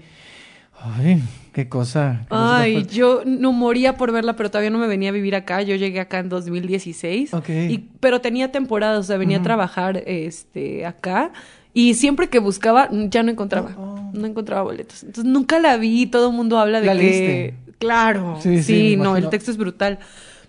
Ay, 0.80 1.22
qué 1.54 1.68
cosa. 1.68 2.22
qué 2.22 2.28
Ay, 2.30 2.86
yo 2.86 3.24
no 3.26 3.52
moría 3.52 3.98
por 3.98 4.12
verla, 4.12 4.36
pero 4.36 4.50
todavía 4.50 4.70
no 4.70 4.78
me 4.78 4.88
venía 4.88 5.10
a 5.10 5.12
vivir 5.12 5.36
acá. 5.36 5.62
Yo 5.62 5.76
llegué 5.76 6.00
acá 6.00 6.20
en 6.20 6.30
2016. 6.30 7.34
Ok. 7.34 7.50
Y, 7.50 7.90
pero 8.00 8.22
tenía 8.22 8.52
temporadas, 8.52 9.00
o 9.00 9.04
sea, 9.04 9.18
venía 9.18 9.40
a 9.40 9.42
trabajar 9.42 10.04
este, 10.06 10.86
acá. 10.86 11.32
Y 11.74 11.96
siempre 11.96 12.30
que 12.30 12.40
buscaba, 12.40 12.90
ya 12.92 13.24
no 13.24 13.32
encontraba. 13.32 13.72
Oh, 13.78 13.96
oh. 13.96 14.12
No 14.14 14.28
encontraba 14.28 14.62
boletos. 14.62 15.04
Entonces 15.04 15.32
nunca 15.32 15.60
la 15.60 15.78
vi, 15.78 16.06
todo 16.06 16.30
el 16.30 16.36
mundo 16.36 16.58
habla 16.60 16.80
de 16.80 16.88
¿La 16.88 16.94
que... 16.94 17.00
leíste? 17.00 17.54
Claro, 17.80 18.40
Sí, 18.42 18.64
sí, 18.64 18.64
sí, 18.64 18.98
no, 18.98 19.18
el 19.18 19.30
texto 19.30 19.52
es 19.52 19.58
brutal. 19.58 20.00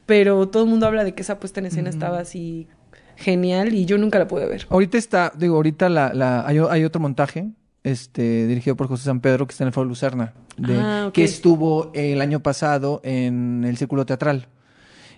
Pero 0.07 0.49
todo 0.49 0.63
el 0.63 0.71
mundo 0.71 0.87
habla 0.87 1.03
de 1.03 1.15
que 1.15 1.23
esa 1.23 1.41
puesta 1.41 1.59
en 1.59 1.67
escena 1.67 1.91
estaba 1.91 2.21
así 2.21 2.69
genial 3.17 3.75
y 3.75 3.87
yo 3.87 3.99
nunca 3.99 4.19
la 4.19 4.29
pude 4.29 4.47
ver. 4.47 4.67
Ahorita 4.71 4.97
está, 4.97 5.33
digo, 5.37 5.57
ahorita 5.57 5.89
la, 5.89 6.15
la, 6.15 6.47
hay, 6.47 6.59
hay 6.59 6.85
otro 6.85 7.01
montaje 7.01 7.49
este, 7.87 8.47
dirigido 8.49 8.77
por 8.77 8.89
José 8.89 9.05
San 9.05 9.21
Pedro 9.21 9.47
que 9.47 9.53
está 9.53 9.63
en 9.65 9.69
el 9.69 9.73
Foro 9.73 9.89
Lucerna, 9.89 10.35
de- 10.57 10.77
Ah, 10.79 11.11
que 11.13 11.23
estuvo 11.25 11.91
el 11.95 12.21
año 12.21 12.41
pasado 12.41 13.01
en 13.05 13.65
el 13.65 13.77
Círculo 13.77 14.05
Teatral. 14.05 14.49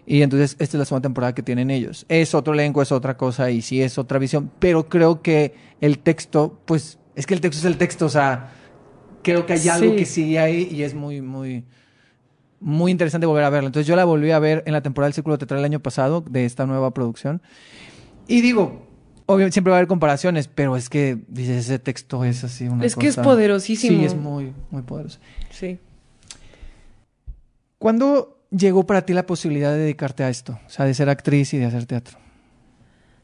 Y 0.06 0.22
entonces 0.22 0.52
esta 0.58 0.76
es 0.76 0.78
la 0.78 0.84
segunda 0.84 1.02
temporada 1.06 1.34
que 1.34 1.42
tienen 1.42 1.70
ellos. 1.70 2.04
Es 2.08 2.34
otro 2.34 2.54
elenco, 2.54 2.80
es 2.82 2.92
otra 2.92 3.16
cosa 3.16 3.50
y 3.50 3.62
sí 3.62 3.80
es 3.82 3.98
otra 3.98 4.18
visión, 4.18 4.50
pero 4.58 4.88
creo 4.88 5.22
que 5.22 5.54
el 5.80 5.98
texto, 5.98 6.60
pues, 6.64 6.98
es 7.14 7.26
que 7.26 7.34
el 7.34 7.40
texto 7.40 7.58
es 7.60 7.64
el 7.64 7.76
texto, 7.78 8.06
o 8.06 8.08
sea, 8.10 8.50
creo 9.22 9.44
que 9.46 9.54
hay 9.54 9.68
algo 9.68 9.96
que 9.96 10.04
sí 10.06 10.36
hay 10.36 10.68
y 10.70 10.82
es 10.82 10.94
muy, 10.94 11.20
muy, 11.22 11.64
muy 12.60 12.90
interesante 12.90 13.26
volver 13.26 13.44
a 13.44 13.50
verlo. 13.50 13.66
Entonces 13.68 13.86
yo 13.86 13.96
la 13.96 14.04
volví 14.04 14.30
a 14.30 14.38
ver 14.38 14.62
en 14.66 14.72
la 14.72 14.80
temporada 14.82 15.08
del 15.08 15.14
Círculo 15.14 15.38
Teatral 15.38 15.60
el 15.60 15.64
año 15.66 15.80
pasado 15.80 16.22
de 16.28 16.44
esta 16.44 16.64
nueva 16.66 16.92
producción. 16.92 17.40
Y 18.26 18.40
digo, 18.40 18.87
obviamente 19.28 19.52
siempre 19.52 19.70
va 19.70 19.76
a 19.76 19.80
haber 19.80 19.88
comparaciones, 19.88 20.48
pero 20.48 20.74
es 20.74 20.88
que 20.88 21.18
dices, 21.28 21.66
ese 21.66 21.78
texto 21.78 22.24
es 22.24 22.44
así 22.44 22.66
una 22.66 22.84
Es 22.84 22.96
que 22.96 23.08
es 23.08 23.16
poderosísimo. 23.16 23.98
Sí, 23.98 24.04
es 24.04 24.16
muy, 24.16 24.54
muy 24.70 24.82
poderoso. 24.82 25.18
Sí. 25.50 25.78
¿Cuándo 27.78 28.40
llegó 28.50 28.86
para 28.86 29.02
ti 29.02 29.12
la 29.12 29.26
posibilidad 29.26 29.72
de 29.72 29.80
dedicarte 29.80 30.24
a 30.24 30.30
esto? 30.30 30.58
O 30.66 30.70
sea, 30.70 30.86
de 30.86 30.94
ser 30.94 31.10
actriz 31.10 31.52
y 31.52 31.58
de 31.58 31.66
hacer 31.66 31.84
teatro. 31.84 32.18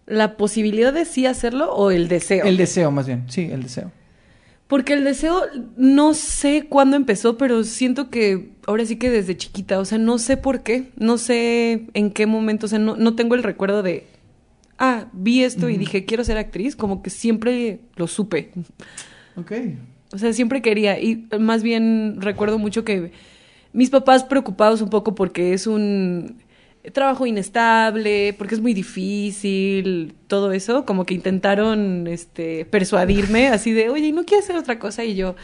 ¿La 0.07 0.37
posibilidad 0.37 0.93
de 0.93 1.07
sí 1.07 1.25
hacerlo 1.25 1.73
o 1.73 1.91
el 1.91 2.09
deseo? 2.09 2.45
El 2.45 2.59
deseo, 2.59 2.91
más 2.91 3.07
bien. 3.07 3.25
Sí, 3.29 3.49
el 3.51 3.63
deseo. 3.63 3.91
Porque 4.67 4.93
el 4.93 5.05
deseo, 5.05 5.41
no 5.79 6.13
sé 6.13 6.67
cuándo 6.69 6.97
empezó, 6.97 7.39
pero 7.39 7.65
siento 7.65 8.11
que 8.11 8.51
ahora 8.67 8.85
sí 8.85 8.97
que 8.97 9.09
desde 9.09 9.39
chiquita, 9.39 9.79
o 9.79 9.87
sea, 9.87 9.97
no 9.97 10.19
sé 10.19 10.37
por 10.37 10.63
qué, 10.63 10.91
no 10.97 11.17
sé 11.17 11.87
en 11.95 12.11
qué 12.11 12.27
momento, 12.27 12.67
o 12.67 12.69
sea, 12.69 12.79
no, 12.79 12.95
no 12.95 13.17
tengo 13.17 13.35
el 13.35 13.43
recuerdo 13.43 13.83
de, 13.83 14.07
ah, 14.79 15.07
vi 15.13 15.45
esto 15.45 15.69
y 15.69 15.77
dije, 15.77 16.05
quiero 16.05 16.25
ser 16.25 16.37
actriz, 16.37 16.77
como 16.77 17.03
que 17.03 17.11
siempre 17.11 17.81
lo 17.97 18.07
supe. 18.07 18.51
Ok. 19.37 19.53
O 20.13 20.19
sea, 20.19 20.33
siempre 20.33 20.63
quería. 20.63 21.01
Y 21.01 21.27
más 21.39 21.63
bien 21.63 22.21
recuerdo 22.21 22.59
mucho 22.59 22.85
que 22.85 23.13
mis 23.73 23.91
papás 23.91 24.25
preocupados 24.25 24.81
un 24.81 24.91
poco 24.91 25.15
porque 25.15 25.53
es 25.53 25.67
un 25.67 26.37
trabajo 26.93 27.27
inestable, 27.27 28.35
porque 28.37 28.55
es 28.55 28.61
muy 28.61 28.75
difícil, 28.75 30.15
todo 30.27 30.53
eso, 30.53 30.85
como 30.85 31.05
que 31.07 31.15
intentaron 31.15 32.07
este 32.07 32.67
persuadirme 32.67 33.49
así 33.49 33.73
de, 33.73 33.89
"Oye, 33.89 34.09
¿y 34.09 34.13
¿no 34.13 34.25
quieres 34.25 34.45
hacer 34.45 34.57
otra 34.57 34.79
cosa?" 34.79 35.05
y 35.05 35.15
yo, 35.15 35.35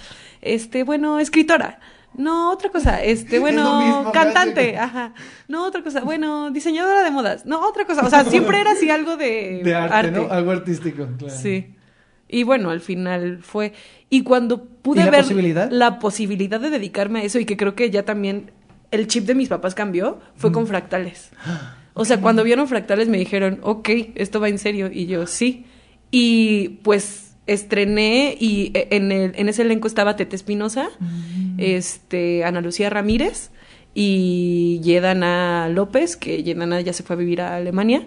este, 0.42 0.84
bueno, 0.84 1.18
escritora. 1.18 1.80
No, 2.14 2.52
otra 2.52 2.70
cosa. 2.70 3.02
Este, 3.02 3.38
bueno, 3.40 3.80
mismo, 3.80 4.12
cantante. 4.12 4.76
Ajá. 4.76 5.14
No, 5.48 5.66
otra 5.66 5.82
cosa. 5.82 6.00
Bueno, 6.00 6.50
diseñadora 6.50 7.02
de 7.02 7.10
modas. 7.10 7.46
No, 7.46 7.66
otra 7.66 7.84
cosa. 7.84 8.04
O 8.04 8.10
sea, 8.10 8.24
siempre 8.30 8.60
era 8.60 8.72
así 8.72 8.90
algo 8.90 9.16
de, 9.16 9.60
De 9.64 9.74
arte, 9.74 10.10
¿no? 10.10 10.30
Algo 10.30 10.50
artístico, 10.50 11.08
claro. 11.18 11.34
Sí. 11.34 11.74
Y 12.28 12.44
bueno, 12.44 12.70
al 12.70 12.80
final 12.80 13.38
fue. 13.42 13.72
Y 14.08 14.22
cuando 14.22 14.64
pude 14.64 15.00
¿Y 15.00 15.04
la 15.04 15.10
ver 15.10 15.22
posibilidad? 15.22 15.70
la 15.70 15.98
posibilidad 15.98 16.60
de 16.60 16.70
dedicarme 16.70 17.20
a 17.20 17.22
eso, 17.24 17.38
y 17.38 17.44
que 17.44 17.56
creo 17.56 17.74
que 17.74 17.90
ya 17.90 18.04
también 18.04 18.52
el 18.90 19.06
chip 19.06 19.24
de 19.24 19.34
mis 19.34 19.48
papás 19.48 19.74
cambió, 19.74 20.20
fue 20.36 20.52
con 20.52 20.66
fractales. 20.66 21.30
O 21.92 22.04
sea, 22.04 22.20
cuando 22.20 22.44
vieron 22.44 22.68
fractales 22.68 23.08
me 23.08 23.18
dijeron, 23.18 23.58
ok, 23.62 23.88
esto 24.14 24.40
va 24.40 24.48
en 24.48 24.58
serio. 24.58 24.88
Y 24.90 25.06
yo, 25.06 25.26
sí. 25.26 25.66
Y 26.12 26.78
pues 26.82 27.29
estrené 27.52 28.36
y 28.38 28.70
e- 28.74 28.88
en, 28.92 29.10
el, 29.12 29.32
en 29.34 29.48
ese 29.48 29.62
elenco 29.62 29.88
estaba 29.88 30.16
Tete 30.16 30.36
Espinosa, 30.36 30.88
este, 31.58 32.44
Ana 32.44 32.60
Lucía 32.60 32.90
Ramírez 32.90 33.50
y 33.94 34.80
Yedana 34.82 35.68
López, 35.68 36.16
que 36.16 36.42
Yedana 36.42 36.80
ya 36.80 36.92
se 36.92 37.02
fue 37.02 37.16
a 37.16 37.18
vivir 37.18 37.40
a 37.40 37.56
Alemania. 37.56 38.06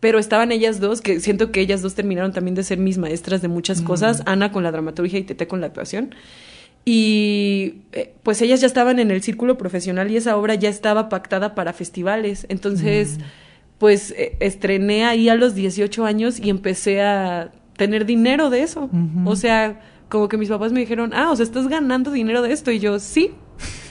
Pero 0.00 0.18
estaban 0.18 0.50
ellas 0.50 0.80
dos, 0.80 1.00
que 1.00 1.20
siento 1.20 1.52
que 1.52 1.60
ellas 1.60 1.80
dos 1.80 1.94
terminaron 1.94 2.32
también 2.32 2.56
de 2.56 2.64
ser 2.64 2.78
mis 2.78 2.98
maestras 2.98 3.40
de 3.40 3.46
muchas 3.46 3.82
cosas, 3.82 4.24
Ana 4.26 4.50
con 4.50 4.64
la 4.64 4.72
dramaturgia 4.72 5.20
y 5.20 5.22
Tete 5.22 5.46
con 5.46 5.60
la 5.60 5.68
actuación. 5.68 6.16
Y 6.84 7.82
eh, 7.92 8.12
pues 8.24 8.42
ellas 8.42 8.60
ya 8.60 8.66
estaban 8.66 8.98
en 8.98 9.12
el 9.12 9.22
círculo 9.22 9.56
profesional 9.56 10.10
y 10.10 10.16
esa 10.16 10.36
obra 10.36 10.56
ya 10.56 10.68
estaba 10.68 11.08
pactada 11.08 11.54
para 11.54 11.72
festivales. 11.72 12.46
Entonces, 12.48 13.18
pues 13.78 14.10
eh, 14.10 14.36
estrené 14.40 15.04
ahí 15.04 15.28
a 15.28 15.36
los 15.36 15.54
18 15.54 16.04
años 16.04 16.40
y 16.40 16.50
empecé 16.50 17.02
a 17.02 17.52
tener 17.76 18.06
dinero 18.06 18.50
de 18.50 18.62
eso. 18.62 18.90
O 19.24 19.36
sea, 19.36 19.80
como 20.08 20.28
que 20.28 20.36
mis 20.36 20.48
papás 20.48 20.72
me 20.72 20.80
dijeron, 20.80 21.12
ah, 21.14 21.30
o 21.30 21.36
sea, 21.36 21.44
estás 21.44 21.68
ganando 21.68 22.10
dinero 22.10 22.42
de 22.42 22.52
esto. 22.52 22.70
Y 22.70 22.78
yo, 22.78 22.98
sí. 22.98 23.32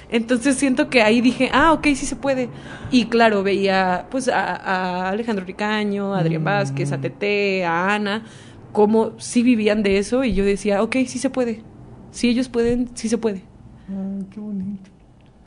Entonces 0.09 0.57
siento 0.57 0.89
que 0.89 1.01
ahí 1.01 1.21
dije, 1.21 1.49
ah, 1.53 1.71
ok, 1.71 1.86
sí 1.95 2.05
se 2.05 2.15
puede. 2.15 2.49
Y 2.91 3.05
claro, 3.05 3.43
veía 3.43 4.07
pues 4.11 4.27
a, 4.27 4.55
a 4.55 5.09
Alejandro 5.09 5.45
Ricaño, 5.45 6.13
a 6.13 6.19
Adrián. 6.19 6.43
Vázquez, 6.43 6.91
a 6.91 6.99
Tete, 6.99 7.63
a 7.63 7.93
Ana, 7.93 8.25
cómo 8.73 9.17
sí 9.19 9.41
vivían 9.41 9.84
de 9.84 9.97
eso. 9.97 10.23
Y 10.23 10.34
yo 10.34 10.43
decía, 10.43 10.84
ok, 10.84 10.97
sí 11.07 11.17
se 11.17 11.29
puede. 11.29 11.63
Si 12.11 12.27
ellos 12.27 12.49
pueden, 12.49 12.89
sí 12.93 13.07
se 13.07 13.17
puede. 13.17 13.43
Ay, 13.88 14.25
qué 14.29 14.39
bonito. 14.39 14.89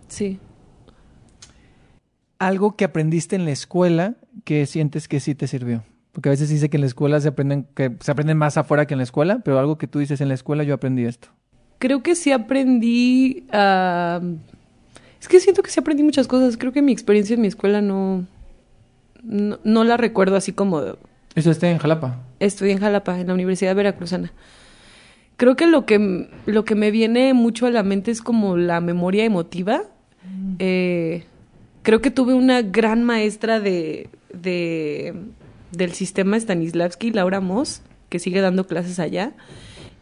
Sí. 0.09 0.39
Algo 2.39 2.75
que 2.75 2.85
aprendiste 2.85 3.37
en 3.37 3.45
la 3.45 3.51
escuela 3.53 4.17
que 4.45 4.65
sientes 4.67 5.09
que 5.09 5.21
sí 5.21 5.35
te 5.35 5.47
sirvió. 5.47 5.85
Porque 6.15 6.29
a 6.29 6.31
veces 6.31 6.49
dice 6.49 6.71
que 6.71 6.77
en 6.77 6.83
la 6.83 6.87
escuela 6.87 7.21
se 7.21 7.29
aprenden, 7.29 7.67
que 7.75 7.93
se 7.99 8.13
aprenden 8.13 8.39
más 8.39 8.57
afuera 8.57 8.87
que 8.87 8.95
en 8.95 8.99
la 8.99 9.05
escuela, 9.05 9.41
pero 9.45 9.59
algo 9.59 9.79
que 9.79 9.89
tú 9.89 9.99
dices 9.99 10.21
en 10.21 10.29
la 10.29 10.35
escuela 10.35 10.63
yo 10.63 10.73
aprendí 10.73 11.05
esto. 11.05 11.29
Creo 11.79 12.05
que 12.05 12.15
sí 12.15 12.31
aprendí 12.31 13.45
a... 13.53 14.21
Es 15.21 15.27
que 15.27 15.41
siento 15.41 15.63
que 15.63 15.71
sí 15.71 15.81
aprendí 15.81 16.05
muchas 16.05 16.29
cosas. 16.29 16.57
Creo 16.57 16.73
que 16.73 16.83
mi 16.83 16.93
experiencia 16.93 17.35
en 17.35 17.41
mi 17.41 17.49
escuela 17.49 17.81
no... 17.81 18.25
No, 19.25 19.59
no 19.65 19.85
la 19.85 19.97
recuerdo 19.97 20.37
así 20.37 20.53
como... 20.53 20.81
Eso 21.35 21.51
está 21.51 21.69
en 21.69 21.79
Jalapa. 21.79 22.21
Estudié 22.39 22.73
en 22.73 22.79
Jalapa, 22.79 23.19
en 23.19 23.27
la 23.27 23.35
Universidad 23.35 23.75
Veracruzana. 23.75 24.33
Creo 25.37 25.57
que 25.57 25.67
lo 25.67 25.85
que, 25.85 26.29
lo 26.47 26.65
que 26.65 26.77
me 26.77 26.93
viene 26.93 27.35
mucho 27.35 27.67
a 27.67 27.71
la 27.71 27.83
mente 27.83 28.13
es 28.13 28.23
como 28.23 28.57
la 28.57 28.81
memoria 28.81 29.25
emotiva. 29.25 29.83
Eh, 30.61 31.25
creo 31.83 32.01
que 32.01 32.11
tuve 32.11 32.35
una 32.35 32.63
gran 32.63 33.03
maestra 33.03 33.59
de, 33.59 34.09
de, 34.33 35.15
del 35.77 35.93
sistema 35.93 36.39
Stanislavski, 36.39 37.11
Laura 37.11 37.41
Moss, 37.41 37.83
que 38.09 38.19
sigue 38.19 38.41
dando 38.41 38.67
clases 38.67 38.99
allá. 38.99 39.33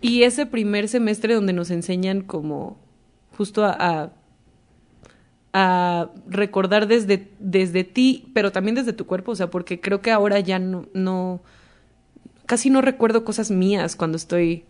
Y 0.00 0.24
ese 0.24 0.46
primer 0.46 0.88
semestre 0.88 1.34
donde 1.34 1.52
nos 1.52 1.70
enseñan 1.70 2.22
como 2.22 2.76
justo 3.36 3.64
a, 3.64 3.76
a, 3.78 4.10
a 5.52 6.10
recordar 6.28 6.88
desde, 6.88 7.28
desde 7.38 7.84
ti, 7.84 8.30
pero 8.34 8.52
también 8.52 8.74
desde 8.74 8.92
tu 8.92 9.06
cuerpo, 9.06 9.32
o 9.32 9.36
sea, 9.36 9.50
porque 9.50 9.80
creo 9.80 10.00
que 10.00 10.10
ahora 10.10 10.40
ya 10.40 10.58
no, 10.58 10.86
no 10.92 11.40
casi 12.46 12.70
no 12.70 12.82
recuerdo 12.82 13.24
cosas 13.24 13.50
mías 13.50 13.96
cuando 13.96 14.16
estoy 14.16 14.64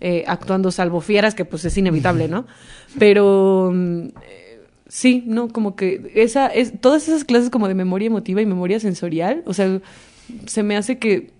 eh, 0.00 0.24
actuando, 0.26 0.70
salvo 0.70 1.00
fieras, 1.00 1.34
que 1.34 1.44
pues 1.44 1.64
es 1.64 1.76
inevitable, 1.78 2.28
¿no? 2.28 2.46
Pero 2.98 3.70
mm, 3.72 4.08
eh, 4.22 4.60
sí, 4.86 5.24
no, 5.26 5.48
como 5.48 5.76
que 5.76 6.12
esa, 6.14 6.48
es, 6.48 6.78
todas 6.80 7.08
esas 7.08 7.24
clases 7.24 7.50
como 7.50 7.68
de 7.68 7.74
memoria 7.74 8.06
emotiva 8.06 8.42
y 8.42 8.46
memoria 8.46 8.80
sensorial, 8.80 9.42
o 9.46 9.54
sea, 9.54 9.80
se 10.46 10.62
me 10.62 10.76
hace 10.76 10.98
que 10.98 11.30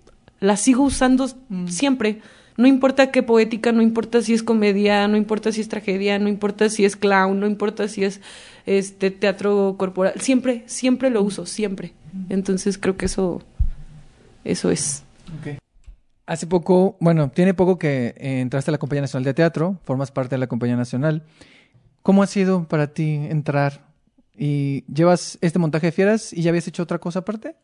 las 0.40 0.60
sigo 0.60 0.84
usando 0.84 1.28
siempre. 1.66 2.20
No 2.56 2.66
importa 2.66 3.10
qué 3.10 3.22
poética, 3.22 3.72
no 3.72 3.82
importa 3.82 4.22
si 4.22 4.32
es 4.32 4.42
comedia, 4.42 5.08
no 5.08 5.16
importa 5.16 5.52
si 5.52 5.60
es 5.60 5.68
tragedia, 5.68 6.18
no 6.18 6.28
importa 6.28 6.70
si 6.70 6.84
es 6.84 6.96
clown, 6.96 7.38
no 7.38 7.46
importa 7.46 7.86
si 7.86 8.04
es 8.04 8.20
este 8.64 9.10
teatro 9.10 9.76
corporal, 9.78 10.14
siempre, 10.20 10.62
siempre 10.66 11.10
lo 11.10 11.22
uso, 11.22 11.44
siempre. 11.44 11.92
Entonces 12.30 12.78
creo 12.78 12.96
que 12.96 13.06
eso, 13.06 13.42
eso 14.44 14.70
es. 14.70 15.04
Hace 16.24 16.46
poco, 16.46 16.96
bueno, 16.98 17.30
tiene 17.30 17.54
poco 17.54 17.78
que 17.78 18.14
eh, 18.16 18.40
entraste 18.40 18.70
a 18.70 18.72
la 18.72 18.78
Compañía 18.78 19.02
Nacional 19.02 19.24
de 19.24 19.34
Teatro, 19.34 19.78
formas 19.84 20.10
parte 20.10 20.34
de 20.34 20.38
la 20.38 20.46
Compañía 20.46 20.76
Nacional. 20.76 21.22
¿Cómo 22.02 22.22
ha 22.22 22.26
sido 22.26 22.66
para 22.66 22.88
ti 22.88 23.14
entrar 23.30 23.86
y 24.36 24.84
llevas 24.92 25.38
este 25.40 25.58
montaje 25.58 25.86
de 25.86 25.92
fieras 25.92 26.32
y 26.32 26.42
ya 26.42 26.50
habías 26.50 26.66
hecho 26.68 26.82
otra 26.82 26.98
cosa 26.98 27.20
aparte? 27.20 27.54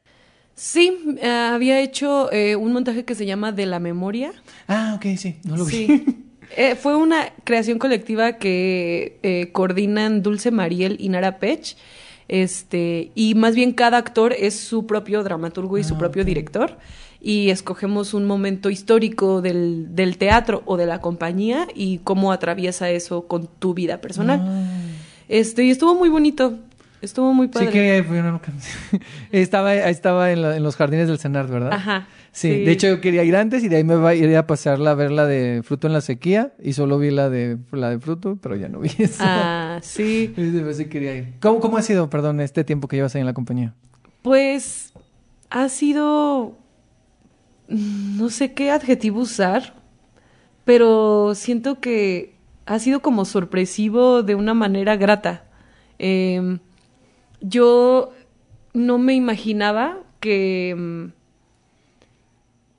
Sí, 0.55 1.17
eh, 1.21 1.29
había 1.29 1.81
hecho 1.81 2.31
eh, 2.33 2.57
un 2.57 2.73
montaje 2.73 3.05
que 3.05 3.15
se 3.15 3.27
llama 3.27 3.53
De 3.53 3.67
la 3.67 3.79
Memoria. 3.81 4.33
Ah, 4.69 4.95
ok, 4.97 5.17
sí, 5.17 5.37
no 5.45 5.57
lo 5.57 5.65
vi. 5.65 5.87
Eh, 6.55 6.75
fue 6.75 6.97
una 6.97 7.31
creación 7.45 7.79
colectiva 7.79 8.35
que 8.35 9.19
eh, 9.23 9.49
coordinan 9.53 10.23
Dulce 10.23 10.51
Mariel 10.51 10.99
y 11.01 11.09
Nara 11.09 11.39
Pech. 11.39 11.79
Este, 12.29 13.11
y 13.15 13.35
más 13.35 13.55
bien 13.55 13.73
cada 13.73 13.97
actor 13.97 14.35
es 14.39 14.61
su 14.61 14.87
propio 14.87 15.23
dramaturgo 15.23 15.79
y 15.79 15.85
su 15.85 15.95
Ah, 15.95 15.99
propio 15.99 16.25
director. 16.27 16.77
Y 17.23 17.49
escogemos 17.49 18.13
un 18.13 18.27
momento 18.27 18.69
histórico 18.69 19.41
del, 19.41 19.95
del 19.95 20.19
teatro 20.19 20.63
o 20.67 20.77
de 20.77 20.85
la 20.85 21.01
compañía 21.01 21.69
y 21.75 21.99
cómo 22.05 22.33
atraviesa 22.33 22.91
eso 22.91 23.27
con 23.27 23.47
tu 23.47 23.73
vida 23.73 24.03
personal. 24.03 24.41
Ah, 24.43 24.67
Este, 25.29 25.65
y 25.65 25.71
estuvo 25.71 25.95
muy 25.95 26.11
bonito. 26.11 26.59
Estuvo 27.03 27.35
muy 27.35 27.49
padre. 27.49 27.67
Sí 27.67 27.73
que 27.73 28.05
fue 28.07 28.21
una- 28.21 28.41
estaba, 29.33 29.75
estaba 29.75 30.31
en, 30.33 30.41
la- 30.43 30.57
en 30.57 30.63
los 30.63 30.77
jardines 30.77 31.09
del 31.09 31.19
Senat, 31.19 31.51
¿verdad? 31.51 31.73
Ajá. 31.73 32.07
Sí, 32.31 32.49
de 32.65 32.73
hecho 32.73 32.87
yo 32.87 33.01
quería 33.03 33.25
ir 33.25 33.37
antes 33.37 33.63
y 33.63 33.69
de 33.69 33.77
ahí 33.77 33.85
me 33.85 33.95
va, 33.97 34.15
iría 34.15 34.39
a 34.39 34.47
pasearla 34.47 34.93
a 34.93 34.95
ver 34.95 35.11
la 35.11 35.27
de 35.27 35.61
fruto 35.63 35.87
en 35.87 35.93
la 35.93 36.01
sequía 36.01 36.55
y 36.63 36.73
solo 36.73 36.99
vi 36.99 37.11
la 37.11 37.29
de 37.29 37.59
la 37.73 37.91
de 37.91 37.99
fruto, 38.01 38.39
pero 38.41 38.57
ya 38.57 38.69
no 38.69 38.79
vi 38.81 38.89
esa. 38.99 39.77
Ah, 39.77 39.81
sí. 39.83 40.33
Sí 40.35 40.85
quería 40.87 41.15
ir. 41.17 41.35
¿Cómo, 41.41 41.61
¿Cómo 41.61 41.77
ha 41.77 41.83
sido, 41.83 42.09
perdón, 42.09 42.41
este 42.41 42.65
tiempo 42.65 42.89
que 42.89 42.97
llevas 42.97 43.15
ahí 43.15 43.21
en 43.21 43.27
la 43.27 43.35
compañía? 43.35 43.75
Pues 44.23 44.93
ha 45.51 45.69
sido. 45.69 46.57
No 47.69 48.29
sé 48.31 48.53
qué 48.53 48.71
adjetivo 48.71 49.21
usar, 49.21 49.75
pero 50.65 51.35
siento 51.35 51.81
que 51.81 52.35
ha 52.67 52.79
sido 52.79 53.01
como 53.01 53.25
sorpresivo 53.25 54.23
de 54.23 54.35
una 54.35 54.55
manera 54.55 54.97
grata. 54.97 55.45
Em, 55.99 56.59
yo 57.43 58.13
no 58.73 58.99
me 58.99 59.15
imaginaba 59.15 59.99
que. 60.21 60.75
mm, 60.77 61.23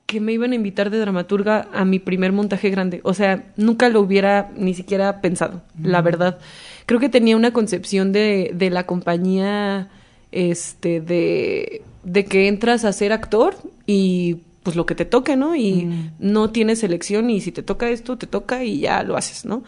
que 0.06 0.20
me 0.20 0.32
iban 0.32 0.52
a 0.52 0.56
invitar 0.56 0.92
de 0.92 1.00
dramaturga 1.00 1.70
a 1.74 1.86
mi 1.86 1.98
primer 1.98 2.32
montaje 2.34 2.70
grande. 2.70 3.02
O 3.04 3.16
sea, 3.16 3.52
nunca 3.58 3.90
lo 3.90 4.00
hubiera 4.00 4.52
ni 4.56 4.76
siquiera 4.76 5.22
pensado, 5.22 5.64
la 5.82 6.04
verdad. 6.04 6.38
Creo 6.86 7.00
que 7.00 7.10
tenía 7.10 7.36
una 7.36 7.52
concepción 7.52 8.12
de, 8.12 8.52
de 8.54 8.70
la 8.70 8.86
compañía, 8.86 9.90
este, 10.32 11.02
de, 11.02 11.82
de 12.04 12.26
que 12.26 12.48
entras 12.48 12.86
a 12.86 12.94
ser 12.94 13.12
actor 13.12 13.56
y 13.88 14.42
pues 14.62 14.76
lo 14.76 14.86
que 14.86 14.94
te 14.94 15.06
toque, 15.06 15.36
¿no? 15.36 15.56
Y 15.56 15.90
no 16.20 16.52
tienes 16.52 16.84
elección 16.84 17.32
y 17.32 17.42
si 17.42 17.52
te 17.52 17.64
toca 17.64 17.90
esto, 17.90 18.18
te 18.18 18.28
toca 18.28 18.64
y 18.64 18.82
ya 18.82 19.02
lo 19.02 19.18
haces, 19.18 19.46
¿no? 19.46 19.64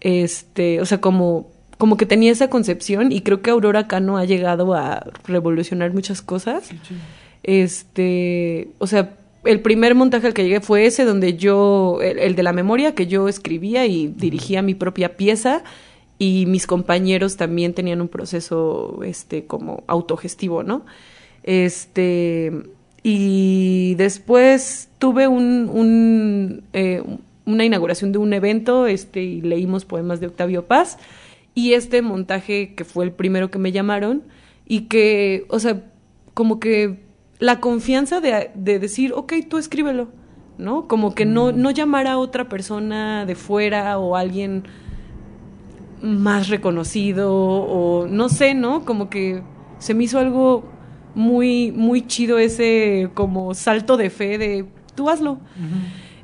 Este, 0.00 0.80
o 0.80 0.84
sea, 0.84 1.00
como, 1.00 1.51
como 1.82 1.96
que 1.96 2.06
tenía 2.06 2.30
esa 2.30 2.48
concepción 2.48 3.10
y 3.10 3.22
creo 3.22 3.42
que 3.42 3.50
Aurora 3.50 3.88
Cano 3.88 4.16
ha 4.16 4.24
llegado 4.24 4.72
a 4.72 5.04
revolucionar 5.24 5.92
muchas 5.92 6.22
cosas. 6.22 6.70
Este, 7.42 8.68
o 8.78 8.86
sea, 8.86 9.16
el 9.42 9.62
primer 9.62 9.96
montaje 9.96 10.28
al 10.28 10.32
que 10.32 10.44
llegué 10.44 10.60
fue 10.60 10.86
ese, 10.86 11.04
donde 11.04 11.34
yo, 11.34 11.98
el, 12.00 12.20
el 12.20 12.36
de 12.36 12.44
la 12.44 12.52
memoria, 12.52 12.94
que 12.94 13.08
yo 13.08 13.26
escribía 13.26 13.84
y 13.86 14.06
dirigía 14.06 14.62
mi 14.62 14.76
propia 14.76 15.16
pieza, 15.16 15.64
y 16.20 16.46
mis 16.46 16.68
compañeros 16.68 17.36
también 17.36 17.74
tenían 17.74 18.00
un 18.00 18.06
proceso, 18.06 19.00
este, 19.02 19.46
como 19.46 19.82
autogestivo, 19.88 20.62
¿no? 20.62 20.86
Este, 21.42 22.52
y 23.02 23.96
después 23.96 24.88
tuve 25.00 25.26
un, 25.26 25.68
un, 25.68 26.62
eh, 26.74 27.02
una 27.44 27.64
inauguración 27.64 28.12
de 28.12 28.18
un 28.18 28.32
evento, 28.34 28.86
este, 28.86 29.20
y 29.24 29.40
leímos 29.40 29.84
poemas 29.84 30.20
de 30.20 30.28
Octavio 30.28 30.66
Paz, 30.66 30.98
y 31.54 31.74
este 31.74 32.02
montaje 32.02 32.74
que 32.74 32.84
fue 32.84 33.04
el 33.04 33.12
primero 33.12 33.50
que 33.50 33.58
me 33.58 33.72
llamaron, 33.72 34.22
y 34.66 34.82
que, 34.82 35.44
o 35.48 35.58
sea, 35.58 35.84
como 36.34 36.60
que 36.60 37.00
la 37.38 37.60
confianza 37.60 38.20
de, 38.20 38.50
de 38.54 38.78
decir, 38.78 39.12
ok, 39.14 39.34
tú 39.48 39.58
escríbelo, 39.58 40.08
¿no? 40.58 40.86
Como 40.88 41.14
que 41.14 41.24
no, 41.24 41.52
no 41.52 41.70
llamar 41.70 42.06
a 42.06 42.18
otra 42.18 42.48
persona 42.48 43.26
de 43.26 43.34
fuera 43.34 43.98
o 43.98 44.16
alguien 44.16 44.64
más 46.02 46.48
reconocido 46.48 47.32
o 47.34 48.06
no 48.06 48.28
sé, 48.28 48.54
¿no? 48.54 48.84
Como 48.84 49.10
que 49.10 49.42
se 49.78 49.94
me 49.94 50.04
hizo 50.04 50.18
algo 50.18 50.64
muy, 51.14 51.72
muy 51.72 52.06
chido 52.06 52.38
ese 52.38 53.10
como 53.14 53.54
salto 53.54 53.96
de 53.96 54.10
fe 54.10 54.38
de 54.38 54.66
tú 54.94 55.10
hazlo. 55.10 55.38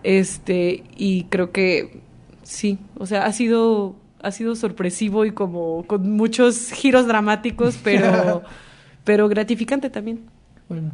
Este, 0.03 0.85
y 0.97 1.25
creo 1.25 1.53
que 1.53 2.01
sí, 2.43 2.79
o 2.97 3.07
sea, 3.07 3.27
ha 3.27 3.33
sido, 3.33 3.97
ha 4.23 4.31
sido 4.31 4.55
sorpresivo 4.57 5.25
y 5.25 5.33
como 5.33 5.85
con 5.87 6.11
muchos 6.13 6.71
giros 6.73 7.07
dramáticos, 7.07 7.79
pero, 7.83 8.43
pero 9.05 9.29
gratificante 9.29 9.91
también. 9.91 10.27
Bueno. 10.69 10.93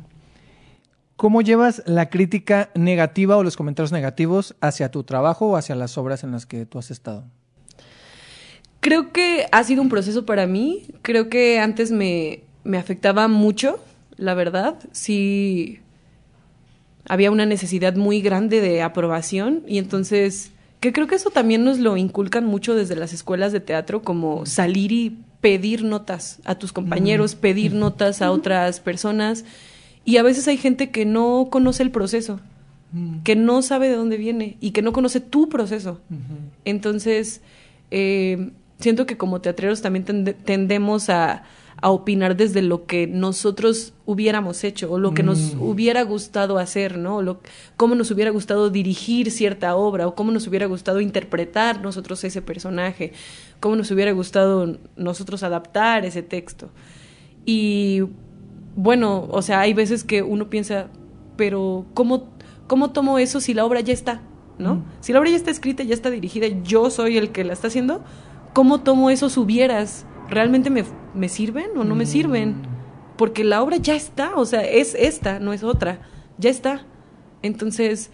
¿Cómo 1.16 1.42
llevas 1.42 1.82
la 1.86 2.10
crítica 2.10 2.70
negativa 2.74 3.36
o 3.36 3.44
los 3.44 3.56
comentarios 3.56 3.92
negativos 3.92 4.56
hacia 4.60 4.90
tu 4.90 5.05
trabajo 5.05 5.46
o 5.46 5.56
hacia 5.56 5.76
las 5.76 5.96
obras 5.96 6.24
en 6.24 6.32
las 6.32 6.44
que 6.44 6.66
tú 6.66 6.78
has 6.78 6.90
estado? 6.90 7.24
Creo 8.80 9.12
que 9.12 9.46
ha 9.52 9.62
sido 9.64 9.80
un 9.80 9.88
proceso 9.88 10.26
para 10.26 10.46
mí. 10.46 10.82
Creo 11.02 11.28
que 11.28 11.60
antes 11.60 11.92
me, 11.92 12.42
me 12.64 12.78
afectaba 12.78 13.28
mucho, 13.28 13.78
la 14.16 14.34
verdad. 14.34 14.76
Sí, 14.92 15.80
había 17.09 17.30
una 17.30 17.46
necesidad 17.46 17.94
muy 17.94 18.20
grande 18.20 18.60
de 18.60 18.82
aprobación 18.82 19.62
y 19.66 19.78
entonces, 19.78 20.51
que 20.80 20.92
creo 20.92 21.06
que 21.06 21.14
eso 21.14 21.30
también 21.30 21.64
nos 21.64 21.78
lo 21.78 21.96
inculcan 21.96 22.44
mucho 22.44 22.74
desde 22.74 22.96
las 22.96 23.12
escuelas 23.12 23.52
de 23.52 23.60
teatro, 23.60 24.02
como 24.02 24.44
salir 24.46 24.92
y 24.92 25.16
pedir 25.40 25.82
notas 25.84 26.40
a 26.44 26.55
tus 26.56 26.72
compañeros, 26.72 27.34
pedir 27.34 27.72
notas 27.74 28.20
a 28.22 28.30
otras 28.30 28.80
personas. 28.80 29.44
Y 30.05 30.18
a 30.18 30.22
veces 30.22 30.46
hay 30.48 30.56
gente 30.59 30.90
que 30.90 31.05
no 31.06 31.48
conoce 31.51 31.82
el 31.82 31.90
proceso, 31.90 32.40
que 33.24 33.34
no 33.34 33.60
sabe 33.62 33.88
de 33.88 33.96
dónde 33.96 34.16
viene 34.18 34.56
y 34.60 34.70
que 34.70 34.82
no 34.82 34.92
conoce 34.92 35.20
tu 35.20 35.48
proceso. 35.48 36.01
Entonces, 36.64 37.40
eh, 37.90 38.51
siento 38.78 39.06
que 39.06 39.16
como 39.16 39.40
teatreros 39.40 39.82
también 39.82 40.05
tende- 40.05 40.34
tendemos 40.34 41.09
a, 41.10 41.44
a 41.80 41.90
opinar 41.90 42.36
desde 42.36 42.62
lo 42.62 42.86
que 42.86 43.06
nosotros 43.06 43.92
hubiéramos 44.06 44.64
hecho 44.64 44.90
o 44.90 44.98
lo 44.98 45.12
que 45.12 45.22
nos 45.22 45.55
hubiera 45.59 46.02
gustado 46.02 46.59
hacer, 46.59 46.98
¿no? 46.98 47.22
Lo, 47.22 47.40
cómo 47.76 47.94
nos 47.94 48.10
hubiera 48.10 48.30
gustado 48.30 48.70
dirigir 48.70 49.30
cierta 49.30 49.74
obra 49.76 50.06
o 50.06 50.14
cómo 50.14 50.32
nos 50.32 50.46
hubiera 50.46 50.66
gustado 50.66 51.01
interpretar 51.01 51.80
nosotros 51.80 52.22
ese 52.24 52.42
personaje, 52.42 53.12
cómo 53.60 53.76
nos 53.76 53.90
hubiera 53.90 54.12
gustado 54.12 54.78
nosotros 54.96 55.42
adaptar 55.42 56.05
ese 56.05 56.22
texto. 56.22 56.70
Y 57.44 58.02
bueno, 58.76 59.28
o 59.30 59.42
sea, 59.42 59.60
hay 59.60 59.74
veces 59.74 60.05
que 60.05 60.22
uno 60.22 60.51
piensa, 60.51 60.88
pero 61.36 61.86
¿cómo, 61.94 62.28
cómo 62.66 62.92
tomo 62.92 63.18
eso 63.18 63.40
si 63.40 63.55
la 63.55 63.64
obra 63.64 63.80
ya 63.80 63.92
está? 63.92 64.22
¿No? 64.59 64.84
Si 65.01 65.12
la 65.12 65.18
obra 65.18 65.30
ya 65.30 65.36
está 65.36 65.51
escrita, 65.51 65.82
ya 65.82 65.94
está 65.94 66.10
dirigida, 66.10 66.46
yo 66.62 66.88
soy 66.88 67.18
el 67.18 67.30
que 67.30 67.44
la 67.44 67.52
está 67.52 67.66
haciendo, 67.66 68.05
¿cómo 68.52 68.80
tomo 68.80 69.10
esos 69.10 69.36
hubieras? 69.36 70.06
¿Realmente 70.35 70.70
me, 70.70 70.85
me 71.15 71.28
sirven 71.28 71.77
o 71.77 71.85
no 71.85 71.94
me 71.94 72.06
sirven? 72.06 72.56
Porque 73.16 73.44
la 73.44 73.62
obra 73.62 73.77
ya 73.77 73.94
está, 73.94 74.35
o 74.36 74.44
sea, 74.44 74.62
es 74.62 74.94
esta, 74.94 75.39
no 75.39 75.52
es 75.52 75.62
otra, 75.62 76.01
ya 76.36 76.51
está. 76.51 76.85
Entonces, 77.43 78.11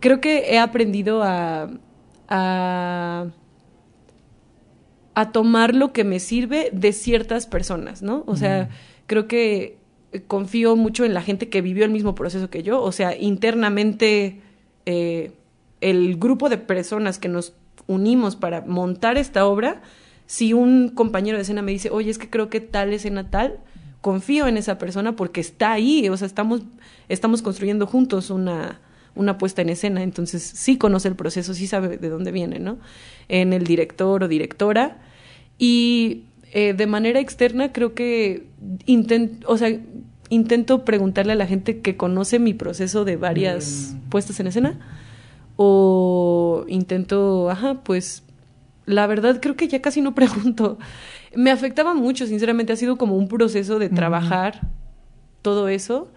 creo 0.00 0.20
que 0.20 0.52
he 0.52 0.58
aprendido 0.58 1.22
a, 1.22 1.68
a 2.28 3.26
a 5.16 5.32
tomar 5.32 5.74
lo 5.74 5.94
que 5.94 6.04
me 6.04 6.20
sirve 6.20 6.68
de 6.74 6.92
ciertas 6.92 7.46
personas, 7.46 8.02
¿no? 8.02 8.22
O 8.26 8.36
sea, 8.36 8.68
creo 9.06 9.26
que 9.26 9.78
confío 10.26 10.76
mucho 10.76 11.06
en 11.06 11.14
la 11.14 11.22
gente 11.22 11.48
que 11.48 11.62
vivió 11.62 11.86
el 11.86 11.90
mismo 11.90 12.14
proceso 12.14 12.50
que 12.50 12.62
yo, 12.62 12.82
o 12.82 12.92
sea, 12.92 13.16
internamente 13.16 14.42
eh, 14.84 15.32
el 15.80 16.18
grupo 16.18 16.50
de 16.50 16.58
personas 16.58 17.18
que 17.18 17.30
nos 17.30 17.54
unimos 17.86 18.36
para 18.36 18.60
montar 18.60 19.16
esta 19.16 19.46
obra, 19.46 19.80
si 20.26 20.52
un 20.52 20.88
compañero 20.90 21.38
de 21.38 21.42
escena 21.42 21.62
me 21.62 21.72
dice, 21.72 21.90
oye, 21.90 22.10
es 22.10 22.18
que 22.18 22.28
creo 22.28 22.50
que 22.50 22.60
tal 22.60 22.92
escena 22.92 23.30
tal, 23.30 23.60
confío 24.00 24.46
en 24.46 24.56
esa 24.56 24.78
persona 24.78 25.16
porque 25.16 25.40
está 25.40 25.72
ahí, 25.72 26.08
o 26.08 26.16
sea, 26.16 26.26
estamos, 26.26 26.62
estamos 27.08 27.42
construyendo 27.42 27.86
juntos 27.86 28.30
una, 28.30 28.80
una 29.14 29.38
puesta 29.38 29.62
en 29.62 29.70
escena, 29.70 30.02
entonces 30.02 30.42
sí 30.42 30.78
conoce 30.78 31.08
el 31.08 31.16
proceso, 31.16 31.54
sí 31.54 31.66
sabe 31.66 31.96
de 31.96 32.08
dónde 32.08 32.30
viene, 32.30 32.58
¿no? 32.58 32.78
En 33.28 33.52
el 33.52 33.64
director 33.64 34.22
o 34.22 34.28
directora. 34.28 34.98
Y 35.58 36.24
eh, 36.52 36.74
de 36.74 36.86
manera 36.86 37.18
externa 37.18 37.72
creo 37.72 37.94
que 37.94 38.46
intento, 38.84 39.48
o 39.48 39.56
sea, 39.56 39.76
intento 40.28 40.84
preguntarle 40.84 41.32
a 41.32 41.36
la 41.36 41.46
gente 41.46 41.80
que 41.80 41.96
conoce 41.96 42.38
mi 42.38 42.54
proceso 42.54 43.04
de 43.04 43.16
varias 43.16 43.96
puestas 44.10 44.38
en 44.40 44.48
escena 44.48 44.78
o 45.56 46.64
intento, 46.68 47.50
ajá, 47.50 47.82
pues 47.82 48.22
la 48.86 49.06
verdad 49.06 49.40
creo 49.42 49.56
que 49.56 49.68
ya 49.68 49.82
casi 49.82 50.00
no 50.00 50.14
pregunto. 50.14 50.78
Me 51.34 51.50
afectaba 51.50 51.94
mucho, 51.94 52.26
sinceramente, 52.26 52.72
ha 52.72 52.76
sido 52.76 52.96
como 52.96 53.16
un 53.16 53.28
proceso 53.28 53.78
de 53.78 53.90
trabajar 53.90 54.60
todo 55.42 55.68
eso. 55.68 56.08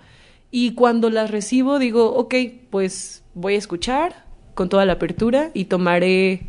Y 0.51 0.73
cuando 0.73 1.09
las 1.09 1.29
recibo 1.29 1.77
digo, 1.77 2.13
ok, 2.15 2.35
pues 2.69 3.23
voy 3.33 3.55
a 3.55 3.57
escuchar 3.57 4.25
con 4.55 4.69
toda 4.69 4.85
la 4.85 4.93
apertura 4.93 5.51
y 5.53 5.65
tomaré 5.65 6.47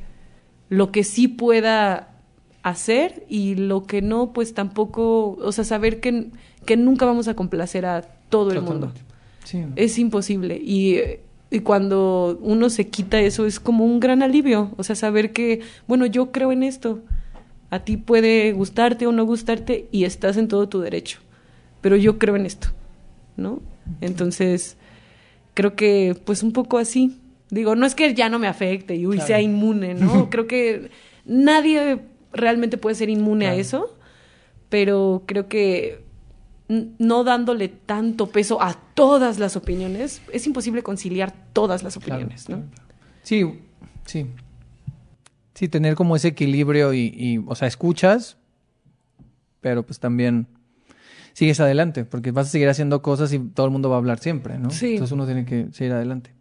lo 0.68 0.90
que 0.92 1.04
sí 1.04 1.28
pueda 1.28 2.14
hacer 2.62 3.24
y 3.28 3.56
lo 3.56 3.84
que 3.84 4.02
no, 4.02 4.32
pues 4.32 4.54
tampoco, 4.54 5.32
o 5.32 5.52
sea, 5.52 5.64
saber 5.64 6.00
que, 6.00 6.30
que 6.64 6.76
nunca 6.76 7.04
vamos 7.04 7.28
a 7.28 7.34
complacer 7.34 7.86
a 7.86 8.02
todo 8.28 8.52
el 8.52 8.62
mundo. 8.62 8.92
Sí. 9.44 9.64
Es 9.76 9.98
imposible. 9.98 10.60
Y, 10.62 10.94
eh, 10.94 11.20
y 11.50 11.60
cuando 11.60 12.38
uno 12.42 12.70
se 12.70 12.88
quita 12.88 13.20
eso 13.20 13.44
es 13.46 13.58
como 13.58 13.84
un 13.84 13.98
gran 14.00 14.22
alivio. 14.22 14.70
O 14.76 14.84
sea, 14.84 14.94
saber 14.94 15.32
que, 15.32 15.60
bueno, 15.88 16.06
yo 16.06 16.30
creo 16.30 16.52
en 16.52 16.62
esto. 16.62 17.00
A 17.70 17.80
ti 17.80 17.96
puede 17.96 18.52
gustarte 18.52 19.06
o 19.06 19.12
no 19.12 19.24
gustarte 19.24 19.86
y 19.90 20.04
estás 20.04 20.36
en 20.36 20.48
todo 20.48 20.68
tu 20.68 20.80
derecho. 20.80 21.18
Pero 21.80 21.96
yo 21.96 22.18
creo 22.18 22.36
en 22.36 22.46
esto, 22.46 22.68
¿no? 23.36 23.60
Entonces, 24.00 24.76
creo 25.54 25.74
que 25.74 26.16
pues 26.24 26.42
un 26.42 26.52
poco 26.52 26.78
así. 26.78 27.16
Digo, 27.50 27.74
no 27.74 27.84
es 27.86 27.94
que 27.96 28.14
ya 28.14 28.28
no 28.28 28.38
me 28.38 28.46
afecte 28.46 28.94
y 28.94 29.06
uy, 29.06 29.16
Claro. 29.16 29.26
sea 29.26 29.40
inmune, 29.40 29.94
¿no? 29.94 30.28
creo 30.30 30.46
que 30.46 30.90
nadie 31.24 31.98
realmente 32.32 32.76
puede 32.78 32.94
ser 32.94 33.08
inmune 33.08 33.46
a 33.48 33.54
eso, 33.56 33.96
pero 34.68 35.22
creo 35.26 35.48
que 35.48 36.00
no 36.98 37.24
dándole 37.24 37.68
tanto 37.68 38.28
peso 38.30 38.62
a 38.62 38.74
todas 38.94 39.38
las 39.38 39.56
opiniones, 39.56 40.22
es 40.32 40.46
imposible 40.46 40.82
conciliar 40.82 41.34
todas 41.52 41.82
las 41.82 41.98
Claro, 41.98 42.14
opiniones, 42.14 42.48
¿no? 42.48 42.56
claro. 42.58 42.70
Sí, 43.22 43.60
sí. 44.06 44.26
Sí, 45.54 45.68
tener 45.68 45.94
como 45.96 46.14
ese 46.16 46.28
equilibrio 46.28 46.94
y, 46.94 47.12
y, 47.14 47.38
o 47.46 47.54
sea, 47.54 47.66
escuchas, 47.68 48.36
pero 49.60 49.82
pues 49.84 49.98
también 49.98 50.46
sigues 51.32 51.60
adelante, 51.60 52.04
porque 52.04 52.30
vas 52.30 52.46
a 52.46 52.50
seguir 52.50 52.68
haciendo 52.68 53.02
cosas 53.02 53.32
y 53.32 53.38
todo 53.40 53.66
el 53.66 53.72
mundo 53.72 53.90
va 53.90 53.96
a 53.96 53.98
hablar 53.98 54.20
siempre, 54.20 54.58
¿no? 54.58 54.70
Sí. 54.70 54.92
Entonces 54.92 55.12
uno 55.12 55.26
tiene 55.26 55.44
que 55.44 55.66
seguir 55.72 55.92
adelante. 55.92 56.32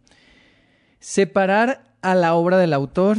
Separar 1.00 1.94
a 2.02 2.14
la 2.14 2.34
obra 2.34 2.56
del 2.58 2.72
autor. 2.72 3.18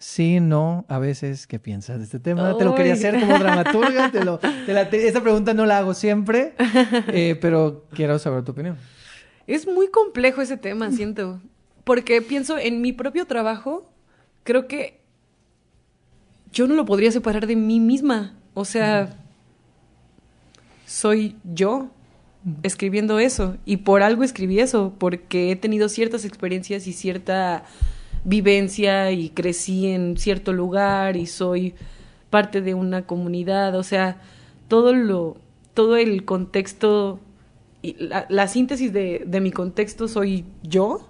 Sí, 0.00 0.38
no, 0.38 0.84
a 0.88 0.98
veces, 1.00 1.46
¿qué 1.48 1.58
piensas 1.58 1.98
de 1.98 2.04
este 2.04 2.20
tema? 2.20 2.56
Te 2.56 2.64
lo 2.64 2.74
quería 2.76 2.92
hacer 2.92 3.18
como 3.18 3.36
dramaturga, 3.38 4.12
te 4.12 4.24
lo, 4.24 4.38
te 4.38 4.72
la- 4.72 4.88
te- 4.88 5.08
esa 5.08 5.20
pregunta 5.22 5.54
no 5.54 5.66
la 5.66 5.78
hago 5.78 5.92
siempre, 5.92 6.54
eh, 7.08 7.36
pero 7.40 7.84
quiero 7.94 8.18
saber 8.20 8.44
tu 8.44 8.52
opinión. 8.52 8.76
Es 9.48 9.66
muy 9.66 9.88
complejo 9.88 10.40
ese 10.40 10.56
tema, 10.56 10.92
siento. 10.92 11.40
Porque 11.82 12.22
pienso 12.22 12.58
en 12.58 12.80
mi 12.80 12.92
propio 12.92 13.26
trabajo, 13.26 13.90
creo 14.44 14.68
que 14.68 15.00
yo 16.52 16.68
no 16.68 16.74
lo 16.74 16.84
podría 16.84 17.10
separar 17.10 17.46
de 17.48 17.56
mí 17.56 17.80
misma. 17.80 18.34
O 18.54 18.64
sea, 18.64 19.16
soy 20.86 21.36
yo 21.44 21.90
escribiendo 22.62 23.18
eso. 23.18 23.56
Y 23.64 23.78
por 23.78 24.02
algo 24.02 24.22
escribí 24.22 24.60
eso, 24.60 24.94
porque 24.98 25.50
he 25.50 25.56
tenido 25.56 25.88
ciertas 25.88 26.24
experiencias 26.24 26.86
y 26.86 26.92
cierta 26.92 27.64
vivencia 28.24 29.10
y 29.12 29.30
crecí 29.30 29.86
en 29.86 30.16
cierto 30.16 30.52
lugar 30.52 31.16
y 31.16 31.26
soy 31.26 31.74
parte 32.30 32.60
de 32.60 32.74
una 32.74 33.06
comunidad. 33.06 33.74
O 33.76 33.82
sea, 33.82 34.20
todo 34.68 34.94
lo, 34.94 35.36
todo 35.74 35.96
el 35.96 36.24
contexto 36.24 37.20
y 37.82 37.94
la, 37.98 38.26
la 38.28 38.48
síntesis 38.48 38.92
de, 38.92 39.24
de 39.26 39.40
mi 39.40 39.50
contexto 39.50 40.08
soy 40.08 40.44
yo 40.62 41.08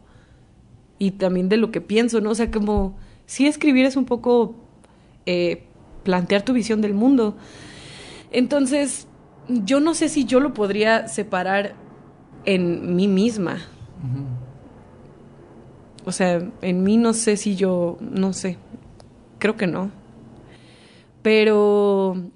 y 0.98 1.12
también 1.12 1.48
de 1.48 1.56
lo 1.56 1.70
que 1.70 1.80
pienso, 1.80 2.20
¿no? 2.20 2.30
O 2.30 2.34
sea, 2.34 2.50
como 2.50 2.96
sí 3.26 3.46
escribir 3.46 3.86
es 3.86 3.96
un 3.96 4.04
poco 4.04 4.54
eh, 5.26 5.64
plantear 6.02 6.42
tu 6.42 6.52
visión 6.52 6.80
del 6.80 6.94
mundo. 6.94 7.36
Entonces, 8.30 9.06
yo 9.48 9.80
no 9.80 9.94
sé 9.94 10.08
si 10.08 10.24
yo 10.24 10.40
lo 10.40 10.54
podría 10.54 11.08
separar 11.08 11.74
en 12.44 12.96
mí 12.96 13.08
misma. 13.08 13.58
O 16.08 16.12
sea, 16.12 16.42
en 16.62 16.84
mí 16.84 16.96
no 16.96 17.12
sé 17.12 17.36
si 17.36 17.54
yo, 17.54 17.98
no 18.00 18.32
sé, 18.32 18.56
creo 19.38 19.58
que 19.58 19.66
no. 19.66 19.90
Pero 21.20 22.30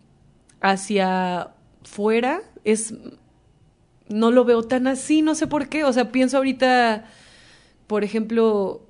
hacia 0.60 1.52
fuera 1.82 2.42
es, 2.64 2.94
no 4.10 4.30
lo 4.30 4.44
veo 4.44 4.62
tan 4.62 4.86
así, 4.86 5.22
no 5.22 5.34
sé 5.34 5.46
por 5.46 5.70
qué. 5.70 5.84
O 5.84 5.92
sea, 5.94 6.12
pienso 6.12 6.36
ahorita, 6.36 7.06
por 7.86 8.04
ejemplo, 8.04 8.82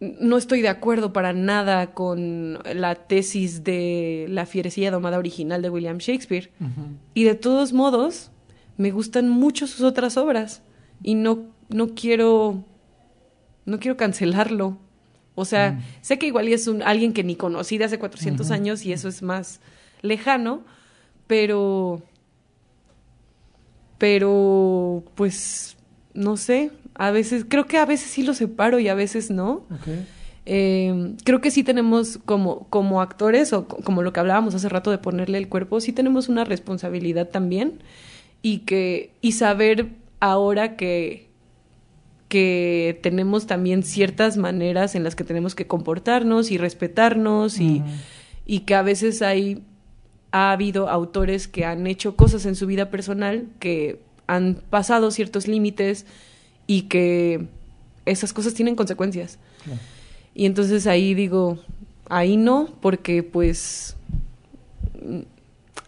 no 0.00 0.38
estoy 0.38 0.62
de 0.62 0.70
acuerdo 0.70 1.12
para 1.12 1.34
nada 1.34 1.92
con 1.92 2.60
la 2.74 2.94
tesis 2.94 3.62
de 3.62 4.24
la 4.30 4.46
fierecilla 4.46 4.90
domada 4.90 5.18
original 5.18 5.60
de 5.60 5.68
William 5.68 5.98
Shakespeare. 5.98 6.50
Y 7.12 7.24
de 7.24 7.34
todos 7.34 7.74
modos, 7.74 8.30
me 8.78 8.90
gustan 8.90 9.28
mucho 9.28 9.66
sus 9.66 9.82
otras 9.82 10.16
obras. 10.16 10.62
Y 11.02 11.14
no, 11.14 11.40
no 11.68 11.88
quiero. 11.88 12.64
No 13.66 13.78
quiero 13.80 13.96
cancelarlo. 13.96 14.78
O 15.36 15.44
sea, 15.44 15.80
sé 16.00 16.18
que 16.18 16.26
igual 16.26 16.46
es 16.48 16.66
un, 16.68 16.82
alguien 16.82 17.12
que 17.12 17.24
ni 17.24 17.34
conocí 17.36 17.76
de 17.78 17.84
hace 17.86 17.98
400 17.98 18.50
años 18.54 18.84
y 18.84 18.92
eso 18.92 19.08
es 19.08 19.22
más 19.22 19.60
lejano, 20.02 20.62
pero. 21.26 22.02
Pero, 23.98 25.04
pues, 25.14 25.76
no 26.14 26.36
sé. 26.36 26.70
A 26.94 27.10
veces, 27.10 27.44
creo 27.48 27.66
que 27.66 27.78
a 27.78 27.86
veces 27.86 28.10
sí 28.10 28.22
lo 28.22 28.34
separo 28.34 28.78
y 28.78 28.88
a 28.88 28.94
veces 28.94 29.30
no. 29.30 29.64
Eh, 30.46 31.14
creo 31.24 31.40
que 31.40 31.50
sí 31.50 31.64
tenemos 31.64 32.18
como, 32.24 32.66
como 32.68 33.00
actores, 33.00 33.52
o 33.52 33.66
co- 33.66 33.78
como 33.78 34.02
lo 34.02 34.12
que 34.12 34.20
hablábamos 34.20 34.54
hace 34.54 34.68
rato 34.68 34.90
de 34.90 34.98
ponerle 34.98 35.38
el 35.38 35.48
cuerpo, 35.48 35.80
sí 35.80 35.92
tenemos 35.92 36.28
una 36.28 36.44
responsabilidad 36.44 37.28
también. 37.30 37.80
Y 38.42 38.58
que, 38.58 39.10
y 39.22 39.32
saber 39.32 39.88
ahora 40.20 40.76
que, 40.76 41.28
que 42.34 42.98
tenemos 43.00 43.46
también 43.46 43.84
ciertas 43.84 44.36
maneras 44.36 44.96
en 44.96 45.04
las 45.04 45.14
que 45.14 45.22
tenemos 45.22 45.54
que 45.54 45.68
comportarnos 45.68 46.50
y 46.50 46.58
respetarnos 46.58 47.60
y, 47.60 47.80
y 48.44 48.60
que 48.60 48.74
a 48.74 48.82
veces 48.82 49.22
hay 49.22 49.62
ha 50.32 50.50
habido 50.50 50.88
autores 50.88 51.46
que 51.46 51.64
han 51.64 51.86
hecho 51.86 52.16
cosas 52.16 52.44
en 52.44 52.56
su 52.56 52.66
vida 52.66 52.90
personal 52.90 53.46
que 53.60 54.00
han 54.26 54.56
pasado 54.68 55.12
ciertos 55.12 55.46
límites 55.46 56.06
y 56.66 56.82
que 56.82 57.46
esas 58.04 58.32
cosas 58.32 58.52
tienen 58.52 58.74
consecuencias. 58.74 59.38
Y 60.34 60.46
entonces 60.46 60.88
ahí 60.88 61.14
digo, 61.14 61.60
ahí 62.08 62.36
no, 62.36 62.68
porque 62.80 63.22
pues 63.22 63.94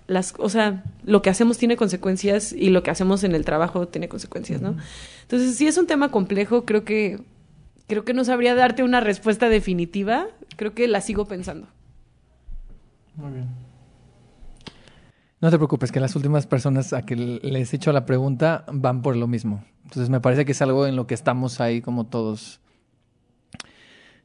las, 0.06 0.32
o 0.38 0.48
sea, 0.48 0.84
lo 1.04 1.22
que 1.22 1.30
hacemos 1.30 1.58
tiene 1.58 1.76
consecuencias 1.76 2.52
y 2.52 2.70
lo 2.70 2.84
que 2.84 2.92
hacemos 2.92 3.24
en 3.24 3.34
el 3.34 3.44
trabajo 3.44 3.88
tiene 3.88 4.08
consecuencias, 4.08 4.62
¿no? 4.62 4.76
Entonces, 5.26 5.56
sí 5.56 5.66
es 5.66 5.76
un 5.76 5.86
tema 5.86 6.10
complejo, 6.10 6.64
creo 6.64 6.84
que 6.84 7.20
creo 7.88 8.04
que 8.04 8.14
no 8.14 8.24
sabría 8.24 8.54
darte 8.54 8.82
una 8.82 9.00
respuesta 9.00 9.48
definitiva, 9.48 10.26
creo 10.56 10.72
que 10.74 10.88
la 10.88 11.00
sigo 11.00 11.26
pensando. 11.26 11.68
Muy 13.16 13.32
bien. 13.32 13.48
No 15.40 15.50
te 15.50 15.56
preocupes, 15.58 15.92
que 15.92 16.00
las 16.00 16.16
últimas 16.16 16.46
personas 16.46 16.92
a 16.92 17.02
que 17.02 17.14
les 17.16 17.72
he 17.72 17.76
hecho 17.76 17.92
la 17.92 18.06
pregunta 18.06 18.64
van 18.72 19.02
por 19.02 19.16
lo 19.16 19.26
mismo. 19.26 19.64
Entonces 19.84 20.08
me 20.10 20.20
parece 20.20 20.44
que 20.44 20.52
es 20.52 20.62
algo 20.62 20.86
en 20.86 20.96
lo 20.96 21.06
que 21.06 21.14
estamos 21.14 21.60
ahí 21.60 21.80
como 21.80 22.06
todos. 22.06 22.60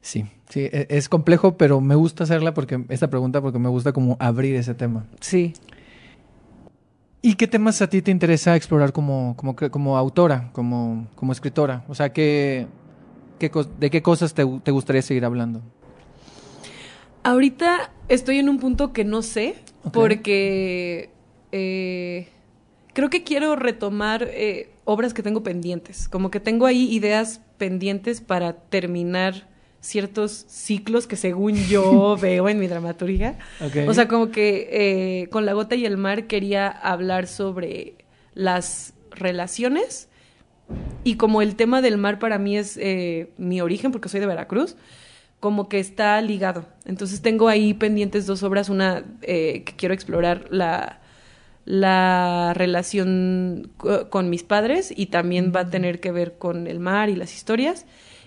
Sí, 0.00 0.24
sí, 0.48 0.60
e- 0.72 0.86
es 0.90 1.08
complejo, 1.08 1.56
pero 1.56 1.80
me 1.80 1.94
gusta 1.94 2.24
hacerla 2.24 2.54
porque 2.54 2.84
esta 2.88 3.08
pregunta 3.08 3.40
porque 3.40 3.58
me 3.58 3.68
gusta 3.68 3.92
como 3.92 4.16
abrir 4.20 4.56
ese 4.56 4.74
tema. 4.74 5.04
Sí. 5.20 5.52
¿Y 7.24 7.34
qué 7.34 7.46
temas 7.46 7.80
a 7.80 7.88
ti 7.88 8.02
te 8.02 8.10
interesa 8.10 8.56
explorar 8.56 8.92
como, 8.92 9.36
como, 9.36 9.54
como 9.54 9.96
autora, 9.96 10.50
como, 10.52 11.06
como 11.14 11.30
escritora? 11.30 11.84
O 11.88 11.94
sea, 11.94 12.12
¿qué, 12.12 12.66
qué 13.38 13.50
¿de 13.78 13.90
qué 13.90 14.02
cosas 14.02 14.34
te, 14.34 14.44
te 14.64 14.70
gustaría 14.72 15.02
seguir 15.02 15.24
hablando? 15.24 15.62
Ahorita 17.22 17.92
estoy 18.08 18.38
en 18.38 18.48
un 18.48 18.58
punto 18.58 18.92
que 18.92 19.04
no 19.04 19.22
sé, 19.22 19.54
porque 19.92 21.10
eh, 21.52 22.28
creo 22.92 23.08
que 23.08 23.22
quiero 23.22 23.54
retomar 23.54 24.24
eh, 24.24 24.70
obras 24.84 25.14
que 25.14 25.22
tengo 25.22 25.44
pendientes. 25.44 26.08
Como 26.08 26.32
que 26.32 26.40
tengo 26.40 26.66
ahí 26.66 26.92
ideas 26.92 27.40
pendientes 27.56 28.20
para 28.20 28.54
terminar 28.54 29.48
ciertos 29.82 30.46
ciclos 30.48 31.06
que 31.06 31.16
según 31.16 31.54
yo 31.66 32.16
veo 32.20 32.48
en 32.48 32.58
mi 32.58 32.68
dramaturgia. 32.68 33.36
O 33.88 33.92
sea, 33.92 34.08
como 34.08 34.30
que 34.30 34.68
eh, 34.72 35.28
con 35.28 35.44
La 35.44 35.52
Gota 35.52 35.74
y 35.74 35.84
el 35.84 35.98
Mar 35.98 36.26
quería 36.26 36.68
hablar 36.68 37.26
sobre 37.26 37.96
las 38.34 38.94
relaciones 39.10 40.08
y 41.04 41.16
como 41.16 41.42
el 41.42 41.54
tema 41.56 41.82
del 41.82 41.98
mar 41.98 42.18
para 42.18 42.38
mí 42.38 42.56
es 42.56 42.78
eh, 42.80 43.30
mi 43.36 43.60
origen, 43.60 43.92
porque 43.92 44.08
soy 44.08 44.20
de 44.20 44.26
Veracruz, 44.26 44.76
como 45.40 45.68
que 45.68 45.80
está 45.80 46.18
ligado. 46.22 46.64
Entonces 46.86 47.20
tengo 47.20 47.48
ahí 47.48 47.74
pendientes 47.74 48.24
dos 48.24 48.42
obras, 48.44 48.68
una 48.70 49.04
eh, 49.22 49.64
que 49.66 49.74
quiero 49.76 49.92
explorar 49.94 50.46
la, 50.50 51.00
la 51.64 52.52
relación 52.54 53.70
co- 53.76 54.08
con 54.10 54.30
mis 54.30 54.44
padres 54.44 54.92
y 54.96 55.06
también 55.06 55.52
va 55.54 55.60
a 55.60 55.70
tener 55.70 56.00
que 56.00 56.12
ver 56.12 56.38
con 56.38 56.66
el 56.66 56.78
mar 56.80 57.08
y 57.10 57.16
las 57.16 57.34
historias, 57.34 57.84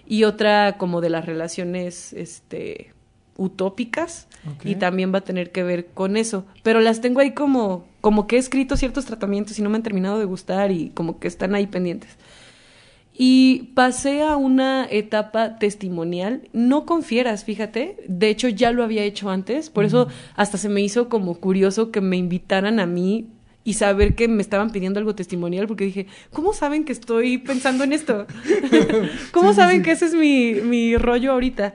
y 0.07 0.23
otra 0.23 0.77
como 0.77 1.01
de 1.01 1.09
las 1.09 1.25
relaciones 1.25 2.13
este, 2.13 2.93
utópicas 3.37 4.27
y 4.63 4.75
también 4.75 5.13
va 5.13 5.19
a 5.19 5.23
tener 5.23 5.51
que 5.51 5.63
ver 5.63 5.87
con 5.87 6.17
eso. 6.17 6.45
Pero 6.63 6.79
las 6.79 7.01
tengo 7.01 7.19
ahí 7.19 7.31
como, 7.31 7.85
como 8.01 8.27
que 8.27 8.35
he 8.35 8.39
escrito 8.39 8.77
ciertos 8.77 9.05
tratamientos 9.05 9.57
y 9.57 9.61
no 9.61 9.69
me 9.69 9.77
han 9.77 9.83
terminado 9.83 10.19
de 10.19 10.25
gustar 10.25 10.71
y 10.71 10.89
como 10.89 11.19
que 11.19 11.27
están 11.27 11.55
ahí 11.55 11.67
pendientes. 11.67 12.11
Y 13.17 13.71
pasé 13.75 14.23
a 14.23 14.35
una 14.35 14.85
etapa 14.89 15.57
testimonial, 15.57 16.49
no 16.51 16.85
con 16.85 17.01
fieras, 17.01 17.45
fíjate, 17.45 17.97
de 18.09 18.29
hecho 18.29 18.49
ya 18.49 18.71
lo 18.71 18.83
había 18.83 19.03
hecho 19.03 19.29
antes, 19.29 19.69
por 19.69 19.85
eso 19.85 20.09
hasta 20.35 20.57
se 20.57 20.67
me 20.67 20.81
hizo 20.81 21.07
como 21.07 21.35
curioso 21.35 21.91
que 21.91 22.01
me 22.01 22.17
invitaran 22.17 22.77
a 22.81 22.85
mí 22.85 23.29
y 23.65 23.73
saber 23.73 24.15
que 24.15 24.29
me 24.29 24.43
estaban 24.43 24.69
pidiendo 24.69 24.99
algo 24.99 25.15
testimonial, 25.15 25.67
porque 25.67 25.85
dije, 25.85 26.05
¿cómo 26.31 26.53
saben 26.53 26.85
que 26.85 26.93
estoy 26.93 27.39
pensando 27.39 27.83
en 27.83 27.91
esto? 27.91 28.27
¿Cómo 29.31 29.53
saben 29.53 29.81
que 29.81 29.91
ese 29.91 30.05
es 30.05 30.13
mi, 30.13 30.53
mi 30.61 30.95
rollo 30.95 31.33
ahorita? 31.33 31.73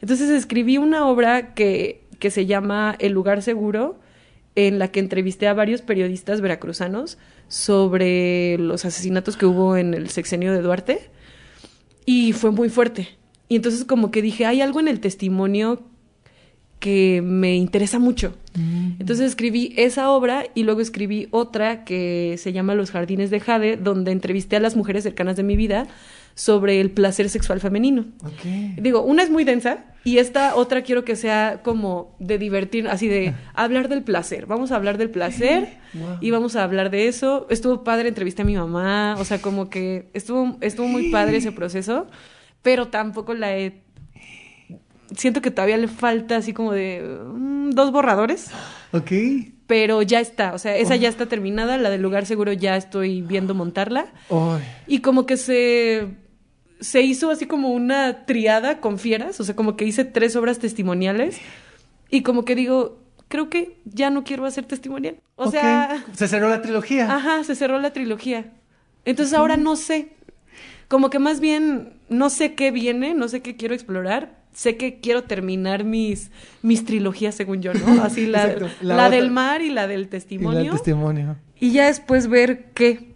Entonces 0.00 0.30
escribí 0.30 0.78
una 0.78 1.06
obra 1.06 1.52
que, 1.52 2.04
que 2.20 2.30
se 2.30 2.46
llama 2.46 2.94
El 3.00 3.12
lugar 3.12 3.42
seguro, 3.42 3.98
en 4.54 4.78
la 4.78 4.88
que 4.88 5.00
entrevisté 5.00 5.48
a 5.48 5.54
varios 5.54 5.82
periodistas 5.82 6.40
veracruzanos 6.40 7.18
sobre 7.48 8.56
los 8.58 8.84
asesinatos 8.84 9.36
que 9.36 9.46
hubo 9.46 9.76
en 9.76 9.94
el 9.94 10.10
sexenio 10.10 10.52
de 10.52 10.62
Duarte 10.62 11.10
y 12.06 12.32
fue 12.34 12.52
muy 12.52 12.68
fuerte. 12.68 13.08
Y 13.48 13.56
entonces 13.56 13.84
como 13.84 14.12
que 14.12 14.22
dije, 14.22 14.46
hay 14.46 14.60
algo 14.60 14.78
en 14.78 14.88
el 14.88 15.00
testimonio 15.00 15.82
que 16.82 17.22
me 17.24 17.54
interesa 17.54 18.00
mucho. 18.00 18.34
Entonces 18.98 19.26
escribí 19.28 19.72
esa 19.76 20.10
obra 20.10 20.44
y 20.52 20.64
luego 20.64 20.80
escribí 20.80 21.28
otra 21.30 21.84
que 21.84 22.34
se 22.38 22.52
llama 22.52 22.74
Los 22.74 22.90
Jardines 22.90 23.30
de 23.30 23.38
Jade, 23.38 23.76
donde 23.76 24.10
entrevisté 24.10 24.56
a 24.56 24.60
las 24.60 24.74
mujeres 24.74 25.04
cercanas 25.04 25.36
de 25.36 25.44
mi 25.44 25.54
vida 25.54 25.86
sobre 26.34 26.80
el 26.80 26.90
placer 26.90 27.28
sexual 27.30 27.60
femenino. 27.60 28.06
Digo, 28.76 29.02
una 29.02 29.22
es 29.22 29.30
muy 29.30 29.44
densa 29.44 29.84
y 30.02 30.18
esta 30.18 30.56
otra 30.56 30.82
quiero 30.82 31.04
que 31.04 31.14
sea 31.14 31.60
como 31.62 32.16
de 32.18 32.36
divertir, 32.38 32.88
así 32.88 33.06
de 33.06 33.32
hablar 33.54 33.88
del 33.88 34.02
placer. 34.02 34.46
Vamos 34.46 34.72
a 34.72 34.76
hablar 34.76 34.98
del 34.98 35.08
placer 35.10 35.68
Wow. 35.94 36.18
y 36.22 36.30
vamos 36.32 36.56
a 36.56 36.64
hablar 36.64 36.90
de 36.90 37.06
eso. 37.06 37.46
Estuvo 37.48 37.84
padre, 37.84 38.08
entrevisté 38.08 38.42
a 38.42 38.44
mi 38.46 38.56
mamá, 38.56 39.14
o 39.18 39.24
sea, 39.24 39.40
como 39.40 39.70
que 39.70 40.08
estuvo, 40.14 40.56
estuvo 40.62 40.88
muy 40.88 41.10
padre 41.12 41.36
ese 41.36 41.52
proceso, 41.60 42.08
pero 42.60 42.88
tampoco 42.88 43.34
la 43.34 43.56
he... 43.56 43.82
Siento 45.16 45.42
que 45.42 45.50
todavía 45.50 45.76
le 45.76 45.88
falta 45.88 46.36
así 46.36 46.52
como 46.52 46.72
de 46.72 47.02
mm, 47.34 47.70
dos 47.70 47.92
borradores, 47.92 48.50
Ok. 48.92 49.10
pero 49.66 50.02
ya 50.02 50.20
está, 50.20 50.54
o 50.54 50.58
sea, 50.58 50.76
esa 50.76 50.96
ya 50.96 51.08
está 51.08 51.26
terminada, 51.26 51.76
la 51.78 51.90
del 51.90 52.02
lugar 52.02 52.26
seguro 52.26 52.52
ya 52.52 52.76
estoy 52.76 53.22
viendo 53.22 53.54
montarla. 53.54 54.06
Y 54.86 55.00
como 55.00 55.26
que 55.26 55.36
se, 55.36 56.08
se 56.80 57.02
hizo 57.02 57.30
así 57.30 57.46
como 57.46 57.68
una 57.70 58.24
triada 58.26 58.80
con 58.80 58.98
fieras, 58.98 59.38
o 59.40 59.44
sea, 59.44 59.54
como 59.56 59.76
que 59.76 59.84
hice 59.84 60.04
tres 60.04 60.34
obras 60.36 60.58
testimoniales 60.58 61.38
y 62.10 62.22
como 62.22 62.44
que 62.44 62.54
digo, 62.54 63.00
creo 63.28 63.48
que 63.48 63.78
ya 63.84 64.10
no 64.10 64.24
quiero 64.24 64.44
hacer 64.46 64.64
testimonial. 64.66 65.16
O 65.36 65.50
sea, 65.50 66.04
Se 66.14 66.28
cerró 66.28 66.48
la 66.50 66.60
trilogía. 66.62 67.10
ajá, 67.14 67.42
se 67.44 67.54
cerró 67.54 67.78
la 67.80 67.92
trilogía. 67.92 68.52
Entonces 69.04 69.34
ahora 69.34 69.56
no 69.56 69.76
sé, 69.76 70.12
como 70.88 71.08
que 71.10 71.18
más 71.18 71.40
bien 71.40 71.94
no 72.08 72.28
sé 72.30 72.54
qué 72.54 72.70
viene, 72.70 73.14
no 73.14 73.28
sé 73.28 73.40
qué 73.40 73.56
quiero 73.56 73.74
explorar. 73.74 74.41
Sé 74.52 74.76
que 74.76 75.00
quiero 75.00 75.24
terminar 75.24 75.84
mis, 75.84 76.30
mis 76.62 76.84
trilogías, 76.84 77.34
según 77.34 77.62
yo, 77.62 77.72
¿no? 77.74 78.02
Así 78.04 78.26
la, 78.26 78.44
Exacto. 78.44 78.68
La 78.82 78.96
la, 78.96 79.10
del 79.10 79.30
mar 79.30 79.62
y 79.62 79.70
la 79.70 79.86
del 79.86 80.02
Y 80.02 80.06
testimonio. 80.06 80.60
el 80.60 80.70
testimonio. 80.70 81.36
y 81.58 81.72
ya 81.72 81.86
después 81.86 82.28
ver 82.28 82.66
qué. 82.74 83.12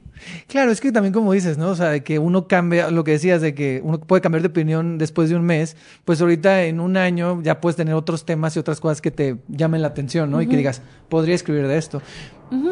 Claro, 0.49 0.71
es 0.71 0.81
que 0.81 0.93
también 0.93 1.13
como 1.13 1.35
dices, 1.35 1.59
¿no? 1.59 1.69
O 1.69 1.75
sea, 1.75 1.91
de 1.91 2.03
que 2.03 2.19
uno 2.19 2.49
cambia, 2.49 2.91
lo 2.91 3.05
que 3.05 3.11
decías, 3.11 3.43
de 3.43 3.55
que 3.55 3.83
uno 3.85 4.01
puede 4.01 4.23
cambiar 4.23 4.41
de 4.41 4.49
opinión 4.49 4.97
después 4.97 5.29
de 5.29 5.37
un 5.37 5.43
mes, 5.45 5.77
pues 6.07 6.23
ahorita 6.23 6.65
en 6.65 6.81
un 6.81 6.97
año 6.97 7.43
ya 7.43 7.61
puedes 7.61 7.77
tener 7.77 7.93
otros 7.93 8.25
temas 8.25 8.57
y 8.57 8.59
otras 8.59 8.81
cosas 8.81 9.03
que 9.03 9.11
te 9.11 9.37
llamen 9.49 9.83
la 9.83 9.89
atención, 9.89 10.31
¿no? 10.31 10.41
Y 10.41 10.47
que 10.47 10.57
digas, 10.57 10.81
podría 11.11 11.35
escribir 11.35 11.67
de 11.69 11.77
esto. 11.77 12.01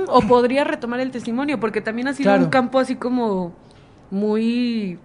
O 0.08 0.22
podría 0.22 0.64
retomar 0.64 1.00
el 1.00 1.10
testimonio, 1.10 1.60
porque 1.60 1.82
también 1.82 2.08
ha 2.08 2.14
sido 2.14 2.28
Claro. 2.30 2.44
un 2.44 2.50
campo 2.50 2.78
así 2.78 2.94
como 2.96 3.54
muy, 4.10 4.98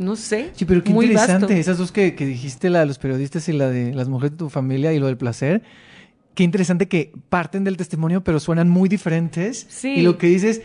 no 0.00 0.16
sé, 0.16 0.50
Sí, 0.54 0.64
pero 0.64 0.82
qué 0.82 0.92
muy 0.92 1.06
interesante. 1.06 1.46
vasto. 1.46 1.54
Esas 1.60 1.78
dos 1.78 1.92
que, 1.92 2.14
que 2.16 2.26
dijiste, 2.26 2.70
la 2.70 2.80
de 2.80 2.86
los 2.86 2.98
periodistas 2.98 3.48
y 3.48 3.52
la 3.52 3.68
de 3.70 3.94
las 3.94 4.08
mujeres 4.08 4.32
de 4.32 4.38
tu 4.38 4.48
familia 4.50 4.92
y 4.92 4.98
lo 4.98 5.06
del 5.06 5.16
placer. 5.16 5.62
Qué 6.34 6.42
interesante 6.42 6.88
que 6.88 7.12
parten 7.28 7.64
del 7.64 7.76
testimonio, 7.76 8.24
pero 8.24 8.40
suenan 8.40 8.68
muy 8.68 8.88
diferentes. 8.88 9.66
Sí. 9.68 9.88
Y 9.96 10.02
lo 10.02 10.16
que 10.18 10.26
dices, 10.28 10.62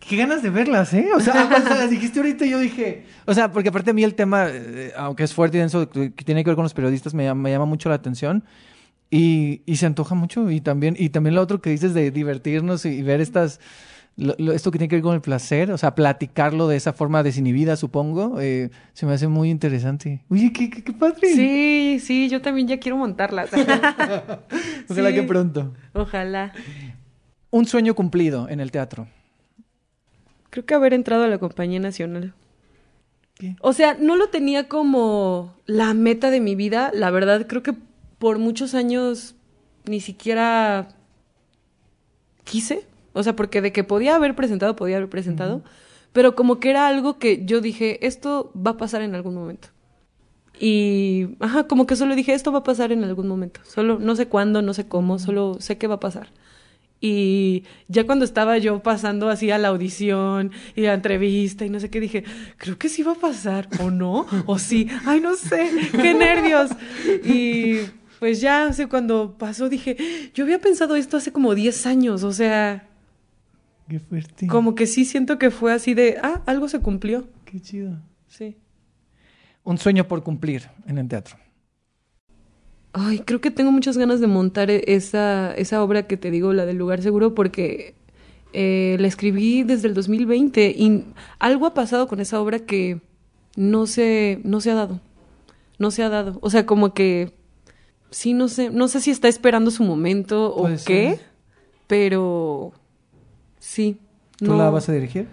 qué 0.00 0.16
ganas 0.16 0.42
de 0.42 0.50
verlas, 0.50 0.92
¿eh? 0.94 1.08
O 1.14 1.20
sea, 1.20 1.42
ambas 1.42 1.64
las 1.64 1.90
dijiste 1.90 2.18
ahorita 2.18 2.44
y 2.46 2.50
yo 2.50 2.58
dije. 2.58 3.04
O 3.26 3.34
sea, 3.34 3.52
porque 3.52 3.68
aparte 3.68 3.90
a 3.90 3.94
mí 3.94 4.02
el 4.02 4.14
tema, 4.14 4.46
eh, 4.50 4.92
aunque 4.96 5.22
es 5.24 5.32
fuerte 5.32 5.58
y 5.58 5.60
denso, 5.60 5.88
que 5.88 6.10
tiene 6.24 6.42
que 6.42 6.50
ver 6.50 6.56
con 6.56 6.64
los 6.64 6.74
periodistas, 6.74 7.14
me, 7.14 7.24
llama- 7.24 7.42
me 7.42 7.50
llama 7.50 7.66
mucho 7.66 7.88
la 7.88 7.94
atención. 7.96 8.42
Y, 9.10 9.60
y 9.66 9.76
se 9.76 9.86
antoja 9.86 10.14
mucho. 10.14 10.50
Y 10.50 10.60
también, 10.60 10.96
y 10.98 11.10
también 11.10 11.34
lo 11.34 11.42
otro 11.42 11.60
que 11.60 11.70
dices 11.70 11.92
de 11.94 12.10
divertirnos 12.10 12.84
y, 12.86 12.88
y 12.88 13.02
ver 13.02 13.20
estas. 13.20 13.60
Lo- 14.16 14.34
lo- 14.38 14.52
esto 14.52 14.70
que 14.70 14.78
tiene 14.78 14.88
que 14.88 14.96
ver 14.96 15.02
con 15.02 15.14
el 15.14 15.20
placer, 15.20 15.70
o 15.72 15.78
sea, 15.78 15.94
platicarlo 15.94 16.68
de 16.68 16.76
esa 16.76 16.92
forma 16.92 17.22
desinhibida, 17.22 17.76
supongo, 17.76 18.40
eh, 18.40 18.70
se 18.92 19.06
me 19.06 19.12
hace 19.14 19.26
muy 19.28 19.50
interesante. 19.50 20.22
Oye, 20.28 20.52
qué, 20.52 20.68
qué, 20.70 20.84
qué 20.84 20.92
padre. 20.92 21.34
Sí, 21.34 21.98
sí, 22.00 22.28
yo 22.28 22.42
también 22.42 22.68
ya 22.68 22.78
quiero 22.78 22.96
montarlas. 22.98 23.50
Ojalá 24.90 25.08
Sí. 25.10 25.14
que 25.14 25.22
pronto. 25.22 25.72
Ojalá. 25.94 26.52
Un 27.50 27.66
sueño 27.66 27.94
cumplido 27.94 28.48
en 28.48 28.60
el 28.60 28.70
teatro. 28.70 29.06
Creo 30.50 30.66
que 30.66 30.74
haber 30.74 30.92
entrado 30.94 31.24
a 31.24 31.28
la 31.28 31.38
compañía 31.38 31.80
nacional. 31.80 32.34
¿Qué? 33.34 33.56
O 33.60 33.72
sea, 33.72 33.96
no 33.98 34.16
lo 34.16 34.28
tenía 34.28 34.68
como 34.68 35.54
la 35.66 35.94
meta 35.94 36.30
de 36.30 36.40
mi 36.40 36.54
vida. 36.54 36.90
La 36.94 37.10
verdad, 37.10 37.46
creo 37.46 37.62
que 37.62 37.74
por 38.18 38.38
muchos 38.38 38.74
años 38.74 39.34
ni 39.86 40.00
siquiera 40.00 40.88
quise. 42.44 42.86
O 43.12 43.22
sea, 43.22 43.36
porque 43.36 43.60
de 43.60 43.72
que 43.72 43.84
podía 43.84 44.16
haber 44.16 44.34
presentado, 44.34 44.76
podía 44.76 44.96
haber 44.96 45.08
presentado. 45.08 45.62
Pero 46.12 46.34
como 46.34 46.60
que 46.60 46.70
era 46.70 46.88
algo 46.88 47.18
que 47.18 47.44
yo 47.44 47.60
dije, 47.60 48.06
esto 48.06 48.52
va 48.54 48.72
a 48.72 48.76
pasar 48.76 49.02
en 49.02 49.14
algún 49.14 49.34
momento. 49.34 49.68
Y, 50.58 51.36
ajá, 51.40 51.64
como 51.64 51.86
que 51.86 51.96
solo 51.96 52.14
dije, 52.14 52.34
esto 52.34 52.52
va 52.52 52.58
a 52.58 52.64
pasar 52.64 52.92
en 52.92 53.02
algún 53.04 53.28
momento. 53.28 53.60
Solo, 53.64 53.98
no 53.98 54.14
sé 54.14 54.26
cuándo, 54.26 54.62
no 54.62 54.74
sé 54.74 54.86
cómo, 54.86 55.18
solo 55.18 55.56
sé 55.58 55.78
que 55.78 55.86
va 55.86 55.94
a 55.94 56.00
pasar. 56.00 56.28
Y 57.00 57.64
ya 57.88 58.06
cuando 58.06 58.24
estaba 58.24 58.58
yo 58.58 58.80
pasando 58.80 59.28
así 59.28 59.50
a 59.50 59.58
la 59.58 59.68
audición 59.68 60.52
y 60.76 60.82
la 60.82 60.94
entrevista 60.94 61.64
y 61.64 61.68
no 61.68 61.80
sé 61.80 61.90
qué, 61.90 61.98
dije, 61.98 62.22
creo 62.58 62.78
que 62.78 62.88
sí 62.88 63.02
va 63.02 63.12
a 63.12 63.16
pasar, 63.16 63.68
o 63.80 63.90
no, 63.90 64.24
o 64.46 64.58
sí, 64.60 64.88
ay, 65.04 65.20
no 65.20 65.34
sé, 65.34 65.68
qué 65.90 66.14
nervios. 66.14 66.70
Y 67.24 67.78
pues 68.20 68.40
ya, 68.40 68.66
así 68.66 68.86
cuando 68.86 69.36
pasó, 69.36 69.68
dije, 69.68 69.96
yo 70.32 70.44
había 70.44 70.60
pensado 70.60 70.94
esto 70.94 71.16
hace 71.16 71.32
como 71.32 71.56
10 71.56 71.86
años, 71.86 72.22
o 72.22 72.32
sea, 72.32 72.88
Qué 73.88 73.98
fuerte. 74.00 74.46
como 74.46 74.74
que 74.74 74.86
sí 74.86 75.04
siento 75.04 75.38
que 75.38 75.50
fue 75.50 75.72
así 75.72 75.94
de, 75.94 76.18
ah, 76.22 76.42
algo 76.46 76.68
se 76.68 76.80
cumplió, 76.80 77.26
Qué 77.44 77.60
chido. 77.60 77.98
sí. 78.28 78.56
Un 79.64 79.78
sueño 79.78 80.08
por 80.08 80.22
cumplir 80.24 80.68
en 80.86 80.98
el 80.98 81.06
teatro. 81.08 81.36
Ay, 82.92 83.20
creo 83.20 83.40
que 83.40 83.50
tengo 83.50 83.70
muchas 83.72 83.96
ganas 83.96 84.20
de 84.20 84.26
montar 84.26 84.70
e- 84.70 84.84
esa, 84.88 85.54
esa 85.54 85.82
obra 85.82 86.06
que 86.06 86.16
te 86.16 86.30
digo, 86.30 86.52
la 86.52 86.66
del 86.66 86.76
lugar 86.76 87.00
seguro, 87.00 87.34
porque 87.34 87.94
eh, 88.52 88.96
la 89.00 89.06
escribí 89.08 89.62
desde 89.62 89.88
el 89.88 89.94
2020 89.94 90.74
y 90.76 91.04
algo 91.38 91.66
ha 91.66 91.74
pasado 91.74 92.06
con 92.08 92.20
esa 92.20 92.40
obra 92.40 92.58
que 92.60 93.00
no 93.56 93.86
se, 93.86 94.40
no 94.44 94.60
se 94.60 94.70
ha 94.72 94.74
dado. 94.74 95.00
No 95.78 95.90
se 95.90 96.02
ha 96.02 96.08
dado. 96.10 96.38
O 96.42 96.50
sea, 96.50 96.66
como 96.66 96.92
que 96.92 97.32
sí, 98.10 98.34
no 98.34 98.48
sé, 98.48 98.68
no 98.70 98.88
sé 98.88 99.00
si 99.00 99.10
está 99.10 99.28
esperando 99.28 99.70
su 99.70 99.84
momento 99.84 100.54
o 100.54 100.66
qué, 100.84 101.16
ser. 101.16 101.20
pero 101.86 102.72
sí. 103.62 103.98
¿Tú 104.36 104.46
no. 104.46 104.56
la 104.56 104.70
vas 104.70 104.88
a 104.88 104.92
dirigir? 104.92 105.28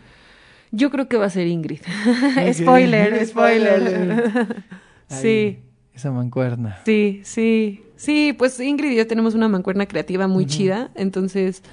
Yo 0.72 0.91
creo 0.91 1.07
que 1.10 1.18
va 1.18 1.26
a 1.26 1.30
ser 1.31 1.47
Ingrid. 1.47 1.81
Spoiler, 2.53 3.26
spoiler. 3.26 4.64
Sí. 5.10 5.57
Esa 5.91 6.11
mancuerna. 6.11 6.80
Sí, 6.85 7.22
sí, 7.23 7.84
sí, 7.95 8.35
pues 8.38 8.60
Ingrid 8.60 8.91
y 8.91 8.95
yo 8.95 9.07
tenemos 9.07 9.34
una 9.34 9.47
mancuerna 9.47 9.88
creativa 9.88 10.27
muy 10.27 10.45
chida, 10.45 10.91
entonces 10.93 11.64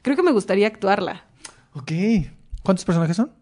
creo 0.00 0.14
que 0.14 0.22
me 0.22 0.30
gustaría 0.30 0.68
actuarla. 0.68 1.24
Ok. 1.72 1.90
¿Cuántos 2.62 2.84
personajes 2.84 3.16
son? 3.16 3.32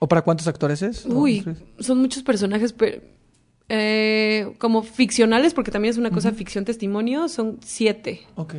¿O 0.00 0.08
para 0.08 0.22
cuántos 0.22 0.48
actores 0.48 0.82
es? 0.82 1.06
¿O 1.06 1.20
Uy, 1.20 1.44
son 1.78 1.98
muchos 1.98 2.24
personajes, 2.24 2.72
pero 2.72 3.00
eh, 3.68 4.52
como 4.58 4.82
ficcionales, 4.82 5.54
porque 5.54 5.70
también 5.70 5.92
es 5.92 5.98
una 5.98 6.10
cosa 6.10 6.32
ficción 6.32 6.64
testimonio, 6.64 7.28
son 7.28 7.58
siete. 7.62 8.22
Ok. 8.34 8.54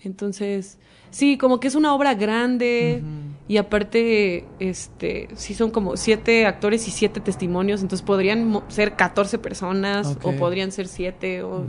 Entonces, 0.00 0.78
sí, 1.14 1.38
como 1.38 1.60
que 1.60 1.68
es 1.68 1.76
una 1.76 1.94
obra 1.94 2.14
grande 2.14 3.02
y 3.46 3.58
aparte, 3.58 4.44
este, 4.58 5.28
sí 5.36 5.54
son 5.54 5.70
como 5.70 5.96
siete 5.96 6.44
actores 6.46 6.88
y 6.88 6.90
siete 6.90 7.20
testimonios, 7.20 7.82
entonces 7.82 8.04
podrían 8.04 8.62
ser 8.68 8.96
14 8.96 9.38
personas 9.38 10.18
o 10.22 10.32
podrían 10.36 10.72
ser 10.72 10.88
siete 10.88 11.42
o 11.42 11.64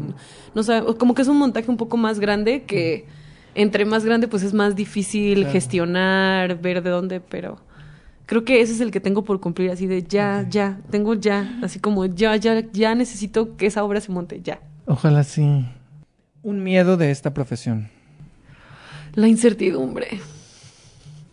no 0.55 0.63
sé, 0.63 0.81
como 0.97 1.13
que 1.13 1.21
es 1.21 1.27
un 1.27 1.37
montaje 1.37 1.69
un 1.69 1.77
poco 1.77 1.95
más 1.95 2.19
grande 2.19 2.63
que 2.63 3.05
entre 3.53 3.85
más 3.85 4.03
grande 4.03 4.27
pues 4.27 4.43
es 4.43 4.53
más 4.53 4.75
difícil 4.75 5.39
Claro. 5.41 5.51
gestionar, 5.51 6.59
ver 6.59 6.81
de 6.81 6.89
dónde, 6.89 7.19
pero 7.21 7.57
creo 8.25 8.43
que 8.43 8.61
ese 8.61 8.73
es 8.73 8.81
el 8.81 8.89
que 8.89 8.99
tengo 8.99 9.23
por 9.23 9.39
cumplir, 9.39 9.69
así 9.69 9.85
de 9.85 10.01
ya, 10.03 10.45
ya, 10.49 10.79
tengo 10.89 11.13
ya, 11.13 11.59
así 11.61 11.79
como 11.79 12.05
ya, 12.07 12.35
ya, 12.37 12.63
ya 12.71 12.95
necesito 12.95 13.55
que 13.57 13.67
esa 13.67 13.83
obra 13.83 14.01
se 14.01 14.11
monte, 14.11 14.41
ya. 14.41 14.59
Ojalá 14.87 15.23
sí. 15.23 15.65
Un 16.41 16.63
miedo 16.63 16.97
de 16.97 17.11
esta 17.11 17.33
profesión. 17.33 17.89
La 19.15 19.27
incertidumbre. 19.27 20.19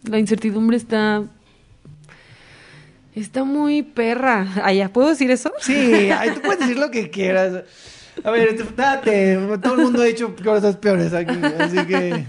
La 0.09 0.19
incertidumbre 0.19 0.77
está. 0.77 1.25
Está 3.15 3.45
muy 3.45 3.83
perra. 3.83 4.73
Ya, 4.73 4.89
¿puedo 4.89 5.09
decir 5.09 5.31
eso? 5.31 5.53
Sí, 5.61 5.75
ay, 6.11 6.31
tú 6.31 6.41
puedes 6.41 6.61
decir 6.61 6.79
lo 6.79 6.91
que 6.91 7.11
quieras. 7.11 7.65
A 8.25 8.31
ver, 8.31 8.57
date. 8.75 9.37
Todo 9.63 9.75
el 9.75 9.81
mundo 9.81 10.03
ha 10.03 10.07
dicho 10.07 10.35
cosas 10.43 10.77
peores 10.77 11.13
aquí, 11.13 11.35
así 11.59 11.77
que... 11.87 12.25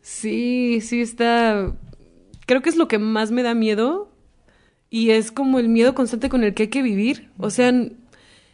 Sí, 0.00 0.80
sí 0.80 1.00
está. 1.02 1.72
Creo 2.46 2.62
que 2.62 2.70
es 2.70 2.76
lo 2.76 2.88
que 2.88 2.98
más 2.98 3.30
me 3.30 3.42
da 3.42 3.54
miedo. 3.54 4.10
Y 4.90 5.10
es 5.10 5.32
como 5.32 5.58
el 5.58 5.68
miedo 5.68 5.94
constante 5.94 6.28
con 6.28 6.44
el 6.44 6.54
que 6.54 6.64
hay 6.64 6.68
que 6.68 6.82
vivir. 6.82 7.30
O 7.38 7.50
sea, 7.50 7.72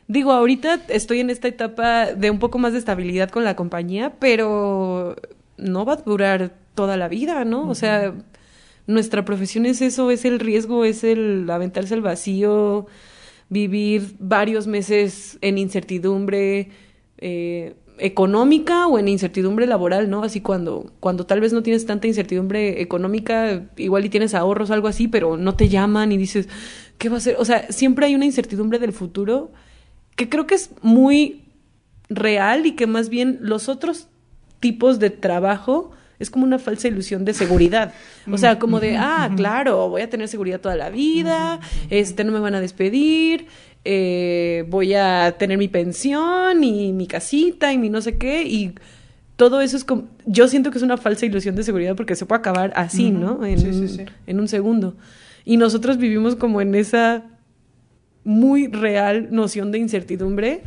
digo, 0.06 0.32
ahorita 0.32 0.80
estoy 0.88 1.20
en 1.20 1.30
esta 1.30 1.48
etapa 1.48 2.06
de 2.06 2.30
un 2.30 2.38
poco 2.38 2.58
más 2.58 2.72
de 2.72 2.78
estabilidad 2.78 3.30
con 3.30 3.44
la 3.44 3.56
compañía, 3.56 4.14
pero 4.20 5.16
no 5.58 5.84
va 5.84 5.94
a 5.94 5.96
durar 5.96 6.54
toda 6.74 6.96
la 6.96 7.08
vida, 7.08 7.44
¿no? 7.44 7.68
O 7.68 7.74
sea, 7.74 8.14
nuestra 8.86 9.24
profesión 9.24 9.66
es 9.66 9.82
eso, 9.82 10.10
es 10.10 10.24
el 10.24 10.40
riesgo, 10.40 10.84
es 10.84 11.04
el 11.04 11.48
aventarse 11.50 11.94
al 11.94 12.02
vacío, 12.02 12.86
vivir 13.48 14.14
varios 14.18 14.66
meses 14.66 15.38
en 15.40 15.58
incertidumbre, 15.58 16.70
eh, 17.18 17.74
económica 17.98 18.86
o 18.86 18.98
en 18.98 19.08
incertidumbre 19.08 19.66
laboral, 19.66 20.08
¿no? 20.08 20.22
Así 20.22 20.40
cuando, 20.40 20.92
cuando 21.00 21.26
tal 21.26 21.40
vez 21.40 21.52
no 21.52 21.62
tienes 21.62 21.84
tanta 21.84 22.06
incertidumbre 22.06 22.80
económica, 22.80 23.66
igual 23.76 24.04
y 24.04 24.08
tienes 24.08 24.34
ahorros, 24.34 24.70
algo 24.70 24.88
así, 24.88 25.08
pero 25.08 25.36
no 25.36 25.54
te 25.54 25.68
llaman 25.68 26.12
y 26.12 26.16
dices, 26.16 26.48
¿qué 26.98 27.08
va 27.08 27.16
a 27.18 27.20
ser? 27.20 27.36
O 27.38 27.44
sea, 27.44 27.70
siempre 27.72 28.06
hay 28.06 28.14
una 28.14 28.24
incertidumbre 28.24 28.78
del 28.78 28.92
futuro 28.92 29.50
que 30.16 30.28
creo 30.28 30.46
que 30.46 30.54
es 30.54 30.70
muy 30.82 31.42
real 32.08 32.66
y 32.66 32.72
que 32.72 32.86
más 32.86 33.08
bien 33.08 33.38
los 33.40 33.68
otros 33.68 34.08
tipos 34.60 34.98
de 34.98 35.10
trabajo 35.10 35.92
es 36.18 36.30
como 36.30 36.44
una 36.44 36.58
falsa 36.58 36.88
ilusión 36.88 37.24
de 37.24 37.32
seguridad. 37.32 37.92
O 38.30 38.38
sea, 38.38 38.58
como 38.58 38.80
de, 38.80 38.96
ah, 38.96 39.30
claro, 39.36 39.88
voy 39.88 40.02
a 40.02 40.10
tener 40.10 40.28
seguridad 40.28 40.60
toda 40.60 40.74
la 40.74 40.90
vida, 40.90 41.60
este, 41.90 42.24
no 42.24 42.32
me 42.32 42.40
van 42.40 42.54
a 42.56 42.60
despedir, 42.60 43.46
eh, 43.84 44.64
voy 44.68 44.94
a 44.94 45.36
tener 45.38 45.58
mi 45.58 45.68
pensión 45.68 46.64
y 46.64 46.92
mi 46.92 47.06
casita 47.06 47.72
y 47.72 47.78
mi 47.78 47.88
no 47.88 48.00
sé 48.00 48.18
qué, 48.18 48.42
y 48.42 48.74
todo 49.36 49.60
eso 49.60 49.76
es 49.76 49.84
como, 49.84 50.08
yo 50.26 50.48
siento 50.48 50.72
que 50.72 50.78
es 50.78 50.82
una 50.82 50.96
falsa 50.96 51.24
ilusión 51.24 51.54
de 51.54 51.62
seguridad 51.62 51.94
porque 51.94 52.16
se 52.16 52.26
puede 52.26 52.40
acabar 52.40 52.72
así, 52.74 53.12
¿no? 53.12 53.46
En, 53.46 53.60
Sí, 53.60 53.72
sí, 53.72 53.88
sí. 53.88 54.04
en 54.26 54.40
un 54.40 54.48
segundo. 54.48 54.96
Y 55.44 55.56
nosotros 55.56 55.96
vivimos 55.98 56.34
como 56.34 56.60
en 56.60 56.74
esa 56.74 57.22
muy 58.24 58.66
real 58.66 59.28
noción 59.30 59.70
de 59.70 59.78
incertidumbre. 59.78 60.62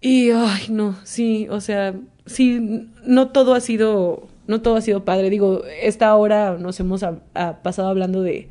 Y, 0.00 0.30
ay, 0.30 0.66
no, 0.68 0.96
sí, 1.02 1.48
o 1.50 1.60
sea, 1.60 1.94
sí, 2.28 2.88
no 3.04 3.28
todo 3.28 3.54
ha 3.54 3.60
sido, 3.60 4.28
no 4.46 4.60
todo 4.62 4.76
ha 4.76 4.80
sido 4.80 5.04
padre. 5.04 5.30
Digo, 5.30 5.62
esta 5.82 6.14
hora 6.14 6.56
nos 6.58 6.78
hemos 6.80 7.02
a- 7.02 7.18
a- 7.34 7.62
pasado 7.62 7.88
hablando 7.88 8.22
de, 8.22 8.48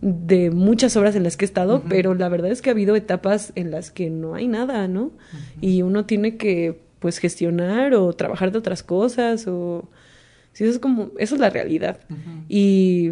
de 0.00 0.50
muchas 0.50 0.96
horas 0.96 1.14
en 1.16 1.22
las 1.22 1.36
que 1.36 1.44
he 1.44 1.48
estado, 1.48 1.82
pero 1.88 2.14
la 2.14 2.28
verdad 2.28 2.50
es 2.50 2.62
que 2.62 2.70
ha 2.70 2.72
habido 2.72 2.96
etapas 2.96 3.52
en 3.54 3.70
las 3.70 3.90
que 3.90 4.08
no 4.10 4.34
hay 4.34 4.48
nada, 4.48 4.88
¿no? 4.88 5.10
Y 5.60 5.82
uno 5.82 6.04
tiene 6.06 6.36
que, 6.36 6.80
pues, 7.00 7.18
gestionar 7.18 7.94
o 7.94 8.12
trabajar 8.14 8.52
de 8.52 8.58
otras 8.58 8.82
cosas 8.82 9.46
o... 9.46 9.88
Sí, 10.52 10.64
eso 10.64 10.72
es 10.72 10.78
como, 10.78 11.10
eso 11.18 11.34
es 11.34 11.40
la 11.40 11.50
realidad. 11.50 12.00
Y 12.48 13.10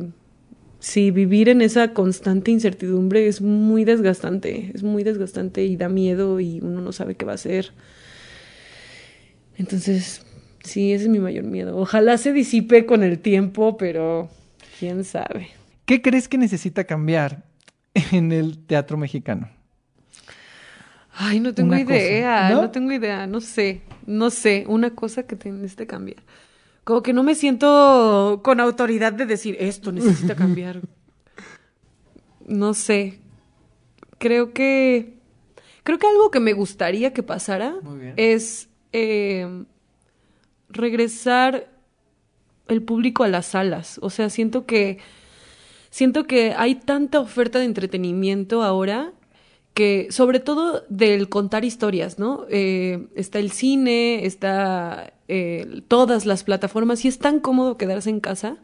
sí, 0.80 1.10
vivir 1.10 1.48
en 1.50 1.60
esa 1.62 1.92
constante 1.92 2.50
incertidumbre 2.50 3.26
es 3.26 3.40
muy 3.42 3.84
desgastante, 3.84 4.70
es 4.74 4.82
muy 4.82 5.02
desgastante 5.04 5.64
y 5.64 5.76
da 5.76 5.88
miedo 5.88 6.40
y 6.40 6.60
uno 6.62 6.80
no 6.80 6.92
sabe 6.92 7.14
qué 7.16 7.24
va 7.24 7.32
a 7.32 7.36
hacer. 7.36 7.72
Entonces, 9.56 10.24
sí, 10.62 10.92
ese 10.92 11.04
es 11.04 11.10
mi 11.10 11.18
mayor 11.18 11.44
miedo. 11.44 11.76
Ojalá 11.76 12.18
se 12.18 12.32
disipe 12.32 12.86
con 12.86 13.02
el 13.02 13.18
tiempo, 13.18 13.76
pero 13.76 14.28
quién 14.78 15.04
sabe. 15.04 15.48
¿Qué 15.84 16.02
crees 16.02 16.28
que 16.28 16.38
necesita 16.38 16.84
cambiar 16.84 17.44
en 18.12 18.32
el 18.32 18.58
teatro 18.58 18.96
mexicano? 18.96 19.48
Ay, 21.16 21.38
no 21.40 21.54
tengo 21.54 21.74
Una 21.74 21.84
cosa, 21.84 21.96
idea, 21.96 22.50
¿no? 22.50 22.62
¿no? 22.62 22.70
tengo 22.70 22.90
idea, 22.90 23.26
no 23.26 23.40
sé, 23.40 23.82
no 24.04 24.30
sé, 24.30 24.64
una 24.66 24.90
cosa 24.90 25.22
que 25.22 25.36
te 25.36 25.50
necesita 25.50 25.86
cambiar. 25.86 26.18
Como 26.82 27.02
que 27.02 27.12
no 27.12 27.22
me 27.22 27.34
siento 27.34 28.40
con 28.42 28.60
autoridad 28.60 29.12
de 29.12 29.24
decir 29.24 29.56
esto 29.60 29.92
necesita 29.92 30.34
cambiar. 30.36 30.80
No 32.46 32.74
sé. 32.74 33.20
Creo 34.18 34.52
que 34.52 35.14
creo 35.82 35.98
que 35.98 36.06
algo 36.06 36.30
que 36.30 36.40
me 36.40 36.52
gustaría 36.52 37.12
que 37.12 37.22
pasara 37.22 37.74
es 38.16 38.68
eh, 38.94 39.64
regresar 40.70 41.68
el 42.68 42.82
público 42.82 43.24
a 43.24 43.28
las 43.28 43.46
salas. 43.46 43.98
O 44.00 44.08
sea, 44.08 44.30
siento 44.30 44.64
que 44.64 44.98
siento 45.90 46.26
que 46.26 46.54
hay 46.56 46.76
tanta 46.76 47.20
oferta 47.20 47.58
de 47.58 47.66
entretenimiento 47.66 48.62
ahora 48.62 49.12
que, 49.74 50.06
sobre 50.10 50.38
todo 50.38 50.84
del 50.88 51.28
contar 51.28 51.64
historias, 51.64 52.18
¿no? 52.18 52.46
Eh, 52.48 53.08
está 53.16 53.40
el 53.40 53.50
cine, 53.50 54.24
está 54.24 55.12
todas 55.88 56.26
las 56.26 56.44
plataformas 56.44 57.04
y 57.04 57.08
es 57.08 57.18
tan 57.18 57.40
cómodo 57.40 57.76
quedarse 57.76 58.10
en 58.10 58.20
casa. 58.20 58.58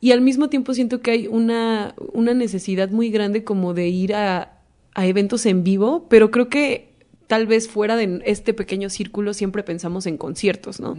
Y 0.00 0.12
al 0.12 0.20
mismo 0.20 0.48
tiempo 0.48 0.72
siento 0.72 1.00
que 1.00 1.10
hay 1.10 1.26
una, 1.26 1.94
una 2.12 2.32
necesidad 2.34 2.90
muy 2.90 3.10
grande 3.10 3.44
como 3.44 3.74
de 3.74 3.88
ir 3.88 4.14
a, 4.14 4.60
a 4.94 5.06
eventos 5.06 5.46
en 5.46 5.62
vivo, 5.64 6.06
pero 6.08 6.30
creo 6.30 6.48
que 6.48 6.89
tal 7.30 7.46
vez 7.46 7.68
fuera 7.68 7.94
de 7.94 8.22
este 8.24 8.52
pequeño 8.52 8.90
círculo 8.90 9.34
siempre 9.34 9.62
pensamos 9.62 10.06
en 10.06 10.18
conciertos, 10.18 10.80
¿no? 10.80 10.96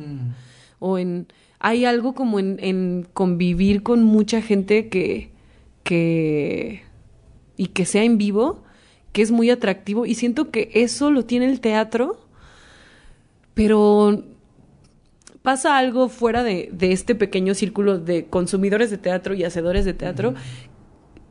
o 0.80 0.98
en 0.98 1.28
hay 1.60 1.84
algo 1.84 2.16
como 2.16 2.40
en, 2.40 2.58
en 2.62 3.06
convivir 3.14 3.84
con 3.84 4.02
mucha 4.02 4.42
gente 4.42 4.88
que 4.88 5.30
que 5.84 6.84
y 7.58 7.68
que 7.68 7.86
sea 7.86 8.06
en 8.06 8.18
vivo 8.18 8.64
que 9.12 9.22
es 9.22 9.32
muy 9.32 9.50
atractivo 9.50 10.06
y 10.06 10.16
siento 10.16 10.52
que 10.52 10.72
eso 10.74 11.12
lo 11.12 11.26
tiene 11.26 11.48
el 11.48 11.60
teatro 11.60 12.18
pero 13.54 14.24
pasa 15.42 15.78
algo 15.78 16.08
fuera 16.08 16.44
de, 16.44 16.70
de 16.72 16.94
este 16.94 17.14
pequeño 17.14 17.56
círculo 17.56 18.00
de 18.00 18.28
consumidores 18.28 18.90
de 18.90 18.98
teatro 18.98 19.34
y 19.34 19.44
hacedores 19.44 19.84
de 19.84 19.94
teatro 19.94 20.34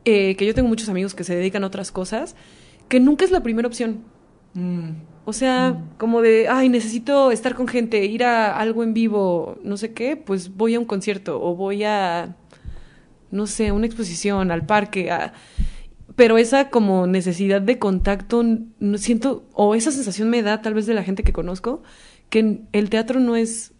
eh, 0.05 0.35
que 0.35 0.45
yo 0.45 0.53
tengo 0.53 0.69
muchos 0.69 0.89
amigos 0.89 1.15
que 1.15 1.23
se 1.23 1.35
dedican 1.35 1.63
a 1.63 1.67
otras 1.67 1.91
cosas 1.91 2.35
que 2.87 2.99
nunca 2.99 3.25
es 3.25 3.31
la 3.31 3.41
primera 3.41 3.67
opción 3.67 4.03
o 5.23 5.33
sea, 5.33 5.81
como 5.97 6.21
de, 6.21 6.47
ay, 6.49 6.69
necesito 6.69 7.31
estar 7.31 7.55
con 7.55 7.67
gente, 7.67 8.05
ir 8.05 8.23
a 8.23 8.57
algo 8.57 8.83
en 8.83 8.93
vivo, 8.93 9.57
no 9.63 9.77
sé 9.77 9.93
qué, 9.93 10.17
pues 10.17 10.55
voy 10.55 10.75
a 10.75 10.79
un 10.79 10.85
concierto 10.85 11.41
o 11.41 11.55
voy 11.55 11.83
a, 11.83 12.35
no 13.29 13.47
sé, 13.47 13.71
una 13.71 13.85
exposición, 13.85 14.51
al 14.51 14.65
parque, 14.65 15.11
a... 15.11 15.33
pero 16.15 16.37
esa 16.37 16.69
como 16.69 17.07
necesidad 17.07 17.61
de 17.61 17.79
contacto, 17.79 18.43
no 18.43 18.97
siento, 18.97 19.45
o 19.53 19.75
esa 19.75 19.91
sensación 19.91 20.29
me 20.29 20.41
da 20.41 20.61
tal 20.61 20.73
vez 20.73 20.85
de 20.85 20.93
la 20.95 21.03
gente 21.03 21.23
que 21.23 21.33
conozco, 21.33 21.83
que 22.29 22.61
el 22.71 22.89
teatro 22.89 23.19
no 23.19 23.35
es 23.35 23.73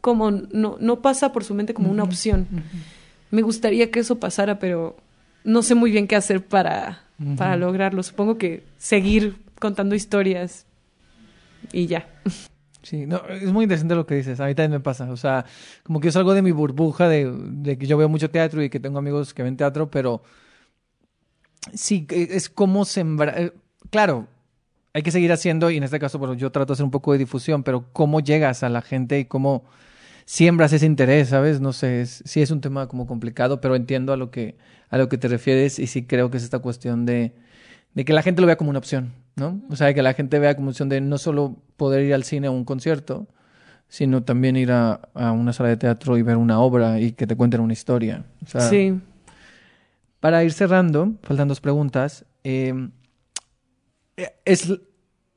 como, 0.00 0.30
no, 0.30 0.76
no 0.80 1.00
pasa 1.02 1.32
por 1.32 1.44
su 1.44 1.54
mente 1.54 1.74
como 1.74 1.90
una 1.90 2.02
opción. 2.02 2.46
Me 3.30 3.42
gustaría 3.42 3.90
que 3.90 4.00
eso 4.00 4.18
pasara, 4.18 4.58
pero 4.58 4.96
no 5.44 5.62
sé 5.62 5.74
muy 5.74 5.90
bien 5.90 6.06
qué 6.06 6.16
hacer 6.16 6.44
para, 6.44 7.04
para 7.36 7.56
lograrlo. 7.56 8.02
Supongo 8.02 8.38
que 8.38 8.64
seguir 8.78 9.36
contando 9.58 9.94
historias 9.94 10.66
y 11.72 11.86
ya. 11.86 12.08
Sí, 12.82 13.06
no, 13.06 13.22
es 13.28 13.52
muy 13.52 13.64
interesante 13.64 13.94
lo 13.94 14.06
que 14.06 14.14
dices. 14.14 14.40
A 14.40 14.46
mí 14.46 14.54
también 14.54 14.72
me 14.72 14.80
pasa. 14.80 15.10
O 15.10 15.16
sea, 15.16 15.44
como 15.82 16.00
que 16.00 16.06
yo 16.08 16.12
salgo 16.12 16.32
de 16.34 16.42
mi 16.42 16.52
burbuja 16.52 17.08
de, 17.08 17.30
de 17.32 17.76
que 17.76 17.86
yo 17.86 17.96
veo 17.98 18.08
mucho 18.08 18.30
teatro 18.30 18.62
y 18.62 18.70
que 18.70 18.80
tengo 18.80 18.98
amigos 18.98 19.34
que 19.34 19.42
ven 19.42 19.56
teatro, 19.56 19.90
pero 19.90 20.22
sí, 21.74 22.06
que 22.06 22.22
es 22.32 22.48
como 22.48 22.84
sembrar. 22.84 23.34
eh, 23.40 23.52
Claro, 23.90 24.28
hay 24.94 25.02
que 25.02 25.10
seguir 25.12 25.32
haciendo, 25.32 25.70
y 25.70 25.76
en 25.78 25.84
este 25.84 25.98
caso, 26.00 26.18
bueno, 26.18 26.34
yo 26.34 26.52
trato 26.52 26.72
de 26.72 26.74
hacer 26.74 26.84
un 26.84 26.90
poco 26.90 27.12
de 27.12 27.18
difusión, 27.18 27.62
pero 27.64 27.86
cómo 27.92 28.20
llegas 28.20 28.62
a 28.62 28.68
la 28.70 28.82
gente 28.82 29.18
y 29.20 29.24
cómo 29.26 29.64
siembras 30.26 30.72
ese 30.74 30.86
interés, 30.86 31.30
¿sabes? 31.30 31.60
No 31.60 31.72
sé, 31.74 32.02
es, 32.02 32.22
sí 32.26 32.42
es 32.42 32.50
un 32.52 32.60
tema 32.62 32.88
como 32.88 33.06
complicado, 33.06 33.60
pero 33.60 33.76
entiendo 33.76 34.12
a 34.12 34.18
lo 34.18 34.30
que, 34.32 34.58
a 34.90 34.98
lo 34.98 35.08
que 35.08 35.18
te 35.18 35.28
refieres 35.28 35.78
y 35.80 35.86
sí 35.88 36.06
creo 36.06 36.30
que 36.30 36.38
es 36.38 36.44
esta 36.44 36.60
cuestión 36.60 37.06
de, 37.06 37.34
de 37.94 38.04
que 38.04 38.12
la 38.14 38.22
gente 38.22 38.40
lo 38.42 38.46
vea 38.48 38.56
como 38.56 38.70
una 38.70 38.80
opción, 38.80 39.14
¿no? 39.38 39.60
O 39.70 39.76
sea, 39.76 39.94
que 39.94 40.02
la 40.02 40.14
gente 40.14 40.38
vea 40.38 40.54
como 40.56 40.70
opción 40.70 40.88
de 40.88 41.00
no 41.00 41.18
solo 41.18 41.56
poder 41.76 42.04
ir 42.04 42.14
al 42.14 42.24
cine 42.24 42.48
o 42.48 42.52
un 42.52 42.64
concierto, 42.64 43.26
sino 43.88 44.22
también 44.22 44.56
ir 44.56 44.70
a, 44.70 45.00
a 45.14 45.32
una 45.32 45.52
sala 45.52 45.70
de 45.70 45.76
teatro 45.76 46.18
y 46.18 46.22
ver 46.22 46.36
una 46.36 46.60
obra 46.60 47.00
y 47.00 47.12
que 47.12 47.26
te 47.26 47.36
cuenten 47.36 47.60
una 47.60 47.72
historia. 47.72 48.24
O 48.44 48.48
sea, 48.48 48.60
sí. 48.62 49.00
Para 50.20 50.42
ir 50.44 50.52
cerrando, 50.52 51.14
faltan 51.22 51.48
dos 51.48 51.60
preguntas. 51.60 52.24
eh, 52.44 54.32
es, 54.44 54.72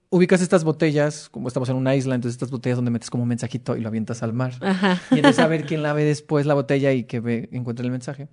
ubicas 0.10 0.42
estas 0.42 0.64
botellas, 0.64 1.30
como 1.30 1.48
estamos 1.48 1.70
en 1.70 1.76
una 1.78 1.96
isla, 1.96 2.16
entonces 2.16 2.36
estas 2.36 2.52
botellas 2.52 2.78
donde 2.78 2.92
metes 2.92 3.10
como 3.10 3.24
un 3.24 3.30
mensajito 3.30 3.78
y 3.78 3.82
lo 3.82 3.88
avientas 3.88 4.24
al 4.24 4.34
mar. 4.34 4.54
Ajá. 4.60 5.00
A 5.38 5.48
ver 5.48 5.66
quién 5.66 5.84
la 5.84 5.94
ve 5.94 6.04
después 6.04 6.46
la 6.46 6.54
botella 6.54 6.92
y 6.92 7.06
que 7.06 7.20
ve, 7.20 7.50
encuentre 7.52 7.86
el 7.86 7.92
mensaje. 7.92 8.28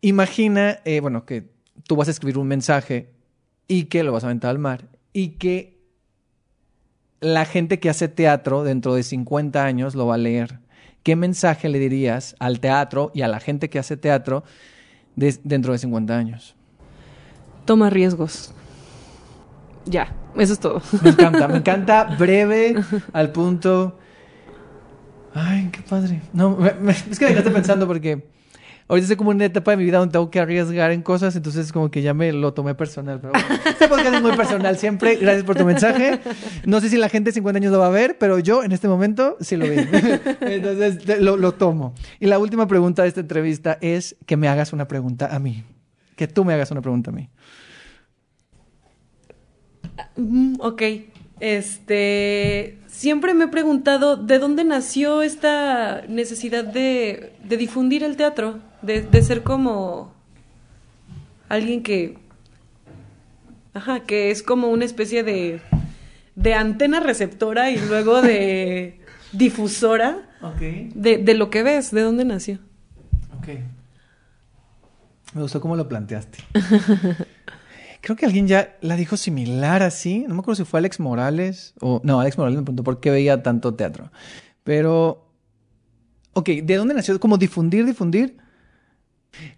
Imagina, 0.00 0.80
eh, 0.84 1.00
bueno, 1.00 1.24
que 1.24 1.48
tú 1.86 1.96
vas 1.96 2.08
a 2.08 2.10
escribir 2.10 2.38
un 2.38 2.48
mensaje 2.48 3.10
y 3.68 3.84
que 3.84 4.02
lo 4.02 4.12
vas 4.12 4.24
a 4.24 4.26
aventar 4.26 4.50
al 4.50 4.58
mar 4.58 4.88
y 5.14 5.28
que 5.38 5.78
la 7.20 7.46
gente 7.46 7.80
que 7.80 7.88
hace 7.88 8.08
teatro 8.08 8.64
dentro 8.64 8.94
de 8.94 9.02
50 9.02 9.64
años 9.64 9.94
lo 9.94 10.06
va 10.06 10.16
a 10.16 10.18
leer. 10.18 10.58
¿Qué 11.02 11.16
mensaje 11.16 11.68
le 11.70 11.78
dirías 11.78 12.36
al 12.38 12.60
teatro 12.60 13.10
y 13.14 13.22
a 13.22 13.28
la 13.28 13.40
gente 13.40 13.70
que 13.70 13.78
hace 13.78 13.96
teatro 13.96 14.44
de- 15.16 15.38
dentro 15.44 15.72
de 15.72 15.78
50 15.78 16.16
años? 16.18 16.54
Toma 17.64 17.88
riesgos. 17.88 18.52
Ya, 19.86 20.14
eso 20.36 20.52
es 20.54 20.58
todo. 20.58 20.82
Me 21.02 21.10
encanta, 21.10 21.48
me 21.48 21.56
encanta, 21.58 22.04
breve, 22.18 22.74
al 23.12 23.32
punto. 23.32 23.98
Ay, 25.34 25.68
qué 25.72 25.80
padre. 25.82 26.20
No, 26.32 26.56
me- 26.56 26.72
me- 26.74 26.92
es 26.92 27.18
que 27.18 27.24
me 27.24 27.30
dejaste 27.30 27.50
pensando 27.50 27.86
porque 27.86 28.28
ahorita 28.88 29.04
estoy 29.04 29.16
como 29.16 29.32
en 29.32 29.36
una 29.36 29.44
etapa 29.46 29.70
de 29.70 29.76
mi 29.78 29.84
vida 29.84 29.98
donde 29.98 30.12
tengo 30.12 30.30
que 30.30 30.40
arriesgar 30.40 30.90
en 30.90 31.02
cosas, 31.02 31.34
entonces 31.36 31.72
como 31.72 31.90
que 31.90 32.02
ya 32.02 32.14
me 32.14 32.32
lo 32.32 32.52
tomé 32.54 32.74
personal. 32.74 33.20
Pero 33.20 33.32
bueno, 33.32 33.48
este 33.66 33.88
podcast 33.88 34.14
es 34.14 34.22
muy 34.22 34.36
personal 34.36 34.76
siempre. 34.78 35.16
Gracias 35.16 35.44
por 35.44 35.56
tu 35.56 35.64
mensaje. 35.64 36.20
No 36.66 36.80
sé 36.80 36.88
si 36.88 36.96
la 36.96 37.08
gente 37.08 37.30
de 37.30 37.34
50 37.34 37.58
años 37.58 37.72
lo 37.72 37.78
va 37.78 37.86
a 37.86 37.90
ver, 37.90 38.18
pero 38.18 38.38
yo 38.38 38.62
en 38.62 38.72
este 38.72 38.88
momento 38.88 39.36
sí 39.40 39.56
lo 39.56 39.66
vi. 39.68 39.76
Entonces 40.42 40.98
te- 41.04 41.20
lo, 41.20 41.36
lo 41.36 41.52
tomo. 41.52 41.94
Y 42.20 42.26
la 42.26 42.38
última 42.38 42.66
pregunta 42.68 43.02
de 43.02 43.08
esta 43.08 43.20
entrevista 43.20 43.78
es 43.80 44.16
que 44.26 44.36
me 44.36 44.48
hagas 44.48 44.72
una 44.72 44.86
pregunta 44.88 45.34
a 45.34 45.38
mí. 45.38 45.64
Que 46.16 46.28
tú 46.28 46.44
me 46.44 46.52
hagas 46.54 46.70
una 46.70 46.80
pregunta 46.82 47.10
a 47.10 47.14
mí. 47.14 47.28
Mm, 50.16 50.54
ok. 50.60 50.82
Este, 51.40 52.78
siempre 52.86 53.34
me 53.34 53.44
he 53.44 53.48
preguntado 53.48 54.16
de 54.16 54.38
dónde 54.38 54.64
nació 54.64 55.22
esta 55.22 56.02
necesidad 56.08 56.64
de, 56.64 57.32
de 57.44 57.56
difundir 57.56 58.04
el 58.04 58.16
teatro, 58.16 58.60
de, 58.82 59.02
de 59.02 59.22
ser 59.22 59.42
como 59.42 60.12
alguien 61.48 61.82
que, 61.82 62.18
ajá, 63.72 64.00
que 64.00 64.30
es 64.30 64.42
como 64.42 64.68
una 64.68 64.84
especie 64.84 65.22
de, 65.24 65.60
de 66.34 66.54
antena 66.54 67.00
receptora 67.00 67.70
y 67.70 67.78
luego 67.78 68.22
de 68.22 69.00
difusora 69.32 70.28
de, 70.94 71.18
de 71.18 71.34
lo 71.34 71.50
que 71.50 71.62
ves, 71.62 71.90
de 71.90 72.02
dónde 72.02 72.24
nació. 72.24 72.58
Ok. 73.38 73.48
Me 75.34 75.42
gustó 75.42 75.60
cómo 75.60 75.74
lo 75.74 75.88
planteaste. 75.88 76.38
Creo 78.04 78.16
que 78.16 78.26
alguien 78.26 78.46
ya 78.46 78.76
la 78.82 78.96
dijo 78.96 79.16
similar 79.16 79.82
así. 79.82 80.26
No 80.28 80.34
me 80.34 80.40
acuerdo 80.40 80.62
si 80.62 80.70
fue 80.70 80.76
Alex 80.76 81.00
Morales 81.00 81.72
o... 81.80 82.02
No, 82.04 82.20
Alex 82.20 82.36
Morales 82.36 82.58
me 82.58 82.62
preguntó 82.62 82.84
por 82.84 83.00
qué 83.00 83.10
veía 83.10 83.42
tanto 83.42 83.72
teatro. 83.72 84.10
Pero... 84.62 85.26
Ok, 86.34 86.50
¿de 86.50 86.76
dónde 86.76 86.92
nació? 86.92 87.18
Como 87.18 87.38
difundir, 87.38 87.86
difundir. 87.86 88.36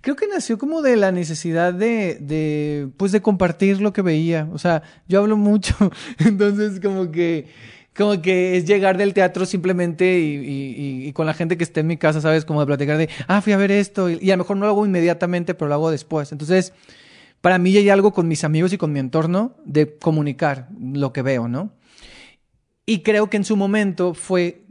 Creo 0.01 0.15
que 0.15 0.29
nació 0.29 0.59
como 0.59 0.81
de 0.81 0.95
la 0.95 1.11
necesidad 1.11 1.75
de, 1.75 2.19
de, 2.21 2.89
pues 2.97 3.11
de 3.11 3.21
compartir 3.21 3.81
lo 3.81 3.93
que 3.93 4.03
veía. 4.03 4.49
O 4.53 4.59
sea, 4.59 4.85
yo 5.09 5.19
hablo 5.19 5.37
mucho, 5.37 5.75
entonces 6.21 6.79
como 6.79 7.11
que, 7.11 7.49
como 7.97 8.23
que 8.23 8.57
es 8.57 8.65
llegar 8.65 8.97
del 8.97 9.13
teatro 9.13 9.45
simplemente 9.45 10.21
y, 10.21 11.13
con 11.15 11.27
la 11.27 11.35
gente 11.35 11.57
que 11.57 11.65
esté 11.65 11.81
en 11.81 11.89
mi 11.89 11.97
casa, 11.97 12.21
¿sabes? 12.21 12.45
Como 12.45 12.61
de 12.61 12.67
platicar 12.67 12.97
de, 12.97 13.09
ah, 13.27 13.41
fui 13.41 13.55
a 13.55 13.57
ver 13.57 13.73
esto, 13.73 14.09
y 14.09 14.31
a 14.31 14.37
lo 14.37 14.45
mejor 14.45 14.57
no 14.57 14.67
lo 14.67 14.71
hago 14.71 14.87
inmediatamente, 14.87 15.55
pero 15.55 15.69
lo 15.69 15.75
hago 15.75 15.91
después. 15.91 16.31
Entonces, 16.31 16.73
para 17.47 17.59
mí 17.59 17.77
hay 17.77 17.91
algo 17.91 18.13
con 18.13 18.27
mis 18.27 18.43
amigos 18.43 18.73
y 18.73 18.77
con 18.77 18.93
mi 18.93 18.99
entorno 18.99 19.55
de 19.65 19.99
comunicar 19.99 20.69
lo 20.81 21.13
que 21.13 21.23
veo, 21.23 21.47
¿no? 21.47 21.71
Y 22.85 23.05
creo 23.05 23.31
que 23.31 23.37
en 23.37 23.45
su 23.45 23.57
momento 23.57 24.15
fue 24.15 24.65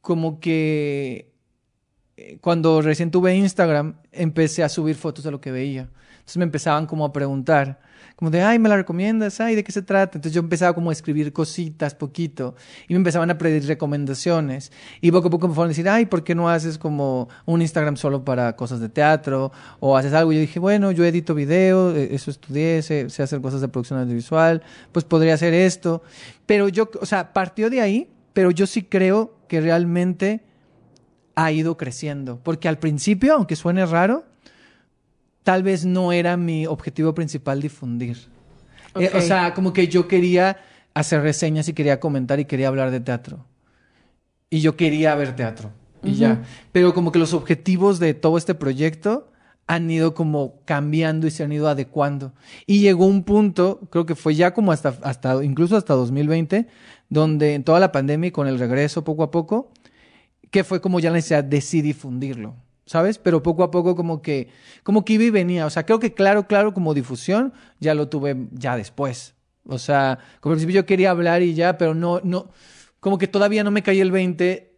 como 0.00 0.40
que 0.40 1.34
eh, 2.16 2.38
cuando 2.40 2.80
recién 2.80 3.10
tuve 3.10 3.36
Instagram, 3.36 3.96
empecé 4.12 4.64
a 4.64 4.70
subir 4.70 4.96
fotos 4.96 5.24
de 5.24 5.30
lo 5.30 5.42
que 5.42 5.50
veía. 5.50 5.90
Entonces 6.12 6.38
me 6.38 6.44
empezaban 6.44 6.86
como 6.86 7.04
a 7.04 7.12
preguntar, 7.12 7.82
como 8.16 8.30
de, 8.30 8.42
ay, 8.42 8.58
¿me 8.58 8.70
la 8.70 8.76
recomiendas? 8.76 9.40
Ay, 9.40 9.54
¿de 9.54 9.62
qué 9.62 9.70
se 9.72 9.82
trata? 9.82 10.16
Entonces 10.16 10.32
yo 10.32 10.40
empezaba 10.40 10.74
como 10.74 10.88
a 10.88 10.92
escribir 10.94 11.34
cositas 11.34 11.94
poquito 11.94 12.54
y 12.88 12.94
me 12.94 12.96
empezaban 12.96 13.30
a 13.30 13.36
pedir 13.36 13.66
recomendaciones. 13.66 14.72
Y 15.02 15.12
poco 15.12 15.28
a 15.28 15.30
poco 15.30 15.48
me 15.48 15.54
fueron 15.54 15.68
a 15.68 15.72
decir, 15.72 15.86
ay, 15.86 16.06
¿por 16.06 16.24
qué 16.24 16.34
no 16.34 16.48
haces 16.48 16.78
como 16.78 17.28
un 17.44 17.60
Instagram 17.60 17.98
solo 17.98 18.24
para 18.24 18.56
cosas 18.56 18.80
de 18.80 18.88
teatro? 18.88 19.52
O 19.80 19.98
haces 19.98 20.14
algo. 20.14 20.32
Y 20.32 20.36
yo 20.36 20.40
dije, 20.40 20.58
bueno, 20.58 20.92
yo 20.92 21.04
edito 21.04 21.34
video, 21.34 21.94
eh, 21.94 22.08
eso 22.12 22.30
estudié, 22.30 22.80
sé, 22.80 23.10
sé 23.10 23.22
hacer 23.22 23.42
cosas 23.42 23.60
de 23.60 23.68
producción 23.68 24.00
audiovisual, 24.00 24.62
pues 24.92 25.04
podría 25.04 25.34
hacer 25.34 25.52
esto. 25.52 26.02
Pero 26.46 26.70
yo, 26.70 26.88
o 26.98 27.04
sea, 27.04 27.34
partió 27.34 27.68
de 27.68 27.82
ahí, 27.82 28.08
pero 28.32 28.50
yo 28.50 28.66
sí 28.66 28.82
creo 28.82 29.36
que 29.46 29.60
realmente 29.60 30.40
ha 31.34 31.52
ido 31.52 31.76
creciendo. 31.76 32.40
Porque 32.42 32.66
al 32.66 32.78
principio, 32.78 33.34
aunque 33.34 33.56
suene 33.56 33.84
raro, 33.84 34.24
tal 35.46 35.62
vez 35.62 35.84
no 35.84 36.10
era 36.10 36.36
mi 36.36 36.66
objetivo 36.66 37.14
principal 37.14 37.62
difundir. 37.62 38.18
Eh, 38.96 39.12
o 39.14 39.20
sea, 39.20 39.54
como 39.54 39.72
que 39.72 39.86
yo 39.86 40.08
quería 40.08 40.56
hacer 40.92 41.22
reseñas 41.22 41.68
y 41.68 41.72
quería 41.72 42.00
comentar 42.00 42.40
y 42.40 42.46
quería 42.46 42.66
hablar 42.66 42.90
de 42.90 42.98
teatro. 42.98 43.46
Y 44.50 44.60
yo 44.60 44.76
quería 44.76 45.14
ver 45.14 45.36
teatro. 45.36 45.70
Y 46.02 46.14
ya. 46.14 46.42
Pero 46.72 46.92
como 46.92 47.12
que 47.12 47.20
los 47.20 47.32
objetivos 47.32 48.00
de 48.00 48.12
todo 48.12 48.38
este 48.38 48.56
proyecto 48.56 49.30
han 49.68 49.88
ido 49.88 50.14
como 50.14 50.62
cambiando 50.64 51.28
y 51.28 51.30
se 51.30 51.44
han 51.44 51.52
ido 51.52 51.68
adecuando. 51.68 52.32
Y 52.66 52.80
llegó 52.80 53.06
un 53.06 53.22
punto, 53.22 53.82
creo 53.90 54.04
que 54.04 54.16
fue 54.16 54.34
ya 54.34 54.52
como 54.52 54.72
hasta, 54.72 54.98
hasta 55.02 55.44
incluso 55.44 55.76
hasta 55.76 55.94
2020, 55.94 56.66
donde 57.08 57.54
en 57.54 57.62
toda 57.62 57.78
la 57.78 57.92
pandemia 57.92 58.28
y 58.28 58.32
con 58.32 58.48
el 58.48 58.58
regreso 58.58 59.04
poco 59.04 59.22
a 59.22 59.30
poco, 59.30 59.70
que 60.50 60.64
fue 60.64 60.80
como 60.80 60.98
ya 60.98 61.10
la 61.10 61.18
necesidad 61.18 61.44
de 61.44 61.60
sí 61.60 61.82
difundirlo, 61.82 62.56
¿sabes? 62.86 63.18
Pero 63.18 63.42
poco 63.42 63.62
a 63.62 63.70
poco 63.70 63.94
como 63.94 64.22
que, 64.22 64.48
como 64.82 65.04
que 65.04 65.14
iba 65.14 65.24
y 65.24 65.30
venía. 65.30 65.66
O 65.66 65.70
sea, 65.70 65.84
creo 65.84 65.98
que 65.98 66.14
claro, 66.14 66.46
claro, 66.46 66.72
como 66.72 66.94
difusión, 66.94 67.52
ya 67.80 67.94
lo 67.94 68.08
tuve 68.08 68.48
ya 68.52 68.76
después. 68.76 69.34
O 69.68 69.78
sea, 69.78 70.18
como 70.40 70.52
al 70.52 70.56
principio 70.56 70.82
yo 70.82 70.86
quería 70.86 71.10
hablar 71.10 71.42
y 71.42 71.54
ya, 71.54 71.76
pero 71.76 71.94
no, 71.94 72.20
no, 72.22 72.50
como 73.00 73.18
que 73.18 73.26
todavía 73.26 73.64
no 73.64 73.70
me 73.70 73.82
caí 73.82 74.00
el 74.00 74.12
20 74.12 74.72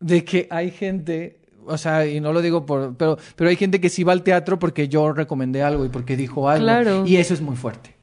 de 0.00 0.24
que 0.24 0.46
hay 0.50 0.70
gente, 0.70 1.40
o 1.66 1.78
sea, 1.78 2.06
y 2.06 2.20
no 2.20 2.32
lo 2.32 2.42
digo 2.42 2.66
por, 2.66 2.96
pero, 2.96 3.18
pero 3.34 3.50
hay 3.50 3.56
gente 3.56 3.80
que 3.80 3.88
sí 3.88 4.04
va 4.04 4.12
al 4.12 4.22
teatro 4.22 4.58
porque 4.58 4.88
yo 4.88 5.12
recomendé 5.12 5.62
algo 5.62 5.84
y 5.84 5.88
porque 5.88 6.16
dijo 6.16 6.48
algo. 6.48 6.64
Claro. 6.64 7.06
Y 7.06 7.16
eso 7.16 7.32
es 7.32 7.40
muy 7.40 7.56
fuerte. 7.56 7.97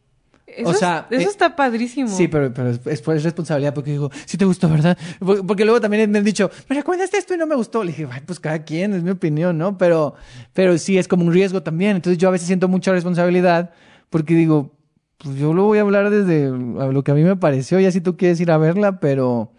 Eso, 0.55 0.69
O 0.69 0.71
es- 0.71 0.79
sea, 0.79 1.07
eso 1.09 1.21
eh, 1.27 1.31
está 1.31 1.55
padrísimo. 1.55 2.07
Sí, 2.09 2.27
pero, 2.27 2.53
pero 2.53 2.69
es, 2.69 2.83
responsabilidad 3.23 3.73
porque 3.73 3.91
digo, 3.91 4.09
sí 4.25 4.37
te 4.37 4.45
gustó, 4.45 4.69
¿verdad? 4.69 4.97
Por- 5.19 5.45
Porque 5.45 5.65
luego 5.65 5.81
también 5.81 6.09
me 6.09 6.17
han 6.19 6.23
dicho, 6.23 6.49
me 6.69 6.75
recomendaste 6.77 7.17
esto 7.17 7.33
y 7.33 7.37
no 7.37 7.45
me 7.47 7.55
gustó. 7.55 7.83
Le 7.83 7.91
dije, 7.91 8.07
"Ay, 8.09 8.21
pues 8.25 8.39
cada 8.39 8.63
quien, 8.63 8.93
es 8.93 9.03
mi 9.03 9.09
opinión, 9.11 9.57
¿no? 9.57 9.77
Pero, 9.77 10.15
pero 10.53 10.77
sí 10.77 10.97
es 10.97 11.07
como 11.07 11.25
un 11.25 11.33
riesgo 11.33 11.61
también. 11.63 11.97
Entonces 11.97 12.17
yo 12.17 12.29
a 12.29 12.31
veces 12.31 12.47
siento 12.47 12.67
mucha 12.67 12.91
responsabilidad 12.91 13.71
porque 14.09 14.33
digo, 14.33 14.73
pues 15.17 15.35
yo 15.37 15.53
lo 15.53 15.63
voy 15.65 15.77
a 15.77 15.81
hablar 15.81 16.09
desde 16.09 16.49
lo 16.49 17.03
que 17.03 17.11
a 17.11 17.15
mí 17.15 17.23
me 17.23 17.35
pareció, 17.35 17.79
ya 17.79 17.91
si 17.91 18.01
tú 18.01 18.15
quieres 18.17 18.39
ir 18.39 18.51
a 18.51 18.57
verla, 18.57 18.99
pero, 18.99 19.51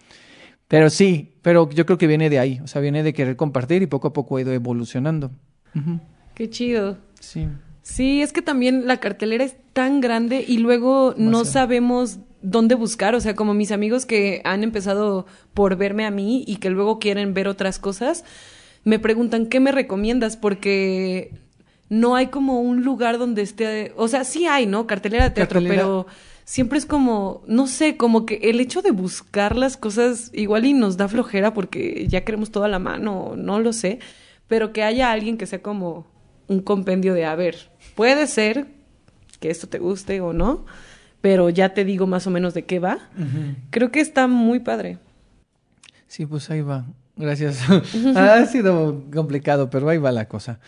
pero 0.68 0.90
sí, 0.90 1.35
pero 1.43 1.68
yo 1.70 1.85
creo 1.86 1.98
que 1.98 2.06
viene 2.06 2.31
de 2.31 2.39
ahí. 2.39 2.60
O 2.62 2.66
sea, 2.66 2.81
viene 2.81 3.02
de 3.02 3.12
querer 3.12 3.36
compartir 3.36 3.82
y 3.82 3.86
poco 3.86 4.09
a 4.09 4.12
poco 4.12 4.36
ha 4.36 4.40
ido 4.40 4.52
evolucionando. 4.52 5.31
Qué 6.35 6.48
chido. 6.51 6.98
Sí. 7.20 7.48
Sí, 7.86 8.20
es 8.20 8.32
que 8.32 8.42
también 8.42 8.88
la 8.88 8.96
cartelera 8.98 9.44
es 9.44 9.54
tan 9.72 10.00
grande 10.00 10.44
y 10.46 10.58
luego 10.58 11.14
no 11.16 11.44
sabemos 11.44 12.18
dónde 12.42 12.74
buscar. 12.74 13.14
O 13.14 13.20
sea, 13.20 13.36
como 13.36 13.54
mis 13.54 13.70
amigos 13.70 14.06
que 14.06 14.42
han 14.42 14.64
empezado 14.64 15.24
por 15.54 15.76
verme 15.76 16.04
a 16.04 16.10
mí 16.10 16.42
y 16.48 16.56
que 16.56 16.68
luego 16.68 16.98
quieren 16.98 17.32
ver 17.32 17.46
otras 17.46 17.78
cosas, 17.78 18.24
me 18.82 18.98
preguntan, 18.98 19.46
¿qué 19.46 19.60
me 19.60 19.70
recomiendas? 19.70 20.36
Porque 20.36 21.30
no 21.88 22.16
hay 22.16 22.26
como 22.26 22.60
un 22.60 22.82
lugar 22.82 23.18
donde 23.18 23.42
esté... 23.42 23.92
O 23.96 24.08
sea, 24.08 24.24
sí 24.24 24.48
hay, 24.48 24.66
¿no? 24.66 24.88
Cartelera 24.88 25.22
de 25.22 25.30
teatro, 25.30 25.60
Cartelera. 25.60 25.82
pero 25.82 26.06
siempre 26.44 26.78
es 26.78 26.86
como, 26.86 27.44
no 27.46 27.68
sé, 27.68 27.96
como 27.96 28.26
que 28.26 28.40
el 28.42 28.58
hecho 28.58 28.82
de 28.82 28.90
buscar 28.90 29.54
las 29.54 29.76
cosas 29.76 30.32
igual 30.34 30.66
y 30.66 30.72
nos 30.72 30.96
da 30.96 31.06
flojera 31.06 31.54
porque 31.54 32.06
ya 32.08 32.24
queremos 32.24 32.50
toda 32.50 32.66
la 32.66 32.80
mano, 32.80 33.34
no 33.36 33.60
lo 33.60 33.72
sé, 33.72 34.00
pero 34.48 34.72
que 34.72 34.82
haya 34.82 35.12
alguien 35.12 35.38
que 35.38 35.46
sea 35.46 35.62
como 35.62 36.16
un 36.48 36.60
compendio 36.60 37.14
de, 37.14 37.24
a 37.24 37.34
ver, 37.34 37.70
puede 37.97 38.28
ser 38.28 38.68
que 39.40 39.51
esto 39.51 39.66
te 39.66 39.81
guste 39.81 40.20
o 40.20 40.32
no, 40.32 40.64
pero 41.20 41.51
ya 41.51 41.74
te 41.74 41.85
digo 41.85 42.06
más 42.06 42.28
o 42.28 42.31
menos 42.31 42.55
de 42.55 42.64
qué 42.64 42.78
va. 42.78 42.98
Creo 43.70 43.90
que 43.90 44.01
está 44.01 44.28
muy 44.28 44.60
padre. 44.60 44.98
Sí, 46.06 46.24
pues 46.24 46.48
ahí 46.51 46.60
va. 46.60 46.86
Gracias. 47.16 47.68
ha 48.16 48.47
sido 48.47 49.02
complicado, 49.12 49.70
pero 49.70 49.89
ahí 49.89 49.98
va 49.98 50.12
la 50.12 50.28
cosa. 50.28 50.60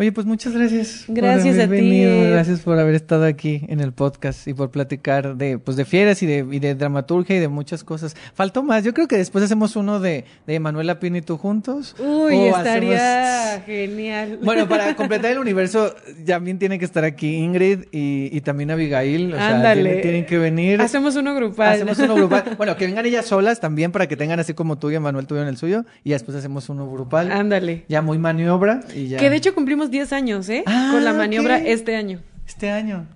Oye, 0.00 0.12
pues 0.12 0.26
muchas 0.26 0.54
gracias. 0.54 1.04
por 1.06 1.14
Gracias 1.16 1.58
haber 1.58 1.78
a 1.78 1.82
ti. 1.82 2.04
Gracias 2.30 2.60
por 2.60 2.78
haber 2.78 2.94
estado 2.94 3.26
aquí 3.26 3.60
en 3.68 3.80
el 3.80 3.92
podcast 3.92 4.48
y 4.48 4.54
por 4.54 4.70
platicar 4.70 5.36
de, 5.36 5.58
pues, 5.58 5.76
de 5.76 5.84
fieras 5.84 6.22
y 6.22 6.26
de, 6.26 6.46
y 6.50 6.58
de 6.58 6.74
dramaturgia 6.74 7.36
y 7.36 7.38
de 7.38 7.48
muchas 7.48 7.84
cosas. 7.84 8.16
Faltó 8.32 8.62
más. 8.62 8.82
Yo 8.82 8.94
creo 8.94 9.06
que 9.08 9.18
después 9.18 9.44
hacemos 9.44 9.76
uno 9.76 10.00
de, 10.00 10.24
de 10.46 10.58
Manuela 10.58 10.98
Pino 11.00 11.18
y 11.18 11.20
tú 11.20 11.36
juntos. 11.36 11.94
Uy, 11.98 12.34
O 12.34 12.56
estaría 12.56 13.56
hacemos- 13.56 13.66
genial. 13.66 14.38
Bueno, 14.42 14.66
para 14.66 14.96
completar 14.96 15.32
el 15.32 15.38
universo, 15.38 15.94
también 16.26 16.58
tiene 16.58 16.78
que 16.78 16.86
estar 16.86 17.04
aquí 17.04 17.34
Ingrid 17.34 17.80
y, 17.92 18.30
y 18.34 18.40
también 18.40 18.70
Abigail. 18.70 19.34
O 19.34 19.36
sea, 19.36 19.54
Ándale. 19.56 19.82
tienen, 19.82 20.00
tienen 20.02 20.24
que 20.24 20.38
venir. 20.38 20.80
Hacemos 20.80 21.14
uno 21.16 21.34
grupal. 21.34 21.74
Hacemos 21.74 21.98
uno 21.98 22.14
grupal. 22.14 22.44
Bueno, 22.56 22.74
que 22.78 22.86
vengan 22.86 23.04
ellas 23.04 23.26
solas 23.26 23.60
también 23.60 23.92
para 23.92 24.06
que 24.06 24.16
tengan 24.16 24.40
así 24.40 24.54
como 24.54 24.78
tú 24.78 24.90
y 24.90 24.98
Manuel 24.98 25.26
tuvieron 25.26 25.46
el 25.50 25.58
suyo. 25.58 25.84
Y 26.04 26.10
después 26.12 26.38
hacemos 26.38 26.70
uno 26.70 26.90
grupal. 26.90 27.30
Ándale. 27.30 27.84
Ya 27.86 28.00
muy 28.00 28.16
maniobra 28.18 28.80
y 28.94 29.08
ya. 29.08 29.18
Que 29.18 29.28
de 29.28 29.36
hecho 29.36 29.54
cumplimos 29.54 29.89
10 29.90 30.12
años, 30.12 30.48
¿eh? 30.48 30.62
Ah, 30.66 30.90
con 30.92 31.04
la 31.04 31.12
maniobra 31.12 31.58
este 31.58 31.96
año. 31.96 32.20
Este 32.46 32.70
año. 32.70 33.06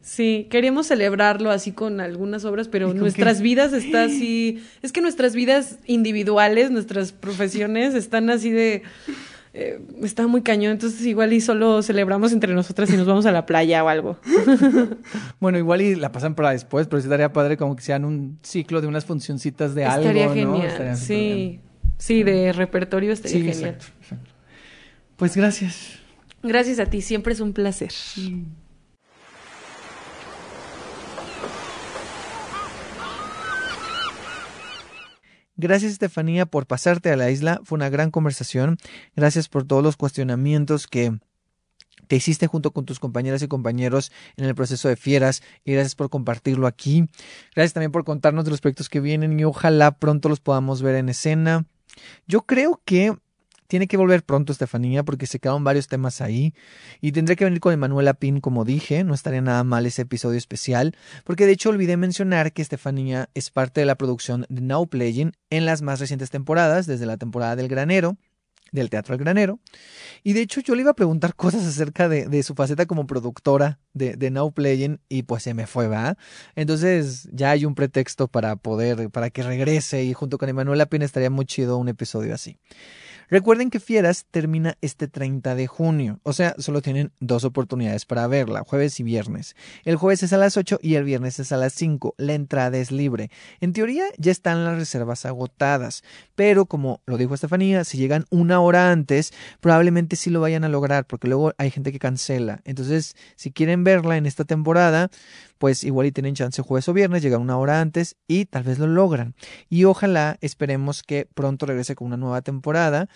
Sí, 0.00 0.48
queríamos 0.50 0.88
celebrarlo 0.88 1.50
así 1.52 1.70
con 1.70 2.00
algunas 2.00 2.44
obras, 2.44 2.66
¿Y 2.66 2.70
pero 2.70 2.92
nuestras 2.92 3.36
qué? 3.36 3.42
vidas 3.44 3.72
está 3.72 4.04
así, 4.04 4.62
es 4.82 4.90
que 4.92 5.00
nuestras 5.00 5.34
vidas 5.36 5.78
individuales, 5.86 6.70
nuestras 6.72 7.12
profesiones 7.12 7.94
están 7.94 8.28
así 8.28 8.50
de, 8.50 8.82
eh, 9.54 9.78
está 10.02 10.26
muy 10.26 10.42
cañón, 10.42 10.72
entonces 10.72 11.06
igual 11.06 11.32
y 11.32 11.40
solo 11.40 11.82
celebramos 11.82 12.32
entre 12.32 12.52
nosotras 12.52 12.90
y 12.92 12.96
nos 12.96 13.06
vamos 13.06 13.26
a 13.26 13.32
la 13.32 13.46
playa 13.46 13.84
o 13.84 13.88
algo. 13.88 14.18
Bueno, 15.38 15.58
igual 15.58 15.82
y 15.82 15.94
la 15.94 16.10
pasan 16.12 16.34
para 16.34 16.50
después, 16.50 16.88
pero 16.88 17.00
sí 17.00 17.06
estaría 17.06 17.32
padre 17.32 17.56
como 17.56 17.76
que 17.76 17.82
sean 17.82 18.04
un 18.04 18.38
ciclo 18.42 18.80
de 18.80 18.88
unas 18.88 19.04
funcioncitas 19.04 19.74
de 19.76 19.84
Estaría 19.84 20.24
algo, 20.24 20.34
¿no? 20.34 20.52
genial, 20.54 20.66
Estaría 20.68 20.96
súper 20.96 21.06
sí, 21.16 21.60
sí, 21.98 22.22
de 22.24 22.52
repertorio 22.52 23.12
estaría 23.12 23.38
Sí, 23.38 23.44
genial. 23.44 23.70
exacto, 23.74 23.86
exacto. 24.02 24.30
Pues 25.16 25.36
gracias. 25.36 25.98
Gracias 26.42 26.78
a 26.78 26.86
ti, 26.86 27.00
siempre 27.00 27.32
es 27.32 27.40
un 27.40 27.52
placer. 27.52 27.92
Gracias, 35.56 35.92
Estefanía, 35.92 36.46
por 36.46 36.66
pasarte 36.66 37.10
a 37.10 37.16
la 37.16 37.30
isla. 37.30 37.60
Fue 37.64 37.76
una 37.76 37.88
gran 37.88 38.10
conversación. 38.10 38.78
Gracias 39.14 39.48
por 39.48 39.64
todos 39.64 39.82
los 39.82 39.96
cuestionamientos 39.96 40.86
que, 40.86 41.12
te 42.12 42.16
hiciste 42.16 42.46
junto 42.46 42.72
con 42.72 42.84
tus 42.84 42.98
compañeras 43.00 43.42
y 43.42 43.48
compañeros 43.48 44.12
en 44.36 44.44
el 44.44 44.54
proceso 44.54 44.86
de 44.86 44.96
fieras 44.96 45.42
y 45.64 45.72
gracias 45.72 45.94
por 45.94 46.10
compartirlo 46.10 46.66
aquí. 46.66 47.06
Gracias 47.54 47.72
también 47.72 47.92
por 47.92 48.04
contarnos 48.04 48.44
de 48.44 48.50
los 48.50 48.60
proyectos 48.60 48.88
que 48.90 49.00
vienen 49.00 49.38
y 49.40 49.44
ojalá 49.44 49.92
pronto 49.92 50.28
los 50.28 50.40
podamos 50.40 50.82
ver 50.82 50.96
en 50.96 51.08
escena. 51.08 51.64
Yo 52.26 52.42
creo 52.42 52.82
que 52.84 53.16
tiene 53.72 53.86
que 53.86 53.96
volver 53.96 54.22
pronto 54.22 54.52
Estefanía 54.52 55.02
porque 55.02 55.26
se 55.26 55.38
quedaron 55.38 55.64
varios 55.64 55.86
temas 55.86 56.20
ahí 56.20 56.52
y 57.00 57.12
tendré 57.12 57.36
que 57.36 57.46
venir 57.46 57.58
con 57.58 57.72
Emanuela 57.72 58.12
Pin 58.12 58.42
como 58.42 58.66
dije, 58.66 59.02
no 59.02 59.14
estaría 59.14 59.40
nada 59.40 59.64
mal 59.64 59.86
ese 59.86 60.02
episodio 60.02 60.36
especial 60.36 60.94
porque 61.24 61.46
de 61.46 61.52
hecho 61.52 61.70
olvidé 61.70 61.96
mencionar 61.96 62.52
que 62.52 62.60
Estefanía 62.60 63.30
es 63.32 63.48
parte 63.48 63.80
de 63.80 63.86
la 63.86 63.94
producción 63.94 64.44
de 64.50 64.60
Now 64.60 64.88
Playing 64.88 65.32
en 65.48 65.64
las 65.64 65.80
más 65.80 66.00
recientes 66.00 66.28
temporadas, 66.28 66.84
desde 66.84 67.06
la 67.06 67.16
temporada 67.16 67.56
del 67.56 67.68
granero, 67.68 68.18
del 68.72 68.90
Teatro 68.90 69.14
al 69.14 69.18
Granero. 69.18 69.58
Y 70.22 70.34
de 70.34 70.42
hecho 70.42 70.60
yo 70.60 70.74
le 70.74 70.82
iba 70.82 70.90
a 70.90 70.94
preguntar 70.94 71.34
cosas 71.36 71.64
acerca 71.64 72.10
de, 72.10 72.26
de 72.26 72.42
su 72.42 72.54
faceta 72.54 72.84
como 72.84 73.06
productora 73.06 73.80
de, 73.94 74.16
de, 74.16 74.30
Now 74.30 74.52
Playing 74.52 75.00
y 75.08 75.22
pues 75.22 75.44
se 75.44 75.54
me 75.54 75.66
fue, 75.66 75.88
¿va? 75.88 76.18
Entonces 76.56 77.26
ya 77.32 77.52
hay 77.52 77.64
un 77.64 77.74
pretexto 77.74 78.28
para 78.28 78.56
poder, 78.56 79.08
para 79.08 79.30
que 79.30 79.42
regrese 79.42 80.04
y 80.04 80.12
junto 80.12 80.36
con 80.36 80.50
Emanuela 80.50 80.84
Pin 80.84 81.00
estaría 81.00 81.30
muy 81.30 81.46
chido 81.46 81.78
un 81.78 81.88
episodio 81.88 82.34
así. 82.34 82.58
Recuerden 83.32 83.70
que 83.70 83.80
Fieras 83.80 84.26
termina 84.30 84.76
este 84.82 85.08
30 85.08 85.54
de 85.54 85.66
junio, 85.66 86.20
o 86.22 86.34
sea, 86.34 86.54
solo 86.58 86.82
tienen 86.82 87.12
dos 87.18 87.44
oportunidades 87.44 88.04
para 88.04 88.26
verla, 88.26 88.62
jueves 88.62 89.00
y 89.00 89.04
viernes. 89.04 89.56
El 89.86 89.96
jueves 89.96 90.22
es 90.22 90.34
a 90.34 90.36
las 90.36 90.58
8 90.58 90.80
y 90.82 90.96
el 90.96 91.04
viernes 91.04 91.38
es 91.38 91.50
a 91.50 91.56
las 91.56 91.72
5. 91.72 92.14
La 92.18 92.34
entrada 92.34 92.76
es 92.76 92.92
libre. 92.92 93.30
En 93.62 93.72
teoría 93.72 94.04
ya 94.18 94.30
están 94.30 94.66
las 94.66 94.76
reservas 94.76 95.24
agotadas, 95.24 96.04
pero 96.34 96.66
como 96.66 97.00
lo 97.06 97.16
dijo 97.16 97.32
Estefanía, 97.32 97.84
si 97.84 97.96
llegan 97.96 98.26
una 98.28 98.60
hora 98.60 98.92
antes, 98.92 99.32
probablemente 99.60 100.16
sí 100.16 100.28
lo 100.28 100.42
vayan 100.42 100.64
a 100.64 100.68
lograr, 100.68 101.06
porque 101.06 101.28
luego 101.28 101.54
hay 101.56 101.70
gente 101.70 101.90
que 101.90 101.98
cancela. 101.98 102.60
Entonces, 102.66 103.16
si 103.36 103.50
quieren 103.50 103.82
verla 103.82 104.18
en 104.18 104.26
esta 104.26 104.44
temporada, 104.44 105.10
pues 105.62 105.84
igual 105.84 106.08
y 106.08 106.10
tienen 106.10 106.34
chance 106.34 106.60
jueves 106.60 106.88
o 106.88 106.92
viernes, 106.92 107.22
llegar 107.22 107.38
una 107.38 107.56
hora 107.56 107.80
antes 107.80 108.16
y 108.26 108.46
tal 108.46 108.64
vez 108.64 108.80
lo 108.80 108.88
logran. 108.88 109.36
Y 109.70 109.84
ojalá 109.84 110.36
esperemos 110.40 111.04
que 111.04 111.28
pronto 111.32 111.66
regrese 111.66 111.94
con 111.94 112.08
una 112.08 112.16
nueva 112.16 112.42
temporada 112.42 113.08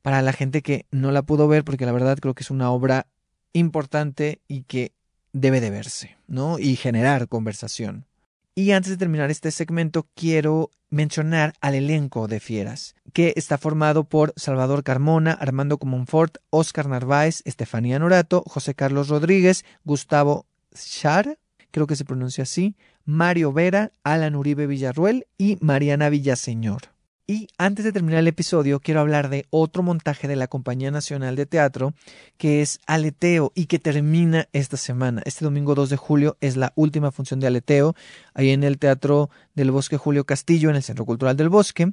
para 0.00 0.22
la 0.22 0.32
gente 0.32 0.62
que 0.62 0.86
no 0.90 1.12
la 1.12 1.20
pudo 1.20 1.48
ver, 1.48 1.64
porque 1.64 1.84
la 1.84 1.92
verdad 1.92 2.16
creo 2.18 2.32
que 2.32 2.44
es 2.44 2.50
una 2.50 2.70
obra 2.70 3.08
importante 3.52 4.40
y 4.48 4.62
que 4.62 4.92
debe 5.34 5.60
de 5.60 5.68
verse, 5.68 6.16
¿no? 6.28 6.58
Y 6.58 6.76
generar 6.76 7.28
conversación. 7.28 8.06
Y 8.54 8.70
antes 8.70 8.92
de 8.92 8.96
terminar 8.96 9.30
este 9.30 9.50
segmento, 9.50 10.06
quiero 10.14 10.70
mencionar 10.88 11.52
al 11.60 11.74
elenco 11.74 12.26
de 12.26 12.40
Fieras, 12.40 12.94
que 13.12 13.34
está 13.36 13.58
formado 13.58 14.04
por 14.04 14.32
Salvador 14.36 14.82
Carmona, 14.82 15.32
Armando 15.32 15.76
Comonfort, 15.76 16.38
Oscar 16.48 16.88
Narváez, 16.88 17.42
Estefanía 17.44 17.98
Norato, 17.98 18.44
José 18.46 18.74
Carlos 18.74 19.08
Rodríguez, 19.08 19.66
Gustavo 19.84 20.46
Char, 20.74 21.36
creo 21.72 21.88
que 21.88 21.96
se 21.96 22.04
pronuncia 22.04 22.42
así, 22.42 22.76
Mario 23.04 23.52
Vera, 23.52 23.92
Alan 24.04 24.36
Uribe 24.36 24.68
Villarruel 24.68 25.26
y 25.36 25.58
Mariana 25.60 26.08
Villaseñor. 26.08 26.92
Y 27.26 27.48
antes 27.56 27.84
de 27.84 27.92
terminar 27.92 28.20
el 28.20 28.28
episodio, 28.28 28.80
quiero 28.80 29.00
hablar 29.00 29.30
de 29.30 29.46
otro 29.50 29.82
montaje 29.82 30.28
de 30.28 30.36
la 30.36 30.48
Compañía 30.48 30.90
Nacional 30.90 31.36
de 31.36 31.46
Teatro, 31.46 31.94
que 32.36 32.62
es 32.62 32.80
Aleteo 32.86 33.52
y 33.54 33.66
que 33.66 33.78
termina 33.78 34.48
esta 34.52 34.76
semana. 34.76 35.22
Este 35.24 35.44
domingo 35.44 35.74
2 35.74 35.88
de 35.88 35.96
julio 35.96 36.36
es 36.40 36.56
la 36.56 36.72
última 36.74 37.12
función 37.12 37.40
de 37.40 37.46
Aleteo, 37.46 37.94
ahí 38.34 38.50
en 38.50 38.64
el 38.64 38.78
Teatro 38.78 39.30
del 39.54 39.70
Bosque 39.70 39.96
Julio 39.96 40.24
Castillo, 40.24 40.68
en 40.68 40.76
el 40.76 40.82
Centro 40.82 41.06
Cultural 41.06 41.36
del 41.36 41.48
Bosque. 41.48 41.92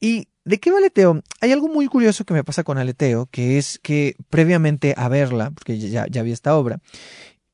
¿Y 0.00 0.28
de 0.44 0.58
qué 0.58 0.72
va 0.72 0.78
Aleteo? 0.78 1.22
Hay 1.40 1.52
algo 1.52 1.68
muy 1.68 1.86
curioso 1.86 2.24
que 2.24 2.34
me 2.34 2.42
pasa 2.42 2.64
con 2.64 2.76
Aleteo, 2.76 3.28
que 3.30 3.58
es 3.58 3.78
que 3.78 4.16
previamente 4.28 4.92
a 4.96 5.08
verla, 5.08 5.52
porque 5.52 5.78
ya, 5.78 6.06
ya 6.10 6.24
vi 6.24 6.32
esta 6.32 6.56
obra, 6.56 6.80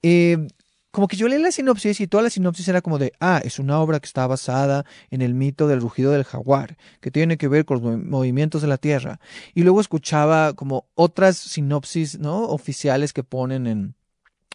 eh, 0.02 0.48
como 0.90 1.06
que 1.08 1.16
yo 1.16 1.28
leí 1.28 1.40
la 1.40 1.52
sinopsis 1.52 2.00
y 2.00 2.06
toda 2.06 2.22
la 2.22 2.30
sinopsis 2.30 2.66
era 2.68 2.80
como 2.80 2.98
de, 2.98 3.12
ah, 3.20 3.40
es 3.44 3.58
una 3.58 3.78
obra 3.80 4.00
que 4.00 4.06
está 4.06 4.26
basada 4.26 4.84
en 5.10 5.22
el 5.22 5.34
mito 5.34 5.68
del 5.68 5.80
rugido 5.80 6.12
del 6.12 6.24
jaguar, 6.24 6.76
que 7.00 7.10
tiene 7.10 7.36
que 7.36 7.48
ver 7.48 7.64
con 7.64 7.82
los 7.82 7.98
movimientos 8.04 8.62
de 8.62 8.68
la 8.68 8.78
Tierra. 8.78 9.20
Y 9.54 9.62
luego 9.62 9.80
escuchaba 9.80 10.54
como 10.54 10.88
otras 10.94 11.36
sinopsis, 11.36 12.18
¿no? 12.18 12.44
Oficiales 12.44 13.12
que 13.12 13.22
ponen 13.22 13.66
en, 13.66 13.94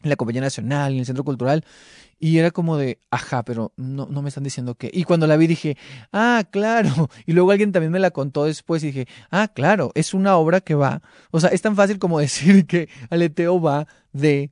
la 0.03 0.15
Compañía 0.15 0.41
Nacional 0.41 0.91
y 0.91 0.95
en 0.95 0.99
el 0.99 1.05
Centro 1.05 1.23
Cultural. 1.23 1.64
Y 2.19 2.38
era 2.38 2.51
como 2.51 2.77
de, 2.77 2.99
ajá, 3.11 3.43
pero 3.43 3.73
no, 3.76 4.05
no 4.07 4.22
me 4.22 4.30
están 4.30 4.43
diciendo 4.43 4.76
qué. 4.76 4.89
Y 4.93 5.03
cuando 5.03 5.27
la 5.27 5.38
vi 5.38 5.47
dije, 5.47 5.77
ah, 6.11 6.43
claro. 6.51 7.10
Y 7.26 7.34
luego 7.34 7.51
alguien 7.51 7.72
también 7.72 7.91
me 7.91 7.99
la 7.99 8.11
contó 8.11 8.45
después 8.45 8.84
y 8.84 8.88
dije, 8.88 9.07
ah, 9.31 9.49
claro, 9.53 9.91
es 9.95 10.14
una 10.14 10.35
obra 10.38 10.61
que 10.61 10.76
va. 10.76 11.01
O 11.31 11.39
sea, 11.39 11.49
es 11.49 11.61
tan 11.61 11.76
fácil 11.76 11.99
como 11.99 12.19
decir 12.19 12.65
que 12.65 12.89
Aleteo 13.10 13.61
va 13.61 13.88
de 14.11 14.51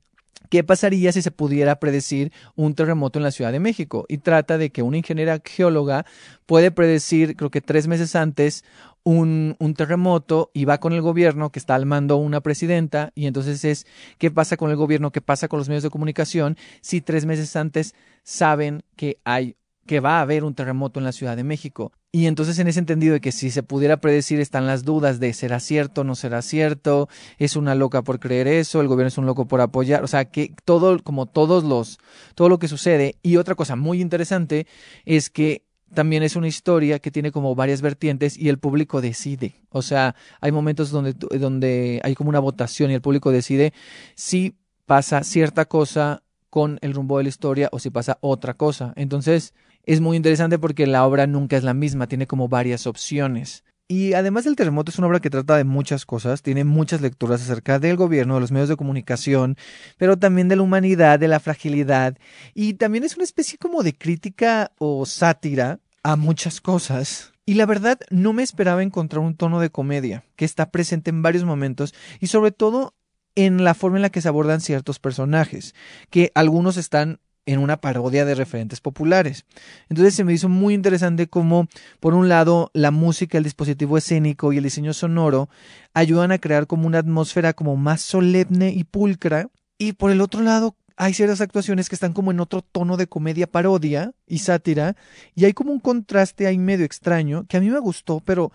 ¿Qué 0.52 0.62
pasaría 0.62 1.12
si 1.12 1.22
se 1.22 1.30
pudiera 1.30 1.80
predecir 1.80 2.30
un 2.56 2.74
terremoto 2.74 3.18
en 3.18 3.22
la 3.22 3.30
Ciudad 3.30 3.52
de 3.52 3.58
México? 3.58 4.04
Y 4.06 4.18
trata 4.18 4.58
de 4.58 4.68
que 4.68 4.82
una 4.82 4.98
ingeniera 4.98 5.40
geóloga 5.42 6.04
puede 6.44 6.70
predecir, 6.70 7.36
creo 7.36 7.50
que 7.50 7.62
tres 7.62 7.88
meses 7.88 8.14
antes, 8.14 8.62
un, 9.02 9.56
un, 9.58 9.72
terremoto 9.72 10.50
y 10.52 10.66
va 10.66 10.76
con 10.76 10.92
el 10.92 11.00
gobierno 11.00 11.50
que 11.50 11.58
está 11.58 11.74
al 11.74 11.86
mando 11.86 12.18
una 12.18 12.42
presidenta 12.42 13.12
y 13.14 13.28
entonces 13.28 13.64
es 13.64 13.86
qué 14.18 14.30
pasa 14.30 14.58
con 14.58 14.68
el 14.68 14.76
gobierno, 14.76 15.10
qué 15.10 15.22
pasa 15.22 15.48
con 15.48 15.58
los 15.58 15.70
medios 15.70 15.84
de 15.84 15.88
comunicación 15.88 16.58
si 16.82 17.00
tres 17.00 17.24
meses 17.24 17.56
antes 17.56 17.94
saben 18.22 18.82
que 18.94 19.16
hay 19.24 19.56
que 19.86 20.00
va 20.00 20.18
a 20.18 20.22
haber 20.22 20.44
un 20.44 20.54
terremoto 20.54 21.00
en 21.00 21.04
la 21.04 21.12
Ciudad 21.12 21.36
de 21.36 21.44
México. 21.44 21.92
Y 22.12 22.26
entonces 22.26 22.58
en 22.58 22.68
ese 22.68 22.78
entendido 22.78 23.14
de 23.14 23.20
que 23.20 23.32
si 23.32 23.50
se 23.50 23.62
pudiera 23.62 23.96
predecir 23.98 24.40
están 24.40 24.66
las 24.66 24.84
dudas 24.84 25.18
de 25.18 25.32
será 25.32 25.60
cierto, 25.60 26.04
no 26.04 26.14
será 26.14 26.42
cierto, 26.42 27.08
es 27.38 27.56
una 27.56 27.74
loca 27.74 28.02
por 28.02 28.20
creer 28.20 28.46
eso, 28.46 28.80
el 28.80 28.88
gobierno 28.88 29.08
es 29.08 29.18
un 29.18 29.26
loco 29.26 29.46
por 29.46 29.60
apoyar, 29.60 30.04
o 30.04 30.06
sea, 30.06 30.26
que 30.26 30.54
todo 30.64 31.02
como 31.02 31.26
todos 31.26 31.64
los 31.64 31.98
todo 32.34 32.48
lo 32.48 32.58
que 32.58 32.68
sucede 32.68 33.16
y 33.22 33.36
otra 33.36 33.54
cosa 33.54 33.76
muy 33.76 34.00
interesante 34.00 34.66
es 35.04 35.30
que 35.30 35.64
también 35.94 36.22
es 36.22 36.36
una 36.36 36.48
historia 36.48 36.98
que 36.98 37.10
tiene 37.10 37.32
como 37.32 37.54
varias 37.54 37.82
vertientes 37.82 38.38
y 38.38 38.48
el 38.48 38.58
público 38.58 39.00
decide. 39.00 39.54
O 39.68 39.82
sea, 39.82 40.14
hay 40.40 40.50
momentos 40.50 40.90
donde, 40.90 41.12
donde 41.12 42.00
hay 42.02 42.14
como 42.14 42.30
una 42.30 42.40
votación 42.40 42.90
y 42.90 42.94
el 42.94 43.02
público 43.02 43.30
decide 43.30 43.72
si 44.14 44.56
pasa 44.86 45.22
cierta 45.22 45.66
cosa 45.66 46.22
con 46.50 46.78
el 46.82 46.92
rumbo 46.92 47.18
de 47.18 47.24
la 47.24 47.28
historia 47.30 47.68
o 47.72 47.78
si 47.78 47.90
pasa 47.90 48.18
otra 48.20 48.54
cosa. 48.54 48.92
Entonces, 48.96 49.54
es 49.84 50.00
muy 50.00 50.16
interesante 50.16 50.58
porque 50.58 50.86
la 50.86 51.06
obra 51.06 51.26
nunca 51.26 51.56
es 51.56 51.64
la 51.64 51.74
misma, 51.74 52.06
tiene 52.06 52.26
como 52.26 52.48
varias 52.48 52.86
opciones. 52.86 53.64
Y 53.88 54.14
además 54.14 54.44
del 54.44 54.56
terremoto 54.56 54.90
es 54.90 54.98
una 54.98 55.08
obra 55.08 55.20
que 55.20 55.28
trata 55.28 55.56
de 55.56 55.64
muchas 55.64 56.06
cosas, 56.06 56.40
tiene 56.40 56.64
muchas 56.64 57.00
lecturas 57.02 57.42
acerca 57.42 57.78
del 57.78 57.96
gobierno, 57.96 58.34
de 58.34 58.40
los 58.40 58.52
medios 58.52 58.68
de 58.68 58.76
comunicación, 58.76 59.56
pero 59.98 60.16
también 60.16 60.48
de 60.48 60.56
la 60.56 60.62
humanidad, 60.62 61.18
de 61.18 61.28
la 61.28 61.40
fragilidad, 61.40 62.16
y 62.54 62.74
también 62.74 63.04
es 63.04 63.16
una 63.16 63.24
especie 63.24 63.58
como 63.58 63.82
de 63.82 63.92
crítica 63.92 64.72
o 64.78 65.04
sátira 65.04 65.80
a 66.02 66.16
muchas 66.16 66.60
cosas. 66.60 67.32
Y 67.44 67.54
la 67.54 67.66
verdad 67.66 67.98
no 68.08 68.32
me 68.32 68.42
esperaba 68.42 68.82
encontrar 68.82 69.20
un 69.20 69.36
tono 69.36 69.60
de 69.60 69.70
comedia 69.70 70.24
que 70.36 70.44
está 70.44 70.70
presente 70.70 71.10
en 71.10 71.22
varios 71.22 71.44
momentos 71.44 71.92
y 72.20 72.28
sobre 72.28 72.52
todo 72.52 72.94
en 73.34 73.64
la 73.64 73.74
forma 73.74 73.98
en 73.98 74.02
la 74.02 74.10
que 74.10 74.20
se 74.20 74.28
abordan 74.28 74.60
ciertos 74.60 75.00
personajes, 75.00 75.74
que 76.08 76.30
algunos 76.34 76.76
están 76.76 77.20
en 77.46 77.58
una 77.58 77.78
parodia 77.78 78.24
de 78.24 78.34
referentes 78.34 78.80
populares. 78.80 79.44
Entonces 79.88 80.14
se 80.14 80.24
me 80.24 80.32
hizo 80.32 80.48
muy 80.48 80.74
interesante 80.74 81.26
cómo, 81.26 81.66
por 82.00 82.14
un 82.14 82.28
lado, 82.28 82.70
la 82.72 82.90
música, 82.90 83.38
el 83.38 83.44
dispositivo 83.44 83.98
escénico 83.98 84.52
y 84.52 84.58
el 84.58 84.64
diseño 84.64 84.92
sonoro 84.92 85.48
ayudan 85.94 86.32
a 86.32 86.38
crear 86.38 86.66
como 86.66 86.86
una 86.86 86.98
atmósfera 86.98 87.52
como 87.52 87.76
más 87.76 88.00
solemne 88.00 88.70
y 88.70 88.84
pulcra, 88.84 89.48
y 89.78 89.94
por 89.94 90.10
el 90.10 90.20
otro 90.20 90.42
lado, 90.42 90.76
hay 90.96 91.14
ciertas 91.14 91.40
actuaciones 91.40 91.88
que 91.88 91.96
están 91.96 92.12
como 92.12 92.30
en 92.30 92.38
otro 92.38 92.62
tono 92.62 92.96
de 92.96 93.08
comedia 93.08 93.46
parodia 93.46 94.12
y 94.26 94.38
sátira, 94.38 94.94
y 95.34 95.44
hay 95.44 95.52
como 95.52 95.72
un 95.72 95.80
contraste 95.80 96.46
ahí 96.46 96.58
medio 96.58 96.84
extraño 96.84 97.44
que 97.48 97.56
a 97.56 97.60
mí 97.60 97.68
me 97.70 97.80
gustó, 97.80 98.20
pero 98.20 98.52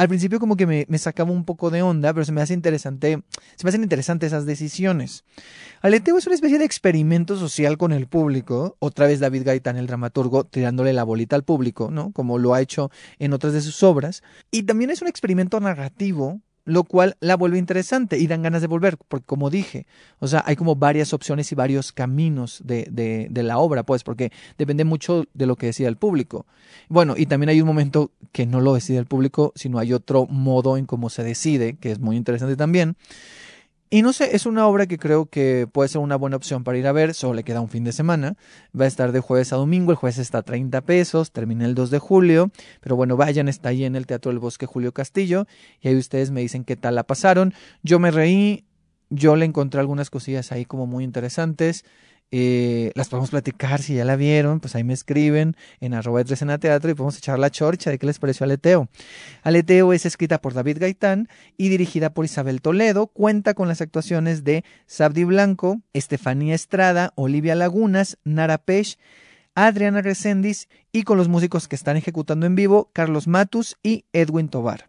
al 0.00 0.08
principio 0.08 0.40
como 0.40 0.56
que 0.56 0.66
me, 0.66 0.98
sacaba 0.98 1.30
un 1.30 1.44
poco 1.44 1.68
de 1.68 1.82
onda, 1.82 2.14
pero 2.14 2.24
se 2.24 2.32
me 2.32 2.40
hace 2.40 2.54
interesante, 2.54 3.22
se 3.56 3.64
me 3.64 3.68
hacen 3.68 3.82
interesantes 3.82 4.28
esas 4.28 4.46
decisiones. 4.46 5.24
Aleteo 5.82 6.16
es 6.16 6.26
una 6.26 6.36
especie 6.36 6.58
de 6.58 6.64
experimento 6.64 7.36
social 7.36 7.76
con 7.76 7.92
el 7.92 8.06
público, 8.06 8.78
otra 8.78 9.06
vez 9.06 9.20
David 9.20 9.42
Gaitán, 9.44 9.76
el 9.76 9.86
dramaturgo, 9.86 10.44
tirándole 10.44 10.94
la 10.94 11.04
bolita 11.04 11.36
al 11.36 11.44
público, 11.44 11.90
¿no? 11.90 12.12
Como 12.12 12.38
lo 12.38 12.54
ha 12.54 12.62
hecho 12.62 12.90
en 13.18 13.34
otras 13.34 13.52
de 13.52 13.60
sus 13.60 13.82
obras. 13.82 14.22
Y 14.50 14.62
también 14.62 14.88
es 14.88 15.02
un 15.02 15.08
experimento 15.08 15.60
narrativo 15.60 16.40
lo 16.64 16.84
cual 16.84 17.16
la 17.20 17.36
vuelve 17.36 17.58
interesante 17.58 18.18
y 18.18 18.26
dan 18.26 18.42
ganas 18.42 18.60
de 18.60 18.68
volver, 18.68 18.96
porque 19.08 19.26
como 19.26 19.50
dije, 19.50 19.86
o 20.18 20.28
sea, 20.28 20.42
hay 20.46 20.56
como 20.56 20.76
varias 20.76 21.12
opciones 21.12 21.50
y 21.52 21.54
varios 21.54 21.92
caminos 21.92 22.62
de, 22.64 22.86
de, 22.90 23.28
de, 23.30 23.42
la 23.42 23.58
obra, 23.58 23.82
pues, 23.82 24.04
porque 24.04 24.30
depende 24.58 24.84
mucho 24.84 25.24
de 25.34 25.46
lo 25.46 25.56
que 25.56 25.66
decida 25.66 25.88
el 25.88 25.96
público. 25.96 26.46
Bueno, 26.88 27.14
y 27.16 27.26
también 27.26 27.50
hay 27.50 27.60
un 27.60 27.66
momento 27.66 28.12
que 28.32 28.46
no 28.46 28.60
lo 28.60 28.74
decide 28.74 28.98
el 28.98 29.06
público, 29.06 29.52
sino 29.54 29.78
hay 29.78 29.92
otro 29.92 30.26
modo 30.26 30.76
en 30.76 30.86
cómo 30.86 31.10
se 31.10 31.24
decide, 31.24 31.76
que 31.76 31.92
es 31.92 31.98
muy 31.98 32.16
interesante 32.16 32.56
también. 32.56 32.96
Y 33.92 34.02
no 34.02 34.12
sé, 34.12 34.36
es 34.36 34.46
una 34.46 34.68
obra 34.68 34.86
que 34.86 34.98
creo 34.98 35.26
que 35.26 35.66
puede 35.70 35.88
ser 35.88 36.00
una 36.00 36.14
buena 36.14 36.36
opción 36.36 36.62
para 36.62 36.78
ir 36.78 36.86
a 36.86 36.92
ver, 36.92 37.12
solo 37.12 37.34
le 37.34 37.42
queda 37.42 37.60
un 37.60 37.68
fin 37.68 37.82
de 37.82 37.90
semana, 37.90 38.36
va 38.78 38.84
a 38.84 38.88
estar 38.88 39.10
de 39.10 39.18
jueves 39.18 39.52
a 39.52 39.56
domingo, 39.56 39.90
el 39.90 39.96
jueves 39.96 40.18
está 40.18 40.38
a 40.38 40.42
30 40.42 40.80
pesos, 40.82 41.32
termina 41.32 41.66
el 41.66 41.74
2 41.74 41.90
de 41.90 41.98
julio, 41.98 42.52
pero 42.80 42.94
bueno, 42.94 43.16
vayan, 43.16 43.48
está 43.48 43.70
ahí 43.70 43.84
en 43.84 43.96
el 43.96 44.06
Teatro 44.06 44.30
del 44.30 44.38
Bosque 44.38 44.64
Julio 44.64 44.92
Castillo, 44.92 45.48
y 45.80 45.88
ahí 45.88 45.96
ustedes 45.96 46.30
me 46.30 46.40
dicen 46.40 46.62
qué 46.62 46.76
tal 46.76 46.94
la 46.94 47.02
pasaron, 47.02 47.52
yo 47.82 47.98
me 47.98 48.12
reí, 48.12 48.64
yo 49.08 49.34
le 49.34 49.44
encontré 49.44 49.80
algunas 49.80 50.08
cosillas 50.08 50.52
ahí 50.52 50.64
como 50.64 50.86
muy 50.86 51.02
interesantes. 51.02 51.84
Eh, 52.32 52.92
las 52.94 53.08
podemos 53.08 53.30
platicar 53.30 53.82
si 53.82 53.94
ya 53.94 54.04
la 54.04 54.14
vieron, 54.14 54.60
pues 54.60 54.76
ahí 54.76 54.84
me 54.84 54.92
escriben 54.92 55.56
en 55.80 55.94
arroba 55.94 56.20
escena 56.20 56.58
teatro 56.58 56.90
y 56.90 56.94
podemos 56.94 57.18
echar 57.18 57.38
la 57.40 57.50
chorcha 57.50 57.90
de 57.90 57.98
qué 57.98 58.06
les 58.06 58.20
pareció 58.20 58.44
Aleteo. 58.44 58.88
Aleteo 59.42 59.92
es 59.92 60.06
escrita 60.06 60.40
por 60.40 60.54
David 60.54 60.78
Gaitán 60.78 61.28
y 61.56 61.70
dirigida 61.70 62.14
por 62.14 62.24
Isabel 62.24 62.62
Toledo. 62.62 63.08
Cuenta 63.08 63.54
con 63.54 63.66
las 63.66 63.80
actuaciones 63.80 64.44
de 64.44 64.64
Sabdi 64.86 65.24
Blanco, 65.24 65.80
Estefanía 65.92 66.54
Estrada, 66.54 67.12
Olivia 67.16 67.56
Lagunas, 67.56 68.18
Nara 68.22 68.58
Pech, 68.58 68.96
Adriana 69.56 70.00
Resendis 70.00 70.68
y 70.92 71.02
con 71.02 71.18
los 71.18 71.28
músicos 71.28 71.66
que 71.66 71.76
están 71.76 71.96
ejecutando 71.96 72.46
en 72.46 72.54
vivo, 72.54 72.90
Carlos 72.92 73.26
Matus 73.26 73.76
y 73.82 74.04
Edwin 74.12 74.48
Tobar. 74.48 74.88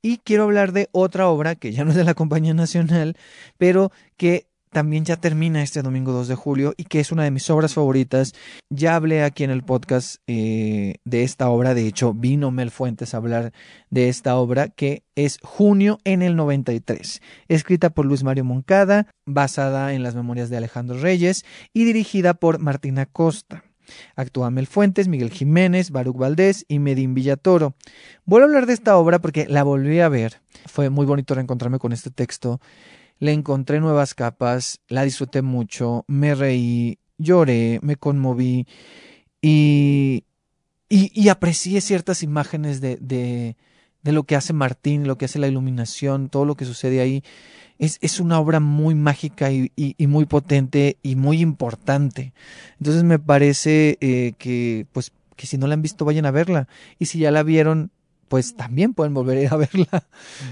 Y 0.00 0.18
quiero 0.18 0.44
hablar 0.44 0.72
de 0.72 0.88
otra 0.92 1.28
obra 1.28 1.56
que 1.56 1.72
ya 1.72 1.84
no 1.84 1.90
es 1.90 1.96
de 1.96 2.04
la 2.04 2.14
Compañía 2.14 2.54
Nacional, 2.54 3.16
pero 3.58 3.90
que 4.16 4.47
también 4.70 5.04
ya 5.04 5.16
termina 5.16 5.62
este 5.62 5.82
domingo 5.82 6.12
2 6.12 6.28
de 6.28 6.34
julio 6.34 6.74
y 6.76 6.84
que 6.84 7.00
es 7.00 7.12
una 7.12 7.24
de 7.24 7.30
mis 7.30 7.48
obras 7.50 7.74
favoritas. 7.74 8.34
Ya 8.70 8.94
hablé 8.96 9.22
aquí 9.22 9.44
en 9.44 9.50
el 9.50 9.62
podcast 9.62 10.16
eh, 10.26 10.96
de 11.04 11.22
esta 11.22 11.48
obra, 11.48 11.74
de 11.74 11.86
hecho 11.86 12.14
vino 12.14 12.50
Mel 12.50 12.70
Fuentes 12.70 13.14
a 13.14 13.18
hablar 13.18 13.52
de 13.90 14.08
esta 14.08 14.36
obra 14.36 14.68
que 14.68 15.02
es 15.14 15.38
Junio 15.42 15.98
en 16.04 16.22
el 16.22 16.36
93, 16.36 17.20
escrita 17.48 17.90
por 17.90 18.06
Luis 18.06 18.22
Mario 18.22 18.44
Moncada, 18.44 19.08
basada 19.26 19.94
en 19.94 20.02
las 20.02 20.14
memorias 20.14 20.50
de 20.50 20.56
Alejandro 20.56 20.98
Reyes 20.98 21.44
y 21.72 21.84
dirigida 21.84 22.34
por 22.34 22.58
Martina 22.58 23.06
Costa. 23.06 23.64
Actúa 24.16 24.50
Mel 24.50 24.66
Fuentes, 24.66 25.08
Miguel 25.08 25.30
Jiménez, 25.30 25.90
Baruch 25.90 26.16
Valdés 26.16 26.64
y 26.68 26.78
Medín 26.78 27.14
Villatoro. 27.14 27.74
Vuelvo 28.24 28.44
a 28.44 28.48
hablar 28.48 28.66
de 28.66 28.74
esta 28.74 28.96
obra 28.96 29.18
porque 29.18 29.46
la 29.48 29.62
volví 29.62 30.00
a 30.00 30.08
ver. 30.08 30.40
Fue 30.66 30.90
muy 30.90 31.06
bonito 31.06 31.34
reencontrarme 31.34 31.78
con 31.78 31.92
este 31.92 32.10
texto 32.10 32.60
le 33.18 33.32
encontré 33.32 33.80
nuevas 33.80 34.14
capas, 34.14 34.80
la 34.88 35.04
disfruté 35.04 35.42
mucho, 35.42 36.04
me 36.06 36.34
reí, 36.34 36.98
lloré, 37.18 37.80
me 37.82 37.96
conmoví 37.96 38.66
y, 39.40 40.24
y, 40.88 41.28
aprecié 41.28 41.80
ciertas 41.80 42.22
imágenes 42.22 42.80
de, 42.80 42.96
de, 42.96 43.56
de, 44.02 44.12
lo 44.12 44.24
que 44.24 44.36
hace 44.36 44.52
Martín, 44.52 45.06
lo 45.06 45.18
que 45.18 45.26
hace 45.26 45.38
la 45.38 45.48
iluminación, 45.48 46.28
todo 46.28 46.44
lo 46.44 46.56
que 46.56 46.64
sucede 46.64 47.00
ahí. 47.00 47.22
Es, 47.78 47.98
es 48.00 48.18
una 48.18 48.40
obra 48.40 48.58
muy 48.58 48.96
mágica 48.96 49.52
y, 49.52 49.70
y, 49.76 50.06
muy 50.08 50.26
potente 50.26 50.96
y 51.02 51.14
muy 51.14 51.40
importante. 51.40 52.32
Entonces 52.78 53.04
me 53.04 53.20
parece 53.20 53.98
eh, 54.00 54.32
que, 54.38 54.86
pues, 54.92 55.12
que 55.36 55.46
si 55.46 55.58
no 55.58 55.68
la 55.68 55.74
han 55.74 55.82
visto, 55.82 56.04
vayan 56.04 56.26
a 56.26 56.32
verla. 56.32 56.66
Y 56.98 57.06
si 57.06 57.20
ya 57.20 57.30
la 57.30 57.44
vieron, 57.44 57.92
pues 58.28 58.54
también 58.54 58.94
pueden 58.94 59.14
volver 59.14 59.38
a 59.38 59.42
ir 59.42 59.48
a 59.52 59.56
verla. 59.56 60.06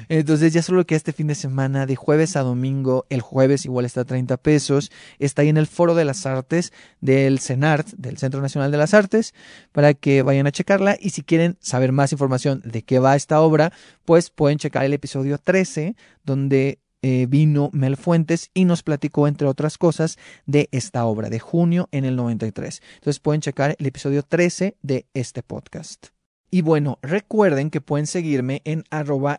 Entonces 0.08 0.52
ya 0.52 0.62
solo 0.62 0.86
que 0.86 0.94
este 0.94 1.12
fin 1.12 1.26
de 1.26 1.34
semana, 1.34 1.86
de 1.86 1.96
jueves 1.96 2.36
a 2.36 2.40
domingo, 2.40 3.06
el 3.10 3.20
jueves 3.20 3.64
igual 3.64 3.84
está 3.84 4.02
a 4.02 4.04
30 4.04 4.36
pesos, 4.38 4.90
está 5.18 5.42
ahí 5.42 5.48
en 5.48 5.56
el 5.56 5.66
Foro 5.66 5.94
de 5.94 6.04
las 6.04 6.26
Artes 6.26 6.72
del 7.00 7.38
CENART, 7.38 7.88
del 7.96 8.18
Centro 8.18 8.40
Nacional 8.40 8.70
de 8.70 8.78
las 8.78 8.94
Artes, 8.94 9.34
para 9.72 9.94
que 9.94 10.22
vayan 10.22 10.46
a 10.46 10.52
checarla 10.52 10.96
y 11.00 11.10
si 11.10 11.22
quieren 11.22 11.56
saber 11.60 11.92
más 11.92 12.12
información 12.12 12.62
de 12.64 12.82
qué 12.82 12.98
va 12.98 13.16
esta 13.16 13.40
obra, 13.40 13.72
pues 14.04 14.30
pueden 14.30 14.58
checar 14.58 14.84
el 14.84 14.92
episodio 14.92 15.38
13, 15.38 15.96
donde 16.24 16.80
eh, 17.02 17.26
vino 17.28 17.70
Mel 17.72 17.96
Fuentes 17.96 18.50
y 18.54 18.64
nos 18.64 18.82
platicó, 18.82 19.28
entre 19.28 19.46
otras 19.46 19.78
cosas, 19.78 20.18
de 20.46 20.68
esta 20.72 21.04
obra 21.04 21.30
de 21.30 21.38
junio 21.38 21.88
en 21.92 22.04
el 22.04 22.16
93. 22.16 22.82
Entonces 22.94 23.20
pueden 23.20 23.40
checar 23.40 23.76
el 23.78 23.86
episodio 23.86 24.22
13 24.22 24.76
de 24.82 25.06
este 25.14 25.42
podcast. 25.42 26.15
Y 26.50 26.62
bueno, 26.62 26.98
recuerden 27.02 27.70
que 27.70 27.80
pueden 27.80 28.06
seguirme 28.06 28.62
en 28.64 28.84
arroba 28.90 29.36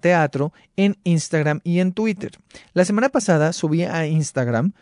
teatro 0.00 0.52
en 0.76 0.96
Instagram 1.04 1.60
y 1.64 1.80
en 1.80 1.92
Twitter. 1.92 2.32
La 2.72 2.84
semana 2.84 3.08
pasada 3.08 3.52
subí 3.52 3.82
a 3.82 4.06
Instagram 4.06 4.72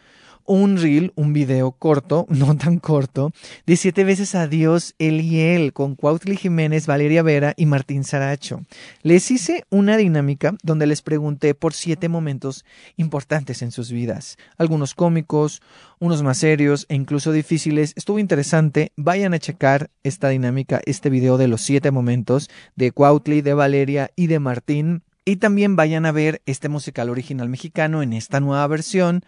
un 0.46 0.76
reel, 0.76 1.12
un 1.14 1.32
video 1.32 1.72
corto, 1.72 2.26
no 2.30 2.56
tan 2.56 2.78
corto, 2.78 3.32
de 3.66 3.76
siete 3.76 4.04
veces 4.04 4.34
adiós 4.34 4.94
él 4.98 5.20
y 5.20 5.40
él 5.40 5.72
con 5.72 5.94
Cuautli 5.94 6.36
Jiménez, 6.36 6.86
Valeria 6.86 7.22
Vera 7.22 7.54
y 7.56 7.66
Martín 7.66 8.04
Saracho. 8.04 8.62
Les 9.02 9.30
hice 9.30 9.64
una 9.70 9.96
dinámica 9.96 10.54
donde 10.62 10.86
les 10.86 11.02
pregunté 11.02 11.54
por 11.54 11.72
siete 11.72 12.08
momentos 12.08 12.64
importantes 12.96 13.62
en 13.62 13.70
sus 13.70 13.90
vidas, 13.90 14.36
algunos 14.56 14.94
cómicos, 14.94 15.62
unos 15.98 16.22
más 16.22 16.38
serios 16.38 16.86
e 16.88 16.94
incluso 16.94 17.32
difíciles. 17.32 17.92
Estuvo 17.96 18.18
interesante, 18.18 18.92
vayan 18.96 19.34
a 19.34 19.38
checar 19.38 19.90
esta 20.02 20.28
dinámica, 20.28 20.80
este 20.86 21.10
video 21.10 21.38
de 21.38 21.48
los 21.48 21.62
siete 21.62 21.90
momentos 21.90 22.50
de 22.76 22.92
Cuautli, 22.92 23.40
de 23.40 23.54
Valeria 23.54 24.10
y 24.16 24.26
de 24.26 24.38
Martín. 24.38 25.02
Y 25.24 25.36
también 25.36 25.74
vayan 25.74 26.04
a 26.04 26.12
ver 26.12 26.42
este 26.44 26.68
musical 26.68 27.08
original 27.08 27.48
mexicano 27.48 28.02
en 28.02 28.12
esta 28.12 28.40
nueva 28.40 28.66
versión 28.66 29.24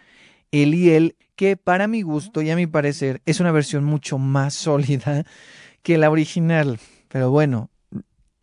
el 0.51 0.73
y 0.73 0.91
él, 0.91 1.15
que 1.35 1.57
para 1.57 1.87
mi 1.87 2.01
gusto 2.01 2.41
y 2.41 2.49
a 2.49 2.55
mi 2.55 2.67
parecer 2.67 3.21
es 3.25 3.39
una 3.39 3.51
versión 3.51 3.83
mucho 3.83 4.17
más 4.17 4.53
sólida 4.55 5.25
que 5.81 5.97
la 5.97 6.09
original. 6.09 6.79
Pero 7.09 7.31
bueno, 7.31 7.69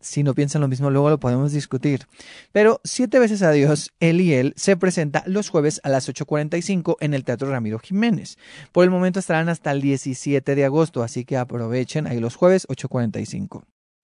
si 0.05 0.23
no 0.23 0.35
piensan 0.35 0.61
lo 0.61 0.67
mismo, 0.67 0.89
luego 0.91 1.09
lo 1.09 1.19
podemos 1.19 1.51
discutir. 1.51 2.05
Pero 2.51 2.79
siete 2.83 3.19
veces 3.19 3.41
a 3.41 3.51
Dios, 3.51 3.91
y 3.99 4.33
él 4.33 4.53
se 4.55 4.77
presenta 4.77 5.23
los 5.25 5.49
jueves 5.49 5.81
a 5.83 5.89
las 5.89 6.07
8.45 6.07 6.97
en 6.99 7.13
el 7.13 7.23
Teatro 7.23 7.49
Ramiro 7.49 7.79
Jiménez. 7.79 8.37
Por 8.71 8.83
el 8.83 8.91
momento 8.91 9.19
estarán 9.19 9.49
hasta 9.49 9.71
el 9.71 9.81
17 9.81 10.55
de 10.55 10.65
agosto, 10.65 11.01
así 11.03 11.25
que 11.25 11.37
aprovechen 11.37 12.07
ahí 12.07 12.19
los 12.19 12.35
jueves 12.35 12.67
8.45. 12.67 13.63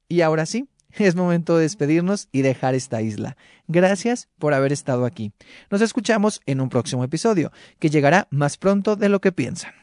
Y 0.10 0.22
ahora 0.22 0.46
sí, 0.46 0.68
es 0.98 1.16
momento 1.16 1.58
de 1.58 1.64
despedirnos 1.64 2.28
y 2.32 2.42
dejar 2.42 2.76
esta 2.76 3.02
isla. 3.02 3.38
Gracias 3.68 4.30
por 4.40 4.54
haber 4.54 4.72
estado 4.72 5.06
aquí. 5.06 5.32
Nos 5.70 5.82
escuchamos 5.82 6.42
en 6.46 6.62
un 6.62 6.70
próximo 6.70 7.04
episodio, 7.04 7.52
que 7.80 7.90
llegará 7.90 8.28
más 8.30 8.58
pronto 8.58 8.96
de 8.96 9.10
lo 9.10 9.22
que 9.22 9.32
piensan. 9.32 9.74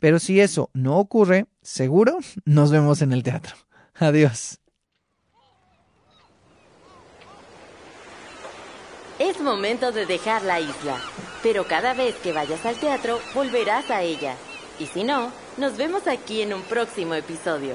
Pero 0.00 0.18
si 0.18 0.40
eso 0.40 0.70
no 0.74 0.98
ocurre, 0.98 1.46
seguro 1.62 2.18
nos 2.44 2.70
vemos 2.70 3.02
en 3.02 3.12
el 3.12 3.22
teatro. 3.22 3.54
Adiós. 3.94 4.60
Es 9.18 9.40
momento 9.40 9.90
de 9.90 10.06
dejar 10.06 10.42
la 10.42 10.60
isla, 10.60 10.96
pero 11.42 11.66
cada 11.66 11.92
vez 11.92 12.14
que 12.16 12.32
vayas 12.32 12.64
al 12.64 12.76
teatro 12.76 13.18
volverás 13.34 13.90
a 13.90 14.02
ella. 14.02 14.36
Y 14.78 14.86
si 14.86 15.02
no, 15.02 15.32
nos 15.56 15.76
vemos 15.76 16.06
aquí 16.06 16.42
en 16.42 16.54
un 16.54 16.62
próximo 16.62 17.14
episodio. 17.14 17.74